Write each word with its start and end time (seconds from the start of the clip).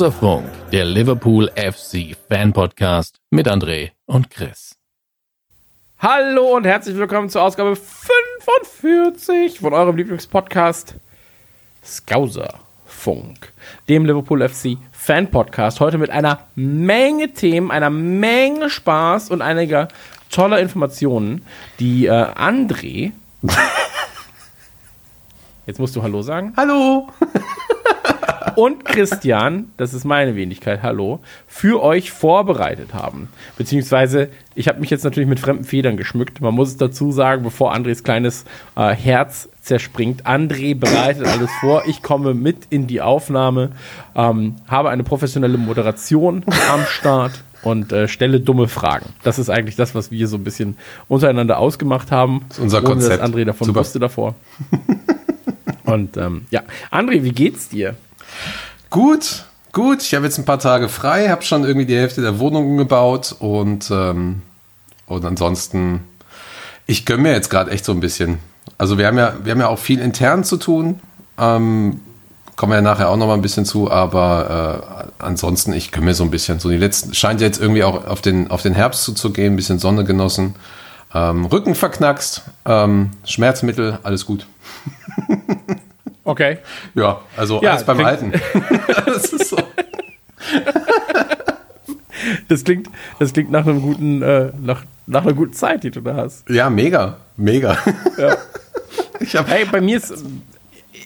Skauserfunk, 0.00 0.46
der 0.72 0.86
Liverpool 0.86 1.50
FC 1.54 2.16
Fan 2.26 2.54
Podcast 2.54 3.18
mit 3.28 3.46
André 3.46 3.90
und 4.06 4.30
Chris. 4.30 4.78
Hallo 5.98 6.56
und 6.56 6.64
herzlich 6.64 6.96
willkommen 6.96 7.28
zur 7.28 7.42
Ausgabe 7.42 7.76
45 7.76 9.60
von 9.60 9.74
eurem 9.74 9.98
Lieblingspodcast 9.98 10.94
Skauserfunk, 11.84 13.52
dem 13.90 14.06
Liverpool 14.06 14.48
FC 14.48 14.78
Fan 14.90 15.30
Podcast. 15.30 15.80
Heute 15.80 15.98
mit 15.98 16.08
einer 16.08 16.46
Menge 16.54 17.34
Themen, 17.34 17.70
einer 17.70 17.90
Menge 17.90 18.70
Spaß 18.70 19.28
und 19.28 19.42
einiger 19.42 19.88
toller 20.30 20.60
Informationen, 20.60 21.44
die 21.78 22.06
äh, 22.06 22.10
André. 22.10 23.12
Jetzt 25.66 25.78
musst 25.78 25.94
du 25.94 26.02
Hallo 26.02 26.22
sagen. 26.22 26.54
Hallo! 26.56 27.10
Und 28.60 28.84
Christian, 28.84 29.72
das 29.78 29.94
ist 29.94 30.04
meine 30.04 30.36
Wenigkeit, 30.36 30.82
hallo, 30.82 31.20
für 31.46 31.82
euch 31.82 32.10
vorbereitet 32.10 32.92
haben. 32.92 33.30
Beziehungsweise, 33.56 34.28
ich 34.54 34.68
habe 34.68 34.80
mich 34.80 34.90
jetzt 34.90 35.02
natürlich 35.02 35.30
mit 35.30 35.40
fremden 35.40 35.64
Federn 35.64 35.96
geschmückt. 35.96 36.42
Man 36.42 36.52
muss 36.52 36.68
es 36.68 36.76
dazu 36.76 37.10
sagen, 37.10 37.42
bevor 37.42 37.72
Andres 37.72 38.04
kleines 38.04 38.44
äh, 38.76 38.90
Herz 38.90 39.48
zerspringt. 39.62 40.26
André 40.26 40.78
bereitet 40.78 41.26
alles 41.26 41.50
vor. 41.62 41.84
Ich 41.86 42.02
komme 42.02 42.34
mit 42.34 42.66
in 42.68 42.86
die 42.86 43.00
Aufnahme, 43.00 43.70
ähm, 44.14 44.56
habe 44.68 44.90
eine 44.90 45.04
professionelle 45.04 45.56
Moderation 45.56 46.44
am 46.70 46.84
Start 46.84 47.42
und 47.62 47.92
äh, 47.92 48.08
stelle 48.08 48.40
dumme 48.40 48.68
Fragen. 48.68 49.06
Das 49.22 49.38
ist 49.38 49.48
eigentlich 49.48 49.76
das, 49.76 49.94
was 49.94 50.10
wir 50.10 50.28
so 50.28 50.36
ein 50.36 50.44
bisschen 50.44 50.76
untereinander 51.08 51.56
ausgemacht 51.56 52.12
haben. 52.12 52.44
Das 52.48 52.58
ist 52.58 52.64
unser 52.64 52.78
ohne 52.80 52.88
Konzept. 52.88 53.22
dass 53.22 53.30
André 53.30 53.46
davon 53.46 53.68
Super. 53.68 53.80
wusste 53.80 53.98
davor. 53.98 54.34
und 55.86 56.18
ähm, 56.18 56.44
ja, 56.50 56.60
André, 56.90 57.22
wie 57.22 57.32
geht's 57.32 57.70
dir? 57.70 57.96
Gut, 58.90 59.44
gut. 59.72 60.02
Ich 60.02 60.14
habe 60.14 60.24
jetzt 60.24 60.38
ein 60.38 60.44
paar 60.44 60.58
Tage 60.58 60.88
frei, 60.88 61.28
habe 61.28 61.42
schon 61.42 61.64
irgendwie 61.64 61.86
die 61.86 61.96
Hälfte 61.96 62.22
der 62.22 62.38
Wohnung 62.38 62.76
gebaut 62.76 63.36
und, 63.38 63.90
ähm, 63.90 64.42
und 65.06 65.24
ansonsten, 65.24 66.04
ich 66.86 67.06
gönne 67.06 67.22
mir 67.22 67.32
jetzt 67.32 67.50
gerade 67.50 67.70
echt 67.70 67.84
so 67.84 67.92
ein 67.92 68.00
bisschen. 68.00 68.38
Also 68.78 68.98
wir 68.98 69.06
haben 69.06 69.18
ja, 69.18 69.34
wir 69.42 69.52
haben 69.52 69.60
ja 69.60 69.68
auch 69.68 69.78
viel 69.78 70.00
intern 70.00 70.42
zu 70.42 70.56
tun. 70.56 71.00
Ähm, 71.38 72.00
kommen 72.56 72.72
wir 72.72 72.76
ja 72.76 72.82
nachher 72.82 73.08
auch 73.08 73.16
noch 73.16 73.26
mal 73.26 73.34
ein 73.34 73.42
bisschen 73.42 73.64
zu, 73.64 73.90
aber 73.90 75.06
äh, 75.18 75.22
ansonsten, 75.22 75.72
ich 75.72 75.92
gönne 75.92 76.06
mir 76.06 76.14
so 76.14 76.24
ein 76.24 76.30
bisschen. 76.30 76.60
So 76.60 76.68
die 76.68 76.76
letzten, 76.76 77.14
scheint 77.14 77.40
jetzt 77.40 77.60
irgendwie 77.60 77.84
auch 77.84 78.06
auf 78.06 78.20
den, 78.20 78.50
auf 78.50 78.60
den 78.62 78.74
Herbst 78.74 79.04
zuzugehen, 79.04 79.54
ein 79.54 79.56
bisschen 79.56 79.78
Sonne 79.78 80.04
genossen. 80.04 80.56
Ähm, 81.14 81.46
Rücken 81.46 81.74
verknackst, 81.74 82.42
ähm, 82.66 83.10
Schmerzmittel, 83.24 83.98
alles 84.02 84.26
gut. 84.26 84.46
Okay. 86.30 86.58
Ja, 86.94 87.20
also 87.36 87.60
Ja, 87.60 87.72
alles 87.72 87.84
beim 87.84 88.04
Alten. 88.04 88.32
das 89.04 89.32
ist 89.32 89.48
so. 89.48 89.56
Das 92.48 92.62
klingt, 92.62 92.88
das 93.18 93.32
klingt 93.32 93.50
nach 93.50 93.66
einem 93.66 93.82
guten, 93.82 94.22
äh, 94.22 94.52
nach, 94.60 94.84
nach 95.08 95.22
einer 95.22 95.32
guten 95.32 95.54
Zeit, 95.54 95.82
die 95.82 95.90
du 95.90 96.00
da 96.00 96.14
hast. 96.14 96.48
Ja, 96.48 96.70
mega, 96.70 97.16
mega. 97.36 97.76
Ich 99.22 99.36
habe 99.36 99.50
Hey, 99.50 99.66
bei 99.66 99.82
mir 99.82 99.98
ist, 99.98 100.14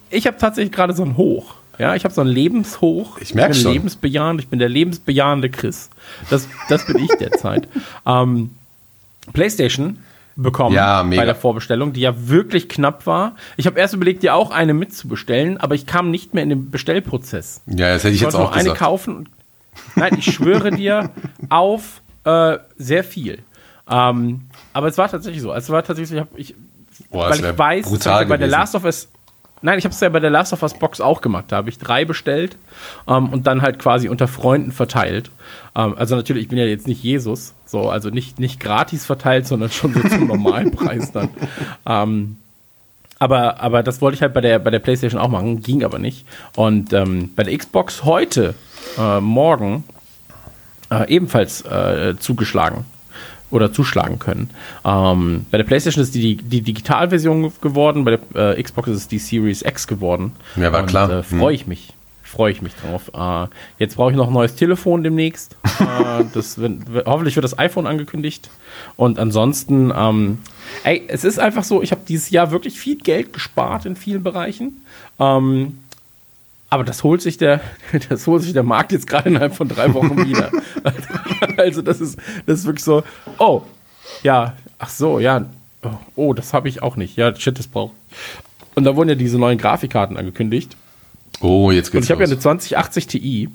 ich 0.09 0.27
habe 0.29 0.37
tatsächlich 0.39 0.73
gerade 0.73 0.95
so 0.95 1.03
ein 1.03 1.17
Hoch. 1.17 1.55
Ja, 1.79 1.97
ich 1.97 2.05
habe 2.05 2.15
so 2.15 2.21
ein 2.21 2.29
Lebenshoch. 2.29 3.19
Ich 3.19 3.35
merk 3.35 3.53
bin 3.53 3.61
schon. 3.61 3.73
lebensbejahend. 3.73 4.41
Ich 4.41 4.49
bin 4.49 4.61
der 4.61 4.69
lebensbejahende 4.69 5.51
Chris. 5.51 5.91
Das, 6.31 6.47
das 6.69 6.87
bin 6.87 6.99
ich 6.99 7.11
derzeit. 7.19 7.67
ähm, 8.07 8.51
PlayStation 9.33 9.99
bekommen 10.37 10.75
Ja, 10.75 11.03
mega. 11.03 11.23
bei 11.23 11.27
der 11.27 11.35
Vorbestellung, 11.35 11.93
die 11.93 12.01
ja 12.01 12.29
wirklich 12.29 12.69
knapp 12.69 13.07
war. 13.07 13.35
Ich 13.57 13.67
habe 13.67 13.79
erst 13.79 13.95
überlegt, 13.95 14.23
dir 14.23 14.35
auch 14.35 14.51
eine 14.51 14.75
mitzubestellen, 14.75 15.59
aber 15.59 15.75
ich 15.75 15.87
kam 15.87 16.11
nicht 16.11 16.35
mehr 16.35 16.43
in 16.43 16.49
den 16.49 16.71
Bestellprozess. 16.71 17.63
ja, 17.67 17.93
das 17.95 18.05
hätte 18.05 18.11
ich 18.11 18.17
Ich 18.17 18.21
jetzt 18.23 18.35
auch 18.35 18.41
nur 18.41 18.53
eine 18.53 18.63
gesagt. 18.65 18.79
kaufen. 18.81 19.17
Und, 19.17 19.29
nein, 19.97 20.17
ich 20.19 20.33
schwöre 20.33 20.71
dir 20.71 21.11
auf 21.51 22.01
äh, 22.25 22.59
sehr 22.77 23.05
viel. 23.05 23.41
Ähm, 23.89 24.43
aber 24.73 24.89
es 24.89 24.99
war 24.99 25.09
tatsächlich 25.11 25.43
so. 25.43 25.53
Es 25.53 25.69
war 25.71 25.83
tatsächlich 25.85 26.09
so, 26.09 26.15
ich, 26.17 26.21
hab, 26.21 26.39
ich 26.39 26.55
Boah, 27.11 27.31
weil 27.31 27.41
ich 27.41 27.59
weiß, 27.59 27.93
ich 27.93 28.29
bei 28.29 28.37
der. 28.37 28.49
Last 28.49 28.75
of 28.75 28.85
Us. 28.85 29.09
Nein, 29.63 29.79
ich 29.79 29.85
habe 29.85 29.95
es 29.95 30.01
ja 30.01 30.09
bei 30.11 30.21
der 30.21 30.31
Last 30.31 30.53
of 30.53 30.63
Us 30.63 30.75
Box 30.75 31.01
auch 31.01 31.21
gemacht. 31.23 31.47
Da 31.49 31.57
habe 31.57 31.71
ich 31.71 31.79
drei 31.79 32.05
bestellt 32.05 32.57
ähm, 33.09 33.31
und 33.31 33.47
dann 33.47 33.63
halt 33.63 33.79
quasi 33.79 34.09
unter 34.09 34.29
Freunden 34.29 34.73
verteilt. 34.73 35.31
Ähm, 35.75 35.95
also 35.97 36.17
natürlich, 36.17 36.45
ich 36.45 36.49
bin 36.49 36.59
ja 36.59 36.67
jetzt 36.67 36.87
nicht 36.87 37.03
Jesus, 37.03 37.55
so 37.75 37.91
also 37.91 38.11
nicht 38.11 38.39
nicht 38.39 38.61
gratis 38.61 39.05
verteilt, 39.05 39.47
sondern 39.47 39.71
schon 39.71 39.93
so 39.93 40.01
zum 40.09 40.29
Normalpreis 40.29 41.11
dann. 41.13 41.29
Ähm, 41.85 42.37
aber, 43.19 43.61
aber 43.61 43.83
das 43.83 44.01
wollte 44.01 44.17
ich 44.17 44.23
halt 44.23 44.35
bei 44.35 44.41
der, 44.41 44.59
bei 44.59 44.71
der 44.71 44.81
PlayStation 44.81 45.21
auch 45.21 45.29
machen, 45.29 45.63
ging 45.63 45.85
aber 45.85 45.99
nicht. 45.99 46.27
Und 46.57 46.93
ähm, 46.93 47.31
bei 47.35 47.43
der 47.43 47.57
Xbox 47.57 48.05
heute, 48.05 48.55
äh, 48.99 49.21
morgen, 49.21 49.85
äh, 50.91 51.09
ebenfalls 51.09 51.63
äh, 51.63 52.15
zugeschlagen 52.19 52.85
oder 53.51 53.73
zuschlagen 53.73 54.19
können. 54.19 54.51
Ähm, 54.85 55.47
bei 55.51 55.59
der 55.59 55.65
PlayStation 55.65 56.03
ist 56.03 56.15
die, 56.15 56.37
die 56.37 56.61
Digitalversion 56.61 57.53
geworden, 57.61 58.05
bei 58.05 58.19
der 58.19 58.59
äh, 58.59 58.63
Xbox 58.63 58.89
ist 58.89 58.97
es 58.97 59.09
die 59.09 59.19
Series 59.19 59.63
X 59.63 59.87
geworden. 59.87 60.33
Ja, 60.57 60.73
war 60.73 60.81
Und, 60.81 60.87
klar. 60.87 61.11
Äh, 61.11 61.23
Freue 61.23 61.55
ich 61.55 61.67
mich. 61.67 61.95
Freue 62.35 62.51
ich 62.53 62.63
mich 62.63 62.75
drauf. 62.75 63.11
Äh, 63.15 63.47
jetzt 63.79 63.97
brauche 63.97 64.11
ich 64.11 64.17
noch 64.17 64.27
ein 64.27 64.33
neues 64.33 64.57
Telefon 64.57 65.03
demnächst. 65.05 65.57
äh, 65.81 66.25
das, 66.35 66.59
wird- 66.59 66.83
hoffentlich 67.07 67.37
wird 67.37 67.45
das 67.45 67.59
iPhone 67.59 67.87
angekündigt. 67.87 68.51
Und 68.97 69.19
ansonsten, 69.19 69.93
ähm, 69.97 70.39
ey, 70.83 71.05
es 71.07 71.23
ist 71.25 71.39
einfach 71.39 71.63
so, 71.65 71.83
ich 71.83 71.93
habe 71.93 72.01
dieses 72.09 72.31
Jahr 72.31 72.51
wirklich 72.51 72.79
viel 72.79 72.97
Geld 72.99 73.33
gespart 73.33 73.87
in 73.87 73.95
vielen 73.97 74.23
Bereichen. 74.25 74.81
Ähm, 75.21 75.79
aber 76.71 76.83
das 76.83 77.05
holt 77.05 77.23
sich 77.23 77.37
der, 77.39 77.61
das 78.09 78.27
holt 78.27 78.43
sich 78.43 78.53
der 78.53 78.65
Markt 78.65 78.91
jetzt 78.91 79.07
gerade 79.07 79.29
innerhalb 79.29 79.55
von 79.55 79.69
drei 79.69 79.93
Wochen 79.95 80.27
wieder. 80.27 80.51
Also 81.57 81.83
das 81.83 82.01
ist, 82.01 82.19
das 82.47 82.61
ist 82.61 82.67
wirklich 82.67 82.83
so, 82.85 83.05
oh, 83.39 83.63
ja, 84.23 84.55
ach 84.79 84.89
so, 84.89 85.21
ja, 85.21 85.45
oh, 85.85 85.91
oh 86.17 86.33
das 86.35 86.53
habe 86.53 86.69
ich 86.69 86.83
auch 86.83 86.97
nicht. 86.97 87.17
Ja, 87.17 87.35
shit, 87.37 87.57
das 87.59 87.69
braucht. 87.69 87.93
Und 88.75 88.85
da 88.85 88.97
wurden 88.97 89.11
ja 89.11 89.15
diese 89.15 89.39
neuen 89.39 89.57
Grafikkarten 89.59 90.17
angekündigt. 90.17 90.77
Oh, 91.41 91.71
jetzt 91.71 91.89
Und 91.89 91.93
geht's 91.93 92.07
ich 92.07 92.11
habe 92.11 92.23
ja 92.23 92.29
eine 92.29 92.39
2080 92.39 93.07
Ti. 93.07 93.49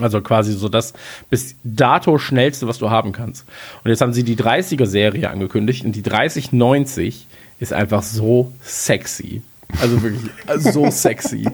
Also 0.00 0.20
quasi 0.20 0.54
so 0.54 0.68
das 0.68 0.94
bis 1.28 1.56
dato 1.62 2.18
schnellste, 2.18 2.66
was 2.66 2.78
du 2.78 2.90
haben 2.90 3.12
kannst. 3.12 3.44
Und 3.84 3.90
jetzt 3.90 4.00
haben 4.00 4.12
sie 4.12 4.24
die 4.24 4.36
30er 4.36 4.86
Serie 4.86 5.30
angekündigt 5.30 5.84
und 5.84 5.92
die 5.92 6.02
3090 6.02 7.26
ist 7.58 7.72
einfach 7.72 8.02
so 8.02 8.52
sexy. 8.62 9.42
Also 9.80 10.02
wirklich 10.02 10.30
so 10.72 10.90
sexy. 10.90 11.46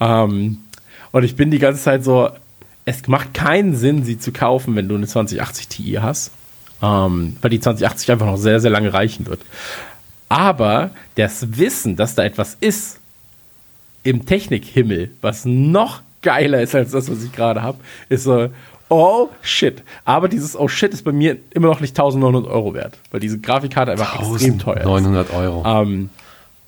Ähm, 0.00 0.58
und 1.12 1.24
ich 1.24 1.36
bin 1.36 1.50
die 1.50 1.58
ganze 1.58 1.82
Zeit 1.82 2.04
so, 2.04 2.28
es 2.84 3.06
macht 3.08 3.32
keinen 3.32 3.74
Sinn, 3.74 4.04
sie 4.04 4.18
zu 4.18 4.32
kaufen, 4.32 4.76
wenn 4.76 4.88
du 4.88 4.96
eine 4.96 5.06
2080 5.06 5.68
Ti 5.68 5.98
hast. 6.00 6.30
Ähm, 6.82 7.36
weil 7.40 7.50
die 7.50 7.60
2080 7.60 8.12
einfach 8.12 8.26
noch 8.26 8.36
sehr, 8.36 8.60
sehr 8.60 8.70
lange 8.70 8.92
reichen 8.92 9.26
wird. 9.26 9.40
Aber 10.28 10.90
das 11.14 11.56
Wissen, 11.56 11.96
dass 11.96 12.14
da 12.14 12.24
etwas 12.24 12.56
ist, 12.60 12.98
im 14.04 14.26
Technikhimmel, 14.26 15.10
was 15.20 15.44
noch 15.44 16.02
geiler 16.22 16.62
ist 16.62 16.74
als 16.74 16.92
das, 16.92 17.10
was 17.10 17.24
ich 17.24 17.32
gerade 17.32 17.62
habe, 17.62 17.78
ist 18.08 18.24
so, 18.24 18.48
oh 18.88 19.28
shit. 19.42 19.82
Aber 20.04 20.28
dieses 20.28 20.56
oh 20.56 20.68
shit 20.68 20.92
ist 20.92 21.02
bei 21.02 21.12
mir 21.12 21.36
immer 21.50 21.68
noch 21.68 21.80
nicht 21.80 21.98
1900 21.98 22.46
Euro 22.46 22.74
wert, 22.74 22.98
weil 23.10 23.20
diese 23.20 23.40
Grafikkarte 23.40 23.92
einfach 23.92 24.20
extrem 24.20 24.58
teuer 24.58 24.78
ist. 24.78 24.84
900 24.84 25.32
Euro. 25.34 25.64
Ähm, 25.66 26.10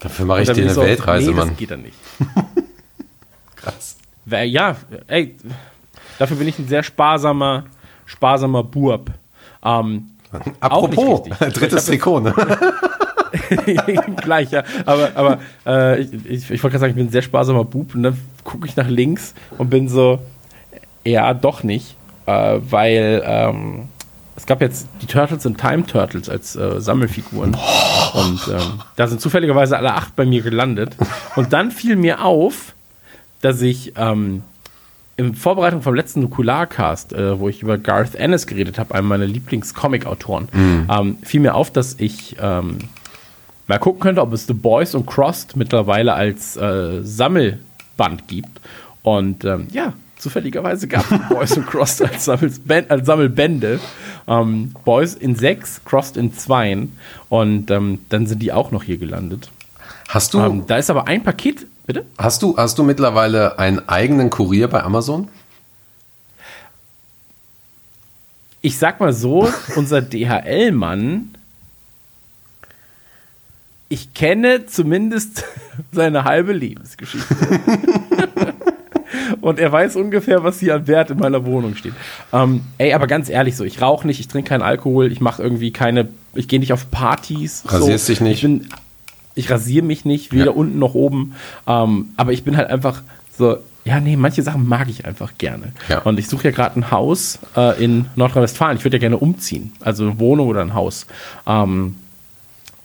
Dafür 0.01 0.27
mache 0.27 0.43
ich 0.43 0.51
dir 0.51 0.63
eine 0.63 0.75
so, 0.75 0.83
Weltreise, 0.83 1.31
nee, 1.31 1.37
Mann. 1.37 1.49
Das 1.49 1.57
geht 1.57 1.71
dann 1.71 1.83
nicht. 1.83 1.97
Krass. 3.57 3.97
Ja, 4.27 4.77
ey, 5.07 5.37
dafür 6.19 6.37
bin 6.37 6.49
ich 6.49 6.59
ein 6.59 6.69
sehr 6.69 6.83
sparsamer, 6.83 7.65
sparsamer 8.05 8.65
Burb. 8.65 9.11
Ähm, 9.65 10.11
Apropos, 10.61 11.29
drittes 11.39 11.87
Trikot, 11.87 12.21
ne? 12.21 12.35
Gleich, 14.17 14.51
ja. 14.51 14.65
Aber, 14.85 15.11
aber 15.15 15.39
äh, 15.67 16.01
ich, 16.01 16.13
ich, 16.13 16.51
ich 16.51 16.63
wollte 16.63 16.73
gerade 16.73 16.79
sagen, 16.79 16.91
ich 16.91 16.97
bin 16.97 17.07
ein 17.07 17.13
sehr 17.13 17.23
sparsamer 17.23 17.65
Bub 17.65 17.95
und 17.95 18.03
dann 18.03 18.19
gucke 18.45 18.67
ich 18.67 18.77
nach 18.77 18.89
links 18.89 19.35
und 19.59 19.71
bin 19.71 19.89
so, 19.89 20.21
ja, 21.05 21.33
doch 21.35 21.63
nicht, 21.63 21.97
äh, 22.27 22.59
weil 22.61 23.23
ähm, 23.25 23.89
es 24.37 24.45
gab 24.47 24.61
jetzt 24.61 24.87
die 25.01 25.07
Turtles 25.07 25.47
und 25.47 25.59
Time 25.59 25.87
Turtles 25.87 26.29
als 26.29 26.57
äh, 26.57 26.81
Sammelfiguren. 26.81 27.57
Und 28.15 28.41
ähm, 28.49 28.81
da 28.97 29.07
sind 29.09 29.21
zufälligerweise 29.21 29.77
alle 29.77 29.95
acht 29.95 30.15
bei 30.15 30.27
mir 30.27 30.43
gelandet. 30.43 30.97
Und 31.37 31.53
dann 31.53 31.71
fiel 31.71 31.97
mir 31.97 32.25
auf, 32.25 32.75
dass 33.41 33.63
ich 33.63 33.95
ähm, 33.97 34.43
in 35.17 35.35
Vorbereitung 35.35 35.81
vom 35.81 35.95
letzten 35.95 36.21
Nukularcast, 36.21 37.15
äh, 37.15 37.41
wo 37.41 37.49
ich 37.49 37.63
über 37.63 37.79
Garth 37.79 38.15
Ennis 38.15 38.47
geredet 38.47 38.79
habe, 38.79 38.95
einem 38.95 39.09
meiner 39.09 39.27
Lieblings-Comic-Autoren, 39.27 40.49
ähm, 40.91 41.19
fiel 41.23 41.41
mir 41.41 41.55
auf, 41.55 41.73
dass 41.73 41.95
ich 41.99 42.37
ähm, 42.41 42.79
mal 43.67 43.79
gucken 43.79 44.01
könnte, 44.01 44.21
ob 44.23 44.33
es 44.33 44.47
The 44.47 44.55
Boys 44.55 44.95
und 44.95 45.07
Crossed 45.07 45.57
mittlerweile 45.57 46.15
als 46.15 46.57
äh, 46.57 47.03
Sammelband 47.03 48.29
gibt. 48.29 48.61
Und 49.03 49.45
ähm, 49.45 49.69
ja, 49.73 49.93
zufälligerweise 50.19 50.89
gab 50.89 51.03
es 51.05 51.09
The 51.11 51.35
Boys 51.35 51.57
und 51.57 51.67
Crossed 51.67 52.03
als, 52.03 52.25
Sammelband, 52.25 52.91
als 52.91 53.07
Sammelbände. 53.07 53.81
Ähm, 54.29 54.73
Boys 54.85 55.15
in 55.15 55.37
sechs, 55.37 55.81
Crossed 55.85 56.17
in 56.17 56.35
zweien. 56.35 56.97
Und 57.29 57.71
ähm, 57.71 58.01
dann 58.09 58.27
sind 58.27 58.41
die 58.43 58.53
auch 58.53 58.71
noch 58.71 58.83
hier 58.83 58.99
gelandet. 58.99 59.51
Hast 60.09 60.35
du, 60.35 60.41
Ähm, 60.41 60.65
da 60.67 60.77
ist 60.77 60.91
aber 60.91 61.07
ein 61.09 61.23
Paket, 61.25 61.67
bitte? 61.87 62.05
hast 62.19 62.43
du, 62.43 62.57
hast 62.57 62.79
du 62.79 62.83
mittlerweile 62.85 63.59
einen 63.59 63.89
eigenen 63.89 64.31
Kurier 64.31 64.69
bei 64.69 64.83
Amazon? 64.83 65.29
Ich 68.63 68.79
sag 68.79 68.99
mal 69.01 69.13
so, 69.13 69.49
unser 69.77 70.03
DHL-Mann, 70.03 71.36
ich 73.89 74.15
kenne 74.15 74.67
zumindest 74.67 75.45
seine 75.93 76.25
halbe 76.25 76.53
Lebensgeschichte. 76.53 77.35
Und 79.41 79.59
er 79.59 79.71
weiß 79.71 79.97
ungefähr, 79.97 80.43
was 80.45 80.61
hier 80.61 80.75
an 80.75 80.87
Wert 80.89 81.11
in 81.11 81.19
meiner 81.19 81.45
Wohnung 81.47 81.75
steht. 81.77 81.93
Ähm, 82.33 82.63
ey, 82.79 82.93
aber 82.93 83.07
ganz 83.07 83.29
ehrlich 83.29 83.57
so, 83.57 83.65
ich 83.65 83.81
rauche 83.81 84.07
nicht, 84.07 84.19
ich 84.21 84.29
trinke 84.29 84.49
keinen 84.49 84.63
Alkohol, 84.63 85.11
ich 85.13 85.21
mache 85.21 85.43
irgendwie 85.43 85.71
keine, 85.71 86.09
ich 86.35 86.49
gehe 86.49 86.59
nicht 86.59 86.73
auf 86.73 86.91
Partys. 86.91 87.63
Rasierst 87.67 88.07
so. 88.07 88.13
dich 88.13 88.21
nicht? 88.21 88.35
Ich, 88.37 88.43
bin, 88.43 88.69
ich 89.35 89.51
rasiere 89.51 89.85
mich 89.85 90.05
nicht, 90.05 90.33
weder 90.33 90.47
Ja. 90.47 90.51
unten 90.53 90.79
noch 90.79 90.95
oben. 90.95 91.35
Ähm, 91.67 92.07
aber 92.17 92.33
ich 92.33 92.45
bin 92.45 92.57
halt 92.57 92.69
einfach 92.69 93.03
so, 93.37 93.59
ja, 93.85 94.01
nee, 94.01 94.17
manche 94.17 94.43
Sachen 94.43 94.67
mag 94.67 94.89
ich 94.89 95.05
einfach 95.07 95.33
gerne. 95.39 95.73
Ja. 95.89 96.01
Und 96.01 96.19
ich 96.19 96.29
suche 96.29 96.45
ja 96.45 96.51
gerade 96.51 96.81
ein 96.81 96.91
Haus 96.91 97.39
äh, 97.57 97.83
in 97.83 98.07
Nordrhein-Westfalen. 98.17 98.79
Ich 98.79 98.85
würde 98.85 98.97
ja 98.97 99.01
gerne 99.01 99.19
umziehen. 99.19 99.73
Also 99.81 100.05
eine 100.05 100.19
Wohnung 100.19 100.49
oder 100.49 100.61
ein 100.61 100.75
Haus. 100.75 101.07
Ähm, 101.47 101.95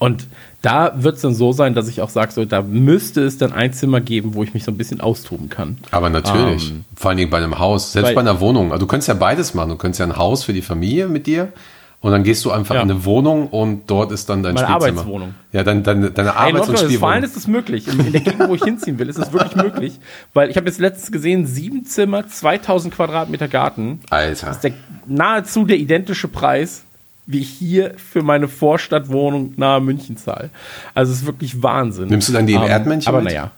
und 0.01 0.25
da 0.63 0.94
wird 0.95 1.15
es 1.18 1.21
dann 1.21 1.33
so 1.36 1.53
sein, 1.53 1.75
dass 1.75 1.88
ich 1.88 2.01
auch 2.01 2.09
sage, 2.09 2.31
so, 2.31 2.44
da 2.45 2.62
müsste 2.63 3.21
es 3.24 3.38
dann 3.38 3.53
ein 3.53 3.71
Zimmer 3.71 4.01
geben, 4.01 4.33
wo 4.33 4.44
ich 4.44 4.53
mich 4.56 4.63
so 4.63 4.71
ein 4.71 4.77
bisschen 4.77 5.00
austoben 5.00 5.48
kann. 5.50 5.77
Aber 5.92 6.09
natürlich. 6.09 6.71
Ähm, 6.71 6.86
Vor 6.95 7.09
allen 7.09 7.18
Dingen 7.18 7.30
bei 7.30 7.38
einem 7.38 7.59
Haus, 7.59 7.92
selbst 7.94 8.13
bei 8.15 8.21
einer 8.21 8.39
Wohnung. 8.39 8.71
Also 8.71 8.86
du 8.86 8.88
könntest 8.88 9.07
ja 9.09 9.13
beides 9.13 9.53
machen. 9.53 9.69
Du 9.69 9.75
könntest 9.75 10.00
ja 10.00 10.06
ein 10.07 10.18
Haus 10.18 10.44
für 10.44 10.53
die 10.53 10.62
Familie 10.63 11.07
mit 11.07 11.27
dir 11.27 11.53
und 12.00 12.12
dann 12.12 12.24
gehst 12.24 12.44
du 12.45 12.51
einfach 12.51 12.74
Ja. 12.75 12.81
in 12.81 12.89
eine 12.89 13.06
Wohnung 13.06 13.48
und 13.48 13.89
dort 13.92 14.12
ist 14.12 14.27
dann 14.30 14.42
dein 14.44 14.56
Meine 14.56 14.68
Spielzimmer. 14.68 15.01
Arbeitswohnung. 15.01 15.36
Ja, 15.51 15.63
dann 15.63 15.83
deine, 15.83 16.09
deine 16.12 16.36
Arbeits- 16.36 16.68
und 16.68 16.74
Nordrhein-Westfalen 16.74 16.89
Spielwohnung. 16.89 17.24
ist 17.24 17.38
es 17.38 17.48
möglich. 17.48 17.88
In, 17.88 18.00
in 18.07 18.12
der 18.12 18.21
Gegend, 18.21 18.50
wo 18.50 18.56
ich 18.56 18.63
hinziehen 18.63 18.98
will, 18.98 19.07
ist 19.09 19.18
es 19.19 19.31
wirklich 19.33 19.56
möglich. 19.56 20.00
Weil 20.33 20.50
ich 20.50 20.57
habe 20.57 20.65
jetzt 20.68 20.80
letztens 20.80 21.12
gesehen, 21.12 21.45
sieben 21.45 21.86
Zimmer, 21.86 22.27
2000 22.27 22.94
Quadratmeter 22.95 23.48
Garten. 23.48 24.00
Alter. 24.09 24.50
ist 24.51 24.63
der, 24.63 24.74
nahezu 25.07 25.65
der 25.65 25.77
identische 25.77 26.27
Preis, 26.27 26.86
wie 27.25 27.39
ich 27.39 27.50
hier 27.50 27.94
für 27.97 28.23
meine 28.23 28.47
Vorstadtwohnung 28.47 29.53
nahe 29.57 29.79
München 29.79 30.18
zahle. 30.18 30.50
Also 30.94 31.12
es 31.13 31.19
ist 31.19 31.25
wirklich 31.25 31.62
Wahnsinn. 31.63 32.07
Nimmst 32.09 32.29
du 32.29 32.33
dann 32.33 32.47
die 32.47 32.53
Ähm, 32.53 32.63
Erdmännchen 32.63 33.07
Aber 33.09 33.21
mit? 33.21 33.31
naja. 33.33 33.51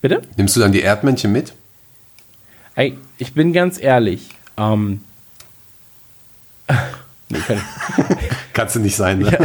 Bitte? 0.00 0.22
Nimmst 0.36 0.54
du 0.56 0.60
dann 0.60 0.72
die 0.72 0.82
Erdmännchen 0.82 1.32
mit? 1.32 1.54
Ey, 2.74 2.98
ich 3.18 3.32
bin 3.34 3.52
ganz 3.52 3.80
ehrlich. 3.80 4.28
Ähm, 4.58 5.00
nee, 7.28 7.38
kann 7.38 7.56
ich, 7.56 8.14
Kannst 8.52 8.76
du 8.76 8.80
nicht 8.80 8.96
sein, 8.96 9.18
ne? 9.20 9.36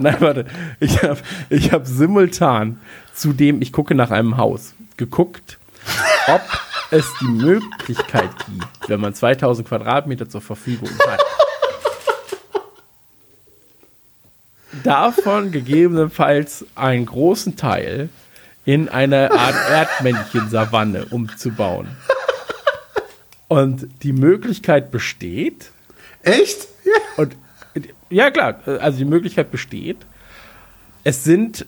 Nein, 0.00 0.16
warte. 0.20 0.44
Ich 0.80 1.02
habe 1.02 1.18
ich 1.50 1.72
hab 1.72 1.86
simultan 1.86 2.78
zu 3.14 3.32
dem, 3.32 3.60
ich 3.62 3.72
gucke 3.72 3.94
nach 3.94 4.10
einem 4.10 4.36
Haus, 4.36 4.74
geguckt, 4.96 5.58
ob 6.28 6.42
es 6.90 7.06
die 7.20 7.26
Möglichkeit 7.26 8.30
gibt, 8.46 8.88
wenn 8.88 9.00
man 9.00 9.14
2000 9.14 9.66
Quadratmeter 9.66 10.28
zur 10.28 10.40
Verfügung 10.40 10.90
hat, 11.08 11.20
davon 14.82 15.50
gegebenenfalls 15.52 16.64
einen 16.74 17.06
großen 17.06 17.56
Teil 17.56 18.08
in 18.64 18.88
eine 18.88 19.30
Art 19.32 19.54
Erdmännchen-Savanne 19.70 21.06
umzubauen. 21.06 21.88
Und 23.48 23.88
die 24.02 24.12
Möglichkeit 24.12 24.90
besteht, 24.90 25.70
Echt? 26.22 26.68
und 27.16 27.34
ja, 28.10 28.30
klar, 28.30 28.60
also 28.80 28.98
die 28.98 29.04
Möglichkeit 29.04 29.50
besteht. 29.50 29.98
Es 31.04 31.24
sind, 31.24 31.66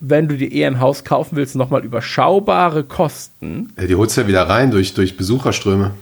wenn 0.00 0.28
du 0.28 0.36
dir 0.36 0.50
eher 0.50 0.66
ein 0.66 0.80
Haus 0.80 1.04
kaufen 1.04 1.36
willst, 1.36 1.56
nochmal 1.56 1.84
überschaubare 1.84 2.84
Kosten. 2.84 3.72
Ja, 3.78 3.86
die 3.86 3.94
holst 3.94 4.16
du 4.16 4.22
ja 4.22 4.28
wieder 4.28 4.48
rein 4.48 4.70
durch, 4.70 4.94
durch 4.94 5.16
Besucherströme. 5.16 5.92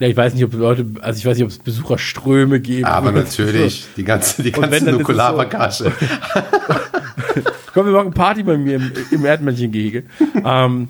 Ja, 0.00 0.08
ich 0.08 0.16
weiß 0.16 0.34
nicht, 0.34 0.44
ob 0.44 0.52
Leute, 0.54 0.86
also 1.02 1.18
ich 1.18 1.24
weiß 1.26 1.36
nicht, 1.36 1.44
ob 1.44 1.50
es 1.50 1.58
Besucherströme 1.58 2.58
geben. 2.60 2.84
Aber 2.86 3.12
natürlich, 3.12 3.86
die 3.96 4.04
ganze, 4.04 4.42
die 4.42 4.50
ganze 4.52 4.90
Nukularbagasche. 4.90 5.92
Komm, 7.74 7.86
wir 7.86 7.92
machen 7.92 8.12
Party 8.12 8.42
bei 8.42 8.56
mir 8.56 8.76
im, 8.76 8.92
im 9.10 9.24
Erdmännchengehege. 9.24 10.04
ähm, 10.44 10.88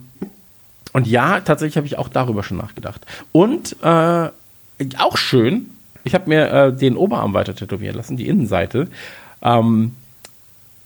und 0.92 1.06
ja, 1.06 1.40
tatsächlich 1.40 1.76
habe 1.76 1.86
ich 1.86 1.98
auch 1.98 2.08
darüber 2.08 2.42
schon 2.42 2.56
nachgedacht. 2.56 3.04
Und 3.32 3.76
äh, 3.82 4.28
auch 4.98 5.16
schön, 5.16 5.66
ich 6.04 6.14
habe 6.14 6.28
mir 6.28 6.50
äh, 6.50 6.72
den 6.72 6.96
Oberarm 6.96 7.34
weiter 7.34 7.54
tätowieren 7.54 7.96
lassen, 7.96 8.16
die 8.16 8.28
Innenseite. 8.28 8.88
Ähm, 9.42 9.92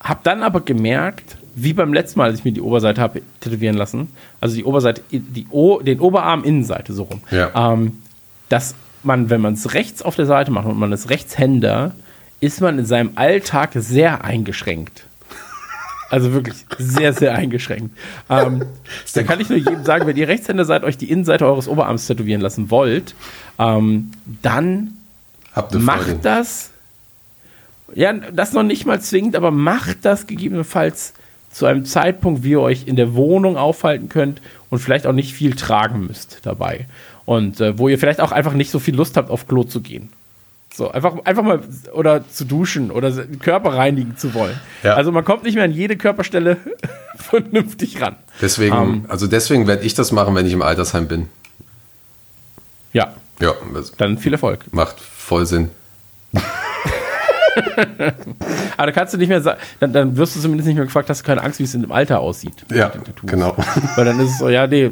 habe 0.00 0.20
dann 0.22 0.42
aber 0.42 0.60
gemerkt, 0.60 1.36
wie 1.54 1.72
beim 1.72 1.92
letzten 1.92 2.20
Mal, 2.20 2.30
als 2.30 2.38
ich 2.38 2.44
mir 2.44 2.52
die 2.52 2.60
Oberseite 2.60 3.00
habe 3.00 3.20
tätowieren 3.40 3.76
lassen, 3.76 4.08
also 4.40 4.54
die 4.54 4.64
Oberseite, 4.64 5.02
die 5.10 5.46
o, 5.50 5.80
den 5.80 5.98
Oberarm 6.00 6.44
Innenseite 6.44 6.92
so 6.92 7.02
rum, 7.04 7.20
Ja. 7.30 7.72
ähm, 7.72 7.98
dass 8.48 8.74
man, 9.02 9.30
wenn 9.30 9.40
man 9.40 9.54
es 9.54 9.74
rechts 9.74 10.02
auf 10.02 10.16
der 10.16 10.26
Seite 10.26 10.50
macht 10.50 10.66
und 10.66 10.78
man 10.78 10.92
ist 10.92 11.10
Rechtshänder, 11.10 11.92
ist 12.40 12.60
man 12.60 12.78
in 12.78 12.86
seinem 12.86 13.12
Alltag 13.16 13.70
sehr 13.74 14.24
eingeschränkt. 14.24 15.04
Also 16.10 16.32
wirklich 16.32 16.64
sehr, 16.78 17.12
sehr 17.12 17.34
eingeschränkt. 17.34 17.96
Ähm, 18.30 18.64
da 19.14 19.22
kann 19.22 19.40
ich 19.40 19.50
nur 19.50 19.58
jedem 19.58 19.84
sagen, 19.84 20.06
wenn 20.06 20.16
ihr 20.16 20.28
Rechtshänder 20.28 20.64
seid, 20.64 20.84
euch 20.84 20.96
die 20.96 21.10
Innenseite 21.10 21.44
eures 21.46 21.68
Oberarms 21.68 22.06
tätowieren 22.06 22.40
lassen 22.40 22.70
wollt, 22.70 23.14
ähm, 23.58 24.12
dann 24.42 24.94
macht 25.72 26.24
das. 26.24 26.70
Ja, 27.94 28.12
das 28.12 28.52
noch 28.52 28.62
nicht 28.62 28.86
mal 28.86 29.00
zwingend, 29.00 29.34
aber 29.34 29.50
macht 29.50 30.04
das 30.04 30.26
gegebenenfalls 30.26 31.14
zu 31.50 31.66
einem 31.66 31.84
Zeitpunkt, 31.84 32.42
wie 32.42 32.50
ihr 32.50 32.60
euch 32.60 32.86
in 32.86 32.96
der 32.96 33.14
Wohnung 33.14 33.56
aufhalten 33.56 34.08
könnt 34.08 34.40
und 34.70 34.78
vielleicht 34.78 35.06
auch 35.06 35.12
nicht 35.12 35.32
viel 35.32 35.56
tragen 35.56 36.06
müsst 36.06 36.40
dabei. 36.42 36.86
Und 37.28 37.60
äh, 37.60 37.76
wo 37.78 37.88
ihr 37.88 37.98
vielleicht 37.98 38.22
auch 38.22 38.32
einfach 38.32 38.54
nicht 38.54 38.70
so 38.70 38.78
viel 38.78 38.96
Lust 38.96 39.18
habt, 39.18 39.28
auf 39.30 39.46
Klo 39.46 39.62
zu 39.62 39.82
gehen. 39.82 40.08
So, 40.74 40.90
einfach, 40.90 41.14
einfach 41.26 41.42
mal 41.42 41.60
oder 41.92 42.26
zu 42.26 42.46
duschen 42.46 42.90
oder 42.90 43.10
den 43.10 43.38
Körper 43.38 43.74
reinigen 43.74 44.16
zu 44.16 44.32
wollen. 44.32 44.58
Ja. 44.82 44.94
Also 44.94 45.12
man 45.12 45.26
kommt 45.26 45.42
nicht 45.42 45.54
mehr 45.54 45.64
an 45.64 45.72
jede 45.72 45.98
Körperstelle 45.98 46.56
vernünftig 47.16 48.00
ran. 48.00 48.16
Deswegen, 48.40 48.74
Ähm. 48.74 49.04
also 49.08 49.26
deswegen 49.26 49.66
werde 49.66 49.84
ich 49.84 49.92
das 49.92 50.10
machen, 50.10 50.34
wenn 50.36 50.46
ich 50.46 50.54
im 50.54 50.62
Altersheim 50.62 51.06
bin. 51.06 51.28
Ja, 52.94 53.12
Ja, 53.40 53.52
dann 53.98 54.16
viel 54.16 54.32
Erfolg. 54.32 54.60
macht 54.72 54.98
voll 54.98 55.44
Sinn. 55.44 55.68
Aber 58.76 58.86
da 58.86 58.92
kannst 58.92 59.14
du 59.14 59.18
nicht 59.18 59.28
mehr 59.28 59.40
sagen, 59.40 59.58
dann, 59.80 59.92
dann 59.92 60.16
wirst 60.16 60.36
du 60.36 60.40
zumindest 60.40 60.66
nicht 60.66 60.76
mehr 60.76 60.84
gefragt, 60.84 61.08
hast 61.10 61.22
du 61.22 61.26
keine 61.26 61.42
Angst, 61.42 61.58
wie 61.58 61.64
es 61.64 61.74
in 61.74 61.82
dem 61.82 61.92
Alter 61.92 62.20
aussieht. 62.20 62.52
Ja, 62.72 62.92
genau. 63.24 63.56
Weil 63.96 64.04
dann 64.04 64.20
ist 64.20 64.30
es 64.32 64.38
so, 64.38 64.48
ja, 64.48 64.66
nee. 64.66 64.90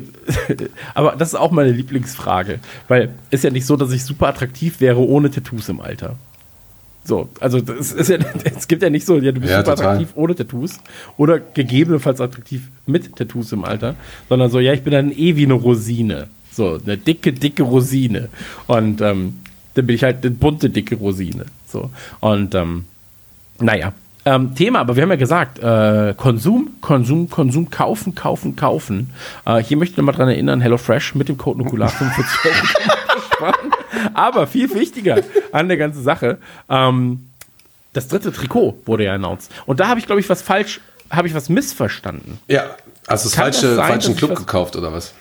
Aber 0.94 1.14
das 1.16 1.28
ist 1.28 1.34
auch 1.34 1.50
meine 1.50 1.70
Lieblingsfrage. 1.72 2.60
Weil 2.88 3.10
ist 3.30 3.44
ja 3.44 3.50
nicht 3.50 3.66
so, 3.66 3.76
dass 3.76 3.92
ich 3.92 4.04
super 4.04 4.28
attraktiv 4.28 4.80
wäre 4.80 4.98
ohne 4.98 5.30
Tattoos 5.30 5.68
im 5.68 5.80
Alter. 5.80 6.16
So, 7.04 7.28
also 7.40 7.58
ist 7.58 8.08
ja, 8.08 8.16
es 8.56 8.66
gibt 8.66 8.82
ja 8.82 8.90
nicht 8.90 9.06
so, 9.06 9.18
ja, 9.18 9.30
du 9.30 9.40
bist 9.40 9.52
Ja, 9.52 9.58
super 9.60 9.76
total. 9.76 9.86
attraktiv 9.94 10.08
ohne 10.16 10.34
Tattoos 10.34 10.80
oder 11.16 11.38
gegebenenfalls 11.38 12.20
attraktiv 12.20 12.62
mit 12.86 13.14
Tattoos 13.14 13.52
im 13.52 13.64
Alter, 13.64 13.94
sondern 14.28 14.50
so, 14.50 14.58
ja, 14.58 14.72
ich 14.72 14.82
bin 14.82 14.92
dann 14.92 15.12
eh 15.12 15.36
wie 15.36 15.44
eine 15.44 15.54
Rosine. 15.54 16.26
So, 16.50 16.80
eine 16.84 16.96
dicke, 16.96 17.32
dicke 17.32 17.62
Rosine. 17.62 18.28
Und 18.66 19.00
ähm, 19.02 19.34
dann 19.76 19.86
bin 19.86 19.94
ich 19.94 20.02
halt 20.02 20.24
eine 20.24 20.34
bunte, 20.34 20.70
dicke 20.70 20.96
Rosine. 20.96 21.46
So. 21.66 21.90
Und 22.20 22.54
ähm, 22.54 22.86
naja. 23.58 23.92
Ähm, 24.24 24.56
Thema, 24.56 24.80
aber 24.80 24.96
wir 24.96 25.04
haben 25.04 25.10
ja 25.10 25.16
gesagt, 25.16 25.60
äh, 25.60 26.12
Konsum, 26.16 26.70
Konsum, 26.80 27.30
Konsum, 27.30 27.70
kaufen, 27.70 28.16
kaufen, 28.16 28.56
kaufen. 28.56 29.10
Äh, 29.44 29.62
hier 29.62 29.76
möchte 29.76 29.92
ich 29.92 29.96
nochmal 29.98 30.16
dran 30.16 30.28
erinnern, 30.28 30.60
HelloFresh 30.60 31.14
mit 31.14 31.28
dem 31.28 31.36
Code 31.36 31.62
Nukular 31.62 31.88
45 31.90 32.44
Euro 32.44 33.20
sparen. 33.20 33.70
Aber 34.14 34.48
viel 34.48 34.74
wichtiger 34.74 35.22
an 35.52 35.68
der 35.68 35.76
ganzen 35.76 36.02
Sache, 36.02 36.38
ähm, 36.68 37.30
das 37.92 38.08
dritte 38.08 38.32
Trikot 38.32 38.82
wurde 38.84 39.04
ja 39.04 39.14
announced. 39.14 39.52
Und 39.64 39.78
da 39.78 39.86
habe 39.86 40.00
ich, 40.00 40.06
glaube 40.06 40.20
ich, 40.20 40.28
was 40.28 40.42
falsch, 40.42 40.80
habe 41.08 41.28
ich 41.28 41.34
was 41.34 41.48
missverstanden. 41.48 42.40
Ja, 42.48 42.64
hast 43.06 43.24
du 43.24 43.28
das 43.28 43.36
Kann 43.36 43.44
falsche, 43.44 43.66
das 43.68 43.76
sein, 43.76 43.88
falschen 43.88 44.16
Club 44.16 44.34
gekauft 44.34 44.74
oder 44.74 44.92
was? 44.92 45.14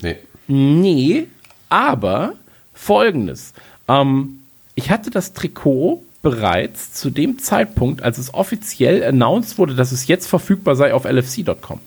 Nee. 0.00 0.16
Nee, 0.48 1.26
aber 1.68 2.32
folgendes. 2.76 3.52
Ähm, 3.88 4.38
ich 4.76 4.90
hatte 4.90 5.10
das 5.10 5.32
Trikot 5.32 6.02
bereits 6.22 6.92
zu 6.92 7.10
dem 7.10 7.38
Zeitpunkt, 7.38 8.02
als 8.02 8.18
es 8.18 8.32
offiziell 8.34 9.02
announced 9.04 9.58
wurde, 9.58 9.74
dass 9.74 9.90
es 9.92 10.06
jetzt 10.06 10.26
verfügbar 10.28 10.76
sei 10.76 10.92
auf 10.94 11.04
lfc.com. 11.04 11.80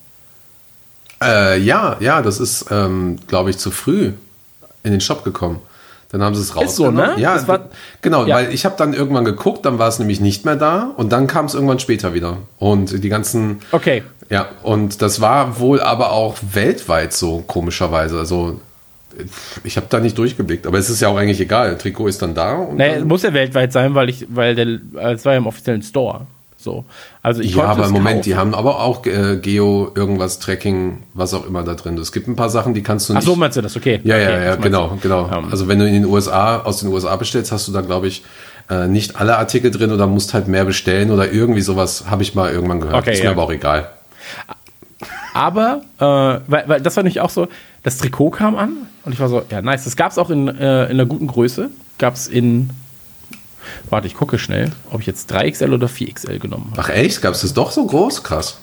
Äh, 1.22 1.60
ja, 1.60 1.98
ja, 2.00 2.22
das 2.22 2.40
ist, 2.40 2.66
ähm, 2.72 3.18
glaube 3.28 3.50
ich, 3.50 3.58
zu 3.58 3.72
früh 3.72 4.14
in 4.84 4.92
den 4.92 5.02
Shop 5.02 5.24
gekommen. 5.24 5.60
Dann 6.12 6.24
haben 6.24 6.34
sie 6.34 6.42
es 6.42 6.48
Ist 6.48 6.54
so, 6.54 6.86
rausgenommen. 6.86 7.16
ne? 7.18 7.22
Ja, 7.22 7.48
war- 7.48 7.70
genau, 8.02 8.26
Ja. 8.26 8.38
weil 8.38 8.54
ich 8.54 8.66
habe 8.66 8.76
dann 8.78 8.94
irgendwann 8.94 9.26
geguckt, 9.26 9.66
dann 9.66 9.78
war 9.78 9.90
es 9.90 10.00
nämlich 10.00 10.20
nicht 10.22 10.44
mehr 10.46 10.56
da 10.56 10.92
und 10.96 11.12
dann 11.12 11.28
kam 11.28 11.46
es 11.46 11.54
irgendwann 11.54 11.80
später 11.80 12.14
wieder. 12.14 12.38
Und 12.58 13.04
die 13.04 13.10
ganzen, 13.10 13.60
Okay. 13.72 14.04
ja, 14.30 14.48
und 14.64 15.02
das 15.04 15.20
war 15.22 15.60
wohl 15.60 15.82
aber 15.82 16.12
auch 16.14 16.38
weltweit 16.54 17.14
so, 17.14 17.44
komischerweise. 17.46 18.18
Also 18.18 18.60
ich 19.64 19.78
habe 19.78 19.88
da 19.90 20.00
nicht 20.00 20.18
durchgeblickt, 20.18 20.68
aber 20.68 20.78
es 20.78 20.90
ist 20.90 21.02
ja 21.02 21.08
auch 21.08 21.18
eigentlich 21.18 21.40
egal. 21.40 21.78
Trikot 21.78 22.08
ist 22.08 22.22
dann 22.22 22.34
da. 22.34 22.56
Und 22.56 22.78
Naja, 22.78 23.00
dann, 23.00 23.08
muss 23.08 23.24
ja 23.24 23.34
weltweit 23.34 23.72
sein, 23.72 23.96
weil 23.96 24.10
ich, 24.10 24.26
weil 24.30 24.56
der, 24.56 24.68
äh, 24.68 25.14
es 25.14 25.26
war 25.26 25.34
ja 25.34 25.38
im 25.38 25.48
offiziellen 25.48 25.82
Store. 25.82 26.28
So. 26.58 26.84
Also 27.24 27.42
ich 27.42 27.56
ja, 27.56 27.64
aber 27.64 27.86
im 27.86 27.94
Moment, 27.94 28.18
kaufen. 28.18 28.24
die 28.24 28.36
haben 28.36 28.54
aber 28.54 28.82
auch 28.82 29.06
äh, 29.06 29.38
Geo, 29.38 29.92
irgendwas, 29.96 30.40
Tracking, 30.40 31.04
was 31.14 31.34
auch 31.34 31.48
immer 31.48 31.64
da 31.64 31.74
drin. 31.74 31.96
ist. 31.96 32.02
Es 32.02 32.12
gibt 32.12 32.28
ein 32.28 32.36
paar 32.36 32.50
Sachen, 32.50 32.74
die 32.74 32.84
kannst 32.84 33.08
du 33.08 33.14
Ach 33.14 33.18
nicht. 33.18 33.26
so, 33.26 33.36
meinst 33.38 33.56
du 33.56 33.62
das? 33.62 33.78
Okay. 33.78 34.02
Ja, 34.04 34.16
okay, 34.16 34.24
ja, 34.24 34.44
ja, 34.44 34.56
genau, 34.56 34.90
du. 34.90 34.98
genau. 34.98 35.30
Ähm. 35.32 35.48
Also 35.52 35.70
wenn 35.70 35.80
du 35.80 35.88
in 35.88 35.94
den 35.94 36.06
USA, 36.06 36.60
aus 36.60 36.82
den 36.82 36.90
USA 36.90 37.16
bestellst, 37.16 37.54
hast 37.54 37.70
du 37.70 37.72
da, 37.72 37.80
glaube 37.80 38.08
ich, 38.08 38.24
äh, 38.70 38.88
nicht 38.88 39.16
alle 39.16 39.38
Artikel 39.38 39.72
drin 39.72 39.92
oder 39.92 40.06
musst 40.06 40.34
halt 40.34 40.50
mehr 40.50 40.66
bestellen 40.66 41.12
oder 41.12 41.32
irgendwie 41.32 41.62
sowas, 41.62 42.06
habe 42.10 42.24
ich 42.24 42.36
mal 42.36 42.52
irgendwann 42.52 42.82
gehört. 42.82 42.98
Okay, 42.98 43.14
ist 43.14 43.20
ja. 43.20 43.26
mir 43.26 43.32
aber 43.32 43.44
auch 43.44 43.52
egal. 43.52 43.90
Aber, 45.34 45.82
äh, 45.98 46.04
weil, 46.50 46.64
weil 46.68 46.82
das 46.82 46.96
war 46.96 47.04
nämlich 47.04 47.22
auch 47.22 47.30
so, 47.30 47.48
das 47.84 47.98
Trikot 47.98 48.32
kam 48.32 48.56
an 48.56 48.88
und 49.06 49.14
ich 49.14 49.20
war 49.20 49.30
so, 49.30 49.44
ja, 49.50 49.62
nice. 49.62 49.84
Das 49.86 49.96
gab 49.96 50.12
es 50.12 50.18
auch 50.18 50.30
in, 50.30 50.48
äh, 50.48 50.86
in 50.86 50.92
einer 50.92 51.06
guten 51.06 51.28
Größe. 51.28 51.70
Gab 51.98 52.16
es 52.16 52.28
in, 52.28 52.70
warte, 53.90 54.08
ich 54.08 54.16
gucke 54.16 54.40
schnell, 54.40 54.72
ob 54.92 55.02
ich 55.02 55.08
jetzt 55.08 55.32
3XL 55.34 55.74
oder 55.74 55.88
4XL 55.88 56.40
genommen 56.40 56.70
habe. 56.72 56.82
Ach 56.82 56.90
echt? 56.90 57.22
Gab 57.22 57.34
es 57.34 57.42
das 57.42 57.54
doch 57.54 57.72
so 57.72 57.86
groß? 57.86 58.24
Krass. 58.24 58.60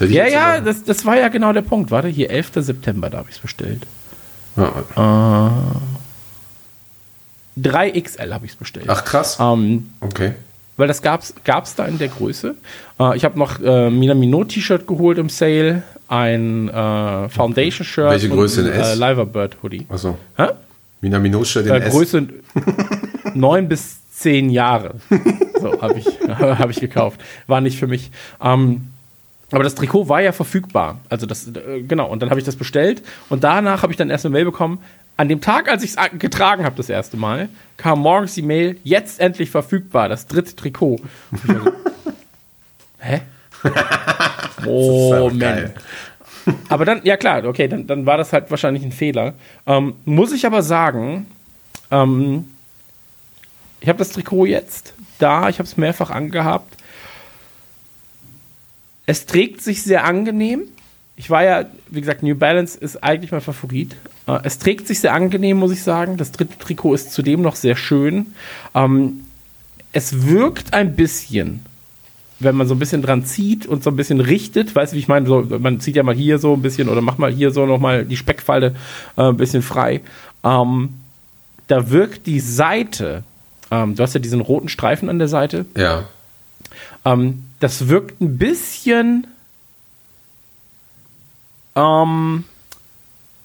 Ja, 0.00 0.26
ja, 0.26 0.60
das, 0.60 0.84
das 0.84 1.04
war 1.04 1.16
ja 1.18 1.28
genau 1.28 1.52
der 1.52 1.60
Punkt. 1.62 1.90
Warte, 1.90 2.08
hier 2.08 2.30
11. 2.30 2.52
September, 2.56 3.10
da 3.10 3.18
habe 3.18 3.28
ich 3.28 3.36
es 3.36 3.42
bestellt. 3.42 3.86
ja. 4.56 5.52
3XL 7.60 8.32
habe 8.32 8.46
ich 8.46 8.52
es 8.52 8.56
bestellt. 8.56 8.86
Ach 8.88 9.04
krass. 9.04 9.36
Ähm, 9.38 9.90
Okay. 10.00 10.32
Weil 10.76 10.88
das 10.88 11.02
gab's 11.02 11.34
gab's 11.44 11.74
da 11.74 11.86
in 11.86 11.98
der 11.98 12.08
Größe. 12.08 12.54
Äh, 13.00 13.16
ich 13.16 13.24
habe 13.24 13.38
noch 13.38 13.60
äh, 13.60 13.90
Minamino 13.90 14.44
T-Shirt 14.44 14.86
geholt 14.86 15.18
im 15.18 15.28
Sale, 15.28 15.82
ein 16.08 16.68
äh, 16.68 17.28
Foundation 17.28 17.84
Shirt 17.86 18.10
Welche 18.10 18.28
Größe 18.28 18.60
und 18.62 18.66
in 18.68 18.72
S? 18.72 18.88
äh, 18.88 18.94
Liver 18.94 19.26
Bird 19.26 19.56
Hoodie. 19.62 19.86
Achso. 19.88 20.16
Hä? 20.36 20.48
Minamino-Shirt 21.00 21.66
in 21.66 21.72
Äh, 21.72 21.78
S. 21.80 21.92
Größe 21.92 22.28
9 23.34 23.68
bis 23.68 23.96
10 24.14 24.50
Jahre. 24.50 24.94
So 25.60 25.80
habe 25.82 25.98
ich, 25.98 26.06
hab 26.28 26.70
ich 26.70 26.78
gekauft. 26.80 27.20
War 27.48 27.60
nicht 27.60 27.78
für 27.78 27.86
mich. 27.88 28.10
Ähm, 28.42 28.88
aber 29.52 29.64
das 29.64 29.74
Trikot 29.74 30.08
war 30.08 30.20
ja 30.20 30.32
verfügbar. 30.32 31.00
Also 31.08 31.26
das, 31.26 31.48
äh, 31.48 31.82
genau. 31.82 32.08
Und 32.08 32.20
dann 32.20 32.30
habe 32.30 32.40
ich 32.40 32.46
das 32.46 32.56
bestellt 32.56 33.02
und 33.28 33.44
danach 33.44 33.82
habe 33.82 33.92
ich 33.92 33.96
dann 33.96 34.10
erst 34.10 34.24
eine 34.24 34.32
Mail 34.32 34.44
bekommen. 34.44 34.78
An 35.16 35.28
dem 35.28 35.40
Tag, 35.40 35.70
als 35.70 35.82
ich 35.84 35.90
es 35.90 36.18
getragen 36.18 36.64
habe, 36.64 36.74
das 36.76 36.88
erste 36.88 37.16
Mal, 37.16 37.48
kam 37.76 38.00
morgens 38.00 38.34
die 38.34 38.42
Mail, 38.42 38.78
jetzt 38.82 39.20
endlich 39.20 39.50
verfügbar, 39.50 40.08
das 40.08 40.26
dritte 40.26 40.56
Trikot. 40.56 41.00
Und 41.30 41.44
ich 41.44 41.48
war 41.48 41.60
so, 41.60 41.72
Hä? 42.98 43.20
Moment. 44.64 45.40
geil. 45.40 45.74
Aber 46.68 46.84
dann, 46.84 47.00
ja 47.04 47.16
klar, 47.16 47.44
okay, 47.44 47.68
dann, 47.68 47.86
dann 47.86 48.06
war 48.06 48.16
das 48.16 48.32
halt 48.32 48.50
wahrscheinlich 48.50 48.84
ein 48.84 48.92
Fehler. 48.92 49.34
Ähm, 49.66 49.94
muss 50.04 50.32
ich 50.32 50.46
aber 50.46 50.62
sagen, 50.62 51.26
ähm, 51.90 52.46
ich 53.80 53.88
habe 53.88 53.98
das 53.98 54.10
Trikot 54.10 54.46
jetzt 54.46 54.94
da, 55.18 55.48
ich 55.48 55.58
habe 55.58 55.68
es 55.68 55.76
mehrfach 55.76 56.10
angehabt. 56.10 56.76
Es 59.12 59.26
trägt 59.26 59.60
sich 59.60 59.82
sehr 59.82 60.04
angenehm. 60.04 60.62
Ich 61.16 61.28
war 61.28 61.44
ja, 61.44 61.66
wie 61.90 62.00
gesagt, 62.00 62.22
New 62.22 62.34
Balance 62.34 62.78
ist 62.78 63.04
eigentlich 63.04 63.30
mein 63.30 63.42
Favorit. 63.42 63.94
Äh, 64.26 64.38
es 64.44 64.58
trägt 64.58 64.86
sich 64.86 65.00
sehr 65.00 65.12
angenehm, 65.12 65.58
muss 65.58 65.70
ich 65.70 65.82
sagen. 65.82 66.16
Das 66.16 66.32
dritte 66.32 66.56
Trikot 66.58 66.94
ist 66.94 67.12
zudem 67.12 67.42
noch 67.42 67.54
sehr 67.56 67.76
schön. 67.76 68.28
Ähm, 68.74 69.24
es 69.92 70.26
wirkt 70.26 70.72
ein 70.72 70.96
bisschen, 70.96 71.60
wenn 72.40 72.54
man 72.56 72.66
so 72.66 72.74
ein 72.74 72.78
bisschen 72.78 73.02
dran 73.02 73.26
zieht 73.26 73.66
und 73.66 73.84
so 73.84 73.90
ein 73.90 73.96
bisschen 73.96 74.20
richtet, 74.20 74.74
weißt 74.74 74.92
du, 74.94 74.96
wie 74.96 75.00
ich 75.00 75.08
meine? 75.08 75.26
So, 75.26 75.46
man 75.58 75.78
zieht 75.80 75.96
ja 75.96 76.02
mal 76.04 76.14
hier 76.14 76.38
so 76.38 76.54
ein 76.54 76.62
bisschen 76.62 76.88
oder 76.88 77.02
macht 77.02 77.18
mal 77.18 77.30
hier 77.30 77.50
so 77.50 77.66
nochmal 77.66 78.06
die 78.06 78.16
Speckfalte 78.16 78.74
äh, 79.18 79.22
ein 79.24 79.36
bisschen 79.36 79.60
frei. 79.62 80.00
Ähm, 80.42 80.94
da 81.66 81.90
wirkt 81.90 82.26
die 82.26 82.40
Seite, 82.40 83.24
ähm, 83.70 83.94
du 83.94 84.02
hast 84.02 84.14
ja 84.14 84.20
diesen 84.20 84.40
roten 84.40 84.70
Streifen 84.70 85.10
an 85.10 85.18
der 85.18 85.28
Seite, 85.28 85.66
Ja. 85.76 86.04
ähm, 87.04 87.42
das 87.62 87.88
wirkt 87.88 88.20
ein 88.20 88.38
bisschen 88.38 89.26
ähm, 91.74 92.44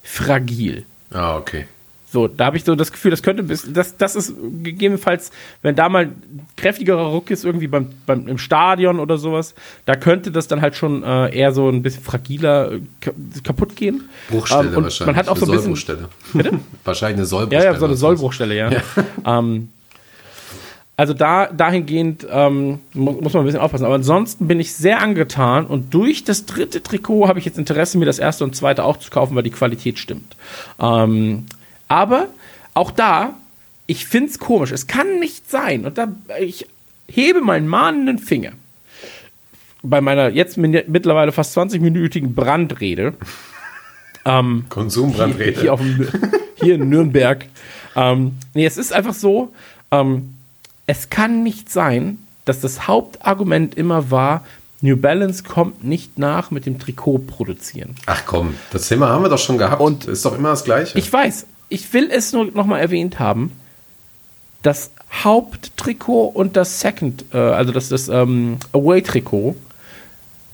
fragil. 0.03 0.85
Ah, 1.11 1.37
okay. 1.37 1.65
So, 2.09 2.29
da 2.29 2.45
habe 2.45 2.55
ich 2.57 2.63
so 2.63 2.73
das 2.75 2.93
Gefühl, 2.93 3.11
das 3.11 3.21
könnte 3.21 3.43
bis, 3.43 3.67
das, 3.71 3.97
das 3.97 4.15
ist 4.15 4.33
gegebenenfalls, 4.63 5.29
wenn 5.61 5.75
da 5.75 5.89
mal 5.89 6.09
kräftigerer 6.55 7.07
Ruck 7.07 7.29
ist, 7.31 7.43
irgendwie 7.43 7.67
beim, 7.67 7.89
beim 8.05 8.29
im 8.29 8.37
Stadion 8.37 9.01
oder 9.01 9.17
sowas, 9.17 9.53
da 9.85 9.95
könnte 9.95 10.31
das 10.31 10.47
dann 10.47 10.61
halt 10.61 10.77
schon 10.77 11.03
äh, 11.03 11.35
eher 11.37 11.51
so 11.51 11.67
ein 11.69 11.83
bisschen 11.83 12.03
fragiler 12.03 12.71
äh, 12.71 12.79
ka- 13.01 13.11
kaputt 13.43 13.75
gehen. 13.75 14.09
Bruchstelle 14.29 14.69
Ähm, 14.69 14.83
wahrscheinlich. 14.83 15.05
Man 15.05 15.15
hat 15.17 15.27
auch 15.27 15.35
so 15.37 15.45
ein 15.45 15.51
Eine 15.51 15.57
bisschen. 15.57 15.75
Sollbruchstelle. 15.75 16.09
Bitte? 16.33 16.59
wahrscheinlich 16.85 17.15
eine 17.15 17.23
Ja, 17.23 17.27
Sollbruchstelle. 17.27 17.65
ja, 17.73 17.79
so 17.79 17.85
eine 17.85 17.95
Sollbruchstelle, 17.97 18.55
ja. 18.55 18.71
ähm, 19.25 19.69
also 20.97 21.13
da, 21.13 21.45
dahingehend 21.45 22.27
ähm, 22.29 22.79
mu 22.93 23.11
muss 23.13 23.33
man 23.33 23.43
ein 23.43 23.45
bisschen 23.45 23.61
aufpassen. 23.61 23.85
Aber 23.85 23.95
ansonsten 23.95 24.47
bin 24.47 24.59
ich 24.59 24.73
sehr 24.73 24.99
angetan 24.99 25.67
und 25.67 25.93
durch 25.93 26.23
das 26.23 26.45
dritte 26.45 26.81
Trikot 26.81 27.27
habe 27.27 27.37
ich 27.37 27.45
jetzt 27.45 27.59
Interesse, 27.59 27.99
mir 27.99 28.05
das 28.05 28.17
erste 28.17 28.43
und 28.43 28.55
zweite 28.55 28.83
auch 28.83 28.97
zu 28.97 29.11
kaufen, 29.11 29.35
weil 29.35 29.43
die 29.43 29.51
Qualität 29.51 29.99
stimmt. 29.99 30.35
Ähm, 30.81 31.45
aber 31.87 32.27
auch 32.73 32.89
da, 32.89 33.35
ich 33.85 34.07
finde 34.07 34.31
es 34.31 34.39
komisch. 34.39 34.71
Es 34.71 34.87
kann 34.87 35.19
nicht 35.19 35.49
sein. 35.49 35.85
Und 35.85 35.99
da, 35.99 36.07
ich 36.39 36.67
hebe 37.07 37.41
meinen 37.41 37.67
mahnenden 37.67 38.17
Finger 38.17 38.53
bei 39.83 40.01
meiner 40.01 40.29
jetzt 40.29 40.57
mittlerweile 40.57 41.31
fast 41.31 41.57
20-minütigen 41.57 42.33
Brandrede. 42.33 43.13
Ähm, 44.25 44.65
Konsumbrandrede. 44.67 45.51
hier, 45.51 45.61
hier, 45.61 45.73
auf 45.73 45.81
hier 46.55 46.75
in 46.75 46.89
Nürnberg. 46.89 47.45
Ähm, 47.95 48.33
nee, 48.53 48.65
es 48.65 48.77
ist 48.77 48.91
einfach 48.91 49.13
so, 49.13 49.53
ähm, 49.89 50.33
es 50.87 51.09
kann 51.09 51.43
nicht 51.43 51.71
sein, 51.71 52.17
dass 52.45 52.61
das 52.61 52.87
Hauptargument 52.87 53.75
immer 53.75 54.09
war, 54.09 54.43
New 54.81 54.95
Balance 54.95 55.43
kommt 55.43 55.83
nicht 55.83 56.17
nach 56.19 56.51
mit 56.51 56.65
dem 56.65 56.79
Trikot 56.79 57.19
produzieren. 57.19 57.95
Ach 58.05 58.23
komm, 58.25 58.55
das 58.71 58.87
Thema 58.87 59.09
haben 59.09 59.23
wir 59.23 59.29
doch 59.29 59.39
schon 59.39 59.57
gehabt. 59.57 59.81
Und- 59.81 60.05
ist 60.05 60.23
doch 60.23 60.37
immer 60.37 60.49
das 60.49 60.63
Gleiche. 60.63 60.97
Ich 60.97 61.11
weiß, 61.11 61.45
ich 61.69 61.91
will 61.93 62.09
es 62.11 62.31
nur 62.31 62.45
nochmal 62.45 62.79
erwähnt 62.79 63.19
haben, 63.19 63.51
das 64.61 64.91
Haupttrikot 65.11 66.27
und 66.27 66.55
das 66.55 66.79
Second, 66.79 67.25
äh, 67.33 67.37
also 67.37 67.71
das, 67.71 67.89
das 67.89 68.07
ähm, 68.07 68.57
Away-Trikot, 68.71 69.55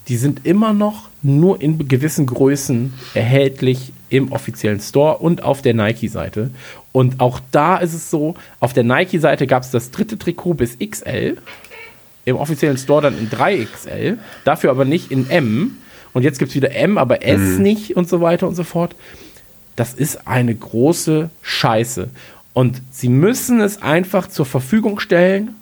die 0.07 0.17
sind 0.17 0.45
immer 0.45 0.73
noch 0.73 1.09
nur 1.21 1.61
in 1.61 1.87
gewissen 1.87 2.25
Größen 2.25 2.93
erhältlich 3.13 3.93
im 4.09 4.31
offiziellen 4.31 4.79
Store 4.79 5.17
und 5.17 5.43
auf 5.43 5.61
der 5.61 5.73
Nike-Seite. 5.73 6.51
Und 6.93 7.19
auch 7.19 7.41
da 7.51 7.77
ist 7.77 7.93
es 7.93 8.09
so, 8.09 8.35
auf 8.61 8.71
der 8.71 8.83
Nike-Seite 8.83 9.47
gab 9.47 9.63
es 9.63 9.71
das 9.71 9.91
dritte 9.91 10.17
Trikot 10.17 10.53
bis 10.53 10.77
XL, 10.79 11.37
im 12.23 12.37
offiziellen 12.37 12.77
Store 12.77 13.01
dann 13.01 13.17
in 13.17 13.29
3XL, 13.29 14.17
dafür 14.45 14.69
aber 14.69 14.85
nicht 14.85 15.11
in 15.11 15.29
M. 15.29 15.77
Und 16.13 16.23
jetzt 16.23 16.39
gibt 16.39 16.49
es 16.49 16.55
wieder 16.55 16.71
M, 16.71 16.97
aber 16.97 17.25
S 17.25 17.57
nicht 17.57 17.97
und 17.97 18.07
so 18.07 18.21
weiter 18.21 18.47
und 18.47 18.55
so 18.55 18.63
fort. 18.63 18.95
Das 19.75 19.93
ist 19.93 20.27
eine 20.27 20.53
große 20.53 21.29
Scheiße. 21.41 22.09
Und 22.53 22.81
sie 22.91 23.09
müssen 23.09 23.59
es 23.59 23.81
einfach 23.81 24.27
zur 24.27 24.45
Verfügung 24.45 24.99
stellen, 24.99 25.55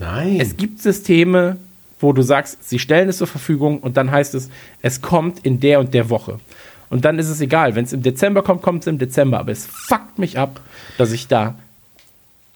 Nein. 0.00 0.40
es 0.40 0.56
gibt 0.56 0.82
Systeme, 0.82 1.56
wo 2.00 2.12
du 2.12 2.22
sagst, 2.22 2.68
sie 2.68 2.80
stellen 2.80 3.08
es 3.08 3.18
zur 3.18 3.28
Verfügung 3.28 3.78
und 3.78 3.96
dann 3.96 4.10
heißt 4.10 4.34
es, 4.34 4.50
es 4.82 5.00
kommt 5.00 5.46
in 5.46 5.60
der 5.60 5.78
und 5.78 5.94
der 5.94 6.10
Woche. 6.10 6.40
Und 6.90 7.04
dann 7.04 7.18
ist 7.18 7.28
es 7.28 7.40
egal, 7.40 7.74
wenn 7.74 7.84
es 7.84 7.92
im 7.92 8.02
Dezember 8.02 8.42
kommt, 8.42 8.62
kommt 8.62 8.80
es 8.82 8.86
im 8.86 8.98
Dezember. 8.98 9.38
Aber 9.40 9.52
es 9.52 9.66
fuckt 9.66 10.18
mich 10.18 10.38
ab, 10.38 10.60
dass 10.98 11.12
ich 11.12 11.26
da 11.28 11.54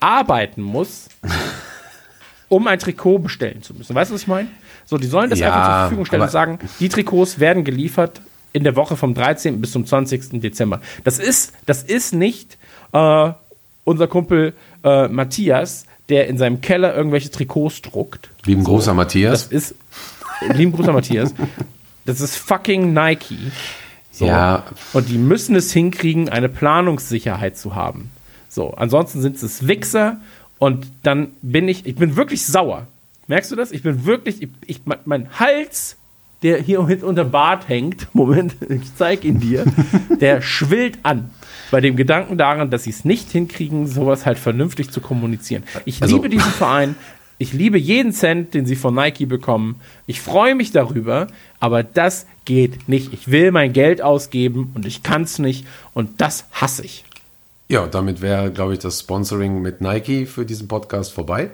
arbeiten 0.01 0.63
muss, 0.63 1.09
um 2.49 2.67
ein 2.67 2.79
Trikot 2.79 3.19
bestellen 3.19 3.63
zu 3.63 3.75
müssen. 3.75 3.95
Weißt 3.95 4.11
du, 4.11 4.15
was 4.15 4.23
ich 4.23 4.29
meine? 4.29 4.49
So, 4.87 4.97
die 4.97 5.07
sollen 5.07 5.29
das 5.31 5.39
Ja, 5.39 5.49
einfach 5.49 5.65
zur 5.67 5.79
Verfügung 5.81 6.05
stellen 6.07 6.23
und 6.23 6.31
sagen, 6.31 6.59
die 6.81 6.89
Trikots 6.89 7.39
werden 7.41 7.65
geliefert 7.65 8.21
in 8.53 8.65
der 8.65 8.77
Woche 8.77 8.97
vom 8.97 9.13
13. 9.15 9.61
bis 9.61 9.73
zum 9.73 9.85
20. 9.87 10.41
Dezember. 10.41 10.81
Das 11.05 11.19
ist, 11.19 11.53
das 11.67 11.83
ist 11.83 12.15
nicht 12.15 12.57
äh, 12.93 13.31
unser 13.85 14.07
Kumpel 14.07 14.55
äh, 14.83 15.09
Matthias, 15.09 15.85
der 16.09 16.29
in 16.29 16.39
seinem 16.39 16.61
Keller 16.63 16.95
irgendwelche 16.95 17.31
Trikots 17.31 17.83
druckt. 17.83 18.31
Lieben 18.47 18.65
großer 18.65 18.93
Das 18.93 18.97
Matthias. 18.97 19.47
ist, 19.49 19.75
lieben 20.55 20.73
Gruß 20.73 20.89
an 20.89 20.95
Matthias, 20.95 21.35
das 22.07 22.21
ist 22.23 22.37
fucking 22.37 22.95
Nike. 22.95 23.37
So. 24.19 24.27
Ja, 24.27 24.65
Und 24.95 25.09
die 25.09 25.19
müssen 25.19 25.55
es 25.55 25.73
hinkriegen, 25.73 26.29
eine 26.29 26.49
Planungssicherheit 26.49 27.57
zu 27.57 27.75
haben. 27.75 28.11
So, 28.49 28.75
ansonsten 28.75 29.21
sind 29.21 29.41
es 29.41 29.67
Wichser 29.69 30.17
und 30.59 30.87
dann 31.03 31.29
bin 31.43 31.69
ich, 31.69 31.87
ich 31.87 31.95
bin 31.95 32.17
wirklich 32.17 32.45
sauer. 32.47 32.87
Merkst 33.29 33.51
du 33.53 33.57
das? 33.57 33.71
Ich 33.71 33.83
bin 33.83 34.07
wirklich, 34.07 34.43
ich, 34.43 34.49
ich, 34.67 34.81
mein- 34.87 34.99
mein 35.05 35.29
Hals 35.39 35.97
der 36.45 36.63
hier 36.63 36.79
unter 36.81 37.25
Bart 37.25 37.69
hängt, 37.69 38.07
Moment, 38.15 38.55
ich 38.69 38.95
zeig 38.97 39.25
ihn 39.25 39.41
dir, 39.41 39.65
der 40.21 40.41
schwillt 40.41 40.99
an. 41.03 41.31
Bei 41.73 41.81
dem 41.81 41.97
Gedanken 41.97 42.39
daran, 42.39 42.71
dass 42.71 42.85
sie 42.85 42.91
es 42.91 43.05
nicht 43.05 43.31
hinkriegen, 43.33 43.89
sowas 43.89 44.25
halt 44.25 44.39
vernünftig 44.39 44.91
zu 44.93 45.01
kommunizieren. 45.01 45.65
Ich 45.85 46.01
Also- 46.01 46.15
liebe 46.17 46.29
diesen 46.29 46.51
Verein. 46.53 46.95
Ich 47.41 47.53
liebe 47.53 47.77
jeden 47.79 48.13
Cent, 48.13 48.55
den 48.55 48.67
sie 48.67 48.75
von 48.77 48.95
Nike 48.95 49.27
bekommen. 49.27 49.81
Ich 50.07 50.21
freue 50.21 50.55
mich 50.57 50.71
darüber, 50.73 51.27
aber 51.61 51.83
das 51.85 52.27
geht 52.49 52.89
nicht. 52.89 53.13
Ich 53.13 53.31
will 53.31 53.53
mein 53.53 53.75
Geld 53.75 54.01
ausgeben 54.01 54.73
und 54.75 54.87
ich 54.87 55.03
kann 55.03 55.23
es 55.23 55.39
nicht 55.39 55.67
und 55.93 56.23
das 56.23 56.47
hasse 56.51 56.83
ich. 56.83 57.05
Ja, 57.69 57.87
damit 57.87 58.23
wäre, 58.23 58.51
glaube 58.51 58.73
ich, 58.73 58.79
das 58.79 59.01
Sponsoring 59.01 59.61
mit 59.61 59.83
Nike 59.83 60.25
für 60.25 60.47
diesen 60.47 60.67
Podcast 60.67 61.13
vorbei. 61.13 61.51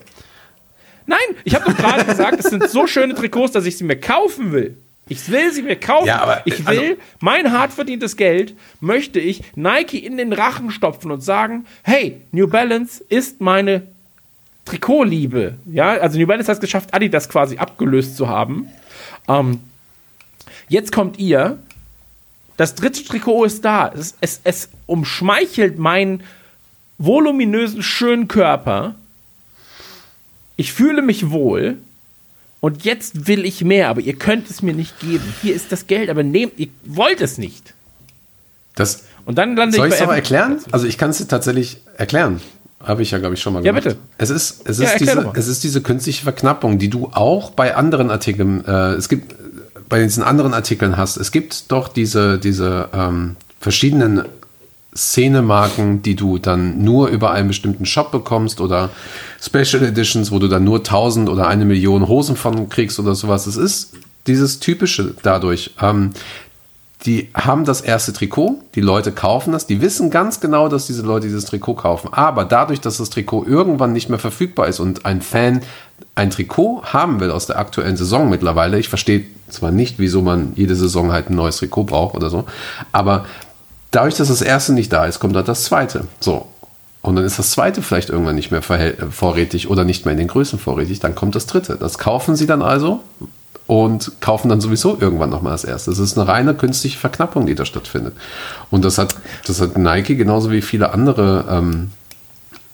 Nein, 1.07 1.19
ich 1.43 1.57
habe 1.57 1.65
doch 1.65 1.77
gerade 1.77 2.05
gesagt, 2.05 2.39
es 2.39 2.47
sind 2.49 2.71
so 2.71 2.87
schöne 2.87 3.15
Trikots, 3.15 3.53
dass 3.53 3.67
ich 3.67 3.77
sie 3.77 3.83
mir 3.83 3.99
kaufen 3.99 4.53
will. 4.53 4.79
Ich 5.09 5.29
will 5.29 5.53
sie 5.53 5.63
mir 5.63 5.75
kaufen. 5.75 6.07
Ja, 6.07 6.21
aber, 6.23 6.43
ich 6.45 6.65
also- 6.65 6.81
will 6.81 6.97
mein 7.19 7.51
hart 7.51 7.73
verdientes 7.73 8.17
Geld 8.17 8.55
möchte 8.81 9.19
ich 9.19 9.43
Nike 9.57 9.99
in 9.99 10.17
den 10.17 10.33
Rachen 10.33 10.71
stopfen 10.71 11.11
und 11.11 11.23
sagen, 11.23 11.67
hey, 11.83 12.23
New 12.31 12.47
Balance 12.47 13.05
ist 13.09 13.41
meine 13.41 13.89
Trikotliebe. 14.65 15.55
Ja, 15.67 15.95
also 15.95 16.21
New 16.21 16.27
Balance 16.29 16.49
hat 16.49 16.59
es 16.59 16.61
geschafft, 16.61 16.95
Adidas 16.95 17.29
quasi 17.29 17.59
abgelöst 17.59 18.17
zu 18.17 18.29
haben. 18.29 18.69
Ähm, 19.29 19.59
jetzt 20.69 20.93
kommt 20.93 21.19
ihr. 21.19 21.59
Das 22.57 22.75
dritte 22.75 23.03
Trikot 23.05 23.45
ist 23.45 23.65
da. 23.65 23.93
Es, 23.93 24.15
es, 24.21 24.41
es 24.45 24.69
umschmeichelt 24.87 25.79
meinen 25.79 26.23
voluminösen, 26.99 27.83
schönen 27.83 28.29
Körper. 28.29 28.95
Ich 30.57 30.73
fühle 30.73 31.03
mich 31.03 31.31
wohl. 31.31 31.79
Und 32.61 32.85
jetzt 32.85 33.27
will 33.27 33.45
ich 33.45 33.63
mehr, 33.63 33.89
aber 33.91 34.01
ihr 34.01 34.15
könnt 34.17 34.49
es 34.49 34.63
mir 34.63 34.73
nicht 34.73 34.99
geben. 35.01 35.25
Hier 35.43 35.55
ist 35.55 35.71
das 35.71 35.87
Geld, 35.87 36.09
aber 36.09 36.23
nehmt, 36.23 36.59
ihr 36.59 36.69
wollt 36.85 37.21
es 37.21 37.37
nicht. 37.37 37.75
Das, 38.75 39.05
Und 39.27 39.37
dann 39.37 39.55
lande 39.55 39.77
soll 39.77 39.89
ich 39.89 39.95
es 39.95 40.01
aber 40.01 40.15
erklären? 40.15 40.59
Also 40.73 40.87
ich 40.87 40.97
kann 40.97 41.11
es 41.11 41.19
dir 41.19 41.29
tatsächlich 41.29 41.79
erklären. 41.99 42.41
Habe 42.83 43.03
ich 43.03 43.11
ja, 43.11 43.19
glaube 43.19 43.35
ich, 43.35 43.43
schon 43.43 43.53
mal 43.53 43.65
Ja, 43.65 43.73
gemacht. 43.73 43.85
bitte. 43.85 43.99
Es 44.17 44.31
ist, 44.31 44.67
es 44.67 44.79
Ja, 44.79 44.85
ist, 44.87 44.93
erklär 44.93 45.15
diese, 45.17 45.27
mal. 45.27 45.33
es 45.39 45.47
ist 45.47 45.63
diese 45.65 45.83
künstliche 45.83 46.23
Verknappung, 46.23 46.79
die 46.79 46.89
du 46.89 47.11
auch 47.13 47.51
bei 47.51 47.75
anderen 47.77 48.11
Artikeln, 48.11 48.65
äh, 48.67 48.93
es 48.93 49.09
gibt 49.11 49.35
bei 49.89 50.03
diesen 50.03 50.23
anderen 50.23 50.55
Artikeln 50.55 50.97
hast. 50.97 51.17
Es 51.17 51.33
gibt 51.33 51.71
doch 51.71 51.89
diese, 51.89 52.39
diese 52.39 52.89
ähm, 52.93 53.37
verschiedenen 53.61 54.25
Szenemarken, 54.97 56.03
die 56.03 56.15
du 56.15 56.39
dann 56.39 56.83
nur 56.83 57.09
über 57.09 57.33
einen 57.33 57.49
bestimmten 57.49 57.85
Shop 57.85 58.13
bekommst 58.13 58.61
oder 58.61 58.91
Special 59.41 59.83
Editions, 59.83 60.31
wo 60.31 60.39
du 60.39 60.49
dann 60.49 60.65
nur 60.65 60.79
1000 60.79 61.29
oder 61.29 61.49
eine 61.49 61.65
Million 61.65 62.07
Hosen 62.07 62.37
von 62.37 62.69
kriegst 62.69 62.99
oder 63.01 63.15
sowas. 63.15 63.47
Es 63.47 63.57
ist 63.57 63.95
dieses 64.27 64.61
typische 64.61 65.15
dadurch. 65.23 65.73
Ähm, 65.81 66.11
die 67.07 67.29
haben 67.35 67.65
das 67.65 67.83
erste 67.83 68.15
Trikot, 68.15 68.61
die 68.75 68.81
Leute 68.81 69.13
kaufen 69.13 69.53
das, 69.53 69.67
die 69.67 69.83
wissen 69.83 70.11
ganz 70.11 70.41
genau, 70.41 70.69
dass 70.69 70.87
diese 70.87 71.03
Leute 71.03 71.27
dieses 71.27 71.45
Trikot 71.45 71.75
kaufen. 71.75 72.09
Aber 72.13 72.45
dadurch, 72.45 72.81
dass 72.81 72.97
das 72.97 73.11
Trikot 73.11 73.45
irgendwann 73.45 73.93
nicht 73.93 74.09
mehr 74.09 74.19
verfügbar 74.19 74.69
ist 74.69 74.81
und 74.81 75.05
ein 75.05 75.21
Fan 75.21 75.61
ein 76.15 76.31
Trikot 76.31 76.83
haben 76.85 77.21
will 77.21 77.31
aus 77.31 77.47
der 77.47 77.59
aktuellen 77.59 77.97
Saison 77.97 78.31
mittlerweile, 78.31 78.79
ich 78.79 78.89
verstehe 78.89 79.25
zwar 79.51 79.71
nicht, 79.71 79.99
wieso 79.99 80.23
man 80.23 80.53
jede 80.57 80.75
Saison 80.75 81.13
halt 81.13 81.29
ein 81.29 81.37
neues 81.37 81.59
Trikot 81.59 81.85
braucht 81.85 82.15
oder 82.15 82.31
so, 82.31 82.45
aber 82.91 83.27
dadurch, 83.91 84.15
dass 84.15 84.29
das 84.29 84.43
erste 84.43 84.73
nicht 84.73 84.93
da 84.93 85.05
ist, 85.05 85.21
kommt 85.21 85.37
dann 85.37 85.45
das 85.45 85.65
zweite. 85.65 86.07
So. 86.21 86.47
Und 87.03 87.17
dann 87.17 87.25
ist 87.27 87.39
das 87.39 87.51
zweite 87.51 87.83
vielleicht 87.83 88.09
irgendwann 88.09 88.35
nicht 88.35 88.51
mehr 88.51 88.63
vorrätig 88.63 89.69
oder 89.69 89.85
nicht 89.85 90.07
mehr 90.07 90.13
in 90.13 90.19
den 90.19 90.29
Größen 90.29 90.59
vorrätig, 90.59 91.01
dann 91.01 91.15
kommt 91.15 91.35
das 91.35 91.45
dritte. 91.45 91.77
Das 91.77 91.99
kaufen 91.99 92.35
sie 92.35 92.47
dann 92.47 92.63
also 92.63 93.01
und 93.67 94.21
kaufen 94.21 94.49
dann 94.49 94.61
sowieso 94.61 94.99
irgendwann 95.01 95.31
nochmal 95.31 95.53
das 95.53 95.65
erste. 95.65 95.91
Das 95.91 95.99
ist 95.99 96.19
eine 96.19 96.29
reine 96.29 96.55
künstliche 96.55 96.99
Verknappung, 96.99 97.47
die 97.47 97.55
da 97.55 97.65
stattfindet. 97.65 98.15
Und 98.71 98.85
das 98.85 98.99
hat, 98.99 99.15
das 99.47 99.61
hat 99.61 99.79
Nike 99.79 100.17
genauso 100.17 100.51
wie 100.51 100.63
viele 100.63 100.93
andere 100.93 101.45
ähm, 101.49 101.91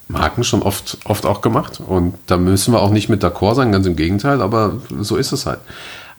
Marken 0.09 0.43
schon 0.43 0.61
oft, 0.61 0.97
oft 1.05 1.25
auch 1.25 1.41
gemacht. 1.41 1.79
Und 1.85 2.15
da 2.27 2.37
müssen 2.37 2.73
wir 2.73 2.81
auch 2.81 2.89
nicht 2.89 3.07
mit 3.07 3.23
d'accord 3.23 3.55
sein, 3.55 3.71
ganz 3.71 3.85
im 3.85 3.95
Gegenteil, 3.95 4.41
aber 4.41 4.73
so 4.99 5.15
ist 5.15 5.31
es 5.31 5.45
halt. 5.45 5.59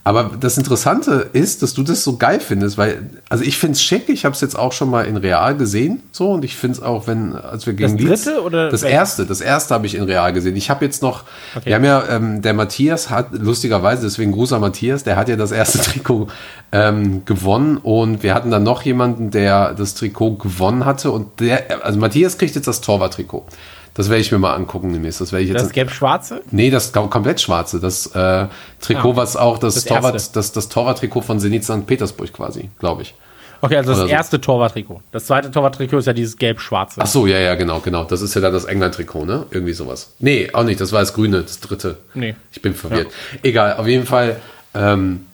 Aber 0.04 0.32
das 0.38 0.58
Interessante 0.58 1.30
ist, 1.32 1.62
dass 1.62 1.74
du 1.74 1.84
das 1.84 2.02
so 2.02 2.16
geil 2.16 2.40
findest, 2.40 2.76
weil, 2.76 3.08
also 3.28 3.44
ich 3.44 3.56
finde 3.56 3.74
es 3.74 3.82
schick, 3.82 4.08
ich 4.08 4.24
habe 4.24 4.34
es 4.34 4.40
jetzt 4.40 4.58
auch 4.58 4.72
schon 4.72 4.90
mal 4.90 5.06
in 5.06 5.16
Real 5.16 5.56
gesehen, 5.56 6.02
so, 6.10 6.32
und 6.32 6.44
ich 6.44 6.56
finde 6.56 6.78
es 6.78 6.82
auch, 6.82 7.06
wenn, 7.06 7.36
als 7.36 7.66
wir 7.66 7.74
gegen 7.74 7.96
Das 8.08 8.24
dritte 8.24 8.42
oder 8.42 8.68
das 8.68 8.82
welches? 8.82 8.96
erste, 8.96 9.26
das 9.26 9.40
erste 9.40 9.74
habe 9.74 9.86
ich 9.86 9.94
in 9.94 10.02
Real 10.02 10.32
gesehen. 10.32 10.56
Ich 10.56 10.70
habe 10.70 10.84
jetzt 10.84 11.02
noch, 11.02 11.22
wir 11.62 11.76
haben 11.76 11.84
ja, 11.84 12.02
ähm, 12.08 12.42
der 12.42 12.52
Matthias 12.52 13.10
hat, 13.10 13.28
lustigerweise, 13.30 14.02
deswegen 14.02 14.32
Gruß 14.32 14.52
an 14.54 14.60
Matthias, 14.60 15.04
der 15.04 15.14
hat 15.14 15.28
ja 15.28 15.36
das 15.36 15.52
erste 15.52 15.78
Trikot 15.82 16.26
ähm, 16.72 17.24
gewonnen 17.24 17.76
und 17.76 18.24
wir 18.24 18.34
hatten 18.34 18.50
dann 18.50 18.64
noch 18.64 18.82
jemanden, 18.82 19.30
der 19.30 19.72
das 19.72 19.94
Trikot 19.94 20.34
gewonnen 20.38 20.84
hatte 20.84 21.12
und 21.12 21.38
der, 21.38 21.84
also 21.84 22.00
Matthias 22.00 22.38
kriegt 22.38 22.56
jetzt 22.56 22.66
das 22.66 22.80
Torwart-Trikot. 22.80 23.46
Das 23.94 24.08
werde 24.08 24.22
ich 24.22 24.32
mir 24.32 24.38
mal 24.38 24.54
angucken 24.54 24.92
demnächst. 24.92 25.20
Das 25.20 25.32
werde 25.32 25.44
ich 25.44 25.50
jetzt. 25.50 25.62
Das 25.62 25.72
gelb-schwarze? 25.72 26.40
Nee, 26.50 26.70
das 26.70 26.94
kom- 26.94 27.08
komplett 27.10 27.40
schwarze. 27.40 27.78
Das 27.78 28.06
äh, 28.14 28.46
Trikot, 28.80 29.12
Ah, 29.12 29.16
was 29.16 29.36
auch 29.36 29.58
das, 29.58 29.74
das 29.74 29.84
Torwart, 29.84 30.14
erste. 30.14 30.34
das, 30.34 30.52
das 30.52 30.68
Torwart-Trikot 30.70 31.20
von 31.20 31.38
Zenit 31.40 31.64
St. 31.64 31.86
Petersburg 31.86 32.32
quasi, 32.32 32.70
glaube 32.78 33.02
ich. 33.02 33.14
Okay, 33.60 33.76
also 33.76 33.90
das 33.90 33.98
Oder 34.00 34.08
so. 34.08 34.12
erste 34.12 34.40
Torwarttrikot. 34.40 35.02
Das 35.12 35.26
zweite 35.26 35.50
Torwarttrikot 35.50 35.98
ist 35.98 36.06
ja 36.06 36.12
dieses 36.14 36.36
gelb-schwarze. 36.36 37.00
Ach 37.00 37.06
so, 37.06 37.26
ja, 37.28 37.38
ja, 37.38 37.54
genau, 37.54 37.78
genau. 37.80 38.02
Das 38.04 38.20
ist 38.22 38.34
ja 38.34 38.40
dann 38.40 38.52
das 38.52 38.64
England-Trikot, 38.64 39.24
ne? 39.24 39.46
Irgendwie 39.50 39.72
sowas. 39.74 40.12
Nee, 40.18 40.48
auch 40.52 40.64
nicht. 40.64 40.80
Das 40.80 40.90
war 40.92 41.00
das 41.00 41.12
Grüne, 41.14 41.42
das 41.42 41.60
dritte. 41.60 41.98
Nee. 42.14 42.34
Ich 42.50 42.60
bin 42.62 42.74
verwirrt. 42.74 43.08
Egal, 43.42 43.76
auf 43.76 43.86
jeden 43.86 44.06
Fall. 44.06 44.40
Ähm, 44.74 45.26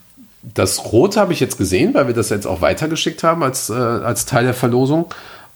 das 0.42 0.92
Rote 0.92 1.20
habe 1.20 1.32
ich 1.32 1.40
jetzt 1.40 1.56
gesehen, 1.58 1.94
weil 1.94 2.06
wir 2.08 2.14
das 2.14 2.28
jetzt 2.28 2.46
auch 2.46 2.60
weitergeschickt 2.60 3.22
haben 3.22 3.42
als, 3.42 3.70
äh, 3.70 3.72
als 3.74 4.26
Teil 4.26 4.44
der 4.44 4.54
Verlosung. 4.54 5.06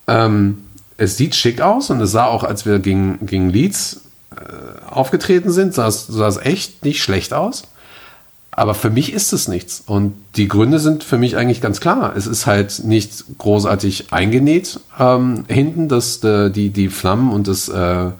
Ähm, 0.09 0.65
es 0.97 1.17
sieht 1.17 1.35
schick 1.35 1.61
aus 1.61 1.91
und 1.91 2.01
es 2.01 2.13
sah 2.13 2.27
auch, 2.27 2.45
als 2.45 2.67
wir 2.67 2.79
gegen, 2.79 3.25
gegen 3.27 3.51
Leeds 3.51 4.03
äh, 4.35 4.91
aufgetreten 4.91 5.51
sind, 5.51 5.75
sah 5.75 5.87
es, 5.87 6.07
sah 6.07 6.29
es 6.29 6.39
echt 6.39 6.85
nicht 6.85 7.03
schlecht 7.03 7.33
aus. 7.33 7.65
Aber 8.55 8.75
für 8.75 8.91
mich 8.91 9.15
ist 9.15 9.33
es 9.33 9.49
nichts. 9.49 9.83
Und 9.87 10.13
die 10.37 10.47
Gründe 10.47 10.79
sind 10.79 11.05
für 11.05 11.17
mich 11.17 11.39
eigentlich 11.39 11.63
ganz 11.63 11.81
klar. 11.81 12.15
Es 12.15 12.27
ist 12.27 12.47
halt 12.47 12.85
nicht 12.85 13.25
großartig 13.39 14.13
eingenäht 14.13 14.79
ähm, 15.01 15.45
hinten, 15.49 15.89
dass 15.89 16.23
äh, 16.23 16.51
die, 16.51 16.69
die 16.69 16.89
Flammen 16.89 17.33
und 17.33 17.49
das, 17.49 17.71
äh, 17.71 18.11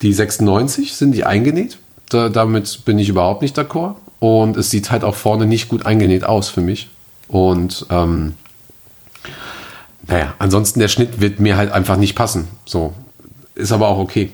die 0.00 0.14
96 0.14 0.94
sind 0.94 1.12
die 1.12 1.24
eingenäht. 1.24 1.76
Da, 2.08 2.30
damit 2.30 2.86
bin 2.86 2.98
ich 2.98 3.10
überhaupt 3.10 3.42
nicht 3.42 3.58
d'accord. 3.58 3.96
Und 4.18 4.56
es 4.56 4.70
sieht 4.70 4.90
halt 4.90 5.04
auch 5.04 5.14
vorne 5.14 5.44
nicht 5.44 5.68
gut 5.68 5.84
eingenäht 5.84 6.24
aus 6.24 6.48
für 6.48 6.62
mich. 6.62 6.88
Und 7.28 7.84
ähm, 7.90 8.32
naja, 10.08 10.34
ansonsten 10.38 10.80
der 10.80 10.88
Schnitt 10.88 11.20
wird 11.20 11.40
mir 11.40 11.56
halt 11.56 11.72
einfach 11.72 11.96
nicht 11.96 12.14
passen. 12.14 12.48
So. 12.64 12.94
Ist 13.54 13.72
aber 13.72 13.88
auch 13.88 13.98
okay. 13.98 14.30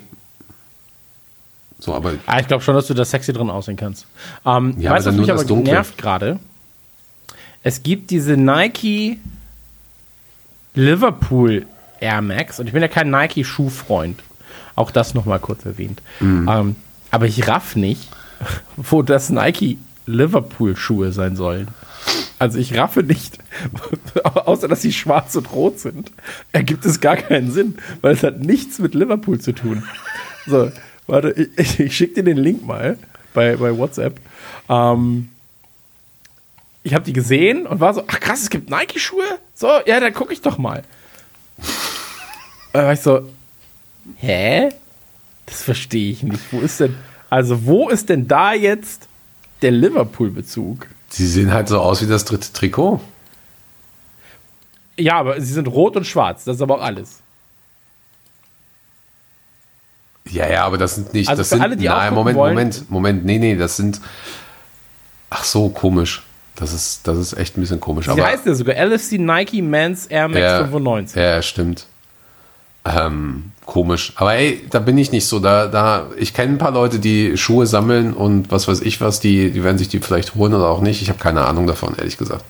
So, 1.79 1.93
aber 1.93 2.13
Ah, 2.25 2.39
ich 2.39 2.47
glaube 2.47 2.63
schon, 2.63 2.75
dass 2.75 2.87
du 2.87 2.93
da 2.93 3.03
sexy 3.05 3.33
drin 3.33 3.49
aussehen 3.49 3.75
kannst. 3.77 4.05
Ähm, 4.45 4.75
Ja, 4.79 4.91
weißt 4.91 5.05
du, 5.07 5.11
was 5.11 5.17
mich 5.17 5.31
aber 5.31 5.43
Dunkle. 5.45 5.73
nervt 5.73 5.97
gerade? 5.97 6.39
Es 7.61 7.83
gibt 7.83 8.09
diese 8.11 8.37
Nike 8.37 9.19
Liverpool 10.75 11.65
Air 11.99 12.21
Max 12.21 12.59
und 12.59 12.67
ich 12.67 12.73
bin 12.73 12.81
ja 12.81 12.87
kein 12.87 13.09
Nike-Schuhfreund. 13.09 14.19
Auch 14.75 14.91
das 14.91 15.13
nochmal 15.13 15.39
kurz 15.39 15.65
erwähnt. 15.65 16.01
Mhm. 16.19 16.49
Ähm, 16.51 16.75
aber 17.11 17.27
ich 17.27 17.47
raff 17.47 17.75
nicht, 17.75 18.09
wo 18.75 19.01
das 19.01 19.29
Nike 19.29 19.77
Liverpool-Schuhe 20.05 21.11
sein 21.11 21.35
sollen. 21.35 21.67
Also 22.43 22.59
ich 22.59 22.77
raffe 22.77 23.03
nicht, 23.03 23.37
außer 24.25 24.67
dass 24.67 24.81
sie 24.81 24.91
schwarz 24.91 25.33
und 25.37 25.53
rot 25.53 25.79
sind, 25.79 26.11
ergibt 26.51 26.83
es 26.83 26.99
gar 26.99 27.15
keinen 27.15 27.49
Sinn, 27.49 27.77
weil 28.01 28.15
es 28.15 28.21
hat 28.21 28.41
nichts 28.41 28.79
mit 28.79 28.95
Liverpool 28.95 29.39
zu 29.39 29.53
tun. 29.53 29.83
So, 30.45 30.69
warte, 31.07 31.29
ich, 31.55 31.79
ich, 31.79 31.95
schicke 31.95 32.15
dir 32.15 32.23
den 32.23 32.35
Link 32.35 32.65
mal 32.65 32.97
bei, 33.33 33.55
bei 33.55 33.77
WhatsApp. 33.77 34.19
Ähm, 34.67 35.29
ich 36.83 36.93
habe 36.93 37.05
die 37.05 37.13
gesehen 37.13 37.65
und 37.65 37.79
war 37.79 37.93
so, 37.93 38.03
ach 38.07 38.19
krass, 38.19 38.41
es 38.41 38.49
gibt 38.49 38.69
Nike-Schuhe? 38.69 39.39
So, 39.55 39.69
ja, 39.85 40.01
dann 40.01 40.13
gucke 40.13 40.33
ich 40.33 40.41
doch 40.41 40.57
mal. 40.57 40.83
Da 42.73 42.83
war 42.83 42.91
ich 42.91 42.99
so, 42.99 43.29
hä? 44.17 44.67
Das 45.45 45.63
verstehe 45.63 46.11
ich 46.11 46.23
nicht. 46.23 46.43
Wo 46.51 46.59
ist 46.59 46.81
denn, 46.81 46.93
also 47.29 47.65
wo 47.65 47.87
ist 47.87 48.09
denn 48.09 48.27
da 48.27 48.53
jetzt 48.53 49.07
der 49.61 49.71
Liverpool-Bezug? 49.71 50.89
Sie 51.15 51.27
sehen 51.27 51.53
halt 51.53 51.67
so 51.67 51.79
aus 51.79 52.01
wie 52.01 52.07
das 52.07 52.25
dritte 52.25 52.51
Trikot. 52.51 52.99
Ja, 54.97 55.15
aber 55.19 55.39
sie 55.39 55.53
sind 55.53 55.67
rot 55.67 55.95
und 55.95 56.05
schwarz, 56.05 56.43
das 56.43 56.55
ist 56.57 56.61
aber 56.61 56.75
auch 56.75 56.81
alles. 56.81 57.19
Ja, 60.29 60.47
ja, 60.49 60.65
aber 60.65 60.77
das 60.77 60.95
sind 60.95 61.13
nicht. 61.13 61.29
Also 61.29 61.41
das 61.41 61.49
sind, 61.49 61.61
alle, 61.61 61.75
die 61.75 61.85
nein, 61.85 62.13
Moment, 62.13 62.37
wollen- 62.37 62.53
Moment, 62.53 62.89
Moment. 62.89 63.25
Nee, 63.25 63.39
nee, 63.39 63.55
das 63.55 63.75
sind. 63.77 63.99
Ach 65.29 65.43
so, 65.43 65.69
komisch. 65.69 66.23
Das 66.55 66.71
ist, 66.71 67.07
das 67.07 67.17
ist 67.17 67.33
echt 67.33 67.57
ein 67.57 67.61
bisschen 67.61 67.79
komisch. 67.79 68.05
Sie 68.05 68.11
aber 68.11 68.25
heißt 68.25 68.45
ja 68.45 68.53
sogar 68.53 68.75
LFC 68.75 69.13
Nike 69.13 69.61
Men's 69.61 70.05
Air 70.05 70.27
Max 70.27 70.39
ja, 70.39 70.57
95. 70.59 71.15
Ja, 71.15 71.41
stimmt. 71.41 71.87
Ähm, 72.85 73.51
komisch. 73.65 74.13
Aber 74.15 74.33
ey, 74.35 74.65
da 74.69 74.79
bin 74.79 74.97
ich 74.97 75.11
nicht 75.11 75.27
so. 75.27 75.39
Da, 75.39 75.67
da, 75.67 76.07
ich 76.17 76.33
kenne 76.33 76.53
ein 76.53 76.57
paar 76.57 76.71
Leute, 76.71 76.99
die 76.99 77.37
Schuhe 77.37 77.65
sammeln 77.67 78.13
und 78.13 78.51
was 78.51 78.67
weiß 78.67 78.81
ich 78.81 79.01
was, 79.01 79.19
die, 79.19 79.51
die 79.51 79.63
werden 79.63 79.77
sich 79.77 79.89
die 79.89 79.99
vielleicht 79.99 80.35
holen 80.35 80.53
oder 80.53 80.69
auch 80.69 80.81
nicht. 80.81 81.01
Ich 81.01 81.09
habe 81.09 81.19
keine 81.19 81.45
Ahnung 81.45 81.67
davon, 81.67 81.95
ehrlich 81.97 82.17
gesagt. 82.17 82.43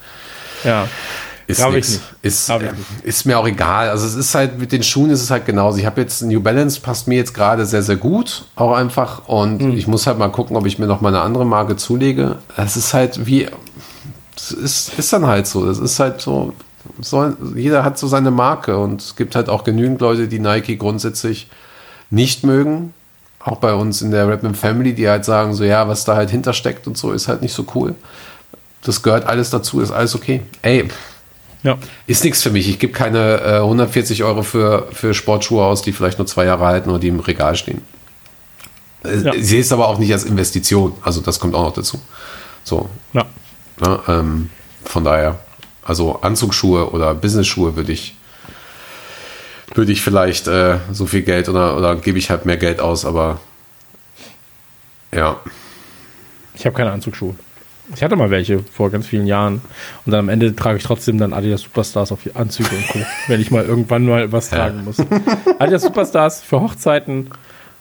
Ja. 0.63 0.87
Ist 1.45 1.57
Glaub 1.57 1.73
ich 1.75 1.87
nicht. 1.89 2.01
Ist, 2.21 2.45
Glaub 2.45 2.61
ich 2.61 2.69
äh, 2.69 2.71
nicht. 2.71 3.03
ist 3.03 3.25
mir 3.25 3.37
auch 3.37 3.45
egal. 3.45 3.89
Also 3.89 4.07
es 4.07 4.15
ist 4.15 4.33
halt, 4.33 4.57
mit 4.59 4.71
den 4.71 4.81
Schuhen 4.81 5.09
ist 5.09 5.21
es 5.21 5.29
halt 5.29 5.45
genauso. 5.45 5.77
Ich 5.77 5.85
habe 5.85 5.99
jetzt 5.99 6.21
New 6.21 6.39
Balance, 6.39 6.79
passt 6.79 7.07
mir 7.09 7.15
jetzt 7.15 7.33
gerade 7.33 7.65
sehr, 7.65 7.83
sehr 7.83 7.97
gut, 7.97 8.45
auch 8.55 8.71
einfach. 8.73 9.27
Und 9.27 9.61
Mhm. 9.61 9.71
ich 9.77 9.85
muss 9.87 10.07
halt 10.07 10.17
mal 10.17 10.29
gucken, 10.29 10.55
ob 10.55 10.65
ich 10.65 10.79
mir 10.79 10.87
noch 10.87 11.01
mal 11.01 11.09
eine 11.09 11.19
andere 11.21 11.45
Marke 11.45 11.75
zulege. 11.75 12.37
Es 12.55 12.77
ist 12.77 12.93
halt 12.93 13.25
wie, 13.25 13.47
das 14.35 14.51
ist, 14.51 14.93
ist 14.97 15.11
dann 15.11 15.27
halt 15.27 15.45
so. 15.45 15.65
Das 15.65 15.79
ist 15.79 15.99
halt 15.99 16.21
so, 16.21 16.53
so, 16.99 17.33
jeder 17.55 17.83
hat 17.83 17.97
so 17.97 18.07
seine 18.07 18.31
Marke 18.31 18.77
und 18.77 19.01
es 19.01 19.15
gibt 19.15 19.35
halt 19.35 19.49
auch 19.49 19.63
genügend 19.63 20.01
Leute, 20.01 20.27
die 20.27 20.39
Nike 20.39 20.77
grundsätzlich 20.77 21.49
nicht 22.09 22.43
mögen. 22.43 22.93
Auch 23.39 23.57
bei 23.57 23.73
uns 23.73 24.01
in 24.01 24.11
der 24.11 24.27
Rapman 24.29 24.55
Family, 24.55 24.93
die 24.93 25.07
halt 25.09 25.25
sagen, 25.25 25.53
so 25.53 25.63
ja, 25.63 25.87
was 25.87 26.05
da 26.05 26.15
halt 26.15 26.29
hintersteckt 26.29 26.87
und 26.87 26.97
so, 26.97 27.11
ist 27.11 27.27
halt 27.27 27.41
nicht 27.41 27.53
so 27.53 27.65
cool. 27.75 27.95
Das 28.83 29.01
gehört 29.03 29.25
alles 29.25 29.49
dazu, 29.49 29.81
ist 29.81 29.91
alles 29.91 30.15
okay. 30.15 30.41
Ey, 30.61 30.87
Ja. 31.61 31.77
ist 32.07 32.23
nichts 32.23 32.41
für 32.41 32.51
mich. 32.51 32.69
Ich 32.69 32.79
gebe 32.79 32.93
keine 32.93 33.41
äh, 33.41 33.55
140 33.59 34.23
Euro 34.23 34.43
für, 34.43 34.87
für 34.91 35.13
Sportschuhe 35.13 35.63
aus, 35.65 35.81
die 35.81 35.91
vielleicht 35.93 36.19
nur 36.19 36.25
zwei 36.27 36.45
Jahre 36.45 36.65
halten 36.65 36.89
oder 36.89 36.99
die 36.99 37.07
im 37.09 37.19
Regal 37.19 37.55
stehen. 37.55 37.81
Äh, 39.03 39.17
Ja. 39.19 39.33
Ich 39.33 39.47
sehe 39.47 39.61
es 39.61 39.71
aber 39.71 39.87
auch 39.87 39.99
nicht 39.99 40.11
als 40.13 40.23
Investition. 40.25 40.93
Also 41.01 41.21
das 41.21 41.39
kommt 41.39 41.55
auch 41.55 41.63
noch 41.63 41.73
dazu. 41.73 41.99
So, 42.63 42.89
Ja. 43.13 43.25
ne, 43.81 43.99
ähm, 44.07 44.49
von 44.85 45.03
daher, 45.03 45.39
also 45.85 46.21
Anzugsschuhe 46.21 46.91
oder 46.91 47.13
Businessschuhe 47.13 47.75
würde 47.75 47.91
ich 47.91 48.15
würde 49.75 49.91
ich 49.91 50.01
vielleicht 50.01 50.47
äh, 50.47 50.77
so 50.91 51.05
viel 51.05 51.23
Geld 51.23 51.49
oder, 51.49 51.77
oder 51.77 51.95
gebe 51.95 52.17
ich 52.17 52.29
halt 52.29 52.45
mehr 52.45 52.57
Geld 52.57 52.79
aus, 52.79 53.05
aber 53.05 53.39
ja. 55.13 55.39
Ich 56.55 56.65
habe 56.65 56.75
keine 56.75 56.91
Anzugsschuhe. 56.91 57.35
Ich 57.95 58.01
hatte 58.01 58.15
mal 58.15 58.31
welche 58.31 58.59
vor 58.59 58.89
ganz 58.89 59.07
vielen 59.07 59.27
Jahren. 59.27 59.61
Und 60.05 60.11
dann 60.11 60.21
am 60.21 60.29
Ende 60.29 60.55
trage 60.55 60.77
ich 60.77 60.83
trotzdem 60.83 61.17
dann 61.17 61.33
Adidas 61.33 61.61
Superstars 61.61 62.11
auf 62.11 62.23
die 62.23 62.35
Anzüge 62.35 62.69
und 62.75 62.87
Co. 62.87 62.99
wenn 63.27 63.41
ich 63.41 63.51
mal 63.51 63.65
irgendwann 63.65 64.05
mal 64.05 64.31
was 64.31 64.49
tragen 64.49 64.85
muss. 64.85 64.97
Adidas 65.59 65.81
Superstars 65.81 66.41
für 66.41 66.61
Hochzeiten, 66.61 67.29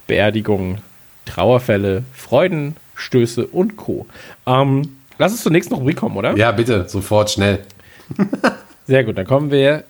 Beerdigungen, 0.07 0.79
Trauerfälle, 1.25 2.05
Freuden, 2.13 2.77
Stöße 2.95 3.47
und 3.47 3.77
Co. 3.77 4.07
Ähm, 4.47 4.97
lass 5.19 5.33
uns 5.33 5.43
zunächst 5.43 5.71
noch 5.71 5.79
Rubrik 5.79 5.97
kommen, 5.97 6.17
oder? 6.17 6.37
Ja, 6.37 6.51
bitte, 6.53 6.89
sofort, 6.89 7.31
schnell. 7.31 7.61
Sehr 8.87 9.05
gut, 9.05 9.17
dann 9.17 9.27
kommen 9.27 9.51
wir. 9.51 9.85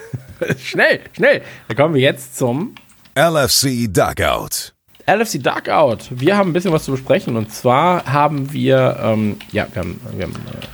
schnell, 0.58 1.00
schnell. 1.12 1.42
Dann 1.68 1.76
kommen 1.76 1.94
wir 1.94 2.00
jetzt 2.00 2.36
zum 2.36 2.74
LFC 3.14 3.92
Dugout. 3.92 4.72
LFC 5.06 5.42
Dugout. 5.42 5.98
Wir 6.10 6.36
haben 6.36 6.50
ein 6.50 6.52
bisschen 6.52 6.72
was 6.72 6.84
zu 6.84 6.92
besprechen. 6.92 7.36
Und 7.36 7.52
zwar 7.52 8.04
haben 8.06 8.52
wir, 8.52 8.98
ähm, 9.00 9.36
ja, 9.52 9.66
wir 9.72 9.80
haben, 9.80 10.00
wir 10.16 10.24
haben 10.24 10.34
äh, 10.34 10.66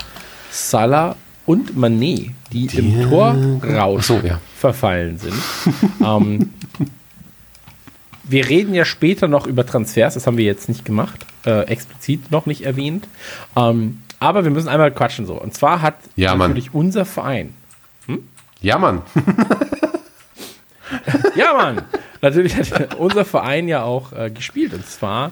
Salah 0.51 1.17
und 1.47 1.77
Manet, 1.77 2.31
die, 2.53 2.67
im 2.67 3.09
Torrausch 3.09 4.07
so, 4.07 4.21
ja. 4.21 4.41
verfallen 4.57 5.19
sind. 5.19 5.35
ähm, 6.05 6.51
wir 8.25 8.49
reden 8.49 8.75
ja 8.75 8.85
später 8.85 9.29
noch 9.29 9.47
über 9.47 9.65
Transfers, 9.65 10.15
das 10.15 10.27
haben 10.27 10.37
wir 10.37 10.45
jetzt 10.45 10.69
nicht 10.69 10.85
gemacht, 10.85 11.25
äh, 11.47 11.63
explizit 11.63 12.31
noch 12.31 12.45
nicht 12.45 12.63
erwähnt. 12.63 13.09
Ähm, 13.57 14.03
aber 14.21 14.45
wir 14.45 14.51
müssen 14.51 14.69
einmal 14.69 14.91
quatschen 14.93 15.27
so. 15.27 15.35
Und 15.41 15.55
zwar 15.55 15.83
hat 15.83 15.95
Ja, 16.17 16.35
Mann. 16.35 16.51
natürlich 16.51 16.75
unser 16.75 17.05
Verein 17.05 17.55
Ja, 18.61 18.79
Mann. 18.79 19.03
Ja, 21.37 21.53
Mann. 21.55 21.83
Natürlich 22.23 22.57
hat 22.57 22.95
unser 22.97 23.25
Verein 23.25 23.69
ja 23.69 23.83
auch 23.83 24.13
äh, 24.13 24.31
gespielt. 24.31 24.73
Und 24.75 24.85
zwar 24.87 25.31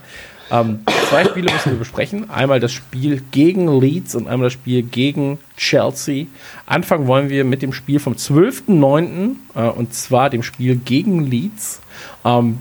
ähm, 0.51 0.81
zwei 1.09 1.25
Spiele 1.25 1.51
müssen 1.53 1.72
wir 1.72 1.79
besprechen. 1.79 2.31
Einmal 2.31 2.61
das 2.61 2.72
Spiel 2.72 3.20
gegen 3.33 3.81
Leeds 3.81 4.14
und 4.14 4.29
einmal 4.29 4.46
das 4.46 4.53
Spiel 4.53 4.83
gegen 4.83 5.38
Chelsea. 5.57 6.27
Anfangen 6.66 7.07
wollen 7.09 7.29
wir 7.31 7.44
mit 7.44 7.62
dem 7.62 7.72
Spiel 7.72 7.99
vom 7.99 8.12
12.09. 8.14 9.35
Äh, 9.55 9.61
und 9.70 9.94
zwar 9.94 10.31
dem 10.31 10.42
Spiel 10.44 10.77
gegen 10.77 11.25
Leeds. 11.25 11.81
Ähm, 12.25 12.59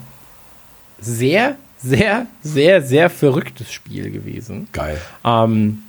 sehr, 0.99 1.57
sehr, 1.77 2.25
sehr, 2.41 2.81
sehr 2.81 3.09
verrücktes 3.11 3.71
Spiel 3.71 4.09
gewesen. 4.09 4.67
Geil. 4.71 4.99
Ähm, 5.23 5.83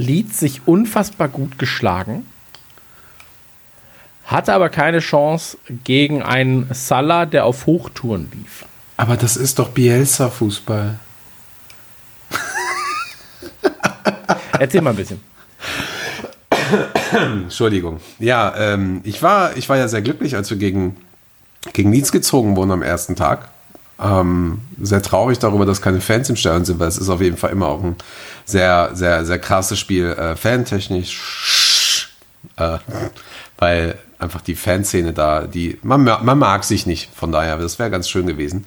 Leeds 0.00 0.40
sich 0.40 0.62
unfassbar 0.66 1.28
gut 1.28 1.58
geschlagen, 1.58 2.26
hatte 4.24 4.52
aber 4.52 4.68
keine 4.68 5.00
Chance 5.00 5.58
gegen 5.84 6.22
einen 6.22 6.68
Salah, 6.72 7.26
der 7.26 7.44
auf 7.44 7.66
Hochtouren 7.66 8.30
lief. 8.32 8.64
Aber 8.96 9.16
das 9.16 9.36
ist 9.36 9.58
doch 9.58 9.70
Bielsa-Fußball. 9.70 10.98
Erzähl 14.58 14.82
mal 14.82 14.90
ein 14.90 14.96
bisschen. 14.96 15.20
Entschuldigung. 17.12 18.00
Ja, 18.18 18.54
ähm, 18.56 19.00
ich, 19.04 19.22
war, 19.22 19.56
ich 19.56 19.68
war 19.68 19.76
ja 19.76 19.88
sehr 19.88 20.02
glücklich, 20.02 20.36
als 20.36 20.50
wir 20.50 20.58
gegen, 20.58 20.96
gegen 21.72 21.92
Leeds 21.92 22.12
gezogen 22.12 22.56
wurden 22.56 22.70
am 22.70 22.82
ersten 22.82 23.16
Tag. 23.16 23.48
Ähm, 24.00 24.60
sehr 24.80 25.02
traurig 25.02 25.38
darüber, 25.38 25.66
dass 25.66 25.82
keine 25.82 26.00
Fans 26.00 26.30
im 26.30 26.36
Stadion 26.36 26.64
sind, 26.64 26.78
weil 26.78 26.88
es 26.88 26.98
ist 26.98 27.08
auf 27.08 27.20
jeden 27.20 27.36
Fall 27.36 27.50
immer 27.50 27.66
auch 27.66 27.82
ein 27.82 27.96
sehr, 28.50 28.90
sehr, 28.94 29.24
sehr 29.24 29.38
krasses 29.38 29.78
Spiel, 29.78 30.06
äh, 30.10 30.36
fantechnisch. 30.36 32.10
Äh, 32.56 32.78
weil 33.58 33.96
einfach 34.18 34.40
die 34.40 34.54
Fanszene 34.54 35.12
da, 35.12 35.42
die, 35.42 35.78
man, 35.82 36.04
man 36.04 36.38
mag 36.38 36.64
sich 36.64 36.86
nicht, 36.86 37.10
von 37.14 37.32
daher, 37.32 37.56
das 37.56 37.78
wäre 37.78 37.90
ganz 37.90 38.08
schön 38.08 38.26
gewesen. 38.26 38.66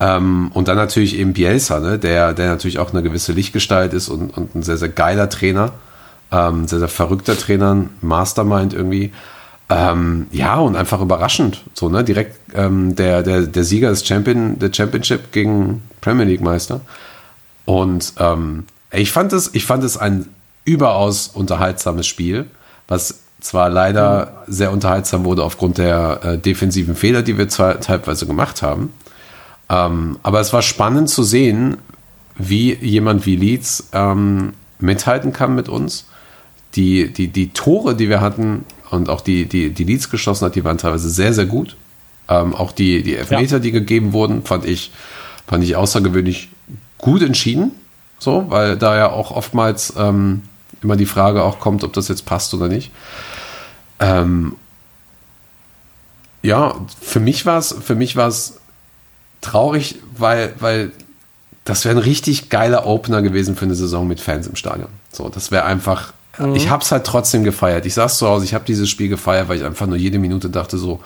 Ähm, 0.00 0.50
und 0.54 0.68
dann 0.68 0.76
natürlich 0.76 1.18
eben 1.18 1.32
Bielsa, 1.32 1.80
ne, 1.80 1.98
der, 1.98 2.32
der 2.32 2.48
natürlich 2.50 2.78
auch 2.78 2.92
eine 2.92 3.02
gewisse 3.02 3.32
Lichtgestalt 3.32 3.92
ist 3.92 4.08
und, 4.08 4.36
und 4.36 4.54
ein 4.54 4.62
sehr, 4.62 4.76
sehr 4.76 4.88
geiler 4.88 5.28
Trainer, 5.28 5.72
ähm, 6.30 6.68
sehr, 6.68 6.78
sehr 6.78 6.88
verrückter 6.88 7.36
Trainer, 7.36 7.86
Mastermind 8.00 8.74
irgendwie. 8.74 9.12
Ähm, 9.70 10.28
ja, 10.30 10.56
und 10.56 10.76
einfach 10.76 11.00
überraschend. 11.00 11.62
So, 11.74 11.88
ne? 11.88 12.02
Direkt 12.04 12.36
ähm, 12.54 12.96
der, 12.96 13.22
der, 13.22 13.42
der 13.42 13.64
Sieger 13.64 13.90
des 13.90 14.06
Champion, 14.06 14.58
der 14.58 14.72
Championship 14.72 15.30
gegen 15.32 15.82
Premier 16.00 16.24
League 16.24 16.40
Meister. 16.40 16.80
Und 17.66 18.14
ähm, 18.18 18.64
ich 18.92 19.12
fand 19.12 19.32
es, 19.32 19.54
ich 19.54 19.64
fand 19.66 19.84
es 19.84 19.96
ein 19.96 20.26
überaus 20.64 21.28
unterhaltsames 21.28 22.06
Spiel, 22.06 22.46
was 22.88 23.20
zwar 23.40 23.70
leider 23.70 24.42
sehr 24.48 24.72
unterhaltsam 24.72 25.24
wurde 25.24 25.44
aufgrund 25.44 25.78
der 25.78 26.20
äh, 26.24 26.38
defensiven 26.38 26.96
Fehler, 26.96 27.22
die 27.22 27.38
wir 27.38 27.48
zwar 27.48 27.80
teilweise 27.80 28.26
gemacht 28.26 28.62
haben. 28.62 28.92
Ähm, 29.70 30.18
aber 30.22 30.40
es 30.40 30.52
war 30.52 30.62
spannend 30.62 31.08
zu 31.08 31.22
sehen, 31.22 31.76
wie 32.36 32.74
jemand 32.74 33.26
wie 33.26 33.36
Leeds 33.36 33.88
ähm, 33.92 34.54
mithalten 34.80 35.32
kann 35.32 35.54
mit 35.54 35.68
uns. 35.68 36.06
Die, 36.74 37.12
die, 37.12 37.28
die 37.28 37.50
Tore, 37.50 37.94
die 37.94 38.08
wir 38.08 38.20
hatten 38.20 38.64
und 38.90 39.08
auch 39.08 39.20
die, 39.20 39.46
die, 39.46 39.70
die 39.70 39.84
Leeds 39.84 40.10
geschossen 40.10 40.46
hat, 40.46 40.54
die 40.54 40.64
waren 40.64 40.78
teilweise 40.78 41.08
sehr, 41.08 41.32
sehr 41.32 41.46
gut. 41.46 41.76
Ähm, 42.28 42.54
auch 42.54 42.72
die, 42.72 43.02
die 43.02 43.16
Elfmeter, 43.16 43.56
Ja. 43.56 43.58
die 43.58 43.72
gegeben 43.72 44.12
wurden, 44.12 44.42
fand 44.42 44.64
ich, 44.66 44.92
fand 45.46 45.64
ich 45.64 45.76
außergewöhnlich 45.76 46.50
gut 46.98 47.22
entschieden. 47.22 47.72
So, 48.18 48.46
weil 48.48 48.76
da 48.76 48.96
ja 48.96 49.10
auch 49.10 49.30
oftmals 49.30 49.94
ähm, 49.96 50.42
immer 50.82 50.96
die 50.96 51.06
Frage 51.06 51.42
auch 51.42 51.60
kommt, 51.60 51.84
ob 51.84 51.92
das 51.92 52.08
jetzt 52.08 52.26
passt 52.26 52.52
oder 52.54 52.68
nicht. 52.68 52.90
Ähm, 54.00 54.56
ja, 56.42 56.74
für 57.00 57.20
mich 57.20 57.46
war 57.46 57.58
es, 57.58 57.74
für 57.80 57.94
mich 57.94 58.16
war 58.16 58.28
es 58.28 58.60
traurig, 59.40 59.96
weil, 60.16 60.54
weil 60.58 60.92
das 61.64 61.84
wäre 61.84 61.96
ein 61.96 62.02
richtig 62.02 62.48
geiler 62.48 62.86
Opener 62.86 63.22
gewesen 63.22 63.56
für 63.56 63.64
eine 63.64 63.74
Saison 63.74 64.06
mit 64.08 64.20
Fans 64.20 64.46
im 64.46 64.56
Stadion. 64.56 64.88
So, 65.12 65.28
das 65.28 65.50
wäre 65.50 65.64
einfach. 65.64 66.12
Ich 66.54 66.70
habe 66.70 66.84
es 66.84 66.92
halt 66.92 67.04
trotzdem 67.04 67.42
gefeiert. 67.42 67.84
Ich 67.84 67.94
saß 67.94 68.18
zu 68.18 68.28
Hause, 68.28 68.44
ich 68.44 68.54
habe 68.54 68.64
dieses 68.64 68.88
Spiel 68.88 69.08
gefeiert, 69.08 69.48
weil 69.48 69.56
ich 69.56 69.64
einfach 69.64 69.86
nur 69.86 69.96
jede 69.96 70.20
Minute 70.20 70.48
dachte 70.48 70.78
so, 70.78 71.00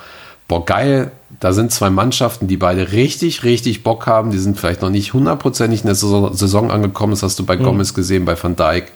boah 0.53 0.67
geil, 0.67 1.13
da 1.41 1.55
sind 1.55 1.73
zwei 1.73 1.89
Mannschaften, 1.89 2.47
die 2.47 2.59
beide 2.59 2.93
richtig, 2.93 3.43
richtig 3.43 3.83
Bock 3.83 4.07
haben. 4.07 4.33
Die 4.33 4.39
sind 4.39 4.61
vielleicht 4.61 4.83
noch 4.83 4.91
nicht 4.91 5.15
hundertprozentig 5.15 5.81
in 5.81 5.87
der 5.87 5.95
Saison, 5.95 6.71
angekommen. 6.71 7.13
Das 7.13 7.23
hast 7.23 7.39
du 7.39 7.47
bei 7.47 7.57
Gomez 7.57 7.95
gesehen, 7.95 8.27
bei 8.27 8.37
Van 8.41 8.55
Dijk 8.55 8.93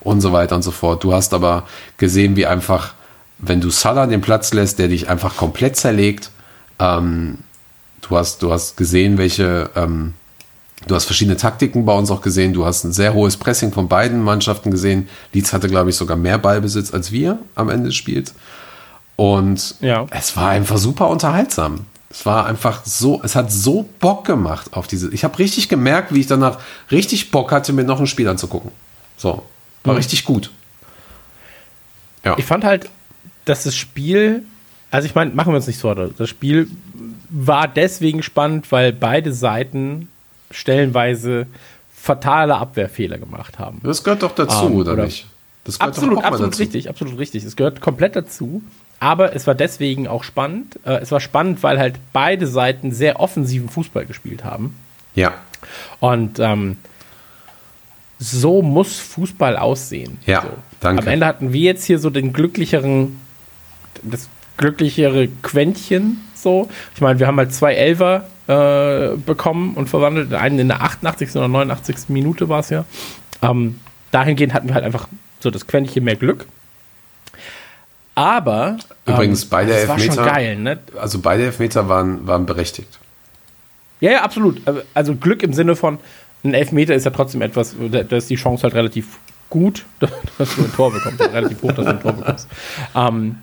und 0.00 0.20
so 0.20 0.32
weiter 0.32 0.56
und 0.56 0.62
so 0.62 0.72
fort. 0.72 1.04
Du 1.04 1.12
hast 1.12 1.32
aber 1.32 1.62
gesehen, 1.96 2.34
wie 2.34 2.44
einfach, 2.44 2.94
wenn 3.38 3.60
du 3.60 3.70
Salah 3.70 4.08
den 4.08 4.20
Platz 4.20 4.52
lässt, 4.52 4.80
der 4.80 4.88
dich 4.88 5.08
einfach 5.08 5.36
komplett 5.36 5.76
zerlegt, 5.76 6.32
ähm, 6.80 7.38
du 8.02 8.16
hast, 8.16 8.42
du 8.42 8.50
hast 8.50 8.76
gesehen, 8.76 9.16
welche, 9.16 9.70
ähm, 9.76 10.14
du 10.88 10.96
hast 10.96 11.04
verschiedene 11.04 11.36
Taktiken 11.36 11.84
bei 11.84 11.96
uns 11.96 12.10
auch 12.10 12.20
gesehen. 12.20 12.52
Du 12.52 12.66
hast 12.66 12.82
ein 12.82 12.92
sehr 12.92 13.14
hohes 13.14 13.36
Pressing 13.36 13.70
von 13.70 13.86
beiden 13.86 14.24
Mannschaften 14.24 14.72
gesehen. 14.72 15.08
Leeds 15.32 15.52
hatte, 15.52 15.68
glaube 15.68 15.90
ich, 15.90 15.96
sogar 15.96 16.16
mehr 16.16 16.38
Ballbesitz 16.38 16.92
als 16.92 17.12
wir 17.12 17.38
am 17.54 17.68
Ende 17.68 17.90
des 17.90 17.94
Spiels. 17.94 18.34
Und 19.16 19.76
Ja. 19.80 20.06
es 20.10 20.36
war 20.36 20.50
einfach 20.50 20.76
super 20.78 21.08
unterhaltsam. 21.08 21.86
Es 22.10 22.24
war 22.24 22.46
einfach 22.46 22.84
so, 22.84 23.20
es 23.24 23.34
hat 23.34 23.50
so 23.50 23.88
Bock 24.00 24.24
gemacht 24.24 24.72
auf 24.74 24.86
diese. 24.86 25.12
Ich 25.12 25.24
habe 25.24 25.38
richtig 25.38 25.68
gemerkt, 25.68 26.14
wie 26.14 26.20
ich 26.20 26.26
danach 26.26 26.58
richtig 26.90 27.30
Bock 27.30 27.50
hatte, 27.52 27.72
mir 27.72 27.84
noch 27.84 28.00
ein 28.00 28.06
Spiel 28.06 28.28
anzugucken. 28.28 28.70
So, 29.16 29.42
war 29.84 29.96
richtig 29.96 30.24
gut. 30.24 30.50
Ja. 32.24 32.36
Ich 32.38 32.44
fand 32.44 32.64
halt, 32.64 32.88
dass 33.44 33.64
das 33.64 33.76
Spiel 33.76 34.42
Also 34.92 35.06
ich 35.06 35.14
meine, 35.16 35.32
machen 35.32 35.52
wir 35.52 35.56
uns 35.56 35.66
nicht 35.66 35.80
so. 35.80 35.92
Das 35.94 36.28
Spiel 36.28 36.70
war 37.28 37.66
deswegen 37.68 38.22
spannend, 38.22 38.70
weil 38.70 38.92
beide 38.92 39.32
Seiten 39.32 40.08
stellenweise 40.50 41.46
fatale 41.94 42.56
Abwehrfehler 42.56 43.18
gemacht 43.18 43.58
haben. 43.58 43.80
Das 43.82 44.04
gehört 44.04 44.22
doch 44.22 44.34
dazu, 44.34 44.66
Ähm, 44.66 44.72
oder, 44.76 44.92
oder- 44.92 45.04
nicht? 45.04 45.26
Das 45.64 45.78
gehört 45.78 45.96
Absolut, 45.96 46.12
doch 46.14 46.18
auch 46.18 46.22
mal 46.22 46.28
absolut 46.28 46.52
dazu. 46.52 46.62
richtig, 46.62 46.88
absolut 46.88 47.18
richtig. 47.18 47.44
Es 47.44 47.56
gehört 47.56 47.80
komplett 47.80 48.14
dazu. 48.14 48.62
Aber 48.98 49.34
es 49.34 49.46
war 49.46 49.54
deswegen 49.54 50.08
auch 50.08 50.24
spannend. 50.24 50.78
Äh, 50.84 50.98
es 50.98 51.12
war 51.12 51.20
spannend, 51.20 51.62
weil 51.62 51.78
halt 51.78 51.96
beide 52.12 52.46
Seiten 52.46 52.92
sehr 52.92 53.20
offensiven 53.20 53.68
Fußball 53.68 54.06
gespielt 54.06 54.44
haben. 54.44 54.74
Ja, 55.14 55.34
Und 56.00 56.38
ähm, 56.38 56.76
so 58.18 58.62
muss 58.62 58.98
Fußball 58.98 59.56
aussehen. 59.56 60.18
Ja, 60.26 60.42
so. 60.42 60.48
danke. 60.80 61.02
Am 61.02 61.08
Ende 61.08 61.26
hatten 61.26 61.52
wir 61.52 61.62
jetzt 61.62 61.84
hier 61.84 61.98
so 61.98 62.10
den 62.10 62.32
glücklicheren, 62.32 63.20
das 64.02 64.28
glücklichere 64.56 65.28
Quäntchen. 65.42 66.22
So, 66.34 66.68
ich 66.94 67.00
meine, 67.00 67.18
wir 67.18 67.26
haben 67.26 67.36
halt 67.36 67.52
zwei 67.52 67.74
Elfer 67.74 68.26
äh, 68.46 69.16
bekommen 69.16 69.74
und 69.74 69.88
verwandelt. 69.88 70.32
Einen 70.32 70.58
in 70.58 70.68
der 70.68 70.82
88. 70.82 71.36
oder 71.36 71.48
89. 71.48 72.08
Minute 72.08 72.48
war 72.48 72.60
es 72.60 72.70
ja. 72.70 72.84
Ähm, 73.42 73.80
dahingehend 74.12 74.54
hatten 74.54 74.68
wir 74.68 74.74
halt 74.74 74.84
einfach 74.84 75.08
so 75.40 75.50
das 75.50 75.66
Quäntchen 75.66 76.04
mehr 76.04 76.16
Glück. 76.16 76.46
Aber 78.16 78.78
Übrigens, 79.06 79.42
ähm, 79.44 79.48
beide 79.50 79.72
das 79.72 79.88
war 79.88 79.98
schon 79.98 80.08
Elfmeter- 80.08 80.24
geil, 80.30 80.56
ne? 80.56 80.78
also 81.00 81.18
beide 81.20 81.44
Elfmeter 81.44 81.88
waren, 81.88 82.26
waren 82.26 82.46
berechtigt. 82.46 82.98
Ja, 84.00 84.10
ja, 84.12 84.22
absolut. 84.22 84.60
Also 84.94 85.14
Glück 85.14 85.42
im 85.42 85.52
Sinne 85.52 85.76
von, 85.76 85.98
ein 86.42 86.54
Elfmeter 86.54 86.94
ist 86.94 87.04
ja 87.04 87.10
trotzdem 87.10 87.42
etwas, 87.42 87.76
da 87.90 88.16
ist 88.16 88.28
die 88.30 88.36
Chance 88.36 88.62
halt 88.64 88.74
relativ 88.74 89.18
gut, 89.50 89.84
dass 90.00 90.10
du 90.56 90.62
ein 90.64 90.72
Tor 90.74 90.92
bekommst, 90.92 91.20
relativ 91.20 91.62
hoch, 91.62 91.72
dass 91.72 91.84
du 91.84 91.90
ein 91.90 92.00
Tor 92.00 92.12
bekommst. 92.14 92.48
Ähm, 92.94 93.36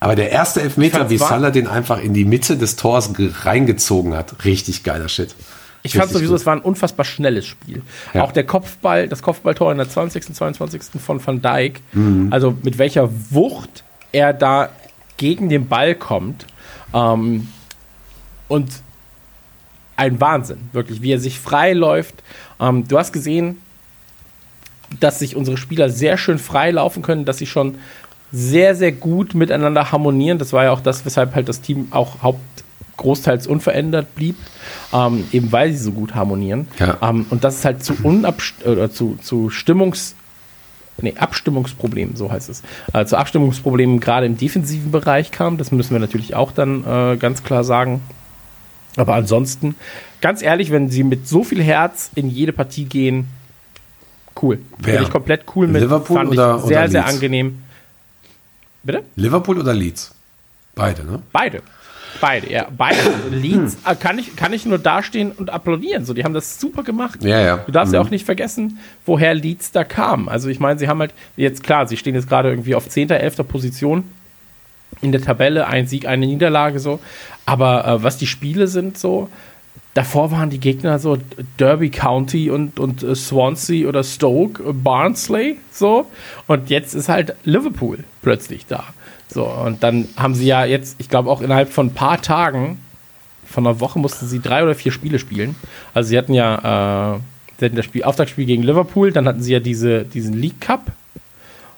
Aber 0.00 0.16
der 0.16 0.30
erste 0.30 0.62
Elfmeter, 0.62 1.10
wie 1.10 1.18
Salah 1.18 1.50
den 1.50 1.66
einfach 1.68 2.00
in 2.02 2.14
die 2.14 2.24
Mitte 2.24 2.56
des 2.56 2.76
Tors 2.76 3.12
ge- 3.14 3.30
reingezogen 3.42 4.14
hat, 4.16 4.44
richtig 4.46 4.84
geiler 4.84 5.08
Shit. 5.08 5.34
ich 5.82 5.96
fand 5.96 6.10
sowieso, 6.10 6.32
gut. 6.32 6.40
es 6.40 6.46
war 6.46 6.54
ein 6.56 6.60
unfassbar 6.62 7.04
schnelles 7.04 7.46
Spiel. 7.46 7.82
Ja. 8.14 8.22
Auch 8.24 8.32
der 8.32 8.44
Kopfball, 8.44 9.06
das 9.08 9.20
Kopfballtor 9.22 9.70
in 9.70 9.76
der 9.78 9.88
20., 9.88 10.34
22. 10.34 10.82
von 11.00 11.24
Van 11.26 11.42
Dijk, 11.42 11.80
Mhm. 11.92 12.32
also 12.32 12.56
mit 12.62 12.78
welcher 12.78 13.10
Wucht 13.30 13.84
er 14.14 14.32
da 14.32 14.70
gegen 15.16 15.48
den 15.48 15.68
Ball 15.68 15.94
kommt 15.94 16.46
ähm, 16.94 17.48
und 18.48 18.70
ein 19.96 20.20
Wahnsinn, 20.20 20.70
wirklich, 20.72 21.02
wie 21.02 21.12
er 21.12 21.18
sich 21.18 21.38
frei 21.38 21.72
läuft. 21.72 22.22
Ähm, 22.60 22.88
du 22.88 22.98
hast 22.98 23.12
gesehen, 23.12 23.60
dass 25.00 25.18
sich 25.18 25.36
unsere 25.36 25.56
Spieler 25.56 25.90
sehr 25.90 26.16
schön 26.16 26.38
frei 26.38 26.70
laufen 26.70 27.02
können, 27.02 27.24
dass 27.24 27.38
sie 27.38 27.46
schon 27.46 27.76
sehr, 28.32 28.74
sehr 28.74 28.92
gut 28.92 29.34
miteinander 29.34 29.92
harmonieren. 29.92 30.38
Das 30.38 30.52
war 30.52 30.64
ja 30.64 30.72
auch 30.72 30.80
das, 30.80 31.04
weshalb 31.04 31.34
halt 31.34 31.48
das 31.48 31.60
Team 31.60 31.88
auch 31.90 32.22
haupt 32.22 32.40
großteils 32.96 33.48
unverändert 33.48 34.14
blieb, 34.14 34.36
ähm, 34.92 35.24
eben 35.32 35.50
weil 35.50 35.72
sie 35.72 35.78
so 35.78 35.92
gut 35.92 36.14
harmonieren. 36.14 36.68
Ja. 36.78 36.98
Ähm, 37.02 37.26
und 37.30 37.42
das 37.42 37.56
ist 37.56 37.64
halt 37.64 37.82
zu 37.82 37.96
oder 38.04 38.90
zu, 38.92 39.18
zu 39.20 39.50
Stimmungs 39.50 40.14
nee, 41.00 41.14
Abstimmungsproblemen, 41.16 42.16
so 42.16 42.30
heißt 42.30 42.48
es, 42.48 42.62
äh, 42.92 43.04
zu 43.04 43.16
Abstimmungsproblemen 43.16 44.00
gerade 44.00 44.26
im 44.26 44.36
defensiven 44.36 44.90
Bereich 44.90 45.30
kam. 45.30 45.58
Das 45.58 45.72
müssen 45.72 45.92
wir 45.92 46.00
natürlich 46.00 46.34
auch 46.34 46.52
dann 46.52 46.84
äh, 46.84 47.16
ganz 47.16 47.42
klar 47.42 47.64
sagen. 47.64 48.00
Aber 48.96 49.14
ansonsten, 49.14 49.74
ganz 50.20 50.40
ehrlich, 50.42 50.70
wenn 50.70 50.88
sie 50.88 51.02
mit 51.02 51.26
so 51.26 51.42
viel 51.42 51.62
Herz 51.62 52.10
in 52.14 52.28
jede 52.30 52.52
Partie 52.52 52.84
gehen, 52.84 53.26
cool. 54.40 54.60
Wer? 54.78 54.94
Bin 54.94 55.02
ich 55.04 55.10
komplett 55.10 55.44
cool 55.56 55.66
mit. 55.66 55.82
Liverpool 55.82 56.16
Fand 56.16 56.30
oder- 56.30 56.56
ich 56.58 56.64
sehr, 56.64 56.78
oder 56.80 56.88
sehr 56.88 57.06
angenehm. 57.06 57.58
Bitte? 58.82 59.02
Liverpool 59.16 59.58
oder 59.58 59.74
Leeds? 59.74 60.14
Beide, 60.74 61.04
ne? 61.04 61.22
Beide. 61.32 61.62
Beide, 62.20 62.50
ja. 62.50 62.68
Beide. 62.76 62.98
Leeds 63.30 63.76
äh, 63.86 63.94
kann 63.96 64.18
ich, 64.18 64.36
kann 64.36 64.52
ich 64.52 64.64
nur 64.66 64.78
dastehen 64.78 65.32
und 65.32 65.50
applaudieren. 65.50 66.04
So, 66.04 66.14
die 66.14 66.24
haben 66.24 66.34
das 66.34 66.60
super 66.60 66.82
gemacht. 66.82 67.22
Ja, 67.24 67.40
ja. 67.40 67.56
Du 67.58 67.72
darfst 67.72 67.92
ja 67.92 68.00
Mhm. 68.00 68.06
auch 68.06 68.10
nicht 68.10 68.24
vergessen, 68.24 68.78
woher 69.06 69.34
Leeds 69.34 69.72
da 69.72 69.84
kam. 69.84 70.28
Also 70.28 70.48
ich 70.48 70.60
meine, 70.60 70.78
sie 70.78 70.88
haben 70.88 71.00
halt, 71.00 71.12
jetzt 71.36 71.62
klar, 71.62 71.86
sie 71.86 71.96
stehen 71.96 72.14
jetzt 72.14 72.28
gerade 72.28 72.48
irgendwie 72.50 72.74
auf 72.74 72.88
10., 72.88 73.10
11. 73.10 73.46
Position 73.48 74.04
in 75.00 75.12
der 75.12 75.20
Tabelle, 75.20 75.66
ein 75.66 75.86
Sieg, 75.86 76.06
eine 76.06 76.26
Niederlage 76.26 76.78
so. 76.78 77.00
Aber 77.46 77.86
äh, 77.86 78.02
was 78.02 78.16
die 78.16 78.26
Spiele 78.26 78.68
sind 78.68 78.96
so, 78.96 79.28
davor 79.92 80.30
waren 80.30 80.50
die 80.50 80.60
Gegner 80.60 80.98
so 80.98 81.18
Derby 81.58 81.90
County 81.90 82.50
und, 82.50 82.78
und 82.80 83.02
äh, 83.02 83.14
Swansea 83.14 83.88
oder 83.88 84.02
Stoke, 84.04 84.62
äh, 84.62 84.72
Barnsley 84.72 85.58
so. 85.72 86.06
Und 86.46 86.70
jetzt 86.70 86.94
ist 86.94 87.08
halt 87.08 87.34
Liverpool 87.44 87.98
plötzlich 88.22 88.66
da. 88.66 88.84
So, 89.28 89.44
und 89.44 89.82
dann 89.82 90.08
haben 90.16 90.34
sie 90.34 90.46
ja 90.46 90.64
jetzt, 90.64 90.96
ich 90.98 91.08
glaube 91.08 91.30
auch 91.30 91.40
innerhalb 91.40 91.72
von 91.72 91.86
ein 91.86 91.94
paar 91.94 92.20
Tagen, 92.20 92.78
von 93.46 93.66
einer 93.66 93.80
Woche 93.80 93.98
mussten 93.98 94.26
sie 94.26 94.40
drei 94.40 94.62
oder 94.62 94.74
vier 94.74 94.92
Spiele 94.92 95.18
spielen. 95.18 95.54
Also 95.92 96.08
sie 96.08 96.18
hatten 96.18 96.34
ja, 96.34 97.16
äh, 97.16 97.20
sie 97.58 97.64
hatten 97.66 97.76
das 97.76 97.84
Spiel, 97.84 98.04
Auftaktspiel 98.04 98.46
gegen 98.46 98.62
Liverpool, 98.62 99.12
dann 99.12 99.26
hatten 99.26 99.42
sie 99.42 99.52
ja 99.52 99.60
diese, 99.60 100.04
diesen 100.04 100.34
League 100.34 100.60
Cup, 100.60 100.92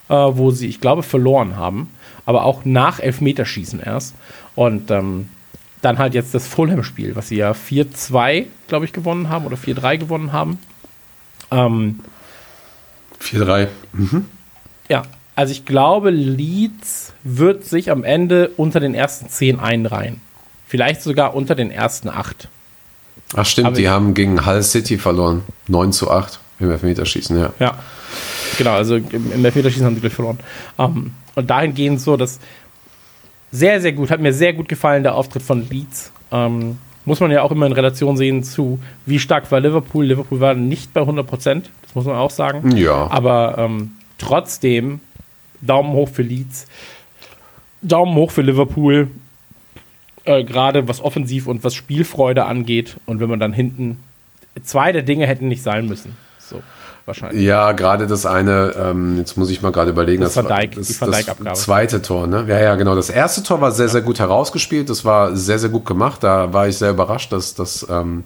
äh, 0.09 0.15
wo 0.15 0.51
sie, 0.51 0.69
ich 0.69 0.81
glaube, 0.81 1.03
verloren 1.03 1.57
haben. 1.57 1.91
Aber 2.25 2.45
auch 2.45 2.65
nach 2.65 2.99
Elfmeterschießen 2.99 3.81
erst. 3.81 4.15
Und 4.55 4.91
ähm, 4.91 5.29
dann 5.83 5.99
halt 5.99 6.15
jetzt 6.15 6.35
das 6.35 6.47
Fulham-Spiel, 6.49 7.15
was 7.15 7.29
sie 7.29 7.37
ja 7.37 7.53
4-2, 7.53 8.47
glaube 8.67 8.85
ich, 8.85 8.93
gewonnen 8.93 9.29
haben 9.29 9.47
oder 9.47 9.57
4-3 9.57 9.99
gewonnen 9.99 10.33
haben. 10.33 10.59
Ähm, 11.51 12.01
4-3. 13.21 13.69
ja, 14.89 15.03
also 15.37 15.53
ich 15.53 15.67
glaube, 15.67 16.11
Leeds 16.11 17.13
wird 17.23 17.65
sich 17.65 17.91
am 17.91 18.05
Ende 18.05 18.51
unter 18.57 18.81
den 18.81 18.95
ersten 18.95 19.29
10 19.29 19.61
einreihen. 19.61 20.21
Vielleicht 20.67 21.03
sogar 21.03 21.35
unter 21.35 21.55
den 21.55 21.71
ersten 21.71 22.09
8. 22.09 22.49
Ach 23.35 23.47
stimmt, 23.47 23.69
Aber 23.69 23.77
die 23.77 23.89
haben 23.89 24.15
gegen 24.15 24.47
Hull 24.47 24.63
City 24.63 24.99
verloren. 24.99 25.43
9 25.69 25.93
zu 25.93 26.11
8 26.11 26.41
im 26.59 26.71
Elfmeterschießen, 26.71 27.39
ja. 27.39 27.53
Ja, 27.59 27.79
genau, 28.57 28.73
also 28.73 28.97
im, 28.97 29.45
Elfmeterschießen 29.45 29.85
haben 29.85 29.95
sie 29.95 30.01
gleich 30.01 30.15
verloren. 30.15 30.39
Ähm, 30.79 31.13
und 31.35 31.51
dahingehend 31.51 32.01
so, 32.01 32.17
dass 32.17 32.41
sehr, 33.53 33.81
sehr 33.81 33.93
gut, 33.93 34.11
hat 34.11 34.21
mir 34.21 34.33
sehr 34.33 34.55
gut 34.55 34.69
gefallen, 34.69 35.03
der 35.03 35.15
Auftritt 35.15 35.43
von 35.43 35.69
Leeds. 35.69 36.13
Ähm, 36.33 36.79
muss 37.05 37.21
man 37.21 37.31
ja 37.31 37.43
auch 37.43 37.53
immer 37.53 37.67
in 37.67 37.73
Relation 37.73 38.17
sehen 38.17 38.43
zu, 38.43 38.81
wie 39.05 39.19
stark 39.19 39.51
war 39.53 39.61
Liverpool. 39.61 40.07
Liverpool 40.07 40.41
war 40.41 40.55
nicht 40.55 40.95
bei 40.95 41.03
100 41.03 41.27
Prozent, 41.27 41.71
das 41.83 41.95
muss 41.95 42.07
man 42.07 42.17
auch 42.17 42.31
sagen. 42.31 42.77
Ja. 42.77 43.09
Aber 43.11 43.57
ähm, 43.59 43.93
trotzdem, 44.19 45.01
Daumen 45.61 45.93
hoch 45.93 46.09
für 46.09 46.23
Leeds, 46.23 46.67
Daumen 47.83 48.15
hoch 48.15 48.31
für 48.31 48.43
Liverpool, 48.43 49.11
äh, 50.25 50.45
gerade 50.45 50.89
was 50.89 51.01
Offensiv 51.01 51.47
und 51.47 51.65
was 51.65 51.75
Spielfreude 51.75 52.45
angeht. 52.47 52.97
Und 53.07 53.21
wenn 53.21 53.29
man 53.29 53.39
dann 53.41 53.53
hinten, 53.53 53.99
zwei 54.63 54.93
der 54.93 55.03
Dinge 55.03 55.27
hätten 55.27 55.49
nicht 55.49 55.63
sein 55.63 55.87
müssen. 55.87 56.17
So, 56.39 56.63
wahrscheinlich. 57.05 57.43
Ja, 57.45 57.73
gerade 57.73 58.07
das 58.07 58.27
eine, 58.27 58.75
ähm, 58.79 59.19
jetzt 59.19 59.37
muss 59.37 59.51
ich 59.51 59.63
mal 59.63 59.73
gerade 59.73 59.91
überlegen, 59.91 60.23
Das 60.23 60.37
war 60.37 60.45
Dijk- 60.45 60.75
das, 60.77 60.99
das 61.45 61.63
zweite 61.63 62.03
Tor, 62.03 62.27
ne? 62.27 62.45
Ja, 62.49 62.59
ja, 62.61 62.75
genau. 62.77 62.95
Das 62.95 63.11
erste 63.11 63.43
Tor 63.43 63.61
war 63.61 63.73
sehr, 63.73 63.89
sehr 63.89 64.03
gut 64.03 64.19
herausgespielt. 64.19 64.91
Das 64.91 65.05
war 65.05 65.37
sehr, 65.37 65.59
sehr 65.59 65.71
gut 65.71 65.87
gemacht. 65.87 66.23
Da 66.25 66.53
war 66.53 66.69
ich 66.69 66.77
sehr 66.79 66.91
überrascht, 66.91 67.33
dass, 67.33 67.55
dass 67.55 67.87
ähm, 67.89 68.25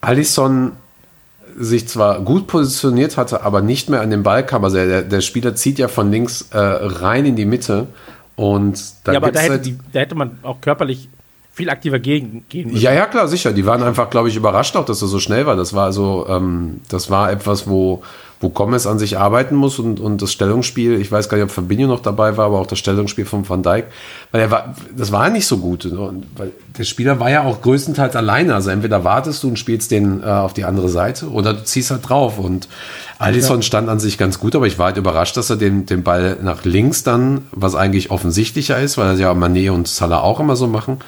Alisson 0.00 0.72
sich 1.56 1.88
zwar 1.88 2.20
gut 2.20 2.46
positioniert 2.46 3.16
hatte, 3.16 3.42
aber 3.42 3.60
nicht 3.60 3.88
mehr 3.88 4.00
an 4.00 4.10
den 4.10 4.22
Ball 4.22 4.44
kam. 4.44 4.64
Also 4.64 4.76
der, 4.76 5.02
der 5.02 5.20
Spieler 5.20 5.54
zieht 5.54 5.78
ja 5.78 5.88
von 5.88 6.10
links 6.10 6.48
äh, 6.50 6.58
rein 6.58 7.26
in 7.26 7.36
die 7.36 7.44
Mitte 7.44 7.86
und 8.36 8.82
da 9.04 9.12
ja, 9.12 9.18
aber 9.18 9.32
da 9.32 9.40
hätte, 9.40 9.52
halt, 9.52 9.66
die, 9.66 9.78
da 9.92 10.00
hätte 10.00 10.14
man 10.14 10.38
auch 10.42 10.60
körperlich 10.60 11.08
viel 11.52 11.68
aktiver 11.68 11.98
gegen, 11.98 12.44
gehen 12.48 12.68
müssen. 12.68 12.82
Ja, 12.82 12.92
ja, 12.92 13.06
klar, 13.06 13.28
sicher. 13.28 13.52
Die 13.52 13.66
waren 13.66 13.82
einfach, 13.82 14.08
glaube 14.08 14.28
ich, 14.28 14.36
überrascht 14.36 14.74
auch, 14.74 14.86
dass 14.86 15.02
er 15.02 15.08
so 15.08 15.20
schnell 15.20 15.44
war. 15.44 15.54
Das 15.54 15.74
war 15.74 15.84
also, 15.84 16.26
ähm, 16.28 16.80
das 16.88 17.10
war 17.10 17.30
etwas, 17.30 17.68
wo, 17.68 18.02
wo 18.42 18.48
Gomez 18.48 18.86
an 18.86 18.98
sich 18.98 19.18
arbeiten 19.18 19.54
muss 19.54 19.78
und, 19.78 20.00
und 20.00 20.20
das 20.20 20.32
Stellungsspiel, 20.32 21.00
ich 21.00 21.12
weiß 21.12 21.28
gar 21.28 21.36
nicht, 21.36 21.44
ob 21.44 21.52
Fabinho 21.52 21.86
noch 21.86 22.00
dabei 22.00 22.36
war, 22.36 22.46
aber 22.46 22.58
auch 22.58 22.66
das 22.66 22.80
Stellungsspiel 22.80 23.24
von 23.24 23.48
Van 23.48 23.62
Dijk, 23.62 23.86
weil 24.32 24.40
er 24.40 24.50
war, 24.50 24.74
das 24.96 25.12
war 25.12 25.30
nicht 25.30 25.46
so 25.46 25.58
gut. 25.58 25.86
Und, 25.86 26.26
weil 26.36 26.50
der 26.76 26.82
Spieler 26.82 27.20
war 27.20 27.30
ja 27.30 27.44
auch 27.44 27.62
größtenteils 27.62 28.16
alleine. 28.16 28.54
Also 28.54 28.70
entweder 28.70 29.04
wartest 29.04 29.44
du 29.44 29.48
und 29.48 29.58
spielst 29.58 29.92
den 29.92 30.22
äh, 30.22 30.26
auf 30.26 30.54
die 30.54 30.64
andere 30.64 30.88
Seite 30.88 31.30
oder 31.30 31.54
du 31.54 31.62
ziehst 31.62 31.92
halt 31.92 32.08
drauf. 32.08 32.38
Und 32.38 32.68
Alisson 33.20 33.62
stand 33.62 33.88
an 33.88 34.00
sich 34.00 34.18
ganz 34.18 34.40
gut, 34.40 34.56
aber 34.56 34.66
ich 34.66 34.76
war 34.76 34.86
halt 34.86 34.96
überrascht, 34.96 35.36
dass 35.36 35.48
er 35.48 35.56
den, 35.56 35.86
den 35.86 36.02
Ball 36.02 36.38
nach 36.42 36.64
links 36.64 37.04
dann, 37.04 37.46
was 37.52 37.76
eigentlich 37.76 38.10
offensichtlicher 38.10 38.80
ist, 38.80 38.98
weil 38.98 39.12
das 39.12 39.20
ja 39.20 39.30
Mané 39.32 39.70
und 39.70 39.86
Salah 39.86 40.20
auch 40.20 40.40
immer 40.40 40.56
so 40.56 40.66
machen, 40.66 40.98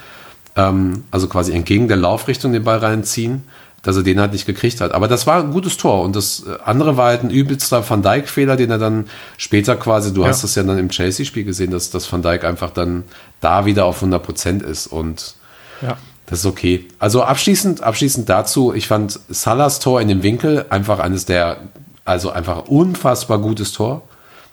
ähm, 0.54 1.02
also 1.10 1.26
quasi 1.26 1.52
entgegen 1.52 1.88
der 1.88 1.96
Laufrichtung 1.96 2.52
den 2.52 2.62
Ball 2.62 2.78
reinziehen, 2.78 3.42
dass 3.84 3.96
er 3.96 4.02
den 4.02 4.18
halt 4.18 4.32
nicht 4.32 4.46
gekriegt 4.46 4.80
hat. 4.80 4.92
Aber 4.92 5.06
das 5.06 5.26
war 5.28 5.38
ein 5.40 5.52
gutes 5.52 5.76
Tor. 5.76 6.02
Und 6.02 6.16
das 6.16 6.44
äh, 6.46 6.56
andere 6.64 6.96
war 6.96 7.06
halt 7.08 7.22
ein 7.22 7.30
übelster 7.30 7.88
Van 7.88 8.02
Dijk-Fehler, 8.02 8.56
den 8.56 8.70
er 8.70 8.78
dann 8.78 9.06
später 9.36 9.76
quasi, 9.76 10.12
du 10.12 10.22
Ja. 10.22 10.28
hast 10.28 10.42
das 10.42 10.56
ja 10.56 10.62
dann 10.64 10.78
im 10.78 10.88
Chelsea-Spiel 10.88 11.44
gesehen, 11.44 11.70
dass, 11.70 11.90
dass 11.90 12.10
Van 12.12 12.22
Dijk 12.22 12.44
einfach 12.44 12.70
dann 12.70 13.04
da 13.40 13.66
wieder 13.66 13.84
auf 13.84 13.96
100 13.98 14.22
Prozent 14.22 14.62
ist. 14.62 14.86
Und 14.88 15.34
Ja. 15.82 15.96
das 16.26 16.40
ist 16.40 16.46
okay. 16.46 16.88
Also 16.98 17.22
abschließend, 17.22 17.82
abschließend 17.82 18.28
dazu, 18.28 18.72
ich 18.74 18.88
fand 18.88 19.20
Salahs 19.28 19.78
Tor 19.78 20.00
in 20.00 20.08
dem 20.08 20.22
Winkel 20.22 20.64
einfach 20.70 20.98
eines 20.98 21.26
der, 21.26 21.58
also 22.06 22.30
einfach 22.30 22.66
unfassbar 22.68 23.38
gutes 23.38 23.72
Tor. 23.72 24.02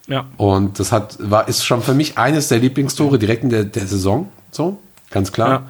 Ja. 0.08 0.26
Und 0.36 0.80
das 0.80 0.92
hat, 0.92 1.18
war, 1.20 1.48
ist 1.48 1.64
schon 1.64 1.82
für 1.82 1.94
mich 1.94 2.18
eines 2.18 2.50
der 2.50 2.60
Lieblingstore 2.60 3.18
direkt 3.18 3.44
in 3.44 3.50
der, 3.50 3.64
der 3.64 3.88
Saison. 3.88 4.30
So, 4.52 4.78
ganz 5.10 5.32
klar. 5.32 5.64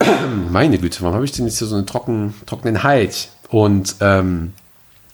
Meine 0.50 0.78
Güte, 0.78 1.02
warum 1.02 1.14
habe 1.14 1.24
ich 1.24 1.32
denn 1.32 1.46
jetzt 1.46 1.58
hier 1.58 1.66
so 1.66 1.76
einen 1.76 1.86
trockenen, 1.86 2.34
trockenen 2.46 2.82
Hals? 2.82 3.28
Und 3.50 3.96
ähm, 4.00 4.52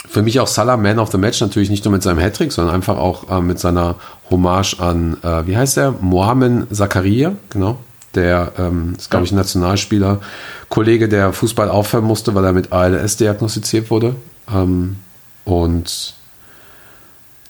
für 0.07 0.23
mich 0.23 0.41
auch 0.41 0.47
Salah 0.47 0.77
Man 0.77 0.99
of 0.99 1.11
the 1.11 1.19
Match 1.19 1.41
natürlich 1.41 1.71
nicht 1.71 1.85
nur 1.85 1.93
mit 1.93 2.03
seinem 2.03 2.19
Hattrick, 2.19 2.53
sondern 2.53 2.75
einfach 2.75 2.99
auch 2.99 3.31
äh, 3.31 3.41
mit 3.41 3.59
seiner 3.59 3.97
Hommage 4.31 4.81
an, 4.81 5.17
äh, 5.23 5.47
wie 5.47 5.57
heißt 5.57 5.77
der? 5.77 5.93
Mohamed 5.93 6.75
Zakaria, 6.75 7.35
genau. 7.51 7.79
Der 8.15 8.53
ähm, 8.59 8.95
ist, 8.97 9.11
glaube 9.11 9.25
ich, 9.25 9.33
ein 9.33 9.37
Nationalspieler, 9.37 10.21
Kollege, 10.69 11.09
der 11.09 11.33
Fußball 11.33 11.69
aufhören 11.69 12.05
musste, 12.05 12.35
weil 12.35 12.45
er 12.45 12.53
mit 12.53 12.73
ALS 12.73 13.17
diagnostiziert 13.17 13.91
wurde. 13.91 14.15
Ähm, 14.53 14.97
und 15.45 16.15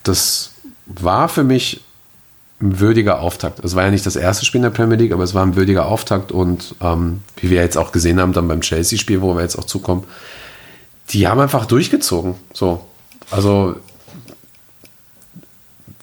das 0.04 0.52
war 0.86 1.28
für 1.28 1.44
mich 1.44 1.82
ein 2.64 2.80
würdiger 2.80 3.20
Auftakt. 3.20 3.62
Es 3.62 3.76
war 3.76 3.84
ja 3.84 3.90
nicht 3.90 4.06
das 4.06 4.16
erste 4.16 4.44
Spiel 4.44 4.58
in 4.58 4.62
der 4.62 4.70
Premier 4.70 4.96
League, 4.96 5.12
aber 5.12 5.22
es 5.22 5.34
war 5.34 5.44
ein 5.44 5.54
würdiger 5.54 5.86
Auftakt 5.86 6.32
und 6.32 6.74
ähm, 6.80 7.22
wie 7.36 7.50
wir 7.50 7.60
jetzt 7.60 7.76
auch 7.76 7.92
gesehen 7.92 8.20
haben, 8.20 8.32
dann 8.32 8.48
beim 8.48 8.62
Chelsea-Spiel, 8.62 9.20
wo 9.20 9.34
wir 9.34 9.42
jetzt 9.42 9.58
auch 9.58 9.64
zukommen, 9.64 10.04
die 11.10 11.28
haben 11.28 11.40
einfach 11.40 11.66
durchgezogen. 11.66 12.34
So. 12.52 12.84
Also 13.30 13.76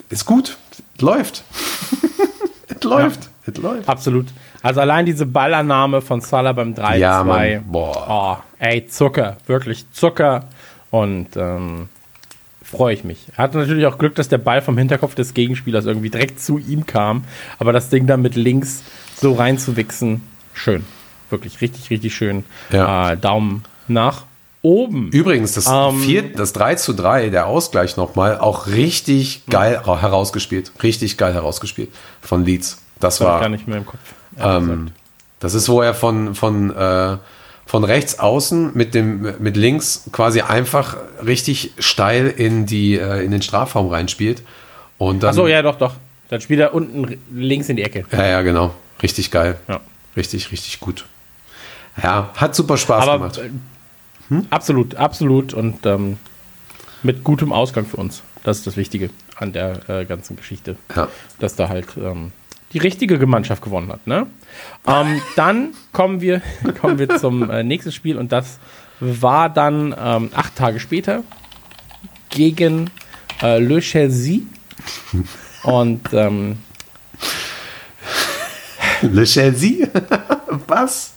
ist 0.10 0.26
gut. 0.26 0.58
Läuft. 1.00 1.44
es 2.68 2.84
läuft. 2.84 3.30
Es 3.48 3.58
läuft. 3.58 3.90
Absolut. 3.90 4.28
Also 4.62 4.82
allein 4.82 5.06
diese 5.08 5.26
Ballannahme 5.26 6.02
von 6.02 6.22
Salah 6.22 6.54
beim 6.54 6.74
3-2. 6.74 6.96
Ja, 6.98 7.24
Mann. 7.24 7.66
Boah. 7.66 8.40
Oh, 8.40 8.44
ey, 8.60 8.86
Zucker. 8.86 9.38
Wirklich 9.48 9.90
Zucker. 9.92 10.46
Und 10.92 11.36
ähm, 11.36 11.90
freue 12.72 12.94
ich 12.94 13.04
mich. 13.04 13.28
Er 13.36 13.44
hatte 13.44 13.58
natürlich 13.58 13.86
auch 13.86 13.98
Glück, 13.98 14.16
dass 14.16 14.30
der 14.30 14.38
Ball 14.38 14.62
vom 14.62 14.78
Hinterkopf 14.78 15.14
des 15.16 15.34
Gegenspielers 15.34 15.86
irgendwie 15.86 16.10
direkt 16.10 16.40
zu 16.40 16.58
ihm 16.58 16.86
kam. 16.86 17.26
Aber 17.60 17.74
das 17.74 17.90
Ding 17.90 18.08
dann 18.08 18.22
mit 18.22 18.36
links 18.36 18.84
so 19.16 19.34
reinzuwichsen, 19.34 20.22
schön. 20.54 20.86
Wirklich 21.30 21.62
richtig, 21.62 21.90
richtig 21.90 22.16
schön. 22.16 22.44
Ja. 22.72 23.12
Äh, 23.12 23.18
Daumen 23.18 23.64
nach 23.88 24.24
oben. 24.62 25.10
Übrigens, 25.12 25.54
das, 25.54 25.68
Ähm, 25.68 26.00
vier, 26.02 26.34
das 26.34 26.54
3 26.54 26.76
zu 26.76 26.94
3, 26.94 27.30
der 27.30 27.48
Ausgleich 27.48 27.98
nochmal, 27.98 28.38
auch 28.40 28.68
richtig 28.68 29.44
geil 29.50 29.82
herausgespielt. 29.86 30.72
Richtig 30.84 31.18
geil 31.18 31.34
herausgespielt 31.34 31.90
von 32.22 32.46
Leeds. 32.46 32.82
Das 33.00 33.18
Das 33.18 33.28
war 33.28 33.40
gar 33.40 33.50
nicht 33.50 33.68
mehr 33.68 33.78
im 33.78 33.86
Kopf. 33.86 34.00
Ähm, 34.40 34.92
das 35.40 35.56
ist, 35.56 35.68
wo 35.70 35.82
er 35.82 35.94
von, 35.94 36.36
von, 36.36 36.70
äh, 36.76 37.18
von 37.72 37.86
rechts 37.86 38.20
außen 38.20 38.72
mit, 38.74 38.94
dem, 38.94 39.22
mit 39.40 39.56
links 39.56 40.04
quasi 40.12 40.42
einfach 40.42 40.98
richtig 41.26 41.72
steil 41.80 42.28
in, 42.28 42.66
die, 42.66 42.96
äh, 43.00 43.24
in 43.24 43.32
den 43.32 43.42
Strafraum 43.42 43.88
reinspielt. 43.88 44.44
Und 44.98 45.24
dann, 45.24 45.30
Achso, 45.30 45.48
ja, 45.48 45.62
doch, 45.62 45.78
doch. 45.78 45.94
Dann 46.28 46.42
spielt 46.42 46.60
er 46.60 46.74
unten 46.74 47.18
links 47.34 47.70
in 47.70 47.78
die 47.78 47.84
Ecke. 47.84 48.04
ja, 48.12 48.28
ja, 48.28 48.42
genau. 48.42 48.74
Richtig 49.02 49.32
geil. 49.32 49.58
Ja. 49.70 49.80
Richtig, 50.18 50.52
richtig 50.52 50.82
gut. 50.82 51.06
Ja, 52.04 52.32
hat 52.36 52.56
super 52.56 52.76
Spaß 52.76 53.08
Aber 53.08 53.30
gemacht. 53.30 53.38
äh, 53.38 54.42
absolut, 54.50 54.96
absolut 54.96 55.54
und 55.54 55.86
ähm, 55.86 56.18
mit 57.04 57.24
gutem 57.24 57.54
Ausgang 57.54 57.86
für 57.86 57.96
uns. 57.96 58.22
Das 58.44 58.58
ist 58.58 58.68
das 58.68 58.76
Wichtige 58.76 59.12
an 59.38 59.54
der 59.54 59.88
äh, 59.88 60.04
ganzen 60.04 60.36
Geschichte. 60.36 60.76
Ja. 60.94 61.08
Dass 61.40 61.56
da 61.56 61.70
halt 61.70 61.88
ähm, 61.96 62.34
die 62.74 62.78
richtige 62.78 63.20
Gemeinschaft 63.20 63.64
gewonnen 63.64 63.92
hat. 63.92 64.06
Ne? 64.08 64.28
Ähm, 64.88 65.22
dann 65.36 65.74
kommen 65.92 66.22
wir, 66.22 66.42
kommen 66.82 67.00
wir 67.00 67.18
zum 67.18 67.50
äh, 67.50 67.64
nächsten 67.64 67.92
Spiel 67.92 68.18
und 68.18 68.32
das 68.32 68.60
war 69.00 69.50
dann 69.50 69.96
ähm, 69.98 70.30
acht 70.34 70.56
Tage 70.56 70.80
später 70.80 71.24
gegen 72.30 72.90
äh, 73.42 73.60
Le 73.60 73.80
Chelsea. 73.80 74.42
Und 75.64 76.02
ähm, 76.14 76.58
Le 79.02 79.24
Chelsea? 79.24 79.88
Was? 80.68 81.14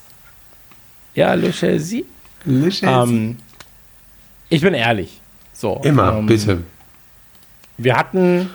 ja, 1.14 1.34
Le 1.34 1.50
Chelsea. 1.52 2.02
Le 2.44 2.68
Chelsea? 2.68 3.02
Ähm, 3.02 3.36
ich 4.48 4.60
bin 4.60 4.74
ehrlich. 4.74 5.20
So, 5.52 5.80
Immer, 5.84 6.18
ähm, 6.18 6.26
bitte. 6.26 6.62
Wir 7.78 7.96
hatten. 7.96 8.50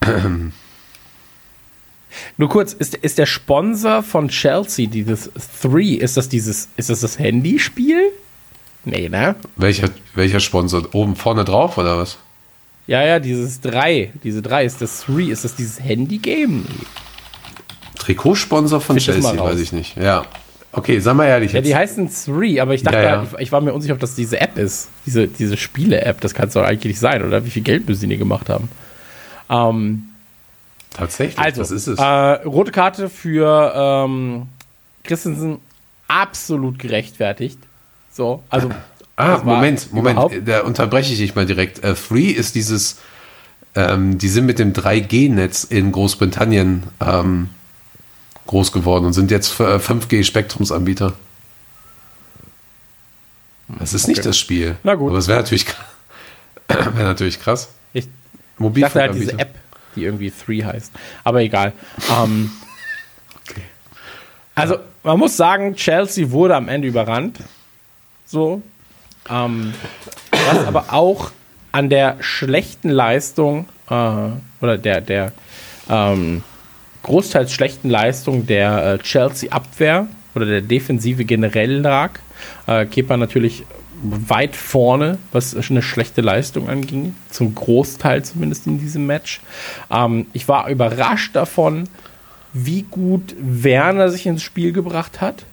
Nur 2.36 2.48
kurz, 2.48 2.72
ist, 2.72 2.94
ist 2.94 3.18
der 3.18 3.26
Sponsor 3.26 4.02
von 4.02 4.28
Chelsea, 4.28 4.86
dieses 4.88 5.30
Three, 5.62 5.94
ist 5.94 6.16
das 6.16 6.28
dieses, 6.28 6.68
ist 6.76 6.90
das 6.90 7.00
das 7.00 7.18
Handyspiel? 7.18 8.10
Nee, 8.84 9.08
ne? 9.08 9.36
Welcher, 9.56 9.88
welcher 10.14 10.40
Sponsor? 10.40 10.82
Oben 10.94 11.16
vorne 11.16 11.44
drauf 11.44 11.76
oder 11.78 11.98
was? 11.98 12.18
Ja, 12.86 13.04
ja, 13.04 13.18
dieses 13.18 13.60
drei, 13.60 14.12
diese 14.24 14.40
drei, 14.40 14.64
ist 14.64 14.80
das 14.80 15.00
Three, 15.00 15.26
ist 15.30 15.44
das 15.44 15.54
dieses 15.54 15.78
Handy-Game? 15.82 16.62
Nee. 16.66 16.86
Trikotsponsor 17.98 18.80
von 18.80 18.96
Find 18.96 19.04
Chelsea, 19.04 19.38
weiß 19.38 19.60
ich 19.60 19.72
nicht. 19.72 19.96
Ja. 19.96 20.24
Okay, 20.72 20.98
sag 21.00 21.14
mal 21.16 21.26
ehrlich 21.26 21.52
Ja, 21.52 21.58
jetzt. 21.58 21.68
die 21.68 21.74
heißen 21.76 22.08
Three, 22.24 22.60
aber 22.60 22.74
ich 22.74 22.82
dachte, 22.82 22.98
Ja, 22.98 23.02
ja. 23.02 23.26
Ich, 23.34 23.38
ich 23.40 23.52
war 23.52 23.60
mir 23.60 23.72
unsicher, 23.72 23.94
ob 23.94 24.00
das 24.00 24.14
diese 24.14 24.40
App 24.40 24.56
ist. 24.58 24.88
Diese, 25.06 25.26
diese 25.28 25.56
Spiele-App, 25.56 26.20
das 26.20 26.34
kann 26.34 26.48
es 26.48 26.54
doch 26.54 26.62
eigentlich 26.62 26.92
nicht 26.92 27.00
sein, 27.00 27.22
oder? 27.24 27.44
Wie 27.44 27.50
viel 27.50 27.62
Geld 27.62 27.88
müssen 27.88 28.08
die 28.08 28.16
gemacht 28.16 28.48
haben? 28.48 28.68
Ähm, 29.50 30.07
Tatsächlich, 30.90 31.38
Also, 31.38 31.60
das 31.60 31.70
ist 31.70 31.86
es. 31.86 31.98
Äh, 31.98 32.02
rote 32.02 32.72
Karte 32.72 33.08
für 33.08 33.72
ähm, 33.76 34.46
Christensen 35.04 35.58
absolut 36.08 36.78
gerechtfertigt. 36.78 37.58
So, 38.12 38.42
also. 38.50 38.70
ah, 39.16 39.38
Moment, 39.44 39.92
Moment, 39.92 40.14
überhaupt- 40.14 40.34
da 40.48 40.60
unterbreche 40.62 41.12
ich 41.12 41.18
dich 41.18 41.34
mal 41.34 41.46
direkt. 41.46 41.84
Äh, 41.84 41.94
Free 41.94 42.30
ist 42.30 42.54
dieses, 42.54 42.98
ähm, 43.74 44.18
die 44.18 44.28
sind 44.28 44.46
mit 44.46 44.58
dem 44.58 44.72
3G-Netz 44.72 45.64
in 45.64 45.92
Großbritannien 45.92 46.84
ähm, 47.00 47.50
groß 48.46 48.72
geworden 48.72 49.04
und 49.04 49.12
sind 49.12 49.30
jetzt 49.30 49.48
für 49.48 49.78
5G-Spektrumsanbieter. 49.78 51.12
Das 53.78 53.92
ist 53.92 54.08
nicht 54.08 54.20
Okay. 54.20 54.28
das 54.28 54.38
Spiel. 54.38 54.76
Na 54.82 54.94
gut. 54.94 55.10
Aber 55.10 55.18
es 55.18 55.28
wäre 55.28 55.38
natürlich, 55.40 55.66
wäre 56.68 56.92
natürlich 57.04 57.40
krass. 57.40 57.68
Ich 57.92 58.08
dachte 58.58 59.00
halt 59.00 59.14
diese. 59.14 59.38
App, 59.38 59.54
die 59.96 60.04
irgendwie 60.04 60.30
Three 60.30 60.62
heißt. 60.62 60.92
Aber 61.24 61.40
egal. 61.40 61.72
Ähm, 62.10 62.50
Also, 64.54 64.78
man 65.04 65.20
muss 65.20 65.36
sagen, 65.36 65.76
Chelsea 65.76 66.32
wurde 66.32 66.56
am 66.56 66.68
Ende 66.68 66.88
überrannt. 66.88 67.38
So. 68.26 68.60
Ähm, 69.30 69.72
was 70.32 70.66
aber 70.66 70.92
auch 70.92 71.30
an 71.70 71.88
der 71.88 72.16
schlechten 72.20 72.90
Leistung 72.90 73.66
äh, 73.88 73.94
oder 74.60 74.76
der, 74.78 75.00
der 75.00 75.32
ähm, 75.88 76.42
großteils 77.04 77.52
schlechten 77.52 77.88
Leistung 77.88 78.46
der 78.46 78.94
äh, 78.94 78.98
Chelsea-Abwehr 78.98 80.08
oder 80.34 80.46
der 80.46 80.62
Defensive 80.62 81.24
generell 81.24 81.78
lag. 81.78 82.18
Äh, 82.66 82.86
Kepa 82.86 83.16
natürlich 83.16 83.64
weit 84.02 84.56
vorne, 84.56 85.18
was 85.32 85.54
eine 85.54 85.82
schlechte 85.82 86.20
Leistung 86.20 86.68
anging, 86.68 87.14
zum 87.30 87.54
Großteil 87.54 88.24
zumindest 88.24 88.66
in 88.66 88.78
diesem 88.78 89.06
Match. 89.06 89.40
Ähm, 89.90 90.26
ich 90.32 90.48
war 90.48 90.68
überrascht 90.68 91.34
davon, 91.34 91.88
wie 92.52 92.82
gut 92.82 93.34
Werner 93.38 94.08
sich 94.10 94.26
ins 94.26 94.42
Spiel 94.42 94.72
gebracht 94.72 95.20
hat, 95.20 95.44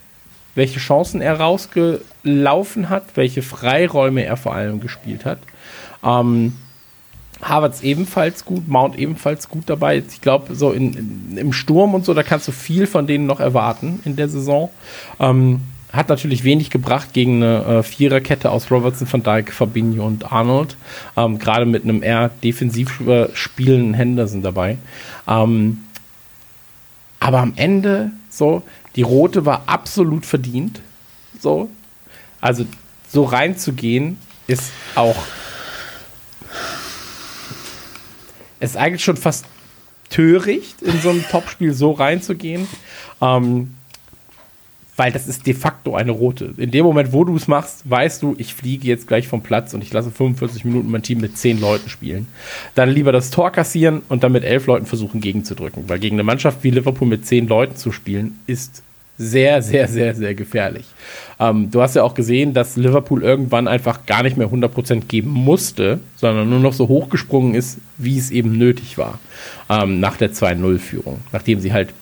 welche 0.54 0.80
Chancen 0.80 1.20
er 1.20 1.38
rausgelaufen 1.40 2.88
hat, 2.88 3.04
welche 3.16 3.42
Freiräume 3.42 4.24
er 4.24 4.36
vor 4.36 4.54
allem 4.54 4.80
gespielt 4.80 5.24
hat. 5.24 5.38
Ähm, 6.04 6.54
Havertz 7.42 7.82
ebenfalls 7.82 8.46
gut, 8.46 8.66
Mount 8.66 8.98
ebenfalls 8.98 9.50
gut 9.50 9.64
dabei. 9.66 9.98
Ich 9.98 10.22
glaube, 10.22 10.54
so 10.54 10.72
in, 10.72 10.94
in, 10.94 11.36
im 11.36 11.52
Sturm 11.52 11.94
und 11.94 12.04
so, 12.04 12.14
da 12.14 12.22
kannst 12.22 12.48
du 12.48 12.52
viel 12.52 12.86
von 12.86 13.06
denen 13.06 13.26
noch 13.26 13.40
erwarten 13.40 14.00
in 14.04 14.16
der 14.16 14.28
Saison. 14.28 14.70
Ähm, 15.20 15.60
hat 15.96 16.08
natürlich 16.08 16.44
wenig 16.44 16.70
gebracht 16.70 17.12
gegen 17.12 17.42
eine 17.42 17.64
äh, 17.64 17.82
Viererkette 17.82 18.50
aus 18.50 18.70
Robertson, 18.70 19.10
Van 19.10 19.22
Dijk, 19.22 19.52
Fabinho 19.52 20.06
und 20.06 20.30
Arnold. 20.30 20.76
Ähm, 21.16 21.38
Gerade 21.38 21.66
mit 21.66 21.84
einem 21.84 22.02
eher 22.02 22.28
defensiv 22.42 23.00
äh, 23.06 23.28
spielenden 23.34 23.94
Henderson 23.94 24.42
dabei. 24.42 24.78
Ähm, 25.26 25.84
aber 27.20 27.40
am 27.40 27.54
Ende, 27.56 28.10
so, 28.28 28.62
die 28.94 29.02
rote 29.02 29.44
war 29.46 29.64
absolut 29.66 30.26
verdient. 30.26 30.80
So. 31.40 31.70
Also, 32.40 32.66
so 33.08 33.24
reinzugehen, 33.24 34.18
ist 34.46 34.72
auch. 34.94 35.16
Ist 38.60 38.76
eigentlich 38.76 39.04
schon 39.04 39.16
fast 39.16 39.46
töricht, 40.10 40.82
in 40.82 41.00
so 41.00 41.10
ein 41.10 41.24
Topspiel 41.30 41.72
so 41.72 41.92
reinzugehen. 41.92 42.66
Ähm, 43.20 43.75
weil 44.96 45.12
das 45.12 45.28
ist 45.28 45.46
de 45.46 45.54
facto 45.54 45.94
eine 45.94 46.10
rote. 46.10 46.54
In 46.56 46.70
dem 46.70 46.84
Moment, 46.84 47.12
wo 47.12 47.24
du 47.24 47.36
es 47.36 47.48
machst, 47.48 47.88
weißt 47.88 48.22
du, 48.22 48.34
ich 48.38 48.54
fliege 48.54 48.88
jetzt 48.88 49.06
gleich 49.06 49.28
vom 49.28 49.42
Platz 49.42 49.74
und 49.74 49.82
ich 49.82 49.92
lasse 49.92 50.10
45 50.10 50.64
Minuten 50.64 50.90
mein 50.90 51.02
Team 51.02 51.20
mit 51.20 51.36
10 51.36 51.60
Leuten 51.60 51.88
spielen. 51.88 52.26
Dann 52.74 52.90
lieber 52.90 53.12
das 53.12 53.30
Tor 53.30 53.50
kassieren 53.50 54.02
und 54.08 54.24
dann 54.24 54.32
mit 54.32 54.44
11 54.44 54.66
Leuten 54.66 54.86
versuchen 54.86 55.20
gegenzudrücken. 55.20 55.88
Weil 55.88 55.98
gegen 55.98 56.16
eine 56.16 56.24
Mannschaft 56.24 56.64
wie 56.64 56.70
Liverpool 56.70 57.08
mit 57.08 57.26
10 57.26 57.46
Leuten 57.46 57.76
zu 57.76 57.92
spielen, 57.92 58.38
ist 58.46 58.82
sehr, 59.18 59.62
sehr, 59.62 59.88
sehr, 59.88 60.14
sehr 60.14 60.34
gefährlich. 60.34 60.84
Ähm, 61.38 61.70
du 61.70 61.80
hast 61.80 61.96
ja 61.96 62.02
auch 62.02 62.14
gesehen, 62.14 62.52
dass 62.52 62.76
Liverpool 62.76 63.22
irgendwann 63.22 63.66
einfach 63.68 64.04
gar 64.06 64.22
nicht 64.22 64.36
mehr 64.36 64.48
100% 64.48 65.06
geben 65.06 65.30
musste, 65.30 66.00
sondern 66.16 66.48
nur 66.50 66.60
noch 66.60 66.74
so 66.74 66.88
hochgesprungen 66.88 67.54
ist, 67.54 67.78
wie 67.96 68.18
es 68.18 68.30
eben 68.30 68.58
nötig 68.58 68.98
war. 68.98 69.18
Ähm, 69.70 70.00
nach 70.00 70.16
der 70.16 70.32
2-0-Führung. 70.32 71.20
Nachdem 71.32 71.60
sie 71.60 71.72
halt 71.72 71.94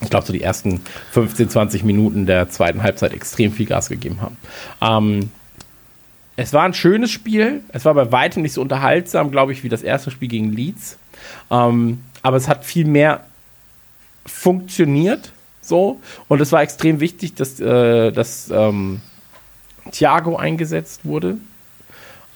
Ich 0.00 0.10
glaube, 0.10 0.26
so 0.26 0.32
die 0.32 0.42
ersten 0.42 0.82
15, 1.12 1.48
20 1.48 1.82
Minuten 1.84 2.26
der 2.26 2.50
zweiten 2.50 2.82
Halbzeit 2.82 3.12
extrem 3.14 3.50
viel 3.52 3.64
Gas 3.66 3.88
gegeben 3.88 4.20
haben. 4.20 4.36
Ähm, 4.82 5.30
es 6.36 6.52
war 6.52 6.64
ein 6.64 6.74
schönes 6.74 7.10
Spiel. 7.10 7.62
Es 7.70 7.84
war 7.84 7.94
bei 7.94 8.12
weitem 8.12 8.42
nicht 8.42 8.52
so 8.52 8.60
unterhaltsam, 8.60 9.30
glaube 9.30 9.52
ich, 9.52 9.64
wie 9.64 9.68
das 9.68 9.82
erste 9.82 10.10
Spiel 10.10 10.28
gegen 10.28 10.52
Leeds. 10.52 10.98
Ähm, 11.50 12.00
aber 12.22 12.36
es 12.36 12.46
hat 12.46 12.64
viel 12.64 12.84
mehr 12.84 13.24
funktioniert. 14.26 15.32
So. 15.62 16.00
Und 16.28 16.40
es 16.40 16.52
war 16.52 16.62
extrem 16.62 17.00
wichtig, 17.00 17.34
dass, 17.34 17.58
äh, 17.58 18.12
dass 18.12 18.50
ähm, 18.50 19.00
Thiago 19.90 20.36
eingesetzt 20.36 21.00
wurde. 21.04 21.38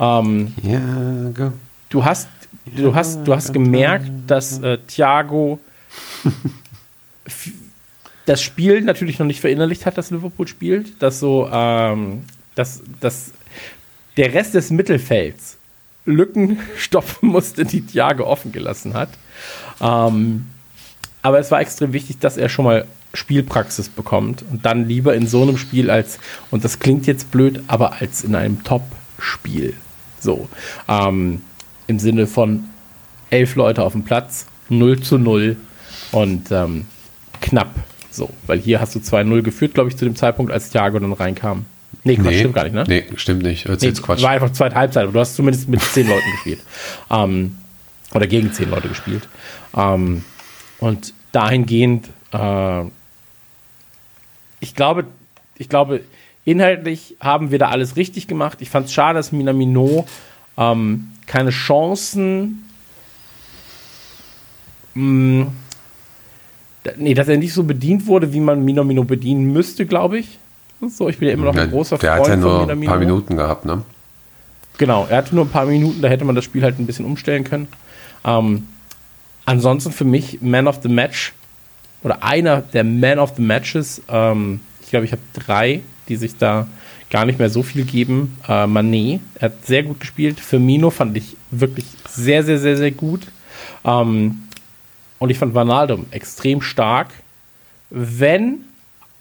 Ähm, 0.01 0.55
Ja, 0.63 1.31
go. 1.35 1.53
du 1.91 2.05
hast, 2.05 2.29
du 2.67 2.95
hast, 2.95 3.25
du 3.25 3.35
hast 3.35 3.53
gemerkt, 3.53 4.11
dass 4.27 4.59
äh, 4.61 4.79
Thiago 4.79 5.61
das 8.27 8.43
Spiel 8.43 8.83
natürlich 8.83 9.19
noch 9.19 9.27
nicht 9.27 9.41
verinnerlicht 9.41 9.87
hat, 9.87 9.99
das 9.99 10.11
Liverpool 10.11 10.47
spielt, 10.47 11.03
dass 11.03 11.21
so, 11.21 11.49
ähm, 11.53 12.25
dass, 12.55 12.83
dass 13.01 13.33
der 14.17 14.35
Rest 14.35 14.55
des 14.55 14.71
Mittelfelds 14.71 15.59
Lücken 16.05 16.59
stopfen 16.77 17.29
musste, 17.29 17.65
die 17.65 17.83
Thiago 17.83 18.25
offen 18.25 18.53
gelassen 18.53 18.95
hat. 18.95 19.11
Ähm, 19.81 20.47
aber 21.23 21.39
es 21.39 21.51
war 21.51 21.61
extrem 21.61 21.93
wichtig, 21.93 22.19
dass 22.19 22.37
er 22.37 22.49
schon 22.49 22.65
mal 22.65 22.87
Spielpraxis 23.15 23.89
bekommt 23.89 24.43
und 24.51 24.65
dann 24.65 24.89
lieber 24.89 25.15
in 25.15 25.27
so 25.27 25.43
einem 25.43 25.59
Spiel 25.59 25.91
als, 25.91 26.19
und 26.51 26.65
das 26.65 26.79
klingt 26.79 27.07
jetzt 27.07 27.31
blöd, 27.31 27.63
aber 27.67 28.01
als 28.01 28.25
in 28.25 28.35
einem 28.35 28.65
Top-Spiel. 28.65 29.75
So. 30.19 30.49
Ähm, 30.89 31.43
Im 31.87 31.99
Sinne 31.99 32.27
von 32.27 32.65
elf 33.31 33.55
Leute 33.55 33.83
auf 33.83 33.93
dem 33.93 34.05
Platz, 34.05 34.47
0 34.69 35.01
zu 35.01 35.19
0 35.19 35.57
und 36.13 36.51
ähm, 36.51 36.87
knapp. 37.43 37.75
So, 38.11 38.31
weil 38.47 38.59
hier 38.59 38.81
hast 38.81 38.95
du 38.95 38.99
2-0 38.99 39.43
geführt, 39.43 39.75
glaube 39.75 39.89
ich, 39.91 39.97
zu 39.97 40.05
dem 40.05 40.17
Zeitpunkt, 40.17 40.53
als 40.53 40.71
Thiago 40.71 40.99
dann 40.99 41.13
reinkam. 41.13 41.67
Nee, 42.05 42.17
Quatsch, 42.17 42.37
stimmt 42.39 42.55
gar 42.55 42.65
nicht, 42.65 42.75
ne? 42.75 42.85
Nee, 42.87 43.05
stimmt 43.17 43.43
nicht. 43.43 43.67
Sich 43.67 43.81
Nee, 43.95 44.01
Quatsch. 44.01 44.23
War 44.23 44.31
einfach 44.31 44.51
zweite 44.53 44.75
Halbzeit, 44.77 45.05
aber 45.05 45.13
du 45.13 45.21
hast 45.21 45.37
zumindest 45.37 45.69
mit 45.69 45.81
zehn 45.83 46.09
Leuten 46.09 46.31
gespielt. 46.33 46.61
Ähm, 47.11 47.57
oder 48.15 48.27
gegen 48.27 48.53
zehn 48.53 48.71
Leute 48.71 48.89
gespielt. 48.89 49.29
Ähm, 49.77 50.25
und 50.79 51.15
dahingehend, 51.33 52.09
äh, 52.33 52.83
ich 54.61 54.75
glaube, 54.75 55.05
ich 55.57 55.69
glaube, 55.69 56.01
inhaltlich 56.45 57.17
haben 57.21 57.51
wir 57.51 57.59
da 57.59 57.69
alles 57.69 57.97
richtig 57.97 58.27
gemacht. 58.27 58.59
Ich 58.61 58.69
fand 58.71 58.87
es 58.87 58.93
schade, 58.93 59.19
dass 59.19 59.33
Minamino 59.33 60.07
ähm, 60.59 61.09
keine 61.27 61.51
Chancen. 61.51 62.69
Mh, 64.95 65.47
da- 65.47 65.53
nee, 66.97 67.15
dass 67.15 67.29
er 67.29 67.37
nicht 67.37 67.53
so 67.53 67.65
bedient 67.65 68.07
wurde, 68.07 68.33
wie 68.33 68.41
man 68.41 68.65
Minamino 68.65 69.05
bedienen 69.05 69.53
müsste, 69.53 69.87
glaube 69.87 70.19
ich. 70.19 70.39
So, 70.89 71.09
ich 71.09 71.19
bin 71.19 71.29
ja 71.29 71.35
immer 71.35 71.45
noch 71.45 71.57
ein 71.57 71.71
großer 71.71 71.97
der 71.99 72.17
Freund 72.17 72.29
hat 72.29 72.29
ja 72.31 72.37
nur 72.37 72.61
von 72.61 72.71
ein 72.71 72.81
paar 72.83 72.99
Minuten 72.99 73.37
gehabt, 73.37 73.65
ne? 73.65 73.83
Genau, 74.79 75.07
er 75.09 75.19
hatte 75.19 75.35
nur 75.35 75.45
ein 75.45 75.51
paar 75.51 75.67
Minuten, 75.67 76.03
da 76.03 76.09
hätte 76.09 76.25
man 76.25 76.35
das 76.35 76.45
Spiel 76.45 76.63
halt 76.63 76.79
ein 76.79 76.87
bisschen 76.87 77.05
umstellen 77.05 77.45
können. 77.45 77.69
Ähm, 78.25 78.67
ansonsten 79.45 79.93
für 79.93 80.05
mich 80.05 80.41
Man 80.41 80.67
of 80.67 80.81
the 80.83 80.89
Match 80.89 81.35
oder 82.03 82.25
einer 82.25 82.63
der 82.63 82.83
Man 82.83 83.19
of 83.19 83.35
the 83.37 83.43
Matches. 83.43 84.03
Ähm, 84.09 84.61
ich 84.83 84.91
glaube, 84.91 85.05
ich 85.05 85.13
habe 85.13 85.23
drei, 85.35 85.83
die 86.09 86.17
sich 86.17 86.37
da 86.37 86.67
gar 87.11 87.27
nicht 87.27 87.39
mehr 87.39 87.51
so 87.51 87.63
viel 87.63 87.85
geben. 87.85 88.39
Äh, 88.49 88.67
Manet, 88.67 89.21
er 89.37 89.51
hat 89.51 89.67
sehr 89.67 89.83
gut 89.83 90.01
gespielt. 90.01 90.41
Firmino 90.41 90.91
fand 90.91 91.17
ich 91.17 91.37
wirklich 91.51 91.87
sehr, 92.09 92.43
sehr, 92.43 92.59
sehr, 92.59 92.77
sehr 92.77 92.91
gut. 92.91 93.21
Ähm, 93.85 94.43
und 95.23 95.31
ich 95.31 95.39
fand 95.39 95.55
Vanaldum 95.55 96.07
extrem 96.11 96.63
stark, 96.63 97.11
wenn 97.91 98.65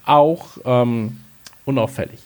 auch 0.03 0.57
ähm, 0.65 1.19
unauffällig. 1.65 2.19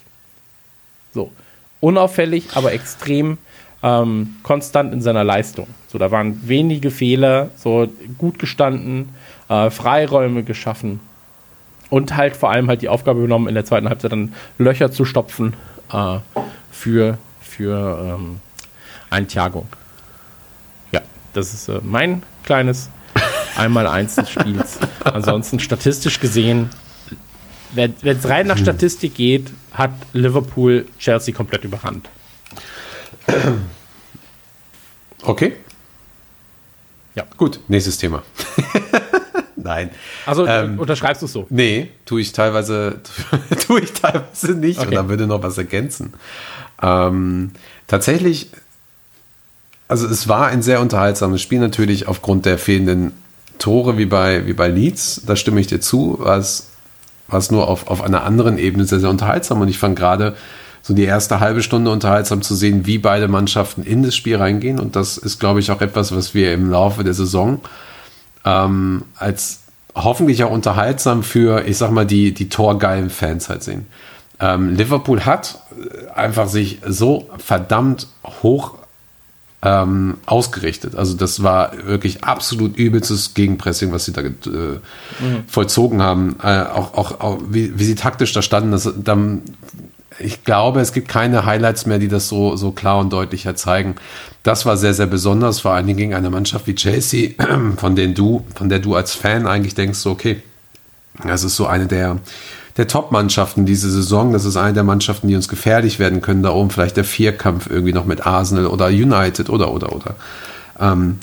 So, 1.13 1.34
unauffällig, 1.82 2.55
aber 2.55 2.71
extrem 2.71 3.38
ähm, 3.84 4.38
konstant 4.43 4.93
in 4.93 5.01
seiner 5.01 5.26
Leistung. 5.26 5.67
So, 5.89 5.97
da 5.97 6.09
waren 6.09 6.47
wenige 6.47 6.89
Fehler, 6.89 7.49
so 7.57 7.89
gut 8.17 8.39
gestanden, 8.39 9.09
äh, 9.49 9.69
Freiräume 9.69 10.43
geschaffen 10.43 11.01
und 11.89 12.15
halt 12.15 12.38
vor 12.38 12.51
allem 12.51 12.69
halt 12.69 12.82
die 12.82 12.88
Aufgabe 12.88 13.19
genommen, 13.19 13.49
in 13.49 13.55
der 13.55 13.65
zweiten 13.65 13.89
Halbzeit 13.89 14.13
dann 14.13 14.34
Löcher 14.57 14.89
zu 14.89 15.03
stopfen 15.03 15.53
äh, 15.91 16.19
für, 16.71 17.17
für 17.41 18.15
ähm, 18.15 18.39
ein 19.09 19.28
Thiago. 19.28 19.65
Ja, 20.93 21.01
das 21.34 21.53
ist 21.53 21.67
äh, 21.67 21.82
mein 21.84 22.23
kleines 22.45 22.89
Einmal-Eins 23.58 24.16
des 24.16 24.30
Spiels. 24.30 24.80
Ansonsten 25.03 25.60
statistisch 25.60 26.20
gesehen, 26.20 26.70
wenn 27.74 27.93
es 28.03 28.28
rein 28.28 28.47
nach 28.47 28.58
Statistik 28.58 29.16
geht, 29.16 29.51
hat 29.72 29.91
Liverpool 30.14 30.86
Chelsea 30.99 31.34
komplett 31.34 31.64
überrannt. 31.64 32.08
Okay. 35.24 35.53
Ja. 37.16 37.26
Gut, 37.38 37.60
nächstes 37.68 37.97
Thema. 37.97 38.24
Nein. 39.56 39.89
Also 40.26 40.45
Ähm, 40.45 40.78
unterschreibst 40.80 41.22
du 41.22 41.26
es 41.26 41.34
so? 41.34 41.47
Nee, 41.49 41.91
tue 42.06 42.22
ich 42.22 42.34
teilweise, 42.34 43.01
tue 43.68 43.82
ich 43.82 43.93
teilweise 43.93 44.53
nicht. 44.53 44.80
Okay. 44.80 44.89
Und 44.89 44.93
da 44.95 45.10
würde 45.10 45.28
noch 45.28 45.41
was 45.41 45.58
ergänzen. 45.58 46.14
Ähm, 46.82 47.51
tatsächlich, 47.88 48.49
also 49.88 50.08
es 50.08 50.28
war 50.28 50.47
ein 50.47 50.62
sehr 50.62 50.82
unterhaltsames 50.82 51.41
Spiel, 51.41 51.60
natürlich 51.60 52.08
aufgrund 52.08 52.45
der 52.45 52.58
fehlenden 52.58 53.14
Tore 53.58 53.97
wie 53.97 54.06
bei, 54.06 54.45
wie 54.45 54.53
bei 54.53 54.68
Leeds. 54.68 55.22
Da 55.26 55.36
stimme 55.36 55.60
ich 55.60 55.68
dir 55.68 55.82
zu. 55.82 56.20
War 56.20 56.38
es, 56.38 57.51
nur 57.51 57.68
auf, 57.68 57.88
auf 57.88 58.01
einer 58.01 58.24
anderen 58.24 58.58
Ebene 58.58 58.86
sehr, 58.86 58.99
sehr 58.99 59.10
unterhaltsam. 59.10 59.62
Und 59.62 59.68
ich 59.68 59.78
fand 59.78 59.97
gerade 59.97 60.36
so 60.82 60.93
die 60.93 61.03
erste 61.03 61.39
halbe 61.39 61.64
Stunde 61.64 61.89
unterhaltsam 61.91 62.41
zu 62.41 62.53
sehen, 62.53 62.86
wie 62.86 62.99
beide 62.99 63.28
Mannschaften 63.28 63.84
in 63.84 64.03
das 64.03 64.16
Spiel 64.16 64.38
reingehen. 64.38 64.80
Und 64.80 64.95
das 64.95 65.18
ist, 65.18 65.39
glaube 65.39 65.60
ich, 65.60 65.72
auch 65.72 65.82
etwas, 65.82 66.16
was 66.16 66.34
wir 66.34 66.53
im 66.53 66.70
Laufe 66.70 67.03
der 67.03 67.14
Saison 67.14 67.60
ähm, 68.45 69.03
als 69.16 69.62
hoffentlich 69.95 70.43
auch 70.43 70.51
unterhaltsam 70.51 71.24
für, 71.24 71.66
ich 71.66 71.78
sag 71.78 71.91
mal, 71.91 72.06
die, 72.06 72.34
die 72.34 72.49
torgeilen 72.49 73.10
Fans 73.10 73.49
halt 73.49 73.64
sehen. 73.64 73.88
Ähm, 74.39 74.76
Liverpool 74.76 75.26
hat 75.26 75.60
einfach 76.14 76.47
sich 76.47 76.80
so 76.86 77.30
verdammt 77.38 78.08
hoch 78.43 78.78
ähm, 79.66 80.18
ausgerichtet. 80.28 80.95
Also 80.95 81.16
das 81.16 81.41
war 81.41 81.72
wirklich 81.86 82.24
absolut 82.24 82.78
übelstes 82.78 83.34
Gegenpressing, 83.34 83.91
was 83.91 84.05
sie 84.05 84.13
da 84.13 84.22
äh, 84.22 84.32
vollzogen 85.47 86.03
haben. 86.03 86.36
Äh, 86.41 86.61
auch, 86.61 86.93
auch, 86.93 87.20
auch 87.20 87.39
wie, 87.49 87.78
wie 87.78 87.84
sie 87.84 87.95
taktisch 87.95 88.32
da 88.32 88.43
standen, 88.43 88.72
das, 88.72 88.88
dann, 88.95 89.41
ich 90.20 90.43
glaube, 90.43 90.82
es 90.82 90.93
gibt 90.93 91.07
keine 91.07 91.45
Highlights 91.45 91.88
mehr, 91.88 91.97
die 91.97 92.07
das 92.07 92.28
so, 92.28 92.55
so 92.55 92.72
klar 92.72 92.99
und 92.99 93.11
deutlicher 93.11 93.55
zeigen. 93.55 93.95
Das 94.43 94.68
war 94.68 94.78
sehr, 94.78 94.93
sehr 94.93 95.07
besonders, 95.07 95.61
vor 95.61 95.72
allen 95.72 95.88
Dingen 95.88 95.97
gegen 95.97 96.13
eine 96.13 96.30
Mannschaft 96.30 96.68
wie 96.68 96.76
Chelsea, 96.76 97.32
von 97.78 97.95
denen 97.95 98.13
du, 98.13 98.45
von 98.53 98.70
der 98.70 98.80
du 98.80 98.93
als 98.93 99.16
Fan 99.16 99.47
eigentlich 99.47 99.74
denkst, 99.74 99.97
so, 99.97 100.11
okay, 100.11 100.43
das 101.24 101.43
ist 101.43 101.55
so 101.55 101.66
eine 101.66 101.88
der, 101.88 102.20
der 102.78 102.88
Top-Mannschaften 102.88 103.65
diese 103.65 103.89
Saison. 103.89 104.34
Das 104.34 104.45
ist 104.45 104.57
eine 104.57 104.73
der 104.73 104.84
Mannschaften, 104.84 105.28
die 105.28 105.36
uns 105.36 105.47
gefährlich 105.47 105.97
werden 105.99 106.21
können. 106.21 106.43
Da 106.43 106.51
oben 106.51 106.69
vielleicht 106.69 106.97
der 106.97 107.05
Vierkampf 107.05 107.69
irgendwie 107.69 107.93
noch 107.93 108.05
mit 108.05 108.26
Arsenal 108.28 108.67
oder 108.67 108.88
United 108.88 109.49
oder, 109.49 109.71
oder, 109.71 109.93
oder. 109.95 110.15
Ähm, 110.80 111.19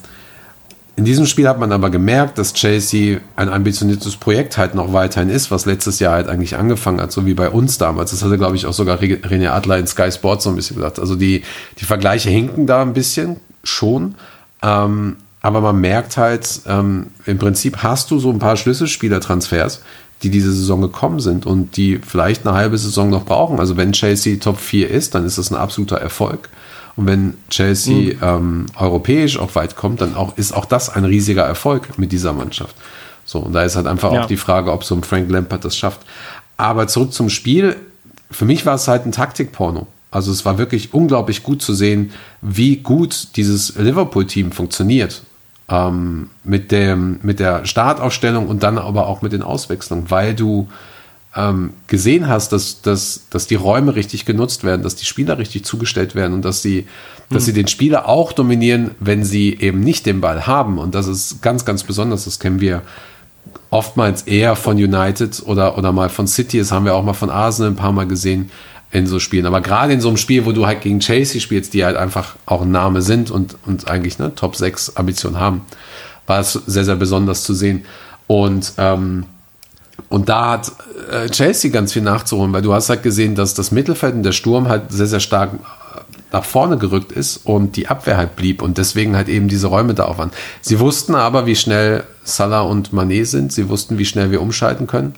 in 0.95 1.07
diesem 1.07 1.25
Spiel 1.25 1.49
hat 1.49 1.59
man 1.59 1.73
aber 1.73 1.89
gemerkt, 1.89 2.37
dass 2.37 2.53
Chelsea 2.53 3.21
ein 3.35 3.49
ambitioniertes 3.49 4.17
Projekt 4.17 4.59
halt 4.59 4.75
noch 4.75 4.93
weiterhin 4.93 5.31
ist, 5.31 5.51
was 5.51 5.65
letztes 5.65 6.01
Jahr 6.01 6.13
halt 6.13 6.29
eigentlich 6.29 6.57
angefangen 6.57 7.01
hat, 7.01 7.13
so 7.13 7.25
wie 7.25 7.33
bei 7.33 7.49
uns 7.49 7.79
damals. 7.79 8.11
Das 8.11 8.23
hatte, 8.23 8.37
glaube 8.37 8.57
ich, 8.57 8.67
auch 8.67 8.75
sogar 8.75 9.01
Re- 9.01 9.21
René 9.23 9.49
Adler 9.49 9.79
in 9.79 9.87
Sky 9.87 10.13
Sports 10.13 10.45
so 10.45 10.51
ein 10.51 10.57
bisschen 10.57 10.77
gesagt. 10.77 10.99
Also 10.99 11.17
die, 11.17 11.45
die 11.81 11.85
Vergleiche 11.87 12.29
hinken 12.29 12.67
da 12.67 12.83
ein 12.83 12.93
bisschen 12.93 13.37
schon. 13.65 14.17
Ähm, 14.63 15.17
aber 15.41 15.63
man 15.63 15.81
merkt 15.81 16.19
halt, 16.19 16.61
ähm, 16.67 17.07
im 17.25 17.39
Prinzip 17.39 17.79
hast 17.79 18.11
du 18.11 18.19
so 18.19 18.31
ein 18.31 18.39
paar 18.39 18.57
Schlüsselspielertransfers, 18.57 19.81
die 20.23 20.31
diese 20.31 20.53
Saison 20.53 20.81
gekommen 20.81 21.21
sind 21.21 21.47
und 21.47 21.77
die 21.77 21.99
vielleicht 21.99 22.47
eine 22.47 22.57
halbe 22.57 22.79
Saison 22.79 23.11
noch 23.11 23.25
brauchen. 23.25 23.59
Also 23.59 23.77
wenn 23.77 23.93
Chelsea 23.93 24.37
Top 24.37 24.59
4 24.59 24.91
ist, 24.91 25.15
dann 25.15 25.25
ist 25.27 25.39
das 25.39 25.51
ein 25.51 25.57
absoluter 25.57 25.97
Erfolg. 25.97 26.49
Und 26.95 27.07
wenn 27.07 27.35
Chelsea 27.49 28.15
ähm, 28.23 28.67
europäisch 28.77 29.39
auch 29.39 29.55
weit 29.55 29.77
kommt, 29.77 30.01
dann 30.01 30.15
auch, 30.15 30.37
ist 30.37 30.53
auch 30.53 30.67
das 30.67 30.91
ein 30.91 31.05
riesiger 31.05 31.43
Erfolg 31.45 31.99
mit 31.99 32.13
dieser 32.13 32.33
Mannschaft. 32.33 32.77
So, 33.25 33.39
und 33.39 33.53
da 33.55 33.63
ist 33.63 33.77
halt 33.77 33.87
einfach 33.87 34.13
Ja. 34.13 34.23
auch 34.23 34.27
die 34.27 34.37
Frage, 34.37 34.71
ob 34.73 34.85
so 34.85 34.95
ein 34.95 35.03
Frank 35.03 35.31
Lampard 35.31 35.65
das 35.65 35.77
schafft. 35.77 36.01
Aber 36.57 36.87
zurück 36.89 37.13
zum 37.13 37.31
Spiel. 37.31 37.77
Für 38.31 38.45
mich 38.45 38.65
war 38.67 38.75
es 38.75 38.89
halt 38.89 39.07
ein 39.07 39.13
Taktikporno. 39.13 39.87
Also 40.11 40.31
es 40.31 40.45
war 40.45 40.59
wirklich 40.59 40.93
unglaublich 40.93 41.43
gut 41.43 41.63
zu 41.63 41.73
sehen, 41.73 42.13
wie 42.43 42.77
gut 42.77 43.29
dieses 43.37 43.75
Liverpool-Team 43.77 44.53
funktioniert. 44.53 45.23
Ähm, 45.73 46.29
mit, 46.45 46.71
dem, 46.71 47.19
mit 47.23 47.41
der 47.41 47.65
Startaufstellung 47.65 48.47
und 48.47 48.63
dann 48.63 48.77
aber 48.77 49.07
auch 49.07 49.23
mit 49.23 49.33
den 49.33 49.43
Auswechslungen, 49.43 50.11
weil 50.11 50.35
du 50.35 50.69
ähm, 51.35 51.73
gesehen 51.87 52.29
hast, 52.29 52.53
dass, 52.53 52.83
dass, 52.83 53.23
dass 53.31 53.47
die 53.47 53.55
Räume 53.55 53.95
richtig 53.95 54.27
genutzt 54.27 54.65
werden, 54.65 54.83
dass 54.83 54.97
die 54.97 55.07
Spieler 55.07 55.39
richtig 55.39 55.65
zugestellt 55.65 56.15
werden 56.15 56.35
und 56.35 56.45
dass 56.45 56.61
sie, 56.61 56.87
dass 57.31 57.47
sie 57.47 57.55
den 57.55 57.69
Spieler 57.69 58.07
auch 58.07 58.33
dominieren, 58.33 58.91
wenn 59.01 59.25
sie 59.25 59.57
eben 59.59 59.81
nicht 59.81 60.05
den 60.05 60.21
Ball 60.21 60.47
haben. 60.47 60.77
Und 60.77 60.95
das 60.95 61.07
ist 61.07 61.41
ganz, 61.41 61.65
ganz 61.65 61.85
besonders. 61.85 62.27
Das 62.27 62.39
kennen 62.39 62.61
wir 62.61 62.83
oftmals 63.71 64.23
eher 64.23 64.57
von 64.57 64.77
United 64.77 65.43
oder, 65.47 65.79
oder 65.79 65.91
mal 65.91 66.11
von 66.11 66.27
City, 66.27 66.59
das 66.59 66.71
haben 66.71 66.85
wir 66.85 66.95
auch 66.95 67.03
mal 67.03 67.15
von 67.15 67.31
Arsenal 67.31 67.73
ein 67.73 67.77
paar 67.77 67.93
Mal 67.93 68.07
gesehen 68.07 68.51
in 68.93 69.07
so 69.07 69.19
Spielen. 69.19 69.47
Aber 69.47 69.61
gerade 69.61 69.93
in 69.95 70.01
so 70.01 70.09
einem 70.09 70.19
Spiel, 70.19 70.45
wo 70.45 70.53
du 70.53 70.67
halt 70.67 70.83
gegen 70.83 71.01
Chelsea 71.01 71.41
spielst, 71.41 71.75
die 71.75 71.85
halt 71.85 71.97
einfach 71.97 72.37
auch 72.47 72.63
ein 72.63 72.71
Name 72.71 73.03
sind 73.03 73.31
und, 73.31 73.57
und 73.67 73.89
eigentlich 73.89 74.19
ne, 74.19 74.35
Top 74.35 74.55
6 74.55 74.97
Ambitionen 74.97 75.41
haben, 75.41 75.63
war 76.27 76.41
es 76.41 76.53
sehr, 76.53 76.85
sehr 76.85 76.97
besonders 76.97 77.43
zu 77.43 77.55
sehen. 77.55 77.85
Und, 78.27 78.75
ähm, 78.77 79.25
und 80.09 80.29
da 80.29 80.53
hat 80.53 80.73
äh, 81.11 81.29
Chelsea 81.31 81.71
ganz 81.71 81.95
viel 81.95 82.03
nachzuholen, 82.03 82.53
weil 82.53 82.63
du 82.63 82.75
hast 82.75 82.91
halt 82.91 83.03
gesehen, 83.03 83.35
dass 83.35 83.55
das 83.55 83.73
Mittelfeld 83.73 84.15
und 84.15 84.23
der 84.23 84.33
Sturm 84.33 84.69
halt 84.69 84.93
sehr, 84.93 85.07
sehr 85.07 85.21
stark 85.21 85.53
nach 86.31 86.45
vorne 86.45 86.79
gerückt 86.79 87.13
ist 87.13 87.39
und 87.45 87.77
die 87.77 87.89
Abwehr 87.89 88.17
halt 88.17 88.37
blieb 88.37 88.63
und 88.63 88.79
deswegen 88.79 89.17
halt 89.17 89.29
eben 89.29 89.49
diese 89.49 89.67
Räume 89.67 89.95
da 89.95 90.05
auf 90.05 90.19
waren. 90.19 90.33
Sie 90.61 90.81
wussten 90.81 91.15
aber, 91.15 91.47
wie 91.47 91.57
schnell 91.57 92.05
Salah 92.25 92.63
und 92.63 92.93
Manet 92.93 93.27
sind. 93.29 93.53
Sie 93.53 93.69
wussten, 93.69 93.99
wie 93.99 94.07
schnell 94.07 94.31
wir 94.31 94.41
umschalten 94.41 94.87
können. 94.87 95.15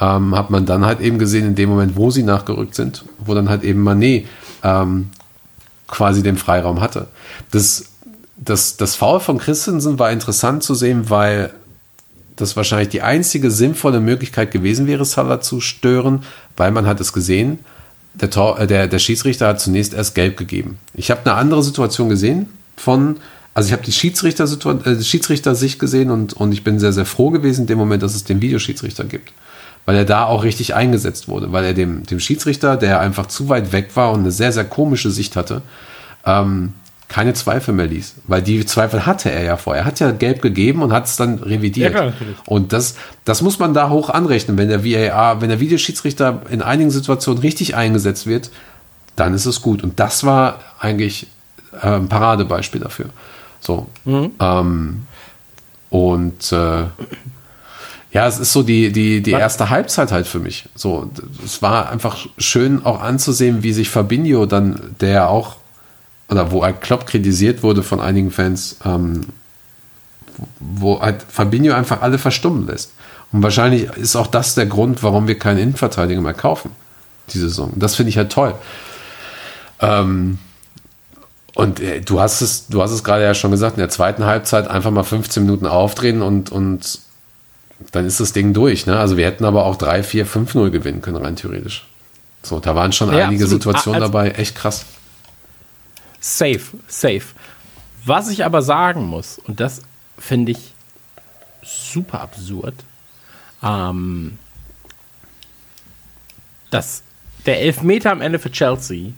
Ähm, 0.00 0.36
hat 0.36 0.50
man 0.50 0.64
dann 0.64 0.86
halt 0.86 1.00
eben 1.00 1.18
gesehen, 1.18 1.46
in 1.46 1.54
dem 1.54 1.70
Moment, 1.70 1.96
wo 1.96 2.10
sie 2.10 2.22
nachgerückt 2.22 2.74
sind, 2.74 3.04
wo 3.18 3.34
dann 3.34 3.48
halt 3.48 3.64
eben 3.64 3.82
Manet 3.82 4.26
ähm, 4.62 5.10
quasi 5.88 6.22
den 6.22 6.36
Freiraum 6.36 6.80
hatte. 6.80 7.08
Das, 7.50 7.86
das, 8.36 8.76
das 8.76 8.94
Foul 8.94 9.20
von 9.20 9.38
Christensen 9.38 9.98
war 9.98 10.12
interessant 10.12 10.62
zu 10.62 10.74
sehen, 10.74 11.10
weil 11.10 11.52
das 12.36 12.56
wahrscheinlich 12.56 12.90
die 12.90 13.02
einzige 13.02 13.50
sinnvolle 13.50 14.00
Möglichkeit 14.00 14.52
gewesen 14.52 14.86
wäre, 14.86 15.04
Salah 15.04 15.40
zu 15.40 15.60
stören, 15.60 16.22
weil 16.56 16.70
man 16.70 16.86
hat 16.86 17.00
es 17.00 17.12
gesehen 17.12 17.58
der, 18.20 18.30
Tor, 18.30 18.58
äh, 18.58 18.66
der, 18.66 18.88
der 18.88 18.98
Schiedsrichter 18.98 19.48
hat 19.48 19.60
zunächst 19.60 19.94
erst 19.94 20.14
gelb 20.14 20.36
gegeben. 20.36 20.78
Ich 20.94 21.10
habe 21.10 21.20
eine 21.24 21.34
andere 21.34 21.62
Situation 21.62 22.08
gesehen 22.08 22.46
von, 22.76 23.16
also 23.54 23.68
ich 23.68 23.72
habe 23.72 23.82
die 23.82 23.92
Schiedsrichter, 23.92 24.44
äh, 24.44 25.02
Schiedsrichter-Sicht 25.02 25.78
gesehen 25.78 26.10
und, 26.10 26.32
und 26.32 26.52
ich 26.52 26.64
bin 26.64 26.78
sehr, 26.78 26.92
sehr 26.92 27.06
froh 27.06 27.30
gewesen 27.30 27.62
in 27.62 27.66
dem 27.66 27.78
Moment, 27.78 28.02
dass 28.02 28.14
es 28.14 28.24
den 28.24 28.40
Videoschiedsrichter 28.40 29.04
gibt. 29.04 29.32
Weil 29.88 29.96
er 29.96 30.04
da 30.04 30.26
auch 30.26 30.44
richtig 30.44 30.74
eingesetzt 30.74 31.28
wurde, 31.28 31.50
weil 31.50 31.64
er 31.64 31.72
dem, 31.72 32.02
dem 32.04 32.20
Schiedsrichter, 32.20 32.76
der 32.76 33.00
einfach 33.00 33.24
zu 33.24 33.48
weit 33.48 33.72
weg 33.72 33.96
war 33.96 34.12
und 34.12 34.20
eine 34.20 34.30
sehr, 34.30 34.52
sehr 34.52 34.66
komische 34.66 35.10
Sicht 35.10 35.34
hatte, 35.34 35.62
ähm, 36.26 36.74
keine 37.08 37.32
Zweifel 37.32 37.72
mehr 37.72 37.86
ließ. 37.86 38.16
Weil 38.26 38.42
die 38.42 38.66
Zweifel 38.66 39.06
hatte 39.06 39.30
er 39.30 39.44
ja 39.44 39.56
vorher. 39.56 39.84
Er 39.84 39.86
hat 39.86 39.98
ja 39.98 40.10
gelb 40.10 40.42
gegeben 40.42 40.82
und 40.82 40.92
hat 40.92 41.06
es 41.06 41.16
dann 41.16 41.38
revidiert. 41.38 41.94
Ja. 41.94 42.12
Und 42.44 42.74
das, 42.74 42.96
das 43.24 43.40
muss 43.40 43.58
man 43.58 43.72
da 43.72 43.88
hoch 43.88 44.10
anrechnen. 44.10 44.58
Wenn 44.58 44.68
der 44.68 44.84
VAR, 44.84 45.40
wenn 45.40 45.48
der 45.48 45.58
Videoschiedsrichter 45.58 46.42
in 46.50 46.60
einigen 46.60 46.90
Situationen 46.90 47.40
richtig 47.40 47.74
eingesetzt 47.74 48.26
wird, 48.26 48.50
dann 49.16 49.32
ist 49.32 49.46
es 49.46 49.62
gut. 49.62 49.82
Und 49.82 49.98
das 49.98 50.22
war 50.22 50.60
eigentlich 50.78 51.28
äh, 51.80 51.86
ein 51.86 52.10
Paradebeispiel 52.10 52.82
dafür. 52.82 53.06
So. 53.60 53.86
Mhm. 54.04 54.32
Ähm, 54.38 55.06
und 55.88 56.52
äh, 56.52 56.84
ja, 58.10 58.26
es 58.26 58.38
ist 58.38 58.52
so 58.52 58.62
die, 58.62 58.90
die, 58.90 59.22
die 59.22 59.32
erste 59.32 59.68
Halbzeit 59.68 60.12
halt 60.12 60.26
für 60.26 60.38
mich. 60.38 60.64
So, 60.74 61.10
es 61.44 61.60
war 61.60 61.90
einfach 61.90 62.16
schön 62.38 62.84
auch 62.84 63.02
anzusehen, 63.02 63.62
wie 63.62 63.72
sich 63.72 63.90
Fabinho 63.90 64.46
dann, 64.46 64.96
der 65.00 65.28
auch 65.28 65.56
oder 66.30 66.50
wo 66.50 66.62
halt 66.62 66.80
Klopp 66.80 67.06
kritisiert 67.06 67.62
wurde 67.62 67.82
von 67.82 68.00
einigen 68.00 68.30
Fans, 68.30 68.76
ähm, 68.84 69.26
wo 70.60 71.00
halt 71.00 71.22
Fabinho 71.22 71.74
einfach 71.74 72.02
alle 72.02 72.18
verstummen 72.18 72.66
lässt. 72.66 72.92
Und 73.32 73.42
wahrscheinlich 73.42 73.90
ist 73.96 74.16
auch 74.16 74.26
das 74.26 74.54
der 74.54 74.66
Grund, 74.66 75.02
warum 75.02 75.28
wir 75.28 75.38
keinen 75.38 75.58
Innenverteidiger 75.58 76.20
mehr 76.20 76.34
kaufen, 76.34 76.70
diese 77.32 77.48
Saison. 77.48 77.72
Das 77.76 77.94
finde 77.94 78.10
ich 78.10 78.16
halt 78.16 78.32
toll. 78.32 78.54
Ähm, 79.80 80.38
und 81.54 81.80
äh, 81.80 82.00
du 82.00 82.20
hast 82.20 82.40
es, 82.40 82.68
du 82.68 82.82
hast 82.82 82.92
es 82.92 83.04
gerade 83.04 83.24
ja 83.24 83.34
schon 83.34 83.50
gesagt, 83.50 83.76
in 83.76 83.80
der 83.80 83.90
zweiten 83.90 84.24
Halbzeit 84.24 84.68
einfach 84.68 84.90
mal 84.90 85.02
15 85.02 85.44
Minuten 85.44 85.66
aufdrehen 85.66 86.22
und, 86.22 86.50
und 86.50 87.00
dann 87.92 88.06
ist 88.06 88.20
das 88.20 88.32
Ding 88.32 88.52
durch. 88.52 88.86
Ne? 88.86 88.98
Also 88.98 89.16
wir 89.16 89.26
hätten 89.26 89.44
aber 89.44 89.64
auch 89.64 89.76
3, 89.76 90.02
4, 90.02 90.26
5-0 90.26 90.70
gewinnen 90.70 91.00
können, 91.00 91.16
rein 91.16 91.36
theoretisch. 91.36 91.86
So, 92.42 92.60
da 92.60 92.74
waren 92.74 92.92
schon 92.92 93.12
ja, 93.12 93.26
einige 93.26 93.44
absolut. 93.44 93.62
Situationen 93.62 94.02
also, 94.02 94.12
dabei, 94.12 94.30
echt 94.32 94.54
krass. 94.54 94.86
Safe, 96.20 96.60
safe. 96.86 97.22
Was 98.04 98.28
ich 98.30 98.44
aber 98.44 98.62
sagen 98.62 99.04
muss, 99.06 99.38
und 99.38 99.60
das 99.60 99.82
finde 100.18 100.52
ich 100.52 100.72
super 101.62 102.20
absurd, 102.20 102.74
ähm, 103.62 104.38
dass 106.70 107.02
der 107.46 107.60
Elfmeter 107.60 108.12
am 108.12 108.20
Ende 108.20 108.38
für 108.38 108.50
Chelsea, 108.50 109.12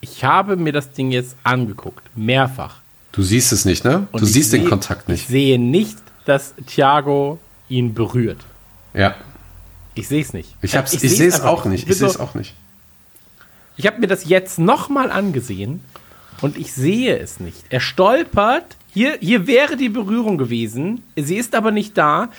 ich 0.00 0.24
habe 0.24 0.56
mir 0.56 0.72
das 0.72 0.92
Ding 0.92 1.10
jetzt 1.10 1.36
angeguckt, 1.42 2.04
mehrfach. 2.16 2.76
Du 3.12 3.22
siehst 3.22 3.52
es 3.52 3.64
nicht, 3.64 3.84
ne? 3.84 4.06
Du 4.12 4.24
siehst 4.24 4.50
seh, 4.50 4.58
den 4.58 4.68
Kontakt 4.68 5.08
nicht. 5.08 5.22
Ich 5.22 5.28
sehe 5.28 5.58
nicht, 5.58 5.96
dass 6.26 6.54
Thiago 6.66 7.38
ihn 7.68 7.94
berührt. 7.94 8.38
Ja. 8.92 9.14
Ich 9.94 10.08
sehe 10.08 10.20
es 10.20 10.32
nicht. 10.34 10.54
Ich, 10.60 10.74
ich, 10.74 11.02
ich 11.02 11.16
sehe 11.16 11.28
es 11.28 11.40
auch 11.40 11.64
nicht. 11.64 11.88
Ich 11.88 11.96
sehe 11.96 12.06
es 12.06 12.20
auch 12.20 12.34
nicht. 12.34 12.54
Ich 13.76 13.86
habe 13.86 13.98
mir 13.98 14.06
das 14.06 14.28
jetzt 14.28 14.58
nochmal 14.58 15.10
angesehen 15.10 15.80
und 16.40 16.58
ich 16.58 16.72
sehe 16.72 17.18
es 17.18 17.40
nicht. 17.40 17.64
Er 17.70 17.80
stolpert. 17.80 18.76
Hier, 18.92 19.18
hier 19.20 19.46
wäre 19.46 19.76
die 19.76 19.88
Berührung 19.88 20.38
gewesen. 20.38 21.02
Sie 21.16 21.36
ist 21.36 21.54
aber 21.54 21.70
nicht 21.70 21.96
da. 21.96 22.30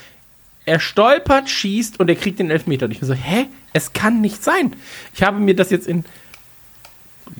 Er 0.65 0.79
stolpert, 0.79 1.49
schießt 1.49 1.99
und 1.99 2.09
er 2.09 2.15
kriegt 2.15 2.39
den 2.39 2.51
Elfmeter. 2.51 2.85
Und 2.85 2.91
ich 2.91 2.99
bin 2.99 3.07
so, 3.07 3.13
hä? 3.13 3.45
Es 3.73 3.93
kann 3.93 4.21
nicht 4.21 4.43
sein. 4.43 4.75
Ich 5.13 5.23
habe 5.23 5.39
mir 5.39 5.55
das 5.55 5.69
jetzt 5.69 5.87
in. 5.87 6.03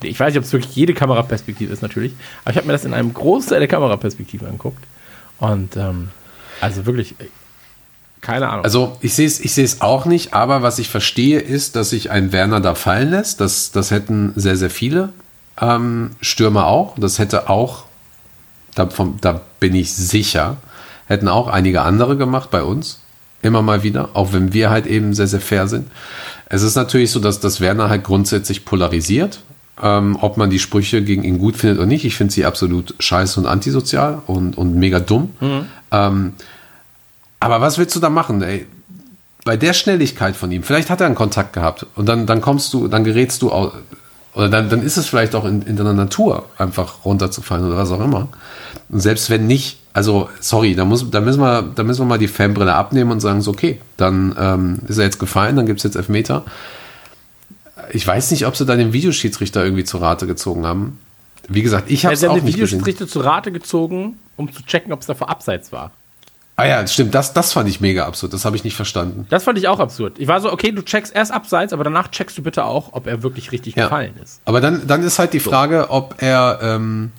Ich 0.02 0.18
weiß 0.20 0.32
nicht, 0.32 0.38
ob 0.38 0.44
es 0.44 0.52
wirklich 0.52 0.74
jede 0.76 0.94
Kameraperspektive 0.94 1.72
ist, 1.72 1.82
natürlich. 1.82 2.12
Aber 2.44 2.52
ich 2.52 2.56
habe 2.56 2.66
mir 2.66 2.72
das 2.72 2.84
in 2.84 2.94
einem 2.94 3.12
Großteil 3.12 3.58
der 3.58 3.68
Kameraperspektive 3.68 4.46
angeguckt. 4.46 4.82
Und 5.38 5.76
ähm, 5.76 6.08
also 6.60 6.86
wirklich, 6.86 7.14
keine 8.20 8.48
Ahnung. 8.48 8.64
Also 8.64 8.96
ich 9.00 9.14
sehe 9.14 9.26
es 9.26 9.40
ich 9.40 9.82
auch 9.82 10.04
nicht, 10.04 10.34
aber 10.34 10.62
was 10.62 10.78
ich 10.78 10.88
verstehe 10.88 11.40
ist, 11.40 11.76
dass 11.76 11.90
sich 11.90 12.10
ein 12.10 12.32
Werner 12.32 12.60
da 12.60 12.74
fallen 12.74 13.10
lässt. 13.10 13.40
Das, 13.40 13.70
das 13.70 13.90
hätten 13.90 14.32
sehr, 14.36 14.56
sehr 14.56 14.70
viele 14.70 15.10
ähm, 15.60 16.10
Stürmer 16.20 16.66
auch. 16.66 16.94
Das 16.98 17.18
hätte 17.18 17.48
auch, 17.48 17.84
da, 18.74 18.88
vom, 18.88 19.18
da 19.20 19.40
bin 19.60 19.74
ich 19.74 19.92
sicher, 19.94 20.56
hätten 21.06 21.28
auch 21.28 21.48
einige 21.48 21.82
andere 21.82 22.16
gemacht 22.16 22.50
bei 22.50 22.62
uns. 22.62 23.00
Immer 23.40 23.62
mal 23.62 23.84
wieder, 23.84 24.10
auch 24.14 24.32
wenn 24.32 24.52
wir 24.52 24.70
halt 24.70 24.86
eben 24.86 25.14
sehr, 25.14 25.28
sehr 25.28 25.40
fair 25.40 25.68
sind. 25.68 25.88
Es 26.46 26.62
ist 26.62 26.74
natürlich 26.74 27.10
so, 27.12 27.20
dass 27.20 27.38
das 27.40 27.60
Werner 27.60 27.88
halt 27.88 28.02
grundsätzlich 28.02 28.64
polarisiert. 28.64 29.40
Ähm, 29.80 30.18
ob 30.20 30.36
man 30.36 30.50
die 30.50 30.58
Sprüche 30.58 31.02
gegen 31.02 31.22
ihn 31.22 31.38
gut 31.38 31.56
findet 31.56 31.78
oder 31.78 31.86
nicht. 31.86 32.04
Ich 32.04 32.16
finde 32.16 32.32
sie 32.32 32.44
absolut 32.44 32.94
scheiße 32.98 33.38
und 33.38 33.46
antisozial 33.46 34.22
und, 34.26 34.58
und 34.58 34.74
mega 34.74 34.98
dumm. 34.98 35.30
Mhm. 35.40 35.66
Ähm, 35.92 36.32
aber 37.40 37.60
was 37.60 37.78
willst 37.78 37.94
du 37.94 38.00
da 38.00 38.10
machen, 38.10 38.42
ey? 38.42 38.66
Bei 39.44 39.56
der 39.56 39.72
Schnelligkeit 39.72 40.36
von 40.36 40.50
ihm, 40.50 40.62
vielleicht 40.62 40.90
hat 40.90 41.00
er 41.00 41.06
einen 41.06 41.14
Kontakt 41.14 41.52
gehabt 41.52 41.86
und 41.94 42.06
dann, 42.06 42.26
dann 42.26 42.40
kommst 42.40 42.72
du, 42.74 42.88
dann 42.88 43.04
gerätst 43.04 43.40
du, 43.40 43.50
auch, 43.52 43.72
oder 44.34 44.48
dann, 44.48 44.68
dann 44.68 44.82
ist 44.82 44.96
es 44.96 45.06
vielleicht 45.06 45.34
auch 45.34 45.44
in, 45.44 45.62
in 45.62 45.76
deiner 45.76 45.94
Natur, 45.94 46.46
einfach 46.58 47.04
runterzufallen 47.04 47.66
oder 47.66 47.76
was 47.76 47.90
auch 47.90 48.00
immer. 48.00 48.28
Und 48.88 49.00
selbst 49.00 49.30
wenn 49.30 49.46
nicht, 49.46 49.78
also 49.92 50.28
sorry, 50.40 50.74
da, 50.74 50.84
muss, 50.84 51.08
da, 51.10 51.20
müssen, 51.20 51.40
wir, 51.40 51.62
da 51.74 51.82
müssen 51.82 52.00
wir 52.00 52.06
mal 52.06 52.18
die 52.18 52.28
Fanbrille 52.28 52.74
abnehmen 52.74 53.10
und 53.10 53.20
sagen, 53.20 53.40
so, 53.40 53.52
okay, 53.52 53.80
dann 53.96 54.34
ähm, 54.38 54.78
ist 54.88 54.98
er 54.98 55.04
jetzt 55.04 55.18
gefallen, 55.18 55.56
dann 55.56 55.66
gibt 55.66 55.78
es 55.78 55.84
jetzt 55.84 55.96
Elfmeter. 55.96 56.44
Ich 57.92 58.06
weiß 58.06 58.30
nicht, 58.30 58.46
ob 58.46 58.56
sie 58.56 58.66
dann 58.66 58.78
den 58.78 58.92
Videoschiedsrichter 58.92 59.64
irgendwie 59.64 59.84
zu 59.84 59.98
Rate 59.98 60.26
gezogen 60.26 60.66
haben. 60.66 60.98
Wie 61.48 61.62
gesagt, 61.62 61.90
ich 61.90 62.04
habe 62.04 62.14
es 62.14 62.20
ja, 62.20 62.30
auch 62.30 62.34
nicht 62.34 62.44
gesehen. 62.44 62.56
Sie 62.56 62.62
haben 62.62 62.68
den 62.68 62.86
Videoschiedsrichter 62.86 63.08
zu 63.08 63.20
Rate 63.20 63.52
gezogen, 63.52 64.18
um 64.36 64.52
zu 64.52 64.62
checken, 64.64 64.92
ob 64.92 65.00
es 65.00 65.06
davor 65.06 65.30
abseits 65.30 65.72
war. 65.72 65.92
Ah 66.58 66.66
ja, 66.66 66.84
stimmt, 66.88 67.14
das, 67.14 67.32
das 67.32 67.52
fand 67.52 67.68
ich 67.68 67.80
mega 67.80 68.04
absurd, 68.04 68.32
das 68.32 68.44
habe 68.44 68.56
ich 68.56 68.64
nicht 68.64 68.74
verstanden. 68.74 69.28
Das 69.30 69.44
fand 69.44 69.58
ich 69.58 69.68
auch 69.68 69.78
absurd. 69.78 70.18
Ich 70.18 70.26
war 70.26 70.40
so, 70.40 70.52
okay, 70.52 70.72
du 70.72 70.82
checkst 70.82 71.14
erst 71.14 71.30
abseits, 71.30 71.72
aber 71.72 71.84
danach 71.84 72.08
checkst 72.08 72.36
du 72.36 72.42
bitte 72.42 72.64
auch, 72.64 72.94
ob 72.94 73.06
er 73.06 73.22
wirklich 73.22 73.52
richtig 73.52 73.76
ja. 73.76 73.84
gefallen 73.84 74.14
ist. 74.20 74.40
Aber 74.44 74.60
dann, 74.60 74.84
dann 74.88 75.04
ist 75.04 75.20
halt 75.20 75.32
die 75.34 75.38
Frage, 75.38 75.90
ob 75.90 76.16
er, 76.18 76.58
ähm, 76.60 77.12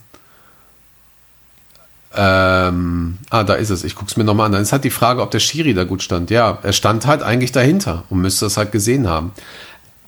ähm, 2.13 3.17
ah, 3.30 3.45
da 3.45 3.53
ist 3.53 3.70
es, 3.70 3.86
ich 3.86 3.95
guck's 3.95 4.17
mir 4.17 4.26
nochmal 4.26 4.47
an. 4.47 4.51
Dann 4.51 4.61
ist 4.61 4.74
halt 4.74 4.84
die 4.84 4.89
Frage, 4.89 5.22
ob 5.22 5.32
der 5.32 5.39
Schiri 5.39 5.74
da 5.74 5.86
gut 5.86 6.03
stand. 6.03 6.30
Ja, 6.32 6.57
er 6.61 6.74
stand 6.74 7.07
halt 7.07 7.24
eigentlich 7.24 7.53
dahinter 7.53 8.03
und 8.09 8.20
müsste 8.20 8.45
es 8.45 8.57
halt 8.57 8.74
gesehen 8.74 9.07
haben. 9.07 9.32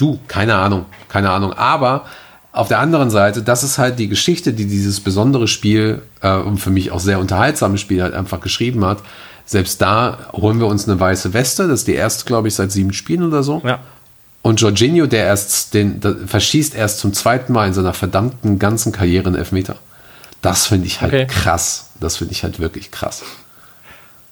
Du, 0.01 0.19
keine 0.27 0.55
Ahnung, 0.55 0.85
keine 1.09 1.29
Ahnung. 1.29 1.53
Aber 1.53 2.05
auf 2.51 2.67
der 2.67 2.79
anderen 2.79 3.11
Seite, 3.11 3.43
das 3.43 3.63
ist 3.63 3.77
halt 3.77 3.99
die 3.99 4.07
Geschichte, 4.07 4.51
die 4.51 4.65
dieses 4.65 4.99
besondere 4.99 5.47
Spiel 5.47 6.01
äh, 6.21 6.35
und 6.35 6.57
für 6.57 6.71
mich 6.71 6.91
auch 6.91 6.99
sehr 6.99 7.19
unterhaltsame 7.19 7.77
Spiel 7.77 8.01
halt 8.01 8.13
einfach 8.13 8.41
geschrieben 8.41 8.83
hat. 8.83 8.97
Selbst 9.45 9.81
da 9.81 10.17
holen 10.33 10.59
wir 10.59 10.67
uns 10.67 10.87
eine 10.87 10.99
weiße 10.99 11.33
Weste. 11.33 11.67
Das 11.67 11.81
ist 11.81 11.87
die 11.87 11.93
erste, 11.93 12.25
glaube 12.25 12.47
ich, 12.47 12.55
seit 12.55 12.71
sieben 12.71 12.93
Spielen 12.93 13.23
oder 13.23 13.43
so. 13.43 13.61
Ja. 13.63 13.79
Und 14.41 14.59
Jorginho, 14.59 15.05
der 15.05 15.25
erst 15.25 15.75
den, 15.75 15.99
der 15.99 16.15
verschießt 16.25 16.73
erst 16.73 16.99
zum 16.99 17.13
zweiten 17.13 17.53
Mal 17.53 17.67
in 17.67 17.73
seiner 17.73 17.93
verdammten 17.93 18.57
ganzen 18.57 18.91
Karriere 18.91 19.27
einen 19.27 19.35
Elfmeter. 19.35 19.75
Das 20.41 20.65
finde 20.65 20.87
ich 20.87 21.01
halt 21.01 21.13
okay. 21.13 21.27
krass. 21.27 21.91
Das 21.99 22.17
finde 22.17 22.33
ich 22.33 22.43
halt 22.43 22.59
wirklich 22.59 22.89
krass. 22.89 23.21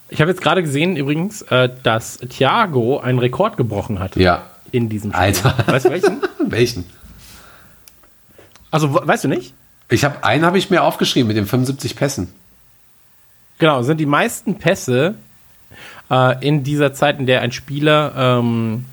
Ich 0.09 0.19
habe 0.19 0.31
jetzt 0.31 0.41
gerade 0.41 0.63
gesehen 0.63 0.95
übrigens, 0.95 1.43
äh, 1.43 1.69
dass 1.83 2.17
Thiago 2.17 2.99
einen 2.99 3.19
Rekord 3.19 3.55
gebrochen 3.57 3.99
hat. 3.99 4.15
Ja. 4.15 4.41
In 4.71 4.89
diesem 4.89 5.11
Spiel. 5.11 5.21
Alter. 5.21 5.55
Weißt 5.67 5.85
du 5.85 5.89
welchen? 5.91 6.21
welchen? 6.47 6.85
Also, 8.71 8.93
weißt 8.93 9.23
du 9.23 9.27
nicht? 9.27 9.53
Ich 9.89 10.03
habe 10.05 10.23
einen 10.23 10.45
habe 10.45 10.57
ich 10.57 10.69
mir 10.69 10.83
aufgeschrieben 10.83 11.27
mit 11.27 11.37
den 11.37 11.45
75 11.47 11.95
Pässen. 11.95 12.31
Genau, 13.57 13.81
sind 13.81 13.97
die 13.97 14.05
meisten 14.05 14.59
Pässe 14.59 15.15
äh, 16.11 16.47
in 16.47 16.63
dieser 16.63 16.93
Zeit, 16.93 17.19
in 17.19 17.25
der 17.25 17.41
ein 17.41 17.51
Spieler 17.51 18.13
ähm, 18.15 18.85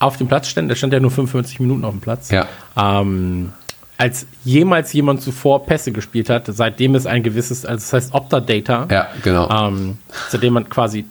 auf 0.00 0.16
dem 0.16 0.28
Platz 0.28 0.48
stand, 0.48 0.68
der 0.68 0.76
stand 0.76 0.92
ja 0.92 1.00
nur 1.00 1.10
55 1.10 1.60
Minuten 1.60 1.84
auf 1.84 1.92
dem 1.92 2.00
Platz, 2.00 2.30
Ja. 2.30 2.46
ähm, 2.76 3.52
als 3.96 4.26
jemals 4.44 4.92
jemand 4.92 5.22
zuvor 5.22 5.66
Pässe 5.66 5.90
gespielt 5.92 6.28
hat, 6.30 6.44
seitdem 6.46 6.94
es 6.94 7.06
ein 7.06 7.22
gewisses, 7.22 7.64
also 7.64 7.80
das 7.84 7.92
heißt 7.92 8.14
Opta-Data, 8.14 8.86
Ja, 8.90 9.08
genau. 9.22 9.48
ähm, 9.50 9.98
seitdem 10.28 10.52
man 10.54 10.68
quasi 10.68 11.04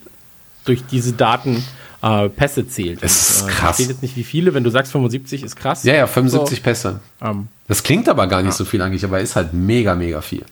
durch 0.66 0.86
diese 0.86 1.14
Daten 1.14 1.64
äh, 2.02 2.30
Pässe 2.30 2.68
zählt. 2.68 3.00
Es 3.02 3.32
ist 3.32 3.42
Und, 3.44 3.50
äh, 3.50 3.52
krass. 3.52 3.80
Ich 3.80 3.86
weiß 3.86 3.92
jetzt 3.94 4.02
nicht 4.02 4.16
wie 4.16 4.24
viele, 4.24 4.54
wenn 4.54 4.64
du 4.64 4.70
sagst 4.70 4.92
75 4.92 5.44
ist 5.44 5.56
krass. 5.56 5.84
ja, 5.84 5.94
ja, 5.96 6.08
75 6.08 6.62
Pässe. 6.64 7.00
So, 7.20 7.26
ähm, 7.28 7.48
Das 7.68 7.84
klingt 7.84 8.08
aber 8.10 8.28
gar 8.28 8.42
nicht 8.42 8.54
so 8.56 8.66
viel 8.66 8.82
eigentlich, 8.82 9.04
aber 9.04 9.20
ist 9.20 9.36
halt 9.36 9.54
mega, 9.54 9.96
mega 9.96 10.22
viel. 10.22 10.46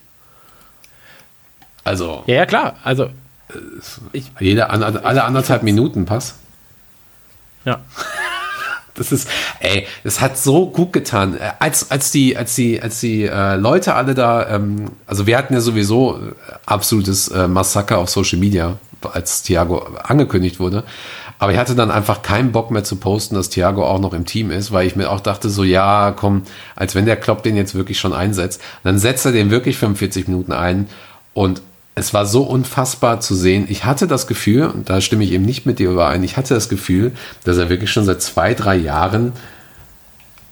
Also, 1.84 2.24
ja, 2.26 2.36
ja, 2.36 2.46
klar. 2.46 2.76
Also, 2.84 3.10
jede, 4.40 4.70
an, 4.70 4.82
alle 4.84 5.24
anderthalb 5.24 5.64
Minuten 5.64 6.06
Pass. 6.06 6.36
ja. 7.66 7.80
Das 8.98 9.12
ist, 9.12 9.28
ey, 9.60 9.86
es 10.06 10.22
hat 10.22 10.38
so 10.38 10.68
gut 10.68 10.94
getan. 10.94 11.36
Äh, 11.38 11.52
Als, 11.60 11.92
als 11.92 12.12
die, 12.12 12.38
als 12.38 12.56
die, 12.56 12.82
als 12.82 13.02
die 13.02 13.24
äh, 13.24 13.58
Leute 13.58 13.94
alle 13.94 14.14
da, 14.16 14.48
ähm, 14.56 14.90
also 15.06 15.28
wir 15.28 15.38
hatten 15.38 15.54
ja 15.54 15.60
sowieso 15.60 16.16
äh, 16.18 16.32
absolutes 16.66 17.28
äh, 17.28 17.50
Massaker 17.50 17.98
auf 17.98 18.10
Social 18.10 18.40
Media, 18.40 18.78
als 19.02 19.44
Thiago 19.44 19.80
angekündigt 20.02 20.62
wurde. 20.62 20.86
Aber 21.38 21.52
ich 21.52 21.58
hatte 21.58 21.76
dann 21.76 21.92
einfach 21.92 22.22
keinen 22.22 22.52
Bock 22.52 22.72
mehr 22.72 22.84
zu 22.84 22.96
posten, 22.96 23.36
dass 23.36 23.50
Thiago 23.50 23.86
auch 23.86 24.00
noch 24.00 24.14
im 24.14 24.26
Team 24.26 24.52
ist, 24.52 24.72
weil 24.72 24.88
ich 24.88 24.96
mir 24.96 25.10
auch 25.12 25.20
dachte, 25.20 25.50
so, 25.50 25.64
ja, 25.64 26.14
komm, 26.16 26.44
als 26.76 26.96
wenn 26.96 27.06
der 27.06 27.18
Klopp 27.18 27.44
den 27.44 27.56
jetzt 27.56 27.76
wirklich 27.76 28.00
schon 28.00 28.14
einsetzt. 28.14 28.62
Dann 28.84 29.00
setzt 29.00 29.26
er 29.26 29.32
den 29.32 29.52
wirklich 29.52 29.78
45 29.78 30.28
Minuten 30.28 30.54
ein 30.54 30.88
und 31.34 31.62
es 31.96 32.14
war 32.14 32.26
so 32.26 32.44
unfassbar 32.44 33.22
zu 33.22 33.36
sehen. 33.36 33.66
Ich 33.70 33.86
hatte 33.86 34.06
das 34.08 34.28
Gefühl, 34.28 34.68
und 34.68 34.90
da 34.90 35.00
stimme 35.00 35.24
ich 35.24 35.32
eben 35.32 35.46
nicht 35.46 35.66
mit 35.66 35.80
dir 35.80 35.92
überein, 35.92 36.24
ich 36.24 36.36
hatte 36.38 36.54
das 36.54 36.68
Gefühl, 36.70 37.14
dass 37.46 37.58
er 37.58 37.70
wirklich 37.70 37.92
schon 37.92 38.06
seit 38.06 38.22
zwei, 38.22 38.54
drei 38.54 38.76
Jahren 38.76 39.32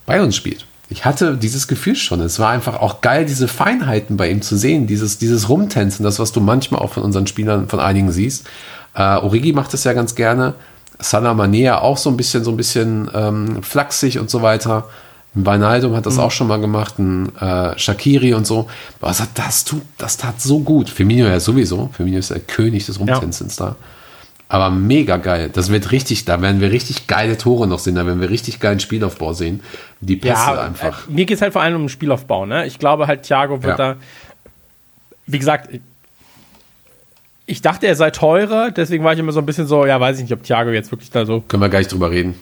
bei 0.05 0.21
uns 0.21 0.35
spielt. 0.35 0.65
Ich 0.89 1.05
hatte 1.05 1.37
dieses 1.37 1.67
Gefühl 1.67 1.95
schon. 1.95 2.21
Es 2.21 2.39
war 2.39 2.51
einfach 2.51 2.79
auch 2.79 3.01
geil, 3.01 3.25
diese 3.25 3.47
Feinheiten 3.47 4.15
bei 4.15 4.29
ihm 4.29 4.41
zu 4.41 4.55
sehen, 4.55 4.87
dieses, 4.87 5.17
dieses 5.17 5.49
Rumtänzen, 5.49 6.03
das, 6.03 6.19
was 6.19 6.31
du 6.31 6.39
manchmal 6.39 6.81
auch 6.81 6.93
von 6.93 7.03
unseren 7.03 7.27
Spielern, 7.27 7.67
von 7.67 7.79
einigen 7.79 8.11
siehst. 8.11 8.47
Äh, 8.93 9.01
Origi 9.01 9.53
macht 9.53 9.73
das 9.73 9.83
ja 9.83 9.93
ganz 9.93 10.15
gerne. 10.15 10.53
Salah 11.03 11.33
Manea 11.33 11.79
auch 11.79 11.97
so 11.97 12.09
ein 12.09 12.17
bisschen, 12.17 12.43
so 12.43 12.51
ein 12.51 12.57
bisschen 12.57 13.09
ähm, 13.13 13.61
flachsig 13.63 14.19
und 14.19 14.29
so 14.29 14.41
weiter. 14.41 14.87
Ein 15.35 15.45
Wijnaldum 15.47 15.95
hat 15.95 16.05
das 16.05 16.19
auch 16.19 16.29
schon 16.31 16.47
mal 16.47 16.59
gemacht, 16.61 16.99
ein 16.99 17.35
äh, 17.37 17.77
Shakiri 17.77 18.33
und 18.35 18.45
so. 18.45 18.69
Aber 19.01 19.09
das, 19.09 19.19
hat- 19.21 19.29
das, 19.35 19.63
tut, 19.65 19.81
das 19.97 20.17
tat 20.17 20.39
so 20.39 20.59
gut. 20.59 20.89
Firmino 20.89 21.25
ja 21.27 21.39
sowieso. 21.39 21.89
Firmino 21.93 22.19
ist 22.19 22.29
der 22.29 22.39
König 22.39 22.85
des 22.85 22.99
Rumtänzens 22.99 23.55
da. 23.55 23.75
Aber 24.47 24.69
mega 24.69 25.17
geil. 25.17 25.49
Das 25.51 25.69
wird 25.71 25.91
richtig, 25.91 26.25
da 26.25 26.39
werden 26.39 26.61
wir 26.61 26.71
richtig 26.71 27.07
geile 27.07 27.35
Tore 27.39 27.65
noch 27.65 27.79
sehen, 27.79 27.95
da 27.95 28.05
werden 28.05 28.21
wir 28.21 28.29
richtig 28.29 28.59
geilen 28.59 28.79
Spielaufbau 28.79 29.33
sehen. 29.33 29.61
Die 30.01 30.15
Pässe 30.17 30.33
Ja, 30.33 30.61
einfach. 30.61 31.07
Äh, 31.07 31.11
mir 31.11 31.25
geht 31.25 31.37
es 31.37 31.41
halt 31.41 31.53
vor 31.53 31.63
allem 31.63 31.75
um 31.77 31.81
den 31.83 31.89
Spielaufbau. 31.89 32.45
Ne? 32.45 32.67
Ich 32.67 32.77
glaube 32.77 33.07
halt, 33.07 33.23
Thiago 33.23 33.63
wird 33.63 33.79
Ja. 33.79 33.93
da, 33.93 33.95
wie 35.25 35.39
gesagt, 35.39 35.69
ich- 37.45 37.61
dachte, 37.61 37.87
er 37.87 37.95
sei 37.95 38.11
teurer, 38.11 38.71
deswegen 38.71 39.03
war 39.03 39.13
ich 39.13 39.19
immer 39.19 39.31
so 39.31 39.39
ein 39.39 39.45
bisschen 39.45 39.67
so, 39.67 39.85
ja, 39.85 39.99
weiß 39.99 40.17
ich 40.17 40.23
nicht, 40.23 40.33
ob 40.33 40.43
Thiago 40.43 40.71
jetzt 40.71 40.91
wirklich 40.91 41.11
da 41.11 41.25
so 41.25 41.41
Können 41.41 41.61
wir 41.61 41.69
gleich 41.69 41.87
drüber 41.87 42.11
reden. 42.11 42.35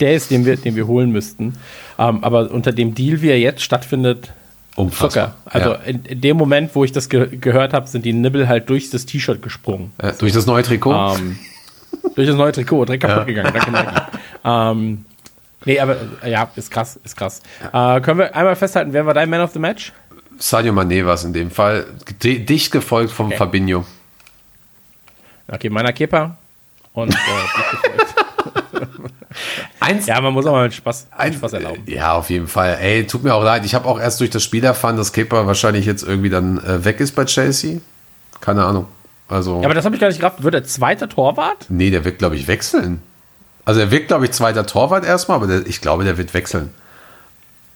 der 0.00 0.14
ist, 0.14 0.30
den 0.30 0.44
wir, 0.44 0.56
den 0.56 0.76
wir 0.76 0.86
holen 0.86 1.10
müssten. 1.10 1.54
Ähm, 1.98 2.22
aber 2.24 2.50
unter 2.50 2.72
dem 2.72 2.94
Deal, 2.94 3.22
wie 3.22 3.28
er 3.30 3.38
jetzt 3.38 3.62
stattfindet, 3.62 4.32
Unfassbar. 4.76 5.10
Zucker. 5.10 5.34
Also 5.44 5.70
ja. 5.70 5.76
in, 5.86 6.04
in 6.04 6.20
dem 6.20 6.36
Moment, 6.36 6.74
wo 6.74 6.84
ich 6.84 6.90
das 6.90 7.08
ge 7.08 7.36
gehört 7.36 7.72
habe, 7.72 7.86
sind 7.86 8.04
die 8.04 8.12
Nibbel 8.12 8.48
halt 8.48 8.68
durch 8.68 8.90
das 8.90 9.06
T-Shirt 9.06 9.40
gesprungen. 9.40 9.92
Äh, 9.98 10.12
durch 10.18 10.32
das 10.32 10.46
neue 10.46 10.64
Trikot. 10.64 10.92
Ähm, 11.16 11.38
durch 12.16 12.26
das 12.26 12.36
neue 12.36 12.50
Trikot, 12.52 12.84
direkt 12.86 13.04
kaputt 13.04 13.26
gegangen. 13.26 13.52
Danke, 13.54 13.70
Nike. 13.70 14.02
ähm, 14.44 15.04
nee, 15.64 15.78
aber 15.78 15.96
äh, 16.24 16.30
ja, 16.32 16.50
ist 16.56 16.72
krass, 16.72 16.98
ist 17.04 17.16
krass. 17.16 17.40
Äh, 17.72 18.00
können 18.00 18.18
wir 18.18 18.34
einmal 18.34 18.56
festhalten, 18.56 18.92
wer 18.92 19.06
war 19.06 19.14
dein 19.14 19.30
Man 19.30 19.40
of 19.42 19.52
the 19.52 19.60
Match? 19.60 19.92
Sadio 20.38 20.72
Mané 20.72 21.04
war 21.06 21.14
es 21.14 21.24
in 21.24 21.32
dem 21.32 21.50
Fall. 21.50 21.86
Dicht 22.22 22.72
gefolgt 22.72 23.12
vom 23.12 23.26
Okay. 23.26 23.36
Fabinho. 23.36 23.84
Okay, 25.48 25.68
meiner 25.70 25.92
Kepa. 25.92 26.36
Und 26.92 27.12
äh. 27.14 27.16
Eins, 29.80 30.06
ja, 30.06 30.20
man 30.20 30.32
muss 30.32 30.46
auch 30.46 30.52
mal 30.52 30.64
mit 30.64 30.74
Spaß, 30.74 31.08
mit 31.10 31.20
ein, 31.20 31.32
Spaß 31.34 31.52
erlauben. 31.54 31.82
Ja, 31.86 32.12
auf 32.14 32.30
jeden 32.30 32.46
Fall. 32.46 32.78
Ey, 32.80 33.06
tut 33.06 33.22
mir 33.24 33.34
auch 33.34 33.42
leid. 33.42 33.64
Ich 33.64 33.74
habe 33.74 33.86
auch 33.86 33.98
erst 34.00 34.20
durch 34.20 34.30
das 34.30 34.42
Spiel 34.42 34.64
erfahren, 34.64 34.96
dass 34.96 35.12
Kepa 35.12 35.46
wahrscheinlich 35.46 35.86
jetzt 35.86 36.02
irgendwie 36.02 36.30
dann 36.30 36.58
äh, 36.64 36.84
weg 36.84 37.00
ist 37.00 37.12
bei 37.14 37.24
Chelsea. 37.24 37.80
Keine 38.40 38.64
Ahnung. 38.64 38.86
Also, 39.28 39.58
Ja, 39.60 39.64
aber 39.66 39.74
das 39.74 39.84
habe 39.84 39.94
ich 39.96 40.00
gar 40.00 40.08
nicht 40.08 40.20
gerafft. 40.20 40.42
Wird 40.42 40.54
er 40.54 40.64
zweiter 40.64 41.08
Torwart? 41.08 41.66
nee, 41.68 41.90
der 41.90 42.04
wird, 42.04 42.18
glaube 42.18 42.36
ich, 42.36 42.46
wechseln. 42.46 43.02
Also, 43.64 43.80
er 43.80 43.90
wird, 43.90 44.08
glaube 44.08 44.26
ich, 44.26 44.30
zweiter 44.32 44.66
Torwart 44.66 45.04
erstmal, 45.04 45.36
aber 45.38 45.46
der, 45.46 45.66
ich 45.66 45.80
glaube, 45.80 46.04
der 46.04 46.16
wird 46.18 46.32
wechseln. 46.34 46.70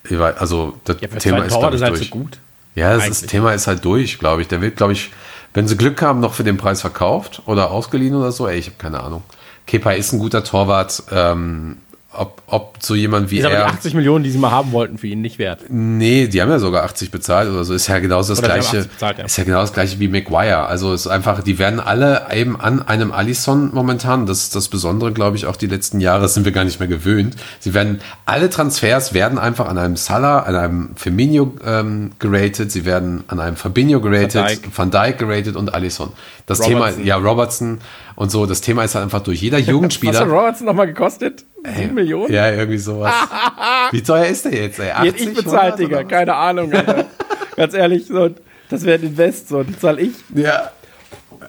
Ich 0.04 0.18
Also, 0.18 0.78
das 0.84 0.98
Ja, 1.00 1.08
Thema 1.08 1.44
ist, 1.44 1.52
Torwart 1.52 1.72
glaube 1.72 1.76
ist 1.76 1.80
ich, 1.82 1.84
halt 1.84 1.96
durch. 1.96 2.08
so 2.10 2.14
gut. 2.16 2.38
Ja, 2.78 2.94
das, 2.94 3.08
ist. 3.08 3.28
Thema 3.28 3.52
ist 3.52 3.66
halt 3.66 3.84
durch, 3.84 4.18
glaube 4.18 4.42
ich. 4.42 4.48
Der 4.48 4.60
wird, 4.60 4.76
glaube 4.76 4.92
ich, 4.92 5.10
wenn 5.54 5.66
sie 5.66 5.76
Glück 5.76 6.00
haben, 6.02 6.20
noch 6.20 6.34
für 6.34 6.44
den 6.44 6.56
Preis 6.56 6.80
verkauft 6.80 7.42
oder 7.46 7.70
ausgeliehen 7.70 8.14
oder 8.14 8.32
so. 8.32 8.46
Ey, 8.46 8.58
ich 8.58 8.66
habe 8.66 8.76
keine 8.78 9.00
Ahnung. 9.00 9.22
Kepa 9.66 9.92
ist 9.92 10.12
ein 10.12 10.18
guter 10.18 10.44
Torwart. 10.44 11.02
Ähm, 11.10 11.78
ob, 12.10 12.42
ob 12.46 12.76
so 12.80 12.94
jemand 12.94 13.30
wie 13.30 13.38
Ist 13.38 13.44
aber 13.44 13.54
die 13.54 13.60
er. 13.60 13.66
80 13.66 13.92
Millionen, 13.92 14.24
die 14.24 14.30
sie 14.30 14.38
mal 14.38 14.50
haben 14.50 14.72
wollten, 14.72 14.96
für 14.96 15.06
ihn 15.08 15.20
nicht 15.20 15.38
wert. 15.38 15.60
Nee, 15.68 16.26
die 16.26 16.40
haben 16.40 16.48
ja 16.48 16.58
sogar 16.58 16.84
80 16.84 17.10
bezahlt 17.10 17.50
oder 17.50 17.64
so. 17.64 17.74
Ist 17.74 17.86
ja 17.86 17.98
genauso 17.98 18.32
das 18.32 18.38
Oder 18.38 18.48
gleiche. 18.54 18.78
80 18.78 18.90
bezahlt, 18.90 19.18
ja. 19.18 19.24
Ist 19.26 19.36
ja 19.36 19.44
genau 19.44 19.60
das 19.60 19.74
gleiche 19.74 20.00
wie 20.00 20.08
Maguire. 20.08 20.66
Also 20.66 20.94
ist 20.94 21.06
einfach, 21.06 21.42
die 21.42 21.58
werden 21.58 21.80
alle 21.80 22.22
eben 22.32 22.58
an 22.58 22.80
einem 22.80 23.12
Alisson 23.12 23.70
momentan. 23.74 24.24
Das 24.24 24.38
ist 24.38 24.56
das 24.56 24.68
Besondere, 24.68 25.12
glaube 25.12 25.36
ich, 25.36 25.44
auch 25.44 25.56
die 25.56 25.66
letzten 25.66 26.00
Jahre. 26.00 26.22
Das 26.22 26.32
sind 26.32 26.46
wir 26.46 26.52
gar 26.52 26.64
nicht 26.64 26.80
mehr 26.80 26.88
gewöhnt. 26.88 27.36
Sie 27.60 27.74
werden 27.74 28.00
alle 28.24 28.48
Transfers 28.48 29.12
werden 29.12 29.38
einfach 29.38 29.68
an 29.68 29.76
einem 29.76 29.96
Salah, 29.96 30.40
an 30.40 30.56
einem 30.56 30.90
Firmino 30.96 31.56
ähm, 31.62 32.12
geratet. 32.18 32.72
Sie 32.72 32.86
werden 32.86 33.24
an 33.28 33.38
einem 33.38 33.56
Fabinho 33.56 34.00
geratet, 34.00 34.34
Van 34.34 34.46
Dijk. 34.46 34.68
Van 34.74 34.90
Dijk 34.90 35.18
geratet 35.18 35.56
und 35.56 35.74
Alisson. 35.74 36.12
Das 36.46 36.60
Robertson. 36.60 36.96
Thema, 36.96 37.06
ja 37.06 37.16
Robertson 37.16 37.80
und 38.16 38.30
so. 38.30 38.46
Das 38.46 38.62
Thema 38.62 38.82
ist 38.84 38.94
halt 38.94 39.04
einfach 39.04 39.20
durch 39.22 39.42
jeder 39.42 39.58
Was 39.60 39.66
Jugendspieler. 39.66 40.20
hat 40.20 40.28
Robertson 40.28 40.66
nochmal 40.66 40.86
gekostet? 40.86 41.44
7 41.64 41.94
Millionen? 41.94 42.32
Ja, 42.32 42.50
irgendwie 42.50 42.78
sowas. 42.78 43.12
Wie 43.90 44.02
teuer 44.02 44.26
ist 44.26 44.44
der 44.44 44.54
jetzt? 44.54 44.78
Ey? 44.78 44.86
Die 45.02 45.08
hätte 45.08 45.14
80, 45.16 45.28
ich 45.28 45.34
bezahlt, 45.34 45.74
100 45.74 45.78
Digga. 45.80 46.04
Keine 46.04 46.34
Ahnung, 46.34 46.72
Alter. 46.72 47.06
Ganz 47.56 47.74
ehrlich, 47.74 48.06
so, 48.06 48.30
das 48.68 48.84
wäre 48.84 48.98
ein 49.00 49.04
Invest, 49.08 49.48
so, 49.48 49.62
die 49.64 49.76
zahl 49.78 49.98
ich. 49.98 50.12
Ja. 50.34 50.70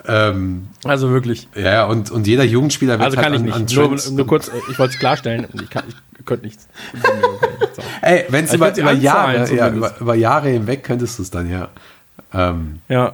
Ähm, 0.07 0.67
Also 0.83 1.11
wirklich. 1.11 1.47
ja, 1.55 1.85
und, 1.85 2.09
und 2.11 2.25
jeder 2.27 2.43
Jugendspieler 2.43 2.93
wird 2.93 3.01
Also 3.05 3.17
halt 3.17 3.25
kann 3.25 3.33
ich 3.33 3.39
an, 3.53 3.61
nicht. 3.63 3.77
an 3.77 3.89
nur, 3.89 4.11
nur 4.17 4.27
kurz, 4.27 4.47
äh, 4.47 4.51
ich 4.71 4.79
wollte 4.79 4.93
es 4.93 4.99
klarstellen. 4.99 5.47
Ich, 5.53 5.69
kann, 5.69 5.83
ich 6.17 6.25
könnte 6.25 6.45
nichts. 6.45 6.67
Ey, 8.01 8.25
wenn 8.29 8.45
es 8.45 8.51
Also 8.51 8.65
über, 8.65 8.77
über, 8.77 8.91
Jahre, 8.93 9.53
ja, 9.53 9.69
über, 9.69 9.93
über 9.99 10.15
Jahre 10.15 10.49
hinweg 10.49 10.83
könntest 10.83 11.17
du 11.19 11.23
es 11.23 11.31
dann, 11.31 11.49
ja. 11.49 11.69
Ähm, 12.33 12.79
Ja. 12.87 13.13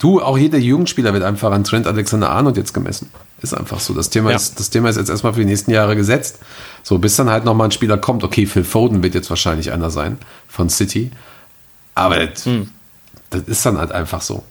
Du, 0.00 0.20
auch 0.20 0.36
jeder 0.36 0.58
Jugendspieler 0.58 1.12
wird 1.12 1.22
einfach 1.22 1.52
an 1.52 1.62
Trent 1.62 1.86
Alexander 1.86 2.30
Arnold 2.30 2.56
jetzt 2.56 2.74
gemessen. 2.74 3.08
Ist 3.40 3.54
einfach 3.56 3.78
so. 3.78 3.94
Das 3.94 4.10
Thema, 4.10 4.30
Ja. 4.30 4.36
ist, 4.36 4.58
das 4.58 4.68
Thema 4.70 4.88
ist 4.90 4.96
jetzt 4.96 5.08
erstmal 5.08 5.32
für 5.34 5.40
die 5.40 5.46
nächsten 5.46 5.70
Jahre 5.70 5.94
gesetzt. 5.94 6.40
So, 6.82 6.98
bis 6.98 7.14
dann 7.16 7.30
halt 7.30 7.44
nochmal 7.44 7.68
ein 7.68 7.70
Spieler 7.70 7.96
kommt. 7.96 8.24
Okay, 8.24 8.46
Phil 8.46 8.64
Foden 8.64 9.02
wird 9.02 9.14
jetzt 9.14 9.30
wahrscheinlich 9.30 9.70
einer 9.72 9.90
sein 9.90 10.18
von 10.48 10.68
City. 10.68 11.10
Aber 11.94 12.26
das, 12.26 12.44
Hm. 12.46 12.70
das 13.30 13.42
ist 13.42 13.64
dann 13.64 13.78
halt 13.78 13.92
einfach 13.92 14.20
so. 14.20 14.42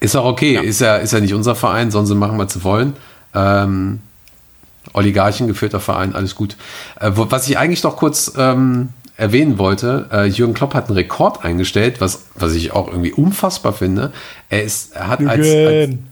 Ist 0.00 0.16
auch 0.16 0.24
okay. 0.26 0.58
Ist, 0.58 0.80
ja, 0.80 0.96
ist 0.96 1.12
ja 1.12 1.20
nicht 1.20 1.34
unser 1.34 1.54
Verein, 1.54 1.90
sie 1.90 2.14
machen, 2.14 2.38
was 2.38 2.52
sie 2.52 2.62
wollen. 2.64 2.94
Ähm, 3.34 4.00
Oligarchen 4.92 5.46
geführter 5.46 5.80
Verein, 5.80 6.14
alles 6.14 6.34
gut. 6.34 6.56
Äh, 7.00 7.12
was 7.14 7.48
ich 7.48 7.56
eigentlich 7.56 7.82
noch 7.82 7.96
kurz 7.96 8.32
ähm, 8.36 8.88
erwähnen 9.16 9.58
wollte, 9.58 10.08
äh, 10.12 10.26
Jürgen 10.26 10.54
Klopp 10.54 10.74
hat 10.74 10.88
einen 10.88 10.96
Rekord 10.96 11.44
eingestellt, 11.44 12.00
was, 12.00 12.24
was 12.34 12.54
ich 12.54 12.72
auch 12.72 12.88
irgendwie 12.88 13.12
unfassbar 13.12 13.72
finde. 13.72 14.12
Er, 14.48 14.62
ist, 14.62 14.96
er 14.96 15.08
hat 15.08 15.20
als, 15.20 15.30
als 15.30 15.46
Jürgen. 15.48 16.08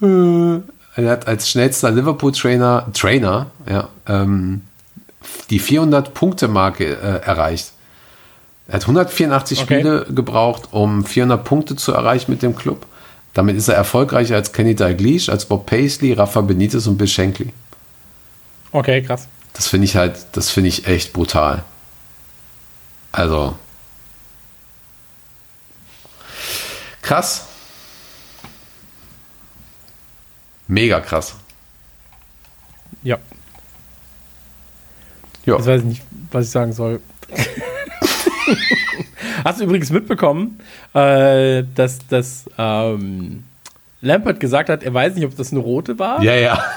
er 0.96 1.10
hat 1.10 1.26
als 1.26 1.50
schnellster 1.50 1.90
Liverpool-Trainer 1.90 2.88
Trainer, 2.92 3.46
ja, 3.68 3.88
ähm, 4.06 4.62
die 5.50 5.60
400-Punkte-Marke 5.60 6.84
äh, 6.84 7.26
erreicht. 7.26 7.72
Er 8.68 8.74
hat 8.74 8.82
184 8.82 9.62
Okay. 9.62 9.74
Spiele 9.74 10.06
gebraucht, 10.10 10.68
um 10.70 11.04
400 11.04 11.44
Punkte 11.44 11.76
zu 11.76 11.92
erreichen 11.92 12.30
mit 12.30 12.42
dem 12.42 12.54
Club. 12.54 12.86
Damit 13.34 13.56
ist 13.56 13.68
er 13.68 13.74
erfolgreicher 13.74 14.36
als 14.36 14.52
Kenny 14.52 14.74
Dalglish, 14.74 15.28
als 15.28 15.44
Bob 15.44 15.66
Paisley, 15.66 16.12
Rafa 16.12 16.40
Benitez 16.40 16.86
und 16.86 16.96
Bill 16.96 17.08
Shankly. 17.08 17.52
Okay, 18.72 19.02
krass. 19.02 19.26
Das 19.52 19.66
finde 19.68 19.84
ich 19.84 19.96
halt, 19.96 20.16
das 20.32 20.50
finde 20.50 20.68
ich 20.68 20.86
echt 20.86 21.12
brutal. 21.12 21.64
Also. 23.12 23.56
Krass. 27.02 27.46
Mega 30.68 31.00
krass. 31.00 31.34
Ja. 33.02 33.18
Ja. 35.44 35.56
Jetzt 35.56 35.66
weiß 35.66 35.80
ich 35.80 35.86
nicht, 35.86 36.02
was 36.30 36.44
ich 36.46 36.50
sagen 36.50 36.72
soll. 36.72 37.00
Hast 39.44 39.58
du 39.58 39.64
übrigens 39.64 39.90
mitbekommen, 39.90 40.60
äh, 40.94 41.64
dass, 41.74 42.06
dass 42.06 42.44
ähm, 42.58 43.44
Lampert 44.00 44.38
gesagt 44.38 44.68
hat, 44.68 44.82
er 44.82 44.94
weiß 44.94 45.14
nicht, 45.14 45.24
ob 45.24 45.36
das 45.36 45.50
eine 45.50 45.60
rote 45.60 45.98
war? 45.98 46.22
Ja, 46.22 46.34
ja. 46.34 46.62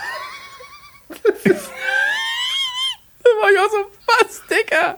Da 3.23 3.29
war 3.41 3.51
ich 3.51 3.59
auch 3.59 3.69
so, 3.69 3.77
was, 4.07 4.41
Digga? 4.53 4.97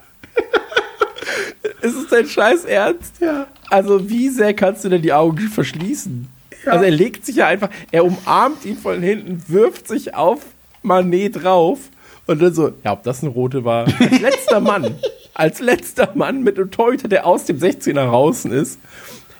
Ist 1.82 1.96
es 1.96 2.08
dein 2.08 2.28
Scheiß 2.28 2.66
Ernst? 2.66 3.16
Ja. 3.20 3.48
Also, 3.70 4.10
wie 4.10 4.30
sehr 4.30 4.54
kannst 4.54 4.84
du 4.84 4.90
denn 4.90 5.02
die 5.02 5.14
Augen 5.14 5.48
verschließen? 5.48 6.28
Also, 6.66 6.84
er 6.84 6.92
legt 6.92 7.26
sich 7.26 7.38
ja 7.38 7.48
einfach, 7.48 7.70
er 7.92 8.06
umarmt 8.06 8.66
ihn 8.66 8.78
von 8.78 9.02
hinten, 9.02 9.44
wirft 9.48 9.88
sich 9.88 10.16
auf 10.16 10.42
Manet 10.82 11.44
drauf 11.44 11.80
und 12.28 12.42
dann 12.42 12.54
so, 12.54 12.74
ja, 12.84 12.94
ob 12.94 13.04
das 13.04 13.22
eine 13.22 13.32
rote 13.32 13.64
war. 13.66 13.86
Als 14.00 14.22
letzter 14.22 14.60
Mann, 14.60 14.96
als 15.34 15.60
letzter 15.60 16.12
Mann 16.16 16.44
mit 16.44 16.58
einem 16.58 16.72
Torhüter, 16.72 17.08
der 17.08 17.26
aus 17.26 17.46
dem 17.46 17.60
16er 17.60 18.08
draußen 18.08 18.52
ist. 18.52 18.80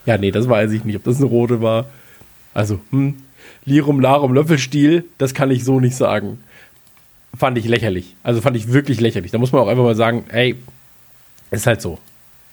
Ja, 0.06 0.18
nee, 0.18 0.32
das 0.32 0.48
weiß 0.48 0.72
ich 0.72 0.84
nicht, 0.84 0.96
ob 0.96 1.04
das 1.04 1.18
eine 1.18 1.26
rote 1.26 1.62
war. 1.62 1.86
Also, 2.54 2.80
hm, 2.92 3.16
Lirum 3.66 4.00
Larum 4.00 4.34
Löffelstiel, 4.34 5.06
das 5.18 5.34
kann 5.34 5.50
ich 5.50 5.64
so 5.64 5.80
nicht 5.80 5.96
sagen. 5.96 6.40
Fand 7.38 7.58
ich 7.58 7.66
lächerlich. 7.66 8.16
Also 8.24 8.42
fand 8.42 8.56
ich 8.56 8.72
wirklich 8.72 9.02
lächerlich. 9.02 9.32
Da 9.32 9.38
muss 9.38 9.52
man 9.52 9.62
auch 9.62 9.68
einfach 9.68 9.84
mal 9.84 9.96
sagen, 9.96 10.26
ey, 10.30 10.56
ist 11.52 11.68
halt 11.68 11.82
so. 11.82 12.00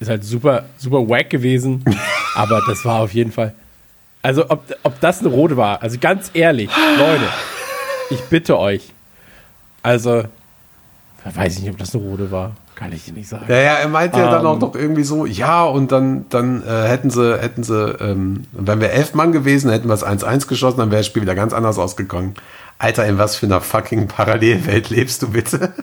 Ist 0.01 0.09
halt 0.09 0.24
super, 0.24 0.64
super 0.78 1.09
wack 1.09 1.30
gewesen. 1.30 1.85
aber 2.35 2.61
das 2.66 2.85
war 2.85 3.01
auf 3.01 3.14
jeden 3.14 3.33
Fall. 3.33 3.55
Also, 4.22 4.49
ob, 4.51 4.64
ob 4.85 5.01
das 5.01 5.20
eine 5.20 5.28
rote 5.28 5.57
war, 5.57 5.83
also 5.83 5.99
ganz 6.01 6.30
ehrlich, 6.33 6.70
Leute, 6.97 7.24
ich 8.11 8.20
bitte 8.22 8.57
euch. 8.57 8.93
Also, 9.83 10.24
weiß 11.24 11.55
ich 11.55 11.62
nicht, 11.62 11.72
ob 11.72 11.78
das 11.78 11.95
eine 11.95 12.05
rote 12.05 12.30
war. 12.30 12.53
Kann 12.76 12.93
ich 12.93 13.05
dir 13.05 13.12
nicht 13.12 13.28
sagen. 13.28 13.45
Ja, 13.49 13.57
ja, 13.57 13.74
er 13.74 13.89
meinte 13.89 14.18
ja 14.18 14.30
dann 14.30 14.41
Ähm. 14.41 14.47
auch 14.47 14.59
noch 14.59 14.74
irgendwie 14.74 15.03
so, 15.05 15.26
ja, 15.26 15.64
und 15.64 15.93
dann, 15.93 16.26
dann 16.30 16.66
äh, 16.66 16.89
hätten 16.89 17.11
sie, 17.11 17.39
hätten 17.39 17.62
sie, 17.64 17.91
ähm, 18.01 18.45
wären 18.53 18.80
wir 18.80 18.91
elf 18.91 19.14
Mann 19.14 19.33
gewesen, 19.33 19.70
hätten 19.70 19.89
wir 19.89 19.95
es 19.95 20.05
1-1 20.07 20.47
geschossen, 20.49 20.78
dann 20.78 20.91
wäre 20.91 21.01
das 21.01 21.07
Spiel 21.07 21.22
wieder 21.22 21.35
ganz 21.35 21.53
anders 21.53 21.78
ausgegangen. 21.78 22.35
Alter, 22.83 23.07
in 23.07 23.16
was 23.16 23.37
für 23.37 23.47
einer 23.47 23.61
fucking 23.61 24.09
Parallelwelt 24.09 24.91
lebst 24.91 25.22
du 25.22 25.30
bitte? 25.30 25.72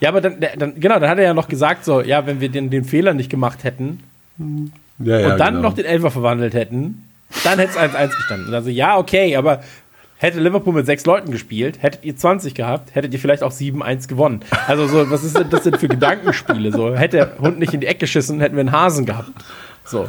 Ja, 0.00 0.10
aber 0.10 0.20
dann, 0.20 0.38
dann, 0.58 0.78
genau, 0.78 0.98
dann 0.98 1.08
hat 1.08 1.16
er 1.16 1.24
ja 1.24 1.32
noch 1.32 1.48
gesagt, 1.48 1.86
so, 1.86 2.02
ja, 2.02 2.26
wenn 2.26 2.38
wir 2.38 2.50
den, 2.50 2.68
den 2.68 2.84
Fehler 2.84 3.14
nicht 3.14 3.30
gemacht 3.30 3.64
hätten 3.64 4.00
Ja, 4.98 5.18
ja, 5.18 5.32
und 5.32 5.38
dann 5.38 5.54
genau. 5.54 5.68
noch 5.68 5.74
den 5.74 5.86
Elfer 5.86 6.10
verwandelt 6.10 6.52
hätten, 6.52 7.08
dann 7.42 7.58
hätte 7.58 7.70
es 7.70 7.78
1-1 7.78 8.08
gestanden. 8.08 8.52
Also, 8.52 8.68
ja, 8.68 8.98
okay, 8.98 9.34
aber 9.36 9.62
hätte 10.16 10.40
Liverpool 10.40 10.74
mit 10.74 10.84
sechs 10.84 11.06
Leuten 11.06 11.30
gespielt, 11.30 11.78
hättet 11.80 12.04
ihr 12.04 12.14
20 12.14 12.54
gehabt, 12.54 12.94
hättet 12.94 13.14
ihr 13.14 13.18
vielleicht 13.18 13.42
auch 13.42 13.52
7-1 13.52 14.08
gewonnen. 14.08 14.40
Also, 14.66 14.88
so, 14.88 15.10
was 15.10 15.24
ist 15.24 15.38
denn 15.38 15.48
das 15.48 15.62
denn 15.62 15.78
für 15.78 15.88
Gedankenspiele? 15.88 16.70
So, 16.70 16.94
hätte 16.94 17.16
der 17.16 17.38
Hund 17.38 17.58
nicht 17.58 17.72
in 17.72 17.80
die 17.80 17.86
Ecke 17.86 18.00
geschissen, 18.00 18.40
hätten 18.40 18.56
wir 18.56 18.60
einen 18.60 18.72
Hasen 18.72 19.06
gehabt. 19.06 19.30
So. 19.86 20.08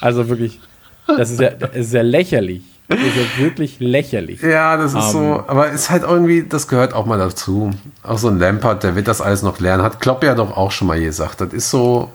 Also 0.00 0.30
wirklich, 0.30 0.58
das 1.06 1.30
ist 1.30 1.40
ja, 1.40 1.50
das 1.50 1.74
ist 1.74 1.92
ja 1.92 2.02
lächerlich. 2.02 2.62
Das 2.88 2.98
ist 2.98 3.16
ja 3.16 3.44
wirklich 3.44 3.80
lächerlich. 3.80 4.42
Ja, 4.42 4.76
das 4.76 4.92
ist 4.92 5.06
Ähm. 5.06 5.10
so, 5.12 5.44
aber 5.46 5.70
ist 5.70 5.88
halt 5.88 6.02
irgendwie, 6.02 6.44
das 6.46 6.68
gehört 6.68 6.92
auch 6.92 7.06
mal 7.06 7.18
dazu. 7.18 7.70
Auch 8.02 8.18
so 8.18 8.28
ein 8.28 8.38
Lampard, 8.38 8.82
der 8.82 8.94
wird 8.94 9.08
das 9.08 9.20
alles 9.22 9.42
noch 9.42 9.58
lernen. 9.58 9.82
Hat 9.82 10.00
Klopp 10.00 10.22
ja 10.22 10.34
doch 10.34 10.54
auch 10.56 10.70
schon 10.70 10.88
mal 10.88 11.00
gesagt. 11.00 11.40
Das 11.40 11.52
ist 11.54 11.70
so, 11.70 12.10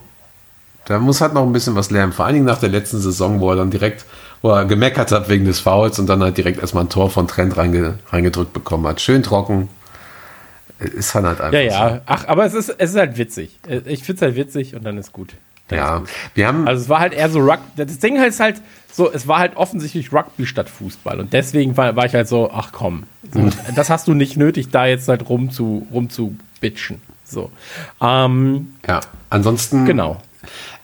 der 0.88 1.00
muss 1.00 1.22
halt 1.22 1.34
noch 1.34 1.44
ein 1.44 1.54
bisschen 1.54 1.76
was 1.76 1.90
lernen. 1.90 2.14
Vor 2.14 2.26
allen 2.26 2.36
Dingen 2.36 2.46
nach 2.46 2.60
der 2.60 2.70
letzten 2.70 3.00
Saison, 3.00 3.40
wo 3.40 3.50
er 3.50 3.56
dann 3.56 3.72
direkt, 3.72 4.06
wo 4.44 4.52
er 4.52 4.66
gemeckert 4.66 5.12
hat 5.12 5.28
wegen 5.28 5.46
des 5.46 5.60
Fouls 5.60 5.98
und 5.98 6.08
dann 6.08 6.22
halt 6.22 6.38
direkt 6.38 6.60
erstmal 6.60 6.84
ein 6.84 6.90
Tor 6.90 7.10
von 7.10 7.28
Trent 7.28 7.58
reinge, 7.58 7.98
reingedrückt 8.12 8.54
bekommen 8.54 8.86
hat. 8.86 9.02
Schön 9.02 9.24
trocken. 9.24 9.70
Ist 10.78 11.14
dann 11.14 11.26
halt 11.26 11.42
einfach 11.42 11.60
Ja, 11.60 11.62
ja. 11.62 12.02
Ach, 12.06 12.28
aber 12.28 12.46
es 12.46 12.54
ist, 12.54 12.70
es 12.78 12.92
ist 12.92 12.96
halt 12.96 13.18
witzig. 13.18 13.60
Ich 13.86 14.04
finde 14.04 14.18
es 14.18 14.22
halt 14.22 14.36
witzig 14.36 14.76
und 14.76 14.84
dann 14.86 14.98
ist 14.98 15.12
gut. 15.12 15.34
Ja, 15.72 16.04
wir 16.34 16.48
haben, 16.48 16.68
Also 16.68 16.84
es 16.84 16.90
war 16.90 17.00
halt 17.00 17.14
eher 17.14 17.30
so 17.30 17.40
Rugby. 17.40 17.86
Das 17.86 18.00
Ding 18.00 18.16
ist 18.22 18.40
halt 18.40 18.62
so, 18.92 19.12
es 19.12 19.28
war 19.28 19.40
halt 19.40 19.56
offensichtlich 19.56 20.12
Rugby 20.12 20.46
statt 20.46 20.70
Fußball. 20.70 21.20
Und 21.20 21.34
deswegen 21.34 21.78
war, 21.78 21.96
war 21.96 22.06
ich 22.06 22.14
halt 22.14 22.28
so, 22.28 22.52
ach 22.52 22.72
komm, 22.72 23.04
so, 23.32 23.50
das 23.76 23.90
hast 23.90 24.08
du 24.08 24.14
nicht 24.14 24.36
nötig, 24.38 24.70
da 24.72 24.86
jetzt 24.86 25.08
halt 25.08 25.30
rum 25.30 25.52
zu, 25.52 25.88
rum 25.94 26.10
zu 26.10 26.36
bitchen. 26.60 27.02
So. 27.24 27.52
Ähm, 28.02 28.74
ja, 28.88 29.00
ansonsten. 29.30 29.86
genau. 29.86 30.22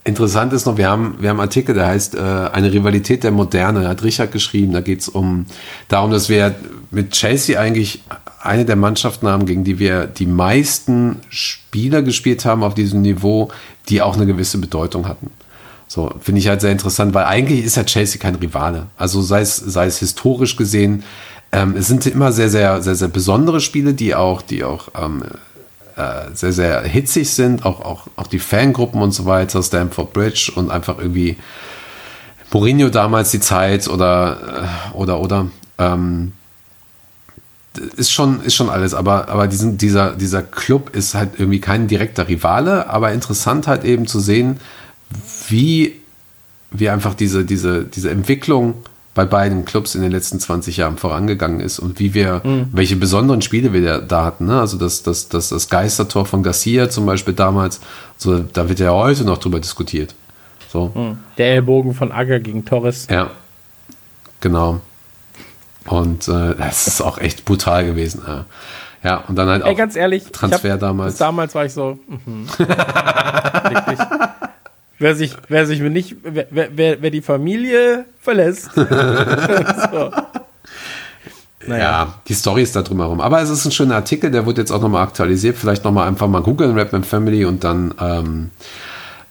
Interessant 0.04 0.54
ist 0.54 0.66
noch, 0.66 0.78
wir 0.78 0.88
haben, 0.88 1.16
wir 1.20 1.30
haben 1.30 1.40
einen 1.40 1.48
Artikel, 1.48 1.74
der 1.74 1.88
heißt 1.88 2.16
äh, 2.16 2.20
Eine 2.20 2.72
Rivalität 2.72 3.24
der 3.24 3.32
Moderne, 3.32 3.88
hat 3.88 4.04
Richard 4.04 4.32
geschrieben. 4.32 4.74
Da 4.74 4.82
geht 4.82 5.02
es 5.02 5.10
um 5.10 5.46
darum, 5.88 6.12
dass 6.12 6.30
wir 6.30 6.56
mit 6.92 7.12
Chelsea 7.12 7.60
eigentlich 7.60 8.04
eine 8.42 8.66
der 8.66 8.76
Mannschaften 8.76 9.28
haben, 9.28 9.46
gegen 9.48 9.64
die 9.64 9.80
wir 9.80 10.06
die 10.06 10.28
meisten 10.28 11.22
Spieler 11.30 12.04
gespielt 12.04 12.46
haben 12.46 12.64
auf 12.64 12.76
diesem 12.76 13.02
Niveau, 13.02 13.50
die 13.90 14.02
auch 14.02 14.16
eine 14.16 14.28
gewisse 14.28 14.60
Bedeutung 14.60 15.08
hatten. 15.08 15.32
So, 15.88 16.14
finde 16.20 16.40
ich 16.40 16.48
halt 16.48 16.62
sehr 16.62 16.72
interessant, 16.72 17.14
weil 17.14 17.26
eigentlich 17.26 17.64
ist 17.64 17.78
ja 17.78 17.84
Chelsea 17.84 18.22
kein 18.22 18.36
Rivale. 18.36 18.88
Also 18.98 19.22
sei 19.22 19.42
es, 19.42 19.56
sei 19.56 19.88
es 19.88 20.00
historisch 20.00 20.56
gesehen, 20.56 21.04
ähm, 21.52 21.76
es 21.78 21.88
sind 21.88 22.06
immer 22.06 22.32
sehr, 22.32 22.50
sehr, 22.50 22.82
sehr, 22.82 22.96
sehr 22.96 23.08
besondere 23.08 23.62
Spiele, 23.62 23.94
die 23.94 24.14
auch, 24.14 24.42
die 24.42 24.64
auch 24.64 24.90
ähm, 25.00 25.24
äh, 25.96 26.34
sehr, 26.34 26.54
sehr 26.54 26.82
hitzig 26.82 27.30
sind, 27.32 27.66
auch, 27.66 27.82
auch, 27.82 28.08
auch 28.16 28.28
die 28.28 28.40
Fangruppen 28.40 29.02
und 29.02 29.12
so 29.12 29.26
weiter, 29.26 29.62
Stamford 29.64 30.14
Bridge 30.14 30.52
und 30.56 30.72
einfach 30.72 30.98
irgendwie 30.98 31.38
Mourinho 32.52 32.90
damals 32.90 33.32
die 33.32 33.42
Zeit 33.42 33.88
oder, 33.90 34.70
äh, 34.94 34.96
oder, 34.96 35.20
oder, 35.20 35.48
ähm, 35.78 36.32
ist 37.98 38.12
schon, 38.12 38.42
ist 38.44 38.56
schon 38.56 38.70
alles, 38.70 38.94
aber, 38.94 39.28
aber 39.28 39.48
diesen, 39.48 39.78
dieser, 39.78 40.16
dieser 40.16 40.42
Club 40.42 40.96
ist 40.96 41.16
halt 41.16 41.32
irgendwie 41.38 41.60
kein 41.60 41.88
direkter 41.88 42.28
Rivale, 42.30 42.90
aber 42.90 43.12
interessant 43.12 43.68
halt 43.68 43.84
eben 43.84 44.08
zu 44.08 44.22
sehen, 44.22 44.62
wie, 45.50 46.00
wie 46.72 46.90
einfach 46.90 47.14
diese, 47.14 47.44
diese, 47.44 47.84
diese 47.84 48.10
Entwicklung 48.10 48.76
bei 49.16 49.26
beiden 49.26 49.66
Clubs 49.66 49.96
in 49.96 50.02
den 50.02 50.12
letzten 50.12 50.40
20 50.40 50.78
Jahren 50.78 50.98
vorangegangen 50.98 51.62
ist 51.62 51.80
und 51.80 52.00
wie 52.00 52.14
wir, 52.14 52.42
welche 52.72 52.98
besonderen 52.98 53.42
Spiele 53.42 53.72
wir 53.74 53.82
da- 53.82 54.00
da 54.00 54.26
hatten. 54.26 54.46
Ne? 54.46 54.60
Also 54.60 54.78
das, 54.78 55.02
das, 55.04 55.30
das, 55.30 55.50
das 55.50 55.70
Geistertor 55.70 56.26
von 56.26 56.44
Garcia 56.44 56.90
zum 56.90 57.06
Beispiel 57.06 57.34
damals, 57.34 57.80
so, 58.18 58.40
da 58.40 58.68
wird 58.70 58.80
ja 58.80 58.92
heute 58.92 59.24
noch 59.24 59.38
drüber 59.40 59.60
diskutiert. 59.60 60.14
So. 60.72 61.16
Der 61.38 61.54
Ellbogen 61.56 61.94
von 61.94 62.12
Agger 62.12 62.40
gegen 62.42 62.66
Torres. 62.66 63.08
Ja, 63.10 63.30
genau. 64.42 64.82
Und 65.86 66.28
äh, 66.28 66.56
das 66.56 66.88
ist 66.88 67.02
auch 67.02 67.18
echt 67.18 67.46
brutal 67.46 67.86
gewesen. 67.86 68.22
Ja, 68.28 68.46
ja 69.04 69.18
und 69.30 69.36
dann 69.38 69.48
halt 69.48 69.64
auch 69.64 69.68
Ey, 69.68 69.76
ganz 69.76 69.96
ehrlich, 69.96 70.24
ich 70.26 70.32
Transfer 70.34 70.74
hab- 70.74 70.80
damals. 70.82 71.16
damals 71.18 71.56
war 71.56 71.64
ich 71.66 71.72
so, 71.74 71.98
mhm. 72.08 72.48
Wirklich. 72.58 74.00
Wer 74.98 75.16
sich, 75.16 75.36
wer 75.50 75.66
sich 75.66 75.82
nicht, 75.82 76.16
wer, 76.24 76.48
wer, 76.52 77.02
wer 77.02 77.10
die 77.12 77.22
Familie 77.22 78.06
verlässt. 78.22 78.72
so. 78.76 80.12
Naja. 81.68 81.84
Ja, 81.84 82.14
die 82.28 82.34
Story 82.34 82.62
ist 82.62 82.76
da 82.76 82.82
drumherum. 82.82 83.22
Aber 83.22 83.42
es 83.42 83.50
ist 83.50 83.66
ein 83.66 83.72
schöner 83.72 83.96
Artikel, 83.96 84.32
der 84.32 84.46
wird 84.46 84.58
jetzt 84.58 84.72
auch 84.72 84.82
nochmal 84.82 85.04
aktualisiert. 85.04 85.58
Vielleicht 85.58 85.84
nochmal 85.84 86.08
einfach 86.08 86.28
mal 86.28 86.42
googeln, 86.42 86.78
Rapman 86.78 87.04
Family 87.04 87.46
und 87.46 87.64
dann 87.64 87.94
ähm, 88.00 88.52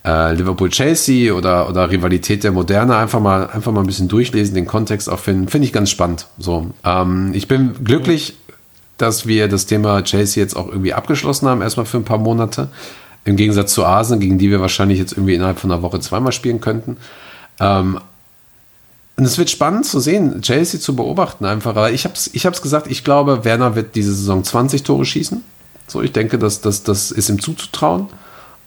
äh, 0.04 0.34
Liverpool 0.34 0.68
Chelsea 0.70 1.32
oder, 1.32 1.68
oder 1.68 1.90
Rivalität 1.90 2.44
der 2.44 2.52
Moderne. 2.52 2.96
Einfach 2.96 3.20
mal, 3.20 3.48
einfach 3.50 3.72
mal 3.72 3.80
ein 3.80 3.86
bisschen 3.86 4.08
durchlesen, 4.08 4.54
den 4.54 4.66
Kontext 4.66 5.08
auch 5.08 5.20
finden. 5.20 5.48
Finde 5.48 5.66
ich 5.66 5.72
ganz 5.72 5.90
spannend. 5.90 6.26
So, 6.38 6.70
ähm, 6.84 7.30
ich 7.34 7.48
bin 7.48 7.84
glücklich, 7.84 8.36
dass 8.98 9.26
wir 9.26 9.48
das 9.48 9.66
Thema 9.66 10.02
Chelsea 10.02 10.42
jetzt 10.42 10.56
auch 10.56 10.68
irgendwie 10.68 10.92
abgeschlossen 10.92 11.48
haben, 11.48 11.62
erstmal 11.62 11.86
für 11.86 11.98
ein 11.98 12.04
paar 12.04 12.18
Monate. 12.18 12.68
Im 13.24 13.36
Gegensatz 13.36 13.72
zu 13.72 13.84
Arsenal, 13.84 14.20
gegen 14.20 14.38
die 14.38 14.50
wir 14.50 14.60
wahrscheinlich 14.60 14.98
jetzt 14.98 15.12
irgendwie 15.12 15.34
innerhalb 15.34 15.58
von 15.58 15.72
einer 15.72 15.82
Woche 15.82 16.00
zweimal 16.00 16.32
spielen 16.32 16.60
könnten. 16.60 16.98
Ähm, 17.58 17.98
und 19.16 19.24
es 19.24 19.38
wird 19.38 19.48
spannend 19.48 19.86
zu 19.86 20.00
sehen, 20.00 20.42
Chelsea 20.42 20.80
zu 20.80 20.96
beobachten 20.96 21.44
einfach. 21.44 21.88
Ich 21.90 22.04
habe 22.04 22.14
es 22.14 22.30
ich 22.32 22.46
hab's 22.46 22.62
gesagt, 22.62 22.88
ich 22.88 23.04
glaube, 23.04 23.44
Werner 23.44 23.76
wird 23.76 23.94
diese 23.94 24.12
Saison 24.12 24.42
20 24.42 24.82
Tore 24.82 25.04
schießen. 25.04 25.42
So, 25.86 26.02
ich 26.02 26.12
denke, 26.12 26.38
dass, 26.38 26.60
dass, 26.60 26.82
das 26.82 27.10
ist 27.10 27.28
ihm 27.28 27.40
zuzutrauen. 27.40 28.08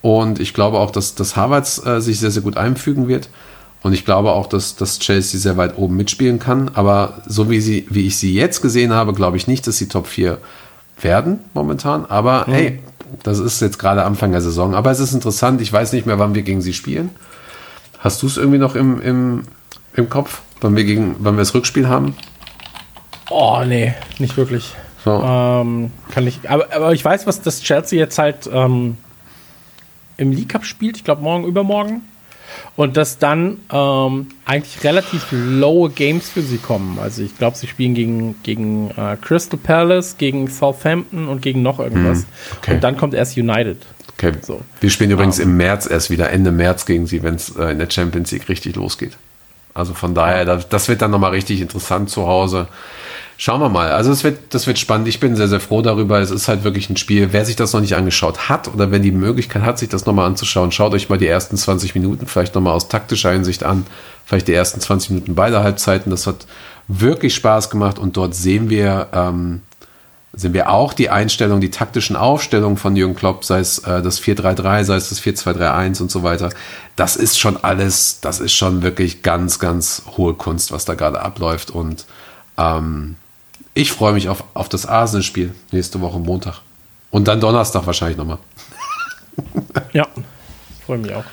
Und 0.01 0.39
ich 0.39 0.53
glaube 0.53 0.77
auch, 0.77 0.91
dass, 0.91 1.15
dass 1.15 1.35
Havertz 1.35 1.85
äh, 1.85 1.99
sich 1.99 2.19
sehr, 2.19 2.31
sehr 2.31 2.43
gut 2.43 2.55
einfügen 2.55 3.07
wird. 3.07 3.29
Und 3.83 3.93
ich 3.93 4.05
glaube 4.05 4.31
auch, 4.31 4.47
dass, 4.47 4.75
dass 4.75 4.99
Chelsea 4.99 5.39
sehr 5.39 5.57
weit 5.57 5.77
oben 5.77 5.97
mitspielen 5.97 6.39
kann. 6.39 6.71
Aber 6.73 7.21
so 7.27 7.49
wie, 7.49 7.59
sie, 7.59 7.85
wie 7.89 8.07
ich 8.07 8.17
sie 8.17 8.33
jetzt 8.33 8.61
gesehen 8.61 8.93
habe, 8.93 9.13
glaube 9.13 9.37
ich 9.37 9.47
nicht, 9.47 9.67
dass 9.67 9.77
sie 9.77 9.87
Top 9.87 10.07
4 10.07 10.37
werden 11.01 11.39
momentan. 11.53 12.05
Aber 12.05 12.45
hey, 12.47 12.79
das 13.23 13.39
ist 13.39 13.61
jetzt 13.61 13.79
gerade 13.79 14.03
Anfang 14.03 14.31
der 14.31 14.41
Saison. 14.41 14.75
Aber 14.75 14.91
es 14.91 14.99
ist 14.99 15.13
interessant. 15.13 15.61
Ich 15.61 15.71
weiß 15.71 15.93
nicht 15.93 16.05
mehr, 16.05 16.19
wann 16.19 16.35
wir 16.35 16.43
gegen 16.43 16.61
sie 16.61 16.73
spielen. 16.73 17.11
Hast 17.99 18.21
du 18.21 18.27
es 18.27 18.37
irgendwie 18.37 18.59
noch 18.59 18.75
im, 18.75 19.01
im, 19.01 19.43
im 19.95 20.09
Kopf, 20.09 20.41
wann 20.61 20.75
wir, 20.75 20.83
gegen, 20.83 21.15
wann 21.19 21.35
wir 21.35 21.41
das 21.41 21.53
Rückspiel 21.53 21.87
haben? 21.87 22.15
Oh, 23.29 23.61
nee, 23.65 23.93
nicht 24.19 24.37
wirklich. 24.37 24.75
So. 25.03 25.21
Ähm, 25.23 25.91
kann 26.11 26.27
ich, 26.27 26.49
aber, 26.49 26.73
aber 26.73 26.93
ich 26.93 27.03
weiß, 27.03 27.27
was 27.27 27.41
das 27.41 27.61
Chelsea 27.61 27.99
jetzt 27.99 28.17
halt 28.17 28.49
ähm, 28.51 28.97
im 30.17 30.31
League 30.31 30.49
Cup 30.49 30.65
spielt, 30.65 30.97
ich 30.97 31.03
glaube 31.03 31.21
morgen, 31.21 31.45
übermorgen. 31.45 32.01
Und 32.75 32.97
dass 32.97 33.17
dann 33.19 33.59
ähm, 33.71 34.27
eigentlich 34.45 34.83
relativ 34.83 35.27
lowe 35.31 35.89
Games 35.89 36.29
für 36.29 36.41
sie 36.41 36.57
kommen. 36.57 36.99
Also 36.99 37.23
ich 37.23 37.37
glaube, 37.37 37.57
sie 37.57 37.67
spielen 37.67 37.93
gegen, 37.93 38.35
gegen 38.43 38.91
äh, 38.91 39.17
Crystal 39.21 39.59
Palace, 39.59 40.17
gegen 40.17 40.47
Southampton 40.47 41.27
und 41.27 41.41
gegen 41.41 41.61
noch 41.61 41.79
irgendwas. 41.79 42.25
okay. 42.57 42.75
Und 42.75 42.83
dann 42.83 42.97
kommt 42.97 43.13
erst 43.13 43.37
United. 43.37 43.77
Okay. 44.13 44.33
So. 44.41 44.61
Wir 44.79 44.89
spielen 44.89 45.11
übrigens 45.11 45.39
im 45.39 45.57
März 45.57 45.87
erst 45.89 46.09
wieder, 46.09 46.31
Ende 46.31 46.51
März 46.51 46.85
gegen 46.85 47.05
sie, 47.05 47.21
wenn 47.21 47.35
es 47.35 47.55
äh, 47.55 47.71
in 47.71 47.79
der 47.79 47.89
Champions 47.89 48.31
League 48.31 48.49
richtig 48.49 48.75
losgeht. 48.75 49.17
Also 49.73 49.93
von 49.93 50.15
daher, 50.15 50.43
das, 50.43 50.69
das 50.69 50.87
wird 50.87 51.03
dann 51.03 51.11
nochmal 51.11 51.31
richtig 51.31 51.61
interessant 51.61 52.09
zu 52.09 52.25
Hause. 52.25 52.67
Schauen 53.39 53.61
wir 53.61 53.69
mal. 53.69 53.91
Also 53.91 54.11
es 54.11 54.23
wird, 54.23 54.55
das 54.55 54.65
wird 54.65 54.79
spannend. 54.79 55.07
Ich 55.07 55.19
bin 55.19 55.35
sehr, 55.35 55.47
sehr 55.47 55.59
froh 55.59 55.83
darüber. 55.83 56.19
Es 56.19 56.31
ist 56.31 56.47
halt 56.47 56.63
wirklich 56.63 56.89
ein 56.89 56.97
Spiel. 56.97 57.29
Wer 57.33 57.45
sich 57.45 57.55
das 57.55 57.71
noch 57.71 57.81
nicht 57.81 57.95
angeschaut 57.95 58.49
hat 58.49 58.67
oder 58.73 58.89
wenn 58.89 59.03
die 59.03 59.11
Möglichkeit 59.11 59.61
hat, 59.61 59.77
sich 59.77 59.89
das 59.89 60.07
nochmal 60.07 60.25
anzuschauen, 60.25 60.71
schaut 60.71 60.93
euch 60.93 61.07
mal 61.09 61.19
die 61.19 61.27
ersten 61.27 61.55
20 61.55 61.93
Minuten 61.93 62.25
vielleicht 62.25 62.55
nochmal 62.55 62.73
aus 62.73 62.87
taktischer 62.87 63.31
Hinsicht 63.31 63.63
an. 63.63 63.85
Vielleicht 64.25 64.47
die 64.47 64.55
ersten 64.55 64.81
20 64.81 65.11
Minuten 65.11 65.35
beider 65.35 65.63
Halbzeiten. 65.63 66.09
Das 66.09 66.25
hat 66.25 66.47
wirklich 66.87 67.35
Spaß 67.35 67.69
gemacht 67.69 67.99
und 67.99 68.17
dort 68.17 68.33
sehen 68.33 68.71
wir, 68.71 69.09
ähm, 69.13 69.61
sehen 70.33 70.53
wir 70.53 70.71
auch 70.71 70.93
die 70.93 71.11
Einstellung, 71.11 71.61
die 71.61 71.69
taktischen 71.69 72.15
Aufstellungen 72.15 72.77
von 72.77 72.95
Jürgen 72.95 73.15
Klopp, 73.15 73.45
sei 73.45 73.59
es 73.59 73.77
äh, 73.79 74.01
das 74.01 74.19
4-3-3, 74.19 74.83
sei 74.83 74.95
es 74.95 75.09
das 75.09 75.21
4-2-3-1 75.21 76.01
und 76.01 76.09
so 76.09 76.23
weiter. 76.23 76.49
Das 76.95 77.15
ist 77.15 77.39
schon 77.39 77.55
alles, 77.63 78.19
das 78.19 78.39
ist 78.39 78.53
schon 78.53 78.81
wirklich 78.81 79.21
ganz, 79.21 79.59
ganz 79.59 80.01
hohe 80.17 80.33
Kunst, 80.33 80.71
was 80.71 80.85
da 80.85 80.95
gerade 80.95 81.21
abläuft. 81.21 81.69
Und 81.69 82.05
ähm, 82.57 83.15
ich 83.77 83.91
freue 83.91 84.13
mich 84.13 84.27
auf, 84.27 84.43
auf 84.55 84.69
das 84.69 84.85
Arsenal-Spiel 84.85 85.53
nächste 85.71 86.01
Woche 86.01 86.19
Montag. 86.19 86.61
Und 87.11 87.27
dann 87.27 87.39
Donnerstag 87.39 87.85
wahrscheinlich 87.85 88.17
nochmal. 88.17 88.39
Ja, 89.93 90.07
freue 90.85 90.97
mich 90.97 91.13
auch. 91.13 91.23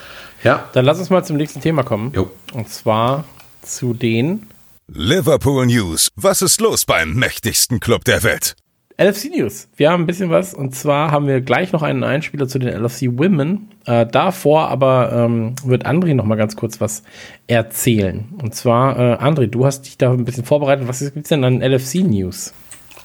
Ja. 0.43 0.69
Dann 0.75 0.85
lass 0.85 0.99
uns 0.99 1.09
mal 1.09 1.25
zum 1.25 1.39
nächsten 1.39 1.63
Thema 1.63 1.83
kommen. 1.85 2.13
Jo. 2.15 2.31
Und 2.53 2.69
zwar 2.69 3.25
zu 3.63 3.95
den 3.95 4.47
Liverpool 4.89 5.65
News. 5.65 6.11
Was 6.15 6.43
ist 6.43 6.61
los 6.61 6.85
beim 6.85 7.15
mächtigsten 7.15 7.81
Club 7.81 8.05
der 8.05 8.23
Welt? 8.23 8.57
LFC 8.97 9.31
News. 9.37 9.67
Wir 9.77 9.91
haben 9.91 10.05
ein 10.05 10.07
bisschen 10.07 10.31
was 10.31 10.55
und 10.55 10.75
zwar 10.75 11.11
haben 11.11 11.27
wir 11.27 11.41
gleich 11.41 11.73
noch 11.73 11.83
einen 11.83 12.05
Einspieler 12.05 12.47
zu 12.47 12.61
den 12.61 12.69
LFC 12.69 13.09
Women. 13.19 13.71
Äh, 13.87 14.07
davor 14.07 14.69
aber 14.69 15.13
ähm, 15.13 15.57
wird 15.65 15.85
André 15.85 16.15
noch 16.15 16.25
mal 16.25 16.37
ganz 16.37 16.55
kurz 16.55 16.81
was 16.81 17.03
erzählen. 17.49 18.29
Und 18.41 18.55
zwar, 18.55 18.97
äh, 18.99 19.15
André, 19.17 19.49
du 19.49 19.67
hast 19.67 19.83
dich 19.83 19.99
da 19.99 20.13
ein 20.13 20.25
bisschen 20.25 20.45
vorbereitet. 20.45 20.87
Was 20.87 21.01
gibt's 21.01 21.29
denn 21.29 21.43
an 21.43 21.61
LFC 21.61 22.05
News? 22.05 22.55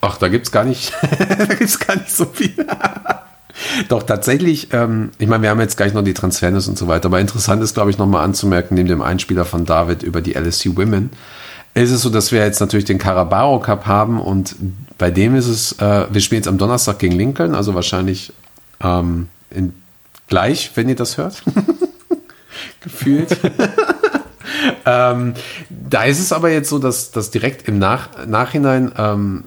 Ach, 0.02 0.18
da 0.18 0.28
gibt's 0.28 0.52
gar 0.52 0.64
gar 1.88 1.96
nicht 1.96 2.12
so 2.12 2.26
viel. 2.26 2.54
Doch 3.88 4.04
tatsächlich, 4.04 4.72
ähm, 4.72 5.10
ich 5.18 5.28
meine, 5.28 5.44
wir 5.44 5.50
haben 5.50 5.60
jetzt 5.60 5.76
gleich 5.76 5.94
noch 5.94 6.04
die 6.04 6.14
Transfernews 6.14 6.68
und 6.68 6.78
so 6.78 6.88
weiter, 6.88 7.08
aber 7.08 7.20
interessant 7.20 7.64
ist, 7.64 7.74
glaube 7.74 7.90
ich, 7.90 7.98
nochmal 7.98 8.24
anzumerken, 8.24 8.76
neben 8.76 8.88
dem 8.88 9.02
Einspieler 9.02 9.44
von 9.44 9.66
David 9.66 10.04
über 10.04 10.22
die 10.22 10.34
LSC 10.34 10.78
Women, 10.78 11.10
ist 11.74 11.92
es 11.92 12.02
so, 12.02 12.10
dass 12.10 12.32
wir 12.32 12.44
jetzt 12.44 12.60
natürlich 12.60 12.86
den 12.86 12.98
Carabao 12.98 13.60
Cup 13.60 13.86
haben 13.86 14.20
und 14.20 14.56
bei 14.98 15.12
dem 15.12 15.36
ist 15.36 15.48
es, 15.48 15.74
äh, 15.80 16.08
wir 16.12 16.22
spielen 16.22 16.40
jetzt 16.40 16.48
am 16.48 16.58
Donnerstag 16.58 17.00
gegen 17.00 17.16
Lincoln, 17.16 17.56
also 17.56 17.74
wahrscheinlich 17.76 18.34
ähm, 18.82 19.28
in, 19.50 19.74
gleich, 20.28 20.72
wenn 20.76 20.90
ihr 20.90 20.96
das 20.96 21.18
hört. 21.18 21.44
Gefühlt. 22.82 23.38
ähm, 24.86 25.34
da 25.70 26.04
ist 26.04 26.20
es 26.20 26.34
aber 26.34 26.50
jetzt 26.52 26.70
so, 26.70 26.80
dass, 26.80 27.12
dass 27.12 27.32
direkt 27.32 27.68
im 27.68 27.80
Nach 27.80 28.10
Nachhinein 28.26 28.92
ähm, 28.98 29.44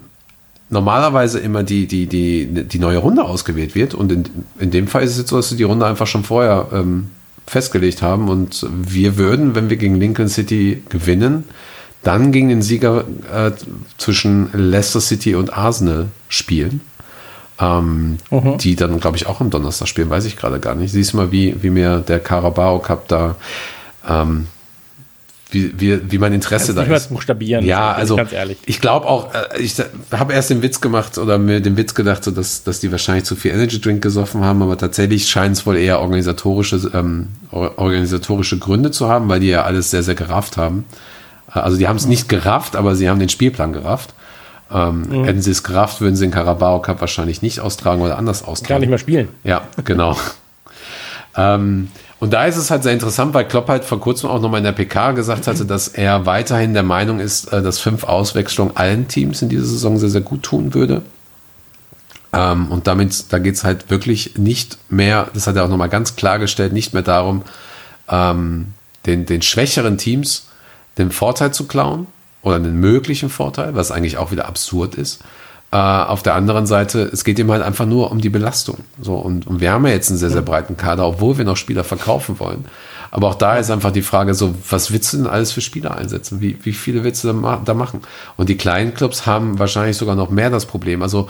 normalerweise 0.69 1.39
immer 1.39 1.63
die, 1.63 1.87
die, 1.87 2.07
die, 2.07 2.47
die 2.47 2.79
neue 2.79 2.97
Runde 2.97 3.23
ausgewählt 3.23 3.75
wird. 3.75 3.93
Und 3.93 4.11
in, 4.11 4.23
in 4.59 4.71
dem 4.71 4.87
Fall 4.87 5.03
ist 5.03 5.11
es 5.11 5.17
jetzt 5.19 5.29
so, 5.29 5.37
dass 5.37 5.49
sie 5.49 5.57
die 5.57 5.63
Runde 5.63 5.85
einfach 5.85 6.07
schon 6.07 6.23
vorher 6.23 6.67
ähm, 6.73 7.09
festgelegt 7.47 8.01
haben. 8.01 8.29
Und 8.29 8.65
wir 8.71 9.17
würden, 9.17 9.55
wenn 9.55 9.69
wir 9.69 9.77
gegen 9.77 9.95
Lincoln 9.95 10.29
City 10.29 10.83
gewinnen, 10.89 11.45
dann 12.03 12.31
gegen 12.31 12.49
den 12.49 12.61
Sieger 12.61 13.05
äh, 13.33 13.51
zwischen 13.97 14.49
Leicester 14.53 15.01
City 15.01 15.35
und 15.35 15.57
Arsenal 15.57 16.07
spielen. 16.27 16.81
Ähm, 17.59 18.17
Die 18.59 18.75
dann, 18.75 18.99
glaube 18.99 19.15
ich, 19.17 19.27
auch 19.27 19.39
am 19.39 19.49
Donnerstag 19.49 19.87
spielen, 19.87 20.09
weiß 20.09 20.25
ich 20.25 20.35
gerade 20.37 20.59
gar 20.59 20.75
nicht. 20.75 20.91
Siehst 20.91 21.13
mal, 21.13 21.31
wie, 21.31 21.55
wie 21.61 21.69
mir 21.69 21.99
der 21.99 22.19
Carabao 22.19 22.79
Cup 22.79 23.07
da, 23.07 23.35
ähm, 24.09 24.47
wie, 25.51 25.71
wie, 25.79 26.11
wie 26.11 26.17
mein 26.17 26.33
Interesse 26.33 26.73
Kannst 26.73 26.77
da 26.77 26.81
nicht 26.81 26.89
mal 26.89 26.95
ist. 26.97 27.09
buchstabieren. 27.09 27.63
Ja, 27.63 27.91
also 27.91 28.15
ganz 28.15 28.33
ehrlich. 28.33 28.57
ich 28.65 28.81
glaube 28.81 29.05
auch, 29.05 29.33
äh, 29.35 29.59
ich 29.61 29.75
habe 30.11 30.33
erst 30.33 30.49
den 30.49 30.63
Witz 30.63 30.81
gemacht 30.81 31.19
oder 31.19 31.37
mir 31.37 31.61
den 31.61 31.77
Witz 31.77 31.93
gedacht, 31.93 32.23
so 32.23 32.31
dass, 32.31 32.63
dass 32.63 32.79
die 32.79 32.91
wahrscheinlich 32.91 33.25
zu 33.25 33.35
viel 33.35 33.51
Energy 33.51 33.79
Drink 33.79 34.01
gesoffen 34.01 34.43
haben, 34.43 34.63
aber 34.63 34.75
tatsächlich 34.77 35.29
scheint 35.29 35.55
es 35.55 35.65
wohl 35.67 35.77
eher 35.77 35.99
organisatorische, 35.99 36.89
ähm, 36.95 37.27
or- 37.51 37.77
organisatorische 37.77 38.57
Gründe 38.57 38.89
zu 38.89 39.07
haben, 39.07 39.29
weil 39.29 39.41
die 39.41 39.49
ja 39.49 39.61
alles 39.63 39.91
sehr, 39.91 40.01
sehr 40.01 40.15
gerafft 40.15 40.57
haben. 40.57 40.85
Also 41.61 41.77
die 41.77 41.87
haben 41.87 41.95
es 41.95 42.05
nicht 42.05 42.29
gerafft, 42.29 42.75
aber 42.75 42.95
sie 42.95 43.09
haben 43.09 43.19
den 43.19 43.29
Spielplan 43.29 43.73
gerafft. 43.73 44.13
Ähm, 44.71 45.03
Mhm. 45.07 45.23
Hätten 45.25 45.41
sie 45.41 45.51
es 45.51 45.63
gerafft, 45.63 46.01
würden 46.01 46.15
sie 46.15 46.25
den 46.25 46.31
Carabao 46.31 46.81
Cup 46.81 46.99
wahrscheinlich 47.01 47.41
nicht 47.41 47.59
austragen 47.59 48.01
oder 48.01 48.17
anders 48.17 48.43
austragen. 48.43 48.69
Gar 48.69 48.79
nicht 48.79 48.89
mehr 48.89 48.97
spielen. 48.97 49.29
Ja, 49.43 49.61
genau. 49.83 50.17
ähm, 51.37 51.89
und 52.19 52.31
da 52.31 52.45
ist 52.45 52.55
es 52.55 52.71
halt 52.71 52.83
sehr 52.83 52.93
interessant, 52.93 53.33
weil 53.33 53.45
Klopp 53.45 53.67
halt 53.67 53.83
vor 53.83 53.99
kurzem 53.99 54.29
auch 54.29 54.41
nochmal 54.41 54.59
in 54.59 54.63
der 54.63 54.71
PK 54.71 55.11
gesagt 55.11 55.45
hatte, 55.45 55.65
dass 55.65 55.89
er 55.89 56.25
weiterhin 56.25 56.73
der 56.73 56.83
Meinung 56.83 57.19
ist, 57.19 57.51
äh, 57.51 57.61
dass 57.61 57.79
fünf 57.79 58.05
Auswechslungen 58.05 58.77
allen 58.77 59.07
Teams 59.07 59.41
in 59.41 59.49
dieser 59.49 59.65
Saison 59.65 59.99
sehr, 59.99 60.09
sehr 60.09 60.21
gut 60.21 60.43
tun 60.43 60.73
würde. 60.73 61.01
Ähm, 62.31 62.71
und 62.71 62.87
damit, 62.87 63.25
da 63.31 63.39
geht 63.39 63.55
es 63.55 63.63
halt 63.63 63.89
wirklich 63.89 64.37
nicht 64.37 64.77
mehr, 64.89 65.27
das 65.33 65.47
hat 65.47 65.55
er 65.55 65.65
auch 65.65 65.69
nochmal 65.69 65.89
ganz 65.89 66.15
klargestellt, 66.15 66.73
nicht 66.73 66.93
mehr 66.93 67.03
darum, 67.03 67.43
ähm, 68.09 68.67
den, 69.05 69.25
den 69.25 69.41
schwächeren 69.41 69.97
Teams 69.97 70.47
den 70.97 71.11
Vorteil 71.11 71.53
zu 71.53 71.65
klauen 71.65 72.07
oder 72.41 72.57
einen 72.57 72.79
möglichen 72.79 73.29
Vorteil, 73.29 73.75
was 73.75 73.91
eigentlich 73.91 74.17
auch 74.17 74.31
wieder 74.31 74.47
absurd 74.47 74.95
ist. 74.95 75.21
Äh, 75.71 75.77
auf 75.77 76.21
der 76.21 76.35
anderen 76.35 76.67
Seite, 76.67 77.09
es 77.11 77.23
geht 77.23 77.39
ihm 77.39 77.51
halt 77.51 77.63
einfach 77.63 77.85
nur 77.85 78.11
um 78.11 78.21
die 78.21 78.29
Belastung. 78.29 78.79
So, 79.01 79.15
und, 79.15 79.47
und 79.47 79.59
wir 79.59 79.71
haben 79.71 79.85
ja 79.87 79.93
jetzt 79.93 80.09
einen 80.09 80.19
sehr, 80.19 80.29
sehr 80.29 80.41
breiten 80.41 80.77
Kader, 80.77 81.07
obwohl 81.07 81.37
wir 81.37 81.45
noch 81.45 81.57
Spieler 81.57 81.83
verkaufen 81.83 82.39
wollen. 82.39 82.65
Aber 83.09 83.27
auch 83.27 83.35
da 83.35 83.57
ist 83.57 83.69
einfach 83.71 83.91
die 83.91 84.01
Frage 84.01 84.33
so, 84.33 84.55
was 84.69 84.91
willst 84.91 85.13
du 85.13 85.17
denn 85.17 85.27
alles 85.27 85.51
für 85.51 85.61
Spieler 85.61 85.95
einsetzen? 85.95 86.41
Wie, 86.41 86.57
wie 86.63 86.73
viele 86.73 87.03
willst 87.03 87.23
du 87.23 87.27
da, 87.29 87.33
ma- 87.33 87.61
da 87.63 87.73
machen? 87.73 88.01
Und 88.37 88.49
die 88.49 88.57
kleinen 88.57 88.93
Clubs 88.93 89.25
haben 89.25 89.59
wahrscheinlich 89.59 89.97
sogar 89.97 90.15
noch 90.15 90.29
mehr 90.29 90.49
das 90.49 90.65
Problem. 90.65 91.01
Also 91.01 91.29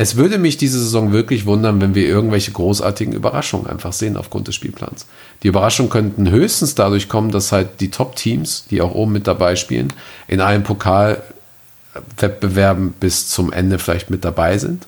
es 0.00 0.16
würde 0.16 0.38
mich 0.38 0.56
diese 0.56 0.80
Saison 0.80 1.12
wirklich 1.12 1.44
wundern, 1.44 1.82
wenn 1.82 1.94
wir 1.94 2.06
irgendwelche 2.06 2.52
großartigen 2.52 3.12
Überraschungen 3.12 3.66
einfach 3.66 3.92
sehen 3.92 4.16
aufgrund 4.16 4.48
des 4.48 4.54
Spielplans. 4.54 5.04
Die 5.42 5.48
Überraschungen 5.48 5.90
könnten 5.90 6.30
höchstens 6.30 6.74
dadurch 6.74 7.10
kommen, 7.10 7.30
dass 7.30 7.52
halt 7.52 7.80
die 7.80 7.90
Top-Teams, 7.90 8.64
die 8.70 8.80
auch 8.80 8.94
oben 8.94 9.12
mit 9.12 9.26
dabei 9.26 9.56
spielen, 9.56 9.92
in 10.26 10.40
allen 10.40 10.62
Pokalwettbewerben 10.62 12.92
bis 12.92 13.28
zum 13.28 13.52
Ende 13.52 13.78
vielleicht 13.78 14.08
mit 14.08 14.24
dabei 14.24 14.56
sind 14.56 14.86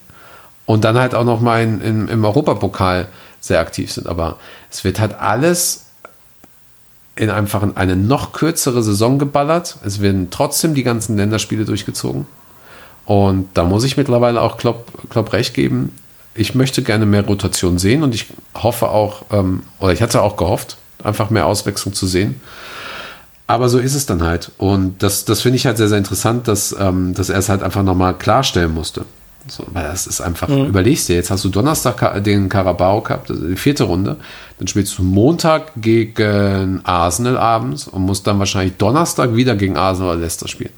und 0.64 0.82
dann 0.82 0.96
halt 0.96 1.14
auch 1.14 1.24
noch 1.24 1.42
mal 1.42 1.62
in, 1.62 1.82
in, 1.82 2.08
im 2.08 2.24
Europapokal 2.24 3.08
sehr 3.38 3.60
aktiv 3.60 3.92
sind. 3.92 4.06
Aber 4.06 4.38
es 4.70 4.82
wird 4.82 4.98
halt 4.98 5.20
alles 5.20 5.88
in 7.16 7.28
einfach 7.28 7.62
in 7.62 7.76
eine 7.76 7.96
noch 7.96 8.32
kürzere 8.32 8.82
Saison 8.82 9.18
geballert. 9.18 9.76
Es 9.84 10.00
werden 10.00 10.28
trotzdem 10.30 10.72
die 10.72 10.84
ganzen 10.84 11.18
Länderspiele 11.18 11.66
durchgezogen. 11.66 12.24
Und 13.12 13.50
da 13.52 13.64
muss 13.64 13.84
ich 13.84 13.98
mittlerweile 13.98 14.40
auch 14.40 14.56
Klopp, 14.56 14.86
Klopp 15.10 15.34
recht 15.34 15.52
geben. 15.52 15.92
Ich 16.34 16.54
möchte 16.54 16.82
gerne 16.82 17.04
mehr 17.04 17.26
Rotation 17.26 17.76
sehen 17.76 18.02
und 18.02 18.14
ich 18.14 18.28
hoffe 18.54 18.88
auch, 18.88 19.26
ähm, 19.30 19.64
oder 19.80 19.92
ich 19.92 20.00
hatte 20.00 20.22
auch 20.22 20.38
gehofft, 20.38 20.78
einfach 21.04 21.28
mehr 21.28 21.44
Auswechslung 21.44 21.92
zu 21.92 22.06
sehen. 22.06 22.40
Aber 23.46 23.68
so 23.68 23.78
ist 23.78 23.94
es 23.94 24.06
dann 24.06 24.22
halt. 24.22 24.50
Und 24.56 25.02
das, 25.02 25.26
das 25.26 25.42
finde 25.42 25.56
ich 25.56 25.66
halt 25.66 25.76
sehr, 25.76 25.88
sehr 25.88 25.98
interessant, 25.98 26.48
dass, 26.48 26.74
ähm, 26.80 27.12
dass 27.12 27.28
er 27.28 27.38
es 27.38 27.50
halt 27.50 27.62
einfach 27.62 27.82
nochmal 27.82 28.14
klarstellen 28.14 28.72
musste. 28.72 29.04
So, 29.46 29.66
weil 29.74 29.82
das 29.82 30.06
ist 30.06 30.22
einfach, 30.22 30.48
überlegst 30.48 31.10
dir, 31.10 31.16
jetzt 31.16 31.30
hast 31.30 31.44
du 31.44 31.50
Donnerstag 31.50 32.24
den 32.24 32.48
Carabao 32.48 33.02
Cup, 33.02 33.26
das 33.26 33.36
ist 33.36 33.46
die 33.46 33.56
vierte 33.56 33.84
Runde, 33.84 34.16
dann 34.58 34.68
spielst 34.68 34.96
du 34.96 35.02
Montag 35.02 35.72
gegen 35.76 36.80
Arsenal 36.84 37.36
abends 37.36 37.88
und 37.88 38.02
musst 38.02 38.26
dann 38.26 38.38
wahrscheinlich 38.38 38.78
Donnerstag 38.78 39.34
wieder 39.36 39.54
gegen 39.54 39.76
Arsenal 39.76 40.12
oder 40.12 40.20
Leicester 40.20 40.48
spielen. 40.48 40.72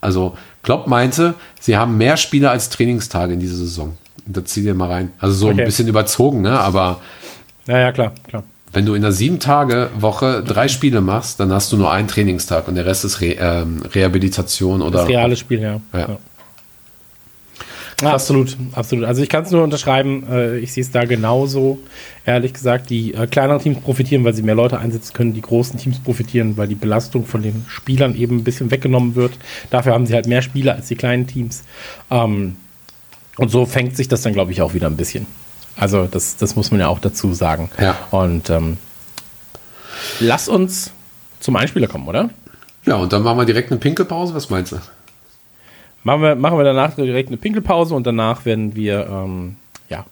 Also 0.00 0.36
Klopp 0.62 0.86
meinte, 0.86 1.34
sie 1.60 1.76
haben 1.76 1.96
mehr 1.98 2.16
Spieler 2.16 2.50
als 2.50 2.70
Trainingstage 2.70 3.32
in 3.32 3.40
dieser 3.40 3.56
Saison. 3.56 3.96
Da 4.26 4.44
zieh 4.44 4.62
dir 4.62 4.74
mal 4.74 4.88
rein. 4.88 5.12
Also 5.18 5.34
so 5.34 5.48
Okay. 5.48 5.60
ein 5.60 5.64
bisschen 5.66 5.88
überzogen, 5.88 6.40
ne? 6.42 6.58
aber 6.60 7.00
Ja, 7.66 7.78
ja, 7.78 7.92
klar, 7.92 8.12
klar. 8.28 8.44
wenn 8.72 8.86
du 8.86 8.94
in 8.94 9.04
einer 9.04 9.12
sieben 9.12 9.40
Tage 9.40 9.90
Woche 9.98 10.42
drei 10.46 10.68
Spiele 10.68 11.00
machst, 11.00 11.40
dann 11.40 11.52
hast 11.52 11.72
du 11.72 11.76
nur 11.76 11.90
einen 11.90 12.06
Trainingstag 12.08 12.68
und 12.68 12.76
der 12.76 12.86
Rest 12.86 13.04
ist 13.04 13.20
Re 13.20 13.36
ähm, 13.40 13.82
Rehabilitation 13.92 14.82
oder 14.82 15.00
Das 15.00 15.08
reale 15.08 15.36
Spiel, 15.36 15.60
ja. 15.60 15.80
Ja. 15.92 15.98
Ja, 15.98 16.18
absolut, 18.02 18.56
absolut. 18.72 19.04
Also 19.04 19.22
ich 19.22 19.28
kann 19.28 19.44
es 19.44 19.50
nur 19.50 19.62
unterschreiben, 19.62 20.26
äh, 20.30 20.58
ich 20.58 20.72
sehe 20.72 20.82
es 20.82 20.90
da 20.90 21.04
genauso. 21.04 21.78
Ehrlich 22.24 22.52
gesagt, 22.52 22.90
die 22.90 23.14
äh, 23.14 23.26
kleineren 23.26 23.60
Teams 23.60 23.80
profitieren, 23.80 24.24
weil 24.24 24.34
sie 24.34 24.42
mehr 24.42 24.54
Leute 24.54 24.78
einsetzen 24.78 25.12
können. 25.12 25.32
Die 25.32 25.40
großen 25.40 25.78
Teams 25.78 25.98
profitieren, 25.98 26.56
weil 26.56 26.68
die 26.68 26.74
Belastung 26.74 27.26
von 27.26 27.42
den 27.42 27.64
Spielern 27.68 28.14
eben 28.14 28.38
ein 28.38 28.44
bisschen 28.44 28.70
weggenommen 28.70 29.14
wird. 29.14 29.32
Dafür 29.70 29.92
haben 29.92 30.06
sie 30.06 30.14
halt 30.14 30.26
mehr 30.26 30.42
Spieler 30.42 30.74
als 30.74 30.88
die 30.88 30.96
kleinen 30.96 31.26
Teams. 31.26 31.62
Ähm, 32.10 32.56
und 33.36 33.50
so 33.50 33.66
fängt 33.66 33.96
sich 33.96 34.08
das 34.08 34.22
dann, 34.22 34.32
glaube 34.32 34.52
ich, 34.52 34.62
auch 34.62 34.74
wieder 34.74 34.86
ein 34.86 34.96
bisschen. 34.96 35.26
Also 35.76 36.06
das, 36.10 36.36
das 36.36 36.54
muss 36.56 36.70
man 36.70 36.80
ja 36.80 36.88
auch 36.88 36.98
dazu 36.98 37.32
sagen. 37.32 37.70
Ja. 37.80 37.96
Und 38.10 38.50
ähm, 38.50 38.76
lass 40.20 40.48
uns 40.48 40.92
zum 41.40 41.56
Einspieler 41.56 41.88
kommen, 41.88 42.06
oder? 42.08 42.30
Ja, 42.84 42.96
und 42.96 43.12
dann 43.12 43.22
machen 43.22 43.38
wir 43.38 43.44
direkt 43.44 43.70
eine 43.70 43.80
Pinkelpause. 43.80 44.34
Was 44.34 44.50
meinst 44.50 44.72
du? 44.72 44.78
Machen 46.04 46.22
wir, 46.22 46.34
machen 46.34 46.58
wir 46.58 46.64
danach 46.64 46.94
direkt 46.94 47.28
eine 47.28 47.36
Pinkelpause 47.36 47.94
und 47.94 48.06
danach 48.06 48.44
werden 48.44 48.74
wir 48.74 49.06
ähm, 49.08 49.56
ja, 49.88 50.04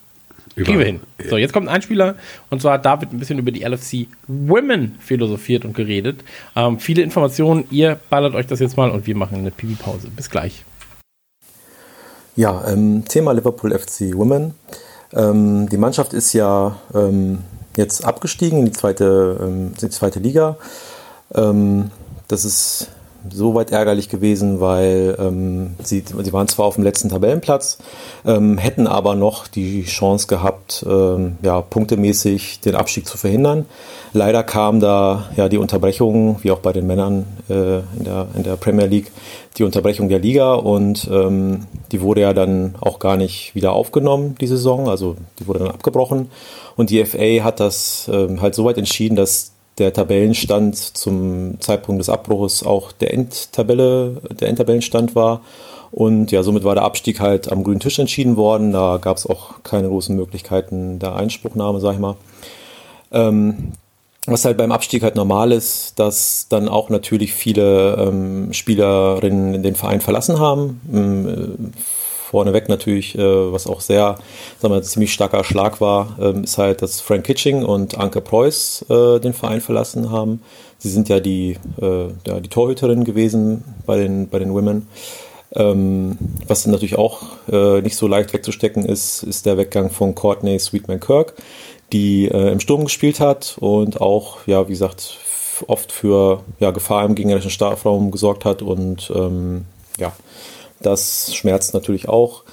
Kriegen 0.55 0.79
wir 0.79 0.87
hin. 0.87 1.01
So, 1.29 1.37
jetzt 1.37 1.53
kommt 1.53 1.69
ein 1.69 1.75
Einspieler 1.75 2.17
und 2.51 2.61
zwar 2.61 2.79
da 2.79 3.01
wird 3.01 3.13
ein 3.13 3.19
bisschen 3.19 3.39
über 3.39 3.51
die 3.51 3.65
LFC 3.65 4.09
Women 4.27 4.97
philosophiert 5.01 5.65
und 5.65 5.75
geredet. 5.75 6.25
Ähm, 6.57 6.79
viele 6.79 7.03
Informationen, 7.03 7.65
ihr 7.71 7.99
ballert 8.11 8.35
euch 8.35 8.47
das 8.47 8.61
jetzt 8.61 8.77
mal 8.77 8.91
und 8.91 9.07
wir 9.07 9.17
machen 9.17 9.39
eine 9.39 9.51
Pipi-Pause. 9.51 10.09
Bis 10.15 10.29
gleich. 10.29 10.65
Ja, 12.37 12.65
ähm, 12.69 13.05
Thema 13.07 13.33
Liverpool 13.33 13.77
FC 13.77 14.15
Women. 14.15 14.55
Ähm, 15.13 15.69
die 15.69 15.77
Mannschaft 15.77 16.13
ist 16.13 16.33
ja 16.33 16.79
ähm, 16.95 17.39
jetzt 17.77 18.05
abgestiegen 18.05 18.61
in 18.61 18.67
die 18.67 18.73
zweite, 18.73 19.39
ähm, 19.41 19.73
die 19.81 19.91
zweite 19.91 20.21
Liga. 20.21 20.57
Ähm, 21.35 21.91
das 22.29 22.45
ist 22.45 22.89
soweit 23.29 23.71
ärgerlich 23.71 24.09
gewesen, 24.09 24.61
weil 24.61 25.17
ähm, 25.19 25.75
sie, 25.83 26.03
sie 26.23 26.33
waren 26.33 26.49
zwar 26.49 26.67
auf 26.67 26.77
dem 26.77 26.85
letzten 26.85 27.09
Tabellenplatz, 27.09 27.79
ähm, 28.25 28.59
hätten 28.59 28.87
aber 28.87 29.15
noch 29.15 29.47
die 29.47 29.85
Chance 29.85 30.27
gehabt, 30.27 30.85
ähm, 30.89 31.37
ja, 31.43 31.61
punktemäßig 31.61 32.61
den 32.61 32.75
Abstieg 32.75 33.07
zu 33.07 33.19
verhindern. 33.19 33.67
Leider 34.13 34.43
kam 34.43 34.81
da 34.81 35.29
ja 35.37 35.49
die 35.49 35.59
Unterbrechung, 35.59 36.39
wie 36.43 36.51
auch 36.51 36.59
bei 36.59 36.73
den 36.73 36.87
Männern 36.87 37.27
äh, 37.49 37.79
in, 37.79 38.05
der, 38.05 38.27
in 38.35 38.43
der 38.43 38.57
Premier 38.57 38.87
League, 38.87 39.13
die 39.57 39.65
Unterbrechung 39.65 40.09
der 40.09 40.21
Liga 40.21 40.55
und 40.55 41.09
ähm, 41.13 41.67
die 41.93 42.01
wurde 42.01 42.23
ja 42.23 42.33
dann 42.33 42.75
auch 42.81 42.99
gar 42.99 43.17
nicht 43.17 43.55
wieder 43.55 43.73
aufgenommen, 43.73 44.37
die 44.41 44.47
Saison, 44.47 44.89
also 44.89 45.17
die 45.39 45.47
wurde 45.47 45.61
dann 45.61 45.69
abgebrochen. 45.69 46.31
Und 46.77 46.91
die 46.91 47.05
FA 47.05 47.45
hat 47.45 47.61
das 47.61 48.09
ähm, 48.13 48.41
halt 48.41 48.55
soweit 48.55 48.79
entschieden, 48.79 49.17
dass 49.17 49.53
der 49.81 49.93
Tabellenstand 49.93 50.77
zum 50.77 51.61
Zeitpunkt 51.61 52.01
des 52.01 52.09
Abbruches 52.09 52.63
auch 52.63 52.93
der 52.93 53.13
Endtabelle, 53.13 54.21
der 54.31 54.49
Endtabellenstand 54.49 55.15
war. 55.17 55.41
Und 55.91 56.31
ja, 56.31 56.43
somit 56.45 56.63
war 56.63 56.75
der 56.75 56.85
Abstieg 56.85 57.19
halt 57.19 57.51
am 57.51 57.65
grünen 57.65 57.81
Tisch 57.81 57.99
entschieden 57.99 58.37
worden. 58.37 58.73
Da 58.73 58.99
gab 59.01 59.17
es 59.17 59.27
auch 59.27 59.63
keine 59.65 59.89
großen 59.89 60.15
Möglichkeiten 60.15 61.01
der 61.01 61.17
Einspruchnahme, 61.17 61.81
sag 61.81 61.95
ich 61.95 61.99
mal. 61.99 62.17
Ähm, 63.11 63.73
was 64.27 64.45
halt 64.45 64.57
beim 64.57 64.71
Abstieg 64.71 65.03
halt 65.03 65.17
normal 65.17 65.51
ist, 65.51 65.99
dass 65.99 66.47
dann 66.49 66.69
auch 66.69 66.91
natürlich 66.91 67.33
viele 67.33 67.97
ähm, 67.97 68.53
Spielerinnen 68.53 69.63
den 69.63 69.75
Verein 69.75 70.01
verlassen 70.01 70.39
haben. 70.39 70.81
Ähm, 70.93 71.73
vorneweg 72.31 72.69
natürlich, 72.69 73.19
äh, 73.19 73.53
was 73.53 73.67
auch 73.67 73.81
sehr, 73.81 74.17
sagen 74.61 74.73
wir, 74.73 74.83
ziemlich 74.83 75.13
starker 75.13 75.43
Schlag 75.43 75.81
war, 75.81 76.17
ähm, 76.21 76.45
ist 76.45 76.59
halt, 76.59 76.81
dass 76.81 77.01
Frank 77.01 77.25
Kitching 77.25 77.65
und 77.65 77.99
Anke 77.99 78.21
Preuß 78.21 78.87
äh, 78.89 79.19
den 79.19 79.35
Verein 79.35 79.61
verlassen 79.61 80.11
haben. 80.11 80.41
Sie 80.79 80.91
sind 80.91 81.09
ja 81.09 81.19
die, 81.19 81.59
äh, 81.81 82.07
ja, 82.27 82.41
die 82.41 82.49
Torhüterin 82.49 83.05
gewesen 83.05 83.65
bei 83.85 83.99
den, 83.99 84.29
bei 84.29 84.39
den 84.39 84.55
Women. 84.55 84.87
Ähm, 85.57 86.17
was 86.47 86.67
natürlich 86.67 86.97
auch 86.97 87.23
äh, 87.51 87.83
nicht 87.83 87.97
so 87.97 88.07
leicht 88.07 88.33
wegzustecken 88.33 88.85
ist, 88.85 89.25
ist 89.25 89.47
der 89.47 89.59
Weggang 89.59 89.91
von 89.91 90.15
Courtney 90.15 90.57
Sweetman 90.61 91.01
Kirk, 91.01 91.35
die 91.93 92.29
äh, 92.29 92.53
im 92.53 92.61
Sturm 92.61 92.85
gespielt 92.85 93.19
hat 93.19 93.57
und 93.59 94.01
auch, 94.01 94.47
ja, 94.47 94.69
wie 94.69 94.73
gesagt, 94.73 95.19
oft 95.67 95.91
für 95.91 96.45
ja, 96.61 96.71
Gefahr 96.71 97.05
im 97.05 97.17
gegnerischen 97.17 97.51
Strafraum 97.51 98.13
gesorgt 98.13 98.45
hat 98.45 98.63
und 98.63 99.13
ähm, 99.15 99.65
ja, 99.99 100.13
das 100.83 101.35
schmerzt 101.35 101.75
natürlich 101.75 102.09
auch. 102.09 102.45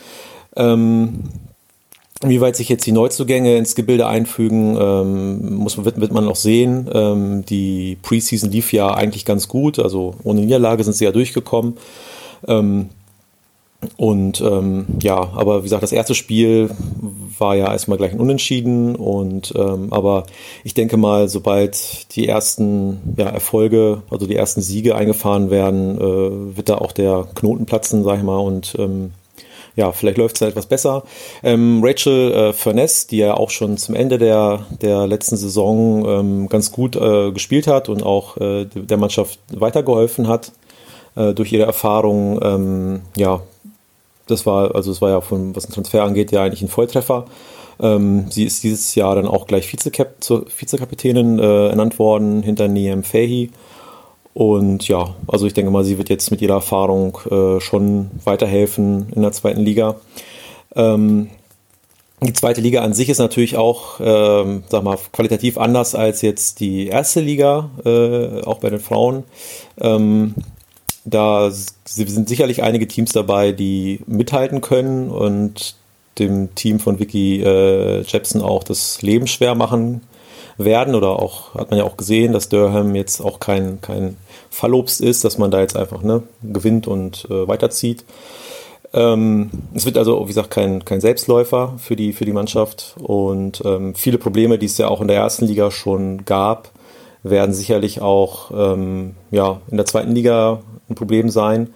Ähm, 0.55 1.23
Inwieweit 2.23 2.55
sich 2.55 2.67
jetzt 2.67 2.86
die 2.88 2.91
Neuzugänge 2.91 3.57
ins 3.57 3.75
Gebilde 3.75 4.07
einfügen, 4.07 4.75
ähm, 4.80 5.53
muss, 5.53 5.84
wird, 5.84 6.01
wird 6.01 6.11
man 6.11 6.25
noch 6.25 6.36
sehen. 6.36 6.89
Ähm, 6.91 7.45
die 7.45 7.95
Preseason 8.01 8.49
lief 8.49 8.73
ja 8.73 8.91
eigentlich 8.91 9.23
ganz 9.23 9.47
gut, 9.47 9.78
also 9.78 10.15
ohne 10.23 10.41
Niederlage 10.41 10.84
sind 10.84 10.93
sie 10.93 11.05
ja 11.05 11.11
durchgekommen. 11.11 11.78
Ähm, 12.47 12.89
und 13.95 14.41
ähm, 14.41 14.85
ja, 15.01 15.15
aber 15.15 15.59
wie 15.59 15.63
gesagt, 15.63 15.83
das 15.83 15.91
erste 15.91 16.15
Spiel 16.15 16.69
war 17.39 17.55
ja 17.55 17.71
erstmal 17.71 17.97
gleich 17.97 18.13
ein 18.13 18.19
Unentschieden. 18.19 18.95
Und 18.95 19.53
ähm, 19.55 19.88
aber 19.91 20.25
ich 20.63 20.73
denke 20.73 20.97
mal, 20.97 21.29
sobald 21.29 22.15
die 22.15 22.27
ersten 22.27 23.15
ja, 23.17 23.27
Erfolge, 23.27 24.03
also 24.09 24.27
die 24.27 24.35
ersten 24.35 24.61
Siege 24.61 24.95
eingefahren 24.95 25.49
werden, 25.49 25.97
äh, 25.97 26.57
wird 26.57 26.69
da 26.69 26.77
auch 26.77 26.91
der 26.91 27.27
Knoten 27.35 27.65
platzen, 27.65 28.03
sag 28.03 28.17
ich 28.17 28.23
mal. 28.23 28.38
Und 28.38 28.75
ähm, 28.79 29.11
ja, 29.75 29.91
vielleicht 29.91 30.17
läuft 30.17 30.35
es 30.35 30.41
halt 30.41 30.51
etwas 30.51 30.65
besser. 30.65 31.03
Ähm, 31.43 31.81
Rachel 31.83 32.31
äh, 32.31 32.53
Furness, 32.53 33.07
die 33.07 33.17
ja 33.17 33.35
auch 33.35 33.51
schon 33.51 33.77
zum 33.77 33.93
Ende 33.93 34.17
der, 34.17 34.65
der 34.81 35.05
letzten 35.05 35.38
Saison 35.38 36.05
ähm, 36.07 36.49
ganz 36.49 36.71
gut 36.71 36.95
äh, 36.95 37.31
gespielt 37.31 37.67
hat 37.67 37.88
und 37.88 38.03
auch 38.03 38.38
äh, 38.38 38.65
der 38.65 38.97
Mannschaft 38.97 39.39
weitergeholfen 39.53 40.27
hat 40.27 40.51
äh, 41.15 41.33
durch 41.33 41.53
ihre 41.53 41.65
Erfahrung, 41.65 42.39
ähm, 42.41 43.01
ja, 43.15 43.41
das 44.28 44.45
war, 44.45 44.75
also 44.75 44.91
es 44.91 45.01
war 45.01 45.09
ja 45.09 45.21
von, 45.21 45.55
was 45.55 45.65
den 45.65 45.73
Transfer 45.73 46.03
angeht, 46.03 46.32
ja 46.32 46.43
eigentlich 46.43 46.61
ein 46.61 46.67
Volltreffer. 46.67 47.25
Ähm, 47.80 48.25
sie 48.30 48.43
ist 48.43 48.63
dieses 48.63 48.95
Jahr 48.95 49.15
dann 49.15 49.28
auch 49.28 49.47
gleich 49.47 49.71
Vizekap 49.71 50.15
zur 50.19 50.45
Vizekapitänin 50.47 51.39
äh, 51.39 51.69
ernannt 51.69 51.99
worden, 51.99 52.41
hinter 52.43 52.67
Niem 52.67 53.03
Fahy. 53.03 53.51
Und 54.34 54.88
ja, 54.88 55.15
also 55.28 55.47
ich 55.47 55.53
denke 55.53 55.71
mal, 55.71 55.84
sie 55.84 55.97
wird 55.97 56.09
jetzt 56.09 56.30
mit 56.30 56.41
ihrer 56.41 56.55
Erfahrung 56.55 57.17
äh, 57.30 57.59
schon 57.59 58.11
weiterhelfen 58.23 59.07
in 59.15 59.23
der 59.23 59.32
zweiten 59.32 59.61
Liga. 59.61 59.95
Ähm, 60.75 61.30
die 62.21 62.34
zweite 62.34 62.61
Liga 62.61 62.82
an 62.82 62.93
sich 62.93 63.09
ist 63.09 63.19
natürlich 63.19 63.57
auch, 63.57 63.99
ähm, 63.99 64.63
sag 64.69 64.84
mal, 64.84 64.97
qualitativ 65.11 65.57
anders 65.57 65.93
als 65.93 66.23
jetzt 66.23 66.59
die 66.59 66.88
erste 66.88 67.19
Liga, 67.19 67.69
äh, 67.86 68.41
auch 68.41 68.59
bei 68.59 68.71
den 68.71 68.80
Frauen. 68.80 69.23
Ähm, 69.80 70.34
da 71.10 71.49
sind 71.51 72.28
sicherlich 72.28 72.64
einige 72.64 72.88
Teams 72.88 73.14
dabei, 73.14 73.53
die 73.53 74.01
mithalten 74.08 74.60
können 74.60 75.10
und 75.10 75.76
dem 76.20 76.53
Team 76.55 76.80
von 76.80 76.99
Vicky 76.99 77.41
äh, 77.41 78.01
Jepson 78.01 78.41
auch 78.41 78.64
das 78.64 79.01
Leben 79.01 79.28
schwer 79.28 79.55
machen 79.55 80.01
werden. 80.58 80.95
Oder 80.95 81.20
auch, 81.20 81.53
hat 81.55 81.70
man 81.70 81.80
ja 81.80 81.86
auch 81.86 81.95
gesehen, 81.95 82.34
dass 82.34 82.49
Durham 82.49 82.93
jetzt 82.93 83.22
auch 83.22 83.39
kein, 83.39 83.80
kein 83.80 84.18
Fallobst 84.49 84.99
ist, 84.99 85.24
dass 85.24 85.38
man 85.38 85.49
da 85.49 85.62
jetzt 85.62 85.78
einfach 85.78 86.01
ne, 86.01 86.24
gewinnt 86.43 86.88
und 86.88 87.26
äh, 87.30 87.47
weiterzieht. 87.47 88.03
Ähm, 88.93 89.49
es 89.74 89.86
wird 89.86 89.97
also, 89.97 90.24
wie 90.24 90.28
gesagt, 90.28 90.51
kein, 90.51 90.84
kein 90.84 90.99
Selbstläufer 90.99 91.76
für 91.78 91.95
die, 91.95 92.12
für 92.12 92.26
die 92.26 92.34
Mannschaft 92.34 92.95
und 92.99 93.62
ähm, 93.64 93.95
viele 93.95 94.18
Probleme, 94.18 94.58
die 94.58 94.66
es 94.66 94.78
ja 94.78 94.89
auch 94.89 95.01
in 95.01 95.08
der 95.08 95.18
ersten 95.18 95.45
Liga 95.45 95.72
schon 95.72 96.26
gab, 96.26 96.72
werden 97.24 97.53
sicherlich 97.53 98.01
auch 98.01 98.51
ähm, 98.51 99.15
ja, 99.32 99.61
in 99.70 99.78
der 99.78 99.86
zweiten 99.86 100.11
Liga 100.11 100.61
ein 100.89 100.95
Problem 100.95 101.30
sein. 101.30 101.70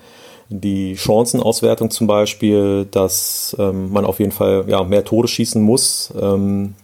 Die 0.49 0.95
Chancenauswertung 0.97 1.91
zum 1.91 2.07
Beispiel, 2.07 2.85
dass 2.91 3.55
ähm, 3.57 3.91
man 3.91 4.05
auf 4.05 4.19
jeden 4.19 4.31
Fall 4.33 4.65
ja, 4.67 4.83
mehr 4.83 5.05
Tore 5.05 5.27
schießen 5.27 5.61
muss. 5.61 6.13
Ähm, 6.19 6.75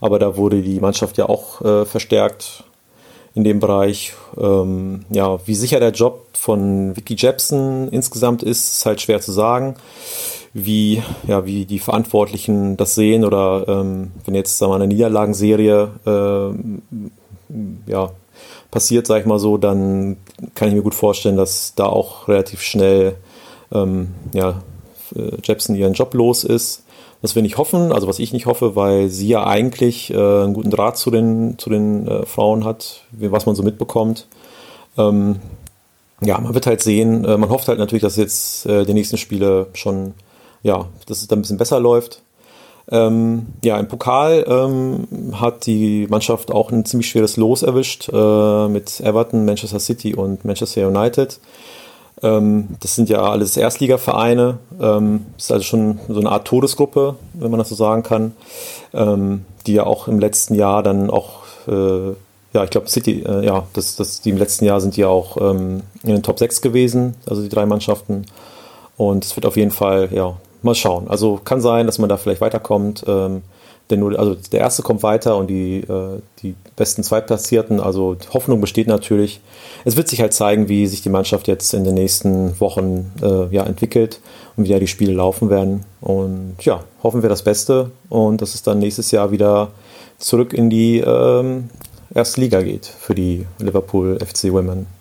aber 0.00 0.18
da 0.18 0.36
wurde 0.36 0.62
die 0.62 0.80
Mannschaft 0.80 1.18
ja 1.18 1.28
auch 1.28 1.60
äh, 1.62 1.84
verstärkt 1.84 2.64
in 3.34 3.44
dem 3.44 3.60
Bereich. 3.60 4.14
Ähm, 4.36 5.04
ja, 5.10 5.38
wie 5.46 5.54
sicher 5.54 5.80
der 5.80 5.90
Job 5.90 6.26
von 6.32 6.96
Vicky 6.96 7.14
Jepson 7.16 7.88
insgesamt 7.88 8.42
ist, 8.42 8.72
ist 8.72 8.86
halt 8.86 9.00
schwer 9.00 9.20
zu 9.20 9.32
sagen. 9.32 9.74
Wie, 10.54 11.02
ja, 11.26 11.44
wie 11.44 11.66
die 11.66 11.78
Verantwortlichen 11.78 12.76
das 12.76 12.94
sehen 12.94 13.24
oder 13.24 13.64
ähm, 13.68 14.12
wenn 14.24 14.34
jetzt 14.34 14.58
sagen 14.58 14.72
wir, 14.72 14.76
eine 14.76 14.86
Niederlagenserie 14.86 15.90
äh, 16.06 16.98
ja, 17.86 18.10
passiert, 18.70 19.06
sag 19.06 19.20
ich 19.20 19.26
mal 19.26 19.38
so, 19.38 19.56
dann 19.56 20.16
kann 20.54 20.68
ich 20.68 20.74
mir 20.74 20.82
gut 20.82 20.94
vorstellen, 20.94 21.36
dass 21.36 21.74
da 21.74 21.86
auch 21.86 22.28
relativ 22.28 22.62
schnell 22.62 23.16
ähm, 23.72 24.14
ja, 24.32 24.62
äh, 25.14 25.36
Jepson 25.42 25.74
ihren 25.74 25.94
Job 25.94 26.14
los 26.14 26.44
ist. 26.44 26.84
Das 27.20 27.34
wir 27.34 27.42
nicht 27.42 27.58
hoffen, 27.58 27.92
also 27.92 28.06
was 28.06 28.20
ich 28.20 28.32
nicht 28.32 28.46
hoffe, 28.46 28.76
weil 28.76 29.08
sie 29.08 29.26
ja 29.26 29.44
eigentlich 29.44 30.10
äh, 30.12 30.16
einen 30.16 30.54
guten 30.54 30.70
Draht 30.70 30.96
zu 30.96 31.10
den, 31.10 31.58
zu 31.58 31.68
den 31.68 32.06
äh, 32.06 32.26
Frauen 32.26 32.64
hat, 32.64 33.02
was 33.10 33.44
man 33.44 33.56
so 33.56 33.64
mitbekommt. 33.64 34.28
Ähm, 34.96 35.40
ja, 36.20 36.38
man 36.38 36.54
wird 36.54 36.66
halt 36.66 36.80
sehen, 36.80 37.24
äh, 37.24 37.36
man 37.36 37.50
hofft 37.50 37.66
halt 37.66 37.78
natürlich, 37.80 38.02
dass 38.02 38.16
jetzt 38.16 38.66
äh, 38.66 38.84
die 38.84 38.94
nächsten 38.94 39.16
Spiele 39.16 39.66
schon, 39.74 40.14
ja, 40.62 40.86
dass 41.06 41.20
es 41.20 41.26
dann 41.26 41.40
ein 41.40 41.42
bisschen 41.42 41.58
besser 41.58 41.80
läuft. 41.80 42.22
Ähm, 42.90 43.46
ja, 43.62 43.78
im 43.78 43.88
Pokal 43.88 44.44
ähm, 44.48 45.06
hat 45.38 45.66
die 45.66 46.06
Mannschaft 46.08 46.50
auch 46.50 46.70
ein 46.70 46.84
ziemlich 46.86 47.08
schweres 47.08 47.36
Los 47.36 47.62
erwischt 47.62 48.08
äh, 48.10 48.68
mit 48.68 49.00
Everton, 49.00 49.44
Manchester 49.44 49.78
City 49.78 50.14
und 50.14 50.44
Manchester 50.44 50.88
United. 50.88 51.38
Ähm, 52.22 52.68
das 52.80 52.94
sind 52.94 53.10
ja 53.10 53.22
alles 53.22 53.56
Erstligavereine. 53.56 54.58
Ähm, 54.80 55.26
ist 55.36 55.52
also 55.52 55.64
schon 55.64 56.00
so 56.08 56.18
eine 56.18 56.30
Art 56.30 56.46
Todesgruppe, 56.46 57.16
wenn 57.34 57.50
man 57.50 57.58
das 57.58 57.68
so 57.68 57.74
sagen 57.74 58.02
kann, 58.02 58.32
ähm, 58.94 59.44
die 59.66 59.74
ja 59.74 59.84
auch 59.84 60.08
im 60.08 60.18
letzten 60.18 60.54
Jahr 60.54 60.82
dann 60.82 61.10
auch 61.10 61.42
äh, 61.66 62.14
ja, 62.54 62.64
ich 62.64 62.70
glaube, 62.70 62.88
City, 62.88 63.22
äh, 63.22 63.44
ja, 63.44 63.66
das, 63.74 63.96
das, 63.96 64.22
die 64.22 64.30
im 64.30 64.38
letzten 64.38 64.64
Jahr 64.64 64.80
sind 64.80 64.96
ja 64.96 65.08
auch 65.08 65.36
ähm, 65.36 65.82
in 66.02 66.10
den 66.10 66.22
Top 66.22 66.38
6 66.38 66.62
gewesen, 66.62 67.14
also 67.26 67.42
die 67.42 67.50
drei 67.50 67.66
Mannschaften. 67.66 68.24
Und 68.96 69.24
es 69.24 69.36
wird 69.36 69.44
auf 69.44 69.56
jeden 69.56 69.70
Fall 69.70 70.08
ja, 70.12 70.36
mal 70.62 70.74
schauen. 70.74 71.08
Also 71.08 71.40
kann 71.42 71.60
sein, 71.60 71.86
dass 71.86 71.98
man 71.98 72.08
da 72.08 72.16
vielleicht 72.16 72.40
weiterkommt. 72.40 73.04
Ähm, 73.06 73.42
denn 73.90 74.00
nur, 74.00 74.18
also 74.18 74.36
der 74.52 74.60
erste 74.60 74.82
kommt 74.82 75.02
weiter 75.02 75.36
und 75.36 75.48
die, 75.48 75.78
äh, 75.78 76.20
die 76.42 76.54
besten 76.76 77.02
Zweitplatzierten, 77.02 77.80
also 77.80 78.16
Hoffnung 78.34 78.60
besteht 78.60 78.86
natürlich. 78.86 79.40
Es 79.84 79.96
wird 79.96 80.08
sich 80.08 80.20
halt 80.20 80.34
zeigen, 80.34 80.68
wie 80.68 80.86
sich 80.86 81.00
die 81.00 81.08
Mannschaft 81.08 81.48
jetzt 81.48 81.72
in 81.72 81.84
den 81.84 81.94
nächsten 81.94 82.60
Wochen 82.60 83.10
äh, 83.22 83.54
ja, 83.54 83.64
entwickelt 83.64 84.20
und 84.56 84.64
wie 84.64 84.70
ja 84.70 84.78
die 84.78 84.86
Spiele 84.86 85.12
laufen 85.12 85.48
werden. 85.48 85.84
Und 86.00 86.56
ja, 86.60 86.84
hoffen 87.02 87.22
wir 87.22 87.30
das 87.30 87.42
Beste 87.42 87.90
und 88.10 88.42
dass 88.42 88.54
es 88.54 88.62
dann 88.62 88.78
nächstes 88.78 89.10
Jahr 89.10 89.30
wieder 89.30 89.70
zurück 90.18 90.52
in 90.52 90.68
die 90.68 90.98
ähm, 90.98 91.70
erste 92.14 92.40
Liga 92.40 92.60
geht 92.60 92.86
für 92.86 93.14
die 93.14 93.46
Liverpool 93.58 94.18
FC 94.18 94.52
Women. 94.52 94.97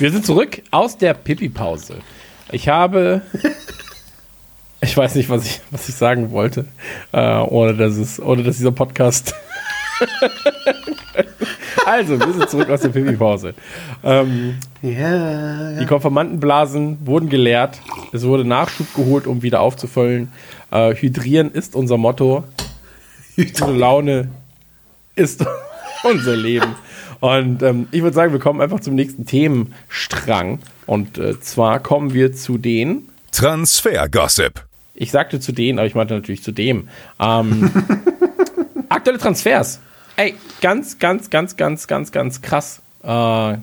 Wir 0.00 0.10
sind 0.10 0.24
zurück 0.24 0.62
aus 0.70 0.96
der 0.96 1.12
Pipi-Pause. 1.12 1.98
Ich 2.52 2.68
habe. 2.68 3.22
Ich 4.82 4.96
weiß 4.96 5.14
nicht, 5.16 5.28
was 5.28 5.44
ich, 5.44 5.60
was 5.70 5.90
ich 5.90 5.94
sagen 5.94 6.30
wollte, 6.30 6.64
äh, 7.12 7.20
ohne, 7.20 7.74
dass 7.74 7.98
es, 7.98 8.18
ohne 8.18 8.42
dass 8.42 8.56
dieser 8.56 8.72
Podcast. 8.72 9.34
also, 11.84 12.18
wir 12.18 12.32
sind 12.32 12.48
zurück 12.48 12.70
aus 12.70 12.80
der 12.80 12.88
Pipi-Pause. 12.88 13.52
Ähm, 14.02 14.56
Die 14.80 15.84
Konformantenblasen 15.86 17.06
wurden 17.06 17.28
geleert. 17.28 17.78
Es 18.14 18.22
wurde 18.24 18.46
Nachschub 18.46 18.86
geholt, 18.94 19.26
um 19.26 19.42
wieder 19.42 19.60
aufzufüllen. 19.60 20.32
Äh, 20.70 20.94
Hydrieren 20.94 21.52
ist 21.52 21.76
unser 21.76 21.98
Motto. 21.98 22.44
Gute 23.36 23.70
Laune 23.70 24.30
ist 25.14 25.44
unser 26.04 26.36
Leben. 26.36 26.74
Und 27.20 27.62
ähm, 27.62 27.86
ich 27.90 28.02
würde 28.02 28.14
sagen, 28.14 28.32
wir 28.32 28.40
kommen 28.40 28.60
einfach 28.60 28.80
zum 28.80 28.94
nächsten 28.94 29.26
Themenstrang. 29.26 30.58
Und 30.86 31.18
äh, 31.18 31.38
zwar 31.40 31.80
kommen 31.80 32.14
wir 32.14 32.32
zu 32.32 32.58
den, 32.58 33.08
Transfer-Gossip. 33.32 34.64
ich 34.94 35.10
sagte 35.10 35.38
zu 35.38 35.52
denen, 35.52 35.78
aber 35.78 35.86
ich 35.86 35.94
meinte 35.94 36.14
natürlich 36.14 36.42
zu 36.42 36.52
dem, 36.52 36.88
ähm, 37.20 37.70
aktuelle 38.88 39.18
Transfers. 39.18 39.80
Ey, 40.16 40.34
ganz, 40.60 40.98
ganz, 40.98 41.30
ganz, 41.30 41.56
ganz, 41.56 41.86
ganz, 41.86 42.12
ganz 42.12 42.42
krass. 42.42 42.82
Äh, 43.02 43.56